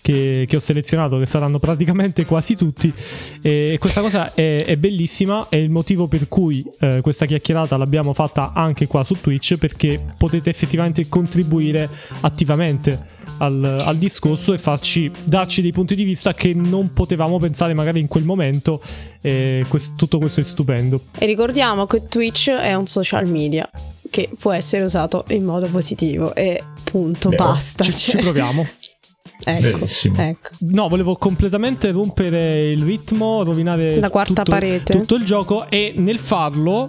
che, 0.00 0.44
che 0.48 0.56
ho 0.56 0.60
selezionato, 0.60 1.18
che 1.18 1.26
saranno 1.26 1.58
praticamente 1.58 2.24
quasi 2.24 2.56
tutti. 2.56 2.92
E 3.40 3.76
questa 3.78 4.00
cosa 4.00 4.32
è, 4.32 4.64
è 4.64 4.76
bellissima, 4.76 5.46
è 5.48 5.56
il 5.56 5.70
motivo 5.70 6.06
per 6.06 6.28
cui 6.28 6.64
eh, 6.80 7.00
questa 7.00 7.26
chiacchierata 7.26 7.76
l'abbiamo 7.76 8.14
fatta 8.14 8.52
anche 8.54 8.86
qua 8.86 9.04
su 9.04 9.14
Twitch, 9.14 9.56
perché 9.56 10.02
potete 10.16 10.50
effettivamente 10.50 11.08
contribuire 11.08 11.88
attivamente 12.20 13.18
al, 13.38 13.82
al 13.84 13.96
discorso 13.96 14.52
e 14.52 14.58
farci, 14.58 15.10
darci 15.24 15.62
dei 15.62 15.72
punti 15.72 15.94
di 15.94 16.04
vista 16.04 16.34
che 16.34 16.54
non 16.54 16.92
potevamo 16.92 17.38
pensare 17.38 17.74
magari 17.74 18.00
in 18.00 18.08
quel 18.08 18.24
momento. 18.24 18.80
E 19.20 19.64
questo, 19.68 19.92
tutto 19.96 20.18
questo 20.18 20.40
è 20.40 20.42
stupendo. 20.42 21.02
E 21.18 21.26
ricordiamo 21.26 21.86
che 21.86 22.06
Twitch 22.06 22.50
è 22.50 22.74
un 22.74 22.86
social 22.86 23.28
media 23.28 23.68
che 24.10 24.28
può 24.36 24.52
essere 24.52 24.82
usato 24.82 25.24
in 25.28 25.44
modo 25.44 25.68
positivo 25.68 26.34
e 26.34 26.62
punto, 26.82 27.28
Vero. 27.28 27.44
basta. 27.44 27.84
Ci, 27.84 27.92
cioè. 27.92 28.10
ci 28.10 28.16
proviamo. 28.18 28.66
Ecco, 29.44 29.86
ecco. 30.16 30.50
No, 30.70 30.88
volevo 30.88 31.16
completamente 31.16 31.90
rompere 31.90 32.70
il 32.70 32.82
ritmo, 32.82 33.42
rovinare 33.42 33.98
La 33.98 34.10
quarta 34.10 34.42
tutto, 34.42 34.50
parete. 34.50 34.92
tutto 34.92 35.14
il 35.14 35.24
gioco 35.24 35.68
e 35.68 35.92
nel 35.96 36.18
farlo 36.18 36.88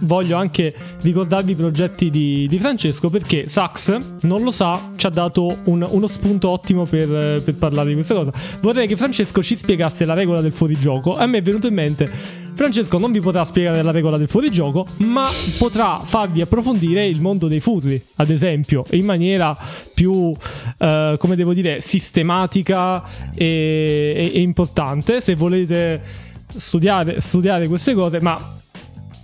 voglio 0.00 0.36
anche 0.36 0.74
ricordarvi 1.02 1.52
i 1.52 1.54
progetti 1.54 2.10
di, 2.10 2.46
di 2.48 2.58
Francesco 2.58 3.10
perché 3.10 3.48
Sax, 3.48 3.96
non 4.22 4.42
lo 4.42 4.50
sa, 4.50 4.92
ci 4.96 5.06
ha 5.06 5.10
dato 5.10 5.54
un- 5.64 5.86
uno 5.88 6.06
spunto 6.06 6.48
ottimo 6.48 6.84
per, 6.84 7.42
per 7.42 7.54
parlare 7.56 7.88
di 7.88 7.94
questa 7.94 8.14
cosa. 8.14 8.32
Vorrei 8.62 8.86
che 8.86 8.96
Francesco 8.96 9.42
ci 9.42 9.56
spiegasse 9.56 10.04
la 10.04 10.14
regola 10.14 10.40
del 10.40 10.52
fuorigioco. 10.52 11.16
A 11.16 11.26
me 11.26 11.38
è 11.38 11.42
venuto 11.42 11.66
in 11.66 11.74
mente, 11.74 12.10
Francesco 12.54 12.98
non 12.98 13.10
vi 13.10 13.20
potrà 13.20 13.44
spiegare 13.44 13.80
la 13.82 13.90
regola 13.90 14.16
del 14.18 14.28
fuorigioco, 14.28 14.86
ma 14.98 15.26
potrà 15.58 15.98
farvi 15.98 16.40
approfondire 16.42 17.06
il 17.06 17.20
mondo 17.20 17.48
dei 17.48 17.60
furri, 17.60 18.02
ad 18.16 18.28
esempio, 18.30 18.84
in 18.90 19.04
maniera 19.04 19.56
più, 19.94 20.34
eh, 20.78 21.16
come 21.18 21.36
devo 21.36 21.54
dire, 21.54 21.80
sistematica 21.80 23.02
e, 23.34 24.30
e- 24.34 24.40
importante. 24.40 25.20
Se 25.20 25.34
volete 25.34 26.02
studiare, 26.48 27.20
studiare 27.20 27.66
queste 27.68 27.94
cose, 27.94 28.20
ma 28.20 28.58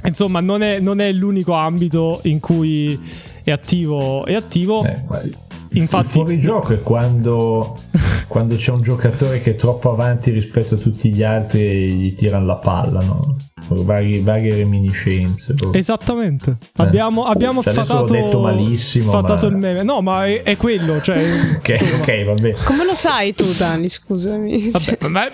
insomma 0.06 0.40
non 0.40 0.62
è, 0.62 0.78
non 0.80 1.00
è 1.00 1.12
l'unico 1.12 1.52
ambito 1.52 2.20
in 2.24 2.40
cui 2.40 2.98
è 3.42 3.50
attivo, 3.50 4.24
è 4.24 4.34
attivo. 4.34 4.84
Eh, 4.84 5.02
Infatti- 5.78 6.06
il 6.06 6.12
fuorigioco 6.12 6.72
è 6.72 6.80
quando, 6.82 7.76
quando 8.28 8.56
c'è 8.56 8.70
un 8.72 8.82
giocatore 8.82 9.40
che 9.40 9.52
è 9.52 9.54
troppo 9.56 9.90
avanti 9.92 10.30
rispetto 10.30 10.74
a 10.74 10.78
tutti 10.78 11.14
gli 11.14 11.22
altri 11.22 11.60
e 11.60 11.86
gli 11.86 12.14
tirano 12.14 12.46
la 12.46 12.56
palla, 12.56 13.00
no? 13.00 13.36
Vari- 13.68 14.20
varie 14.20 14.54
reminiscenze. 14.54 15.54
proprio. 15.54 15.80
Esattamente. 15.80 16.56
Abbiamo, 16.76 17.24
abbiamo 17.24 17.62
Cioè, 17.62 17.72
sfatato, 17.72 18.14
l'ho 18.14 18.20
detto 18.22 18.40
malissimo, 18.40 19.10
sfatato 19.10 19.46
ma- 19.46 19.52
il 19.52 19.58
meme. 19.58 19.82
No, 19.82 20.00
ma 20.02 20.24
è, 20.26 20.42
è 20.44 20.56
quello. 20.56 21.00
Cioè, 21.00 21.18
Ok, 21.58 21.68
insomma, 21.70 21.96
ok, 22.02 22.24
vabbè. 22.24 22.52
Come 22.64 22.84
lo 22.84 22.94
sai 22.94 23.34
tu, 23.34 23.44
Dani? 23.58 23.88
Scusami. 23.88 24.70
Cioè, 24.72 24.98
Vabbè, 25.00 25.10
ma- 25.12 25.28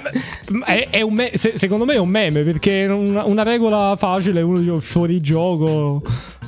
ma- 0.58 0.64
è, 0.64 0.88
è 0.90 1.00
un 1.02 1.12
me- 1.12 1.32
se- 1.34 1.52
secondo 1.56 1.84
me 1.84 1.92
è 1.94 1.98
un 1.98 2.08
meme 2.08 2.40
perché 2.42 2.84
è 2.84 2.88
una, 2.90 3.24
una 3.24 3.42
regola 3.42 3.96
facile, 3.98 4.40
uno 4.40 4.58
dice 4.58 4.80
fuori 4.80 5.20
gioco, 5.20 6.00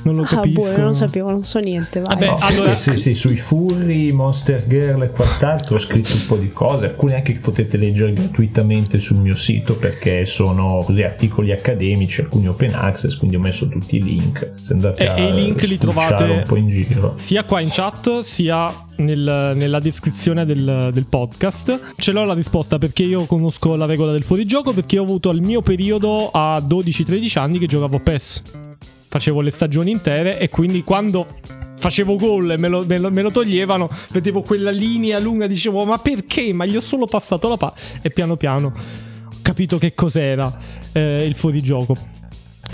non 0.05 0.17
lo 0.17 0.23
ah, 0.23 0.27
capisco. 0.27 0.71
boh, 0.73 0.77
non 0.79 0.87
lo 0.87 0.93
sapevo, 0.95 1.31
non 1.31 1.43
so 1.43 1.59
niente. 1.59 2.01
Vai. 2.01 2.15
Vabbè, 2.15 2.27
No, 2.29 2.37
allora- 2.41 2.71
eh, 2.71 2.77
sì, 2.77 2.97
sì, 2.97 3.15
sui 3.15 3.37
furri, 3.37 3.84
Monster 4.13 4.67
Girl 4.67 5.03
e 5.03 5.11
quant'altro 5.11 5.77
ho 5.77 5.79
scritto 5.79 6.15
un 6.15 6.25
po' 6.27 6.37
di 6.37 6.51
cose, 6.53 6.87
alcune 6.87 7.15
anche 7.17 7.33
che 7.35 7.39
potete 7.41 7.77
leggere 7.77 8.13
gratuitamente 8.13 8.99
sul 8.99 9.19
mio 9.19 9.35
sito 9.35 9.75
perché 9.77 10.25
sono 10.27 10.83
così 10.85 11.03
articoli 11.03 11.53
accademici, 11.53 12.21
alcuni 12.23 12.49
open 12.49 12.75
access, 12.75 13.17
quindi 13.17 13.37
ho 13.37 13.41
messo 13.41 13.69
tutti 13.69 13.97
i 13.97 14.03
link. 14.03 14.53
Se 14.55 14.73
andate 14.73 15.05
E- 15.05 15.07
a 15.09 15.17
e 15.19 15.29
i 15.29 15.33
link 15.33 15.63
li 15.63 15.79
trovate- 15.79 16.25
un 16.25 16.43
po' 16.47 16.57
in 16.57 16.69
giro. 16.69 17.13
sia 17.17 17.45
qua 17.45 17.61
in 17.61 17.69
chat 17.71 18.21
sia 18.21 18.73
nel- 18.97 19.53
nella 19.57 19.79
descrizione 19.81 20.45
del, 20.47 20.91
del 20.93 21.07
podcast. 21.09 21.93
Ce 21.97 22.13
l'ho 22.13 22.25
la 22.25 22.35
risposta 22.35 22.79
perché 22.79 23.03
io 23.03 23.25
conosco 23.27 23.75
la 23.77 23.87
regola 23.87 24.13
del 24.13 24.23
fuorigioco 24.23 24.73
perché 24.73 24.99
ho 24.99 25.03
avuto 25.03 25.31
il 25.31 25.43
mio 25.43 25.61
periodo 25.63 26.31
a 26.33 26.59
12-13 26.67 27.39
anni 27.39 27.59
che 27.59 27.67
giocavo 27.67 27.97
a 27.97 28.01
PES. 28.01 28.43
Facevo 29.15 29.43
le 29.43 29.51
stagioni 29.51 29.93
intere 29.93 30.41
e 30.41 30.49
quindi 30.49 30.83
quando 30.83 31.25
facevo 31.79 32.17
gol 32.17 32.51
e 32.51 32.59
me 32.59 32.67
lo, 32.67 32.85
me 32.85 32.99
lo- 32.99 33.13
me 33.13 33.23
lo 33.23 33.31
toglievano, 33.31 33.89
vedevo 34.11 34.43
quella 34.43 34.73
linea 34.73 35.21
lunga, 35.21 35.47
dicevo 35.47 35.85
ma 35.85 35.99
perché? 35.99 36.53
Ma 36.53 36.65
gli 36.65 36.75
ho 36.75 36.81
solo 36.81 37.07
passato 37.07 37.49
la 37.49 37.57
palla 37.57 37.75
e 38.03 38.11
piano 38.11 38.37
piano 38.37 38.73
ho 38.75 39.37
capito 39.41 39.79
che 39.79 39.95
cos'era 39.95 40.53
eh, 40.93 41.25
il 41.27 41.35
fuorigioco. 41.37 41.95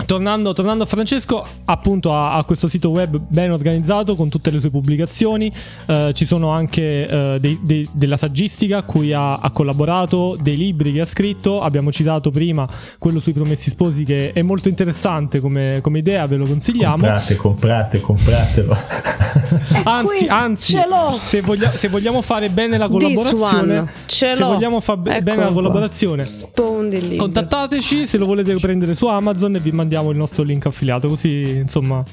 Tornando, 0.06 0.52
tornando 0.52 0.84
a 0.84 0.86
Francesco, 0.86 1.44
appunto 1.66 2.14
ha, 2.14 2.34
ha 2.34 2.44
questo 2.44 2.68
sito 2.68 2.90
web 2.90 3.18
ben 3.28 3.50
organizzato 3.52 4.14
con 4.16 4.28
tutte 4.28 4.50
le 4.50 4.60
sue 4.60 4.70
pubblicazioni, 4.70 5.52
eh, 5.86 6.12
ci 6.14 6.24
sono 6.26 6.50
anche 6.50 7.06
eh, 7.06 7.38
dei- 7.40 7.58
dei- 7.62 7.88
della 7.92 8.16
saggistica 8.16 8.78
a 8.78 8.82
cui 8.82 9.12
ha, 9.12 9.34
ha 9.34 9.50
collaborato, 9.50 10.36
dei 10.40 10.56
libri 10.56 10.92
che 10.92 11.00
ha 11.02 11.04
scritto, 11.06 11.60
abbiamo 11.60 11.92
citato 11.92 12.30
prima 12.30 12.68
quello 12.98 13.20
sui 13.20 13.32
promessi 13.32 13.70
sposi 13.70 14.04
che 14.04 14.32
è 14.32 14.42
molto 14.42 14.68
interessante 14.68 15.40
come, 15.40 15.80
come 15.82 15.98
idea, 15.98 16.26
ve 16.26 16.36
lo 16.36 16.44
consigliamo. 16.46 16.96
Comprate, 16.96 17.36
comprate, 17.36 18.00
compratelo. 18.00 18.76
Anzi, 19.84 20.18
qui, 20.18 20.28
anzi 20.28 20.72
ce 20.72 20.86
l'ho. 20.88 21.18
se, 21.22 21.40
voglia- 21.42 21.70
se 21.70 21.88
vogliamo 21.88 22.20
fare 22.22 22.48
bene 22.48 22.76
la 22.76 22.88
collaborazione, 22.88 23.88
se 24.06 24.44
vogliamo 24.44 24.80
fare 24.80 24.98
Eccolo 25.00 25.22
bene 25.22 25.42
la 25.44 25.52
collaborazione. 25.52 26.22
Contattateci 27.16 28.06
se 28.06 28.18
lo 28.18 28.26
volete 28.26 28.54
prendere 28.56 28.94
su 28.94 29.06
Amazon 29.06 29.54
e 29.54 29.58
vi 29.60 29.70
mandiamo 29.70 29.88
il 30.10 30.16
nostro 30.16 30.42
link 30.42 30.66
affiliato. 30.66 31.08
Così, 31.08 31.56
insomma, 31.56 32.04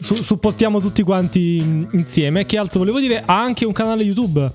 su- 0.00 0.14
supportiamo 0.16 0.80
tutti 0.80 1.02
quanti 1.02 1.86
insieme. 1.92 2.44
Che 2.46 2.56
altro 2.58 2.80
volevo 2.80 3.00
dire? 3.00 3.22
Ha 3.24 3.40
anche 3.40 3.64
un 3.64 3.72
canale 3.72 4.02
YouTube. 4.02 4.52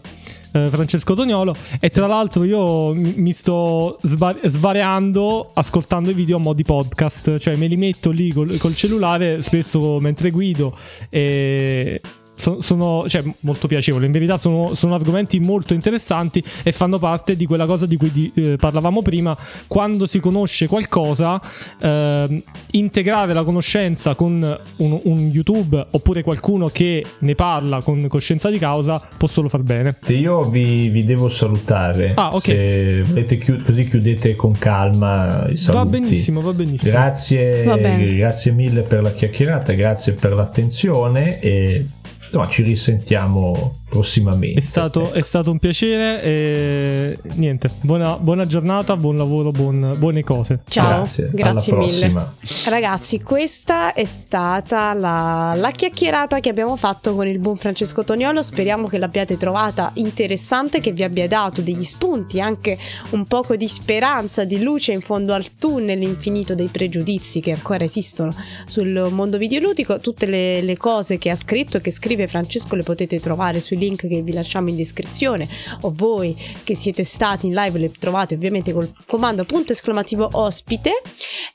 eh, 0.52 0.68
Francesco 0.72 1.14
Toniolo 1.14 1.56
e 1.80 1.92
tra 1.92 2.08
l'altro 2.08 2.44
io 2.44 2.92
mi 2.96 3.34
sto 3.34 4.00
sva- 4.02 4.36
svariando 4.44 5.52
ascoltando 5.54 6.10
i 6.10 6.16
video 6.16 6.38
a 6.38 6.40
mo' 6.40 6.54
di 6.54 6.64
podcast 6.64 7.38
cioè 7.38 7.56
me 7.56 7.68
li 7.68 7.78
metto 7.78 8.10
lì 8.10 8.34
col, 8.34 8.58
col 8.58 8.74
cellulare 8.74 9.44
spesso 9.44 10.00
mentre 10.00 10.32
guido 10.32 10.76
e 11.12 12.02
so- 12.40 12.62
sono 12.62 13.04
cioè, 13.08 13.22
molto 13.42 13.68
piacevoli. 13.68 14.06
In 14.06 14.12
verità 14.12 14.38
sono, 14.38 14.74
sono 14.74 14.96
argomenti 14.96 15.40
molto 15.40 15.74
interessanti 15.74 16.44
e 16.64 16.72
fanno 16.72 16.98
parte 16.98 17.36
di 17.36 17.46
quella 17.46 17.66
cosa 17.66 17.86
di 17.86 17.98
cui 17.98 18.12
di- 18.12 18.32
eh, 18.36 18.56
parlavamo 18.56 19.02
prima. 19.02 19.38
Quando 19.68 20.06
si 20.08 20.20
conosce 20.20 20.68
qualcosa, 20.68 21.40
ehm, 21.82 22.42
integrare 22.72 23.34
la 23.34 23.44
conoscenza 23.44 24.16
con 24.16 24.60
un, 24.78 25.00
un 25.04 25.20
YouTube 25.20 25.88
oppure 25.92 26.24
qualcuno 26.24 26.68
che 26.68 27.06
ne 27.20 27.36
parla 27.36 27.82
con 27.82 28.08
coscienza 28.08 28.50
di 28.50 28.58
causa 28.58 29.02
può 29.18 29.28
solo 29.28 29.50
far 29.50 29.62
bene. 29.64 29.98
Io 30.08 30.42
vi, 30.42 30.90
vi 30.90 31.04
devo 31.04 31.28
salutare. 31.30 32.14
Ah, 32.16 32.30
ok. 32.34 32.42
Se 32.42 33.04
volete 33.06 33.38
chiud- 33.38 33.64
così 33.64 33.86
chiudete 33.88 34.36
con 34.36 34.54
calma 34.54 35.48
i 35.50 35.58
saluti. 35.58 35.84
Va 35.84 35.86
benissimo, 35.86 36.42
va 36.42 36.54
benissimo. 36.54 36.92
Grazie, 36.92 37.64
Va 37.64 37.76
grazie 37.78 38.52
mille 38.52 38.82
per 38.82 39.02
la 39.02 39.12
chiacchierata, 39.12 39.74
grazie 39.74 40.14
per 40.14 40.34
l'attenzione 40.34 41.40
e 41.40 41.86
insomma, 42.24 42.48
ci 42.48 42.64
risentiamo 42.64 43.78
prossimamente. 43.90 44.60
È 44.60 44.62
stato, 44.62 45.12
è 45.14 45.22
stato 45.22 45.50
un 45.52 45.58
piacere 45.58 46.22
e 46.24 47.20
niente, 47.36 47.70
buona, 47.82 48.18
buona 48.18 48.46
giornata, 48.46 48.96
buon 48.96 49.18
lavoro, 49.18 49.52
buon- 49.52 49.94
buone 49.98 50.24
cose. 50.24 50.60
Ciao, 50.68 50.98
Grazie, 50.98 51.30
grazie, 51.34 51.74
alla 51.74 51.86
mille. 51.86 52.12
prossima. 52.12 52.36
Ragazzi, 52.70 53.20
questa 53.22 53.94
è 53.94 54.06
stata 54.06 54.94
la, 54.94 55.54
la 55.56 55.72
chiacchierata 55.72 56.40
che 56.40 56.50
abbiamo 56.50 56.76
fatto 56.78 57.16
con 57.16 57.28
il 57.28 57.40
buon 57.40 57.58
Francesco 57.58 58.04
Toniolo. 58.04 58.44
Speriamo 58.44 58.88
che 58.88 59.00
l'abbiate 59.00 59.38
trovata 59.38 59.92
interessante, 59.96 60.80
che 60.80 60.92
vi 60.92 61.04
abbia 61.04 61.28
dato 61.28 61.62
degli 61.62 61.84
spunti, 61.84 62.40
anche 62.40 62.78
un 63.12 63.26
poco 63.26 63.56
di 63.56 63.68
speranza, 63.68 64.46
di 64.46 64.62
luce 64.62 64.92
in 64.92 65.02
fondo 65.02 65.34
al 65.34 65.56
tunnel 65.58 66.02
infinito 66.04 66.54
dei 66.54 66.68
pregiudizi 66.68 67.40
che 67.40 67.52
ancora 67.52 67.84
esistono 67.84 68.32
sul 68.66 69.10
mondo 69.12 69.40
videoludico. 69.40 70.00
Tutte 70.00 70.28
le, 70.28 70.62
le 70.62 70.78
cose 70.78 71.18
che 71.18 71.32
ha 71.32 71.36
scritto 71.36 71.78
e 71.78 71.82
che 71.82 71.90
scrive 71.90 72.09
Francesco 72.28 72.76
le 72.76 72.84
potete 72.84 73.20
trovare 73.20 73.60
sui 73.60 73.78
link 73.78 74.08
che 74.08 74.22
vi 74.22 74.34
lasciamo 74.34 74.70
in 74.70 74.76
descrizione. 74.76 75.48
O 75.82 75.94
voi 75.96 76.36
che 76.64 76.76
siete 76.76 77.04
stati 77.04 77.48
in 77.48 77.54
live 77.54 77.80
le 77.80 77.92
trovate 77.92 78.36
ovviamente 78.36 78.72
col 78.72 78.92
comando 79.06 79.44
punto 79.46 79.74
esclamativo 79.74 80.28
ospite. 80.32 81.02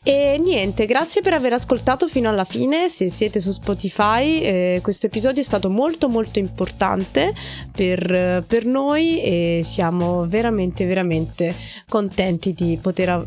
E 0.03 0.39
niente 0.39 0.87
grazie 0.87 1.21
per 1.23 1.35
aver 1.35 1.53
ascoltato 1.53 2.09
fino 2.09 2.29
alla 2.29 2.45
fine. 2.45 2.89
Se 2.89 3.09
siete 3.09 3.41
su 3.41 3.51
Spotify 3.51 4.41
eh, 4.41 4.81
questo 4.83 5.07
episodio 5.07 5.41
è 5.41 5.45
stato 5.45 5.71
molto 5.71 6.09
molto 6.09 6.39
importante 6.39 7.33
per, 7.73 8.45
per 8.47 8.65
noi 8.65 9.21
e 9.21 9.61
siamo 9.63 10.27
veramente 10.27 10.87
veramente 10.87 11.55
contenti 11.89 12.53
di 12.53 12.79
poter 12.81 13.09
av- 13.09 13.27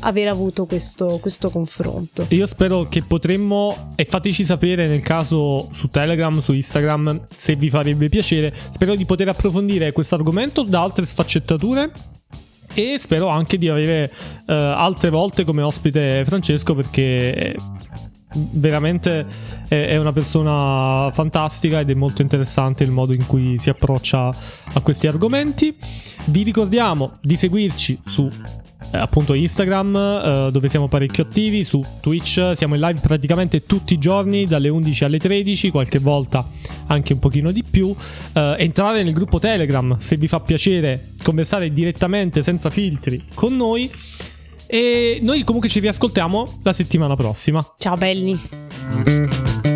aver 0.00 0.28
avuto 0.28 0.66
questo, 0.66 1.18
questo 1.20 1.50
confronto. 1.50 2.26
Io 2.30 2.46
spero 2.46 2.84
che 2.84 3.02
potremmo, 3.02 3.92
e 3.96 4.04
fateci 4.04 4.44
sapere 4.44 4.86
nel 4.86 5.02
caso 5.02 5.68
su 5.72 5.88
Telegram, 5.88 6.40
su 6.40 6.52
Instagram, 6.52 6.63
se 7.34 7.56
vi 7.56 7.70
farebbe 7.70 8.08
piacere, 8.08 8.52
spero 8.54 8.94
di 8.94 9.04
poter 9.04 9.28
approfondire 9.28 9.92
questo 9.92 10.14
argomento 10.14 10.62
da 10.62 10.82
altre 10.82 11.06
sfaccettature. 11.06 11.92
E 12.76 12.96
spero 12.98 13.28
anche 13.28 13.56
di 13.56 13.68
avere 13.68 14.12
eh, 14.46 14.52
altre 14.52 15.08
volte 15.10 15.44
come 15.44 15.62
ospite 15.62 16.24
Francesco 16.26 16.74
perché 16.74 17.54
veramente 18.34 19.24
è, 19.68 19.88
è 19.88 19.96
una 19.96 20.12
persona 20.12 21.10
fantastica 21.12 21.80
ed 21.80 21.90
è 21.90 21.94
molto 21.94 22.22
interessante 22.22 22.82
il 22.82 22.90
modo 22.90 23.12
in 23.12 23.26
cui 23.26 23.58
si 23.58 23.70
approccia 23.70 24.28
a 24.28 24.80
questi 24.80 25.06
argomenti. 25.06 25.76
Vi 26.26 26.42
ricordiamo 26.42 27.18
di 27.22 27.36
seguirci 27.36 28.00
su 28.04 28.28
appunto 28.92 29.34
Instagram 29.34 29.96
eh, 29.96 30.48
dove 30.50 30.68
siamo 30.68 30.88
parecchio 30.88 31.24
attivi, 31.24 31.64
su 31.64 31.82
Twitch 32.00 32.52
siamo 32.54 32.74
in 32.74 32.80
live 32.80 33.00
praticamente 33.00 33.64
tutti 33.64 33.94
i 33.94 33.98
giorni 33.98 34.44
dalle 34.44 34.68
11 34.68 35.04
alle 35.04 35.18
13, 35.18 35.70
qualche 35.70 35.98
volta 35.98 36.46
anche 36.86 37.12
un 37.12 37.18
pochino 37.18 37.50
di 37.50 37.62
più. 37.62 37.94
Eh, 38.32 38.56
entrate 38.58 39.02
nel 39.02 39.12
gruppo 39.12 39.38
Telegram 39.38 39.96
se 39.98 40.16
vi 40.16 40.28
fa 40.28 40.40
piacere 40.40 41.12
conversare 41.22 41.72
direttamente 41.72 42.42
senza 42.42 42.70
filtri 42.70 43.24
con 43.34 43.56
noi. 43.56 43.90
E 44.66 45.18
noi 45.22 45.44
comunque 45.44 45.68
ci 45.68 45.78
riascoltiamo 45.80 46.60
la 46.62 46.72
settimana 46.72 47.14
prossima. 47.16 47.64
Ciao 47.78 47.96
belli. 47.96 49.73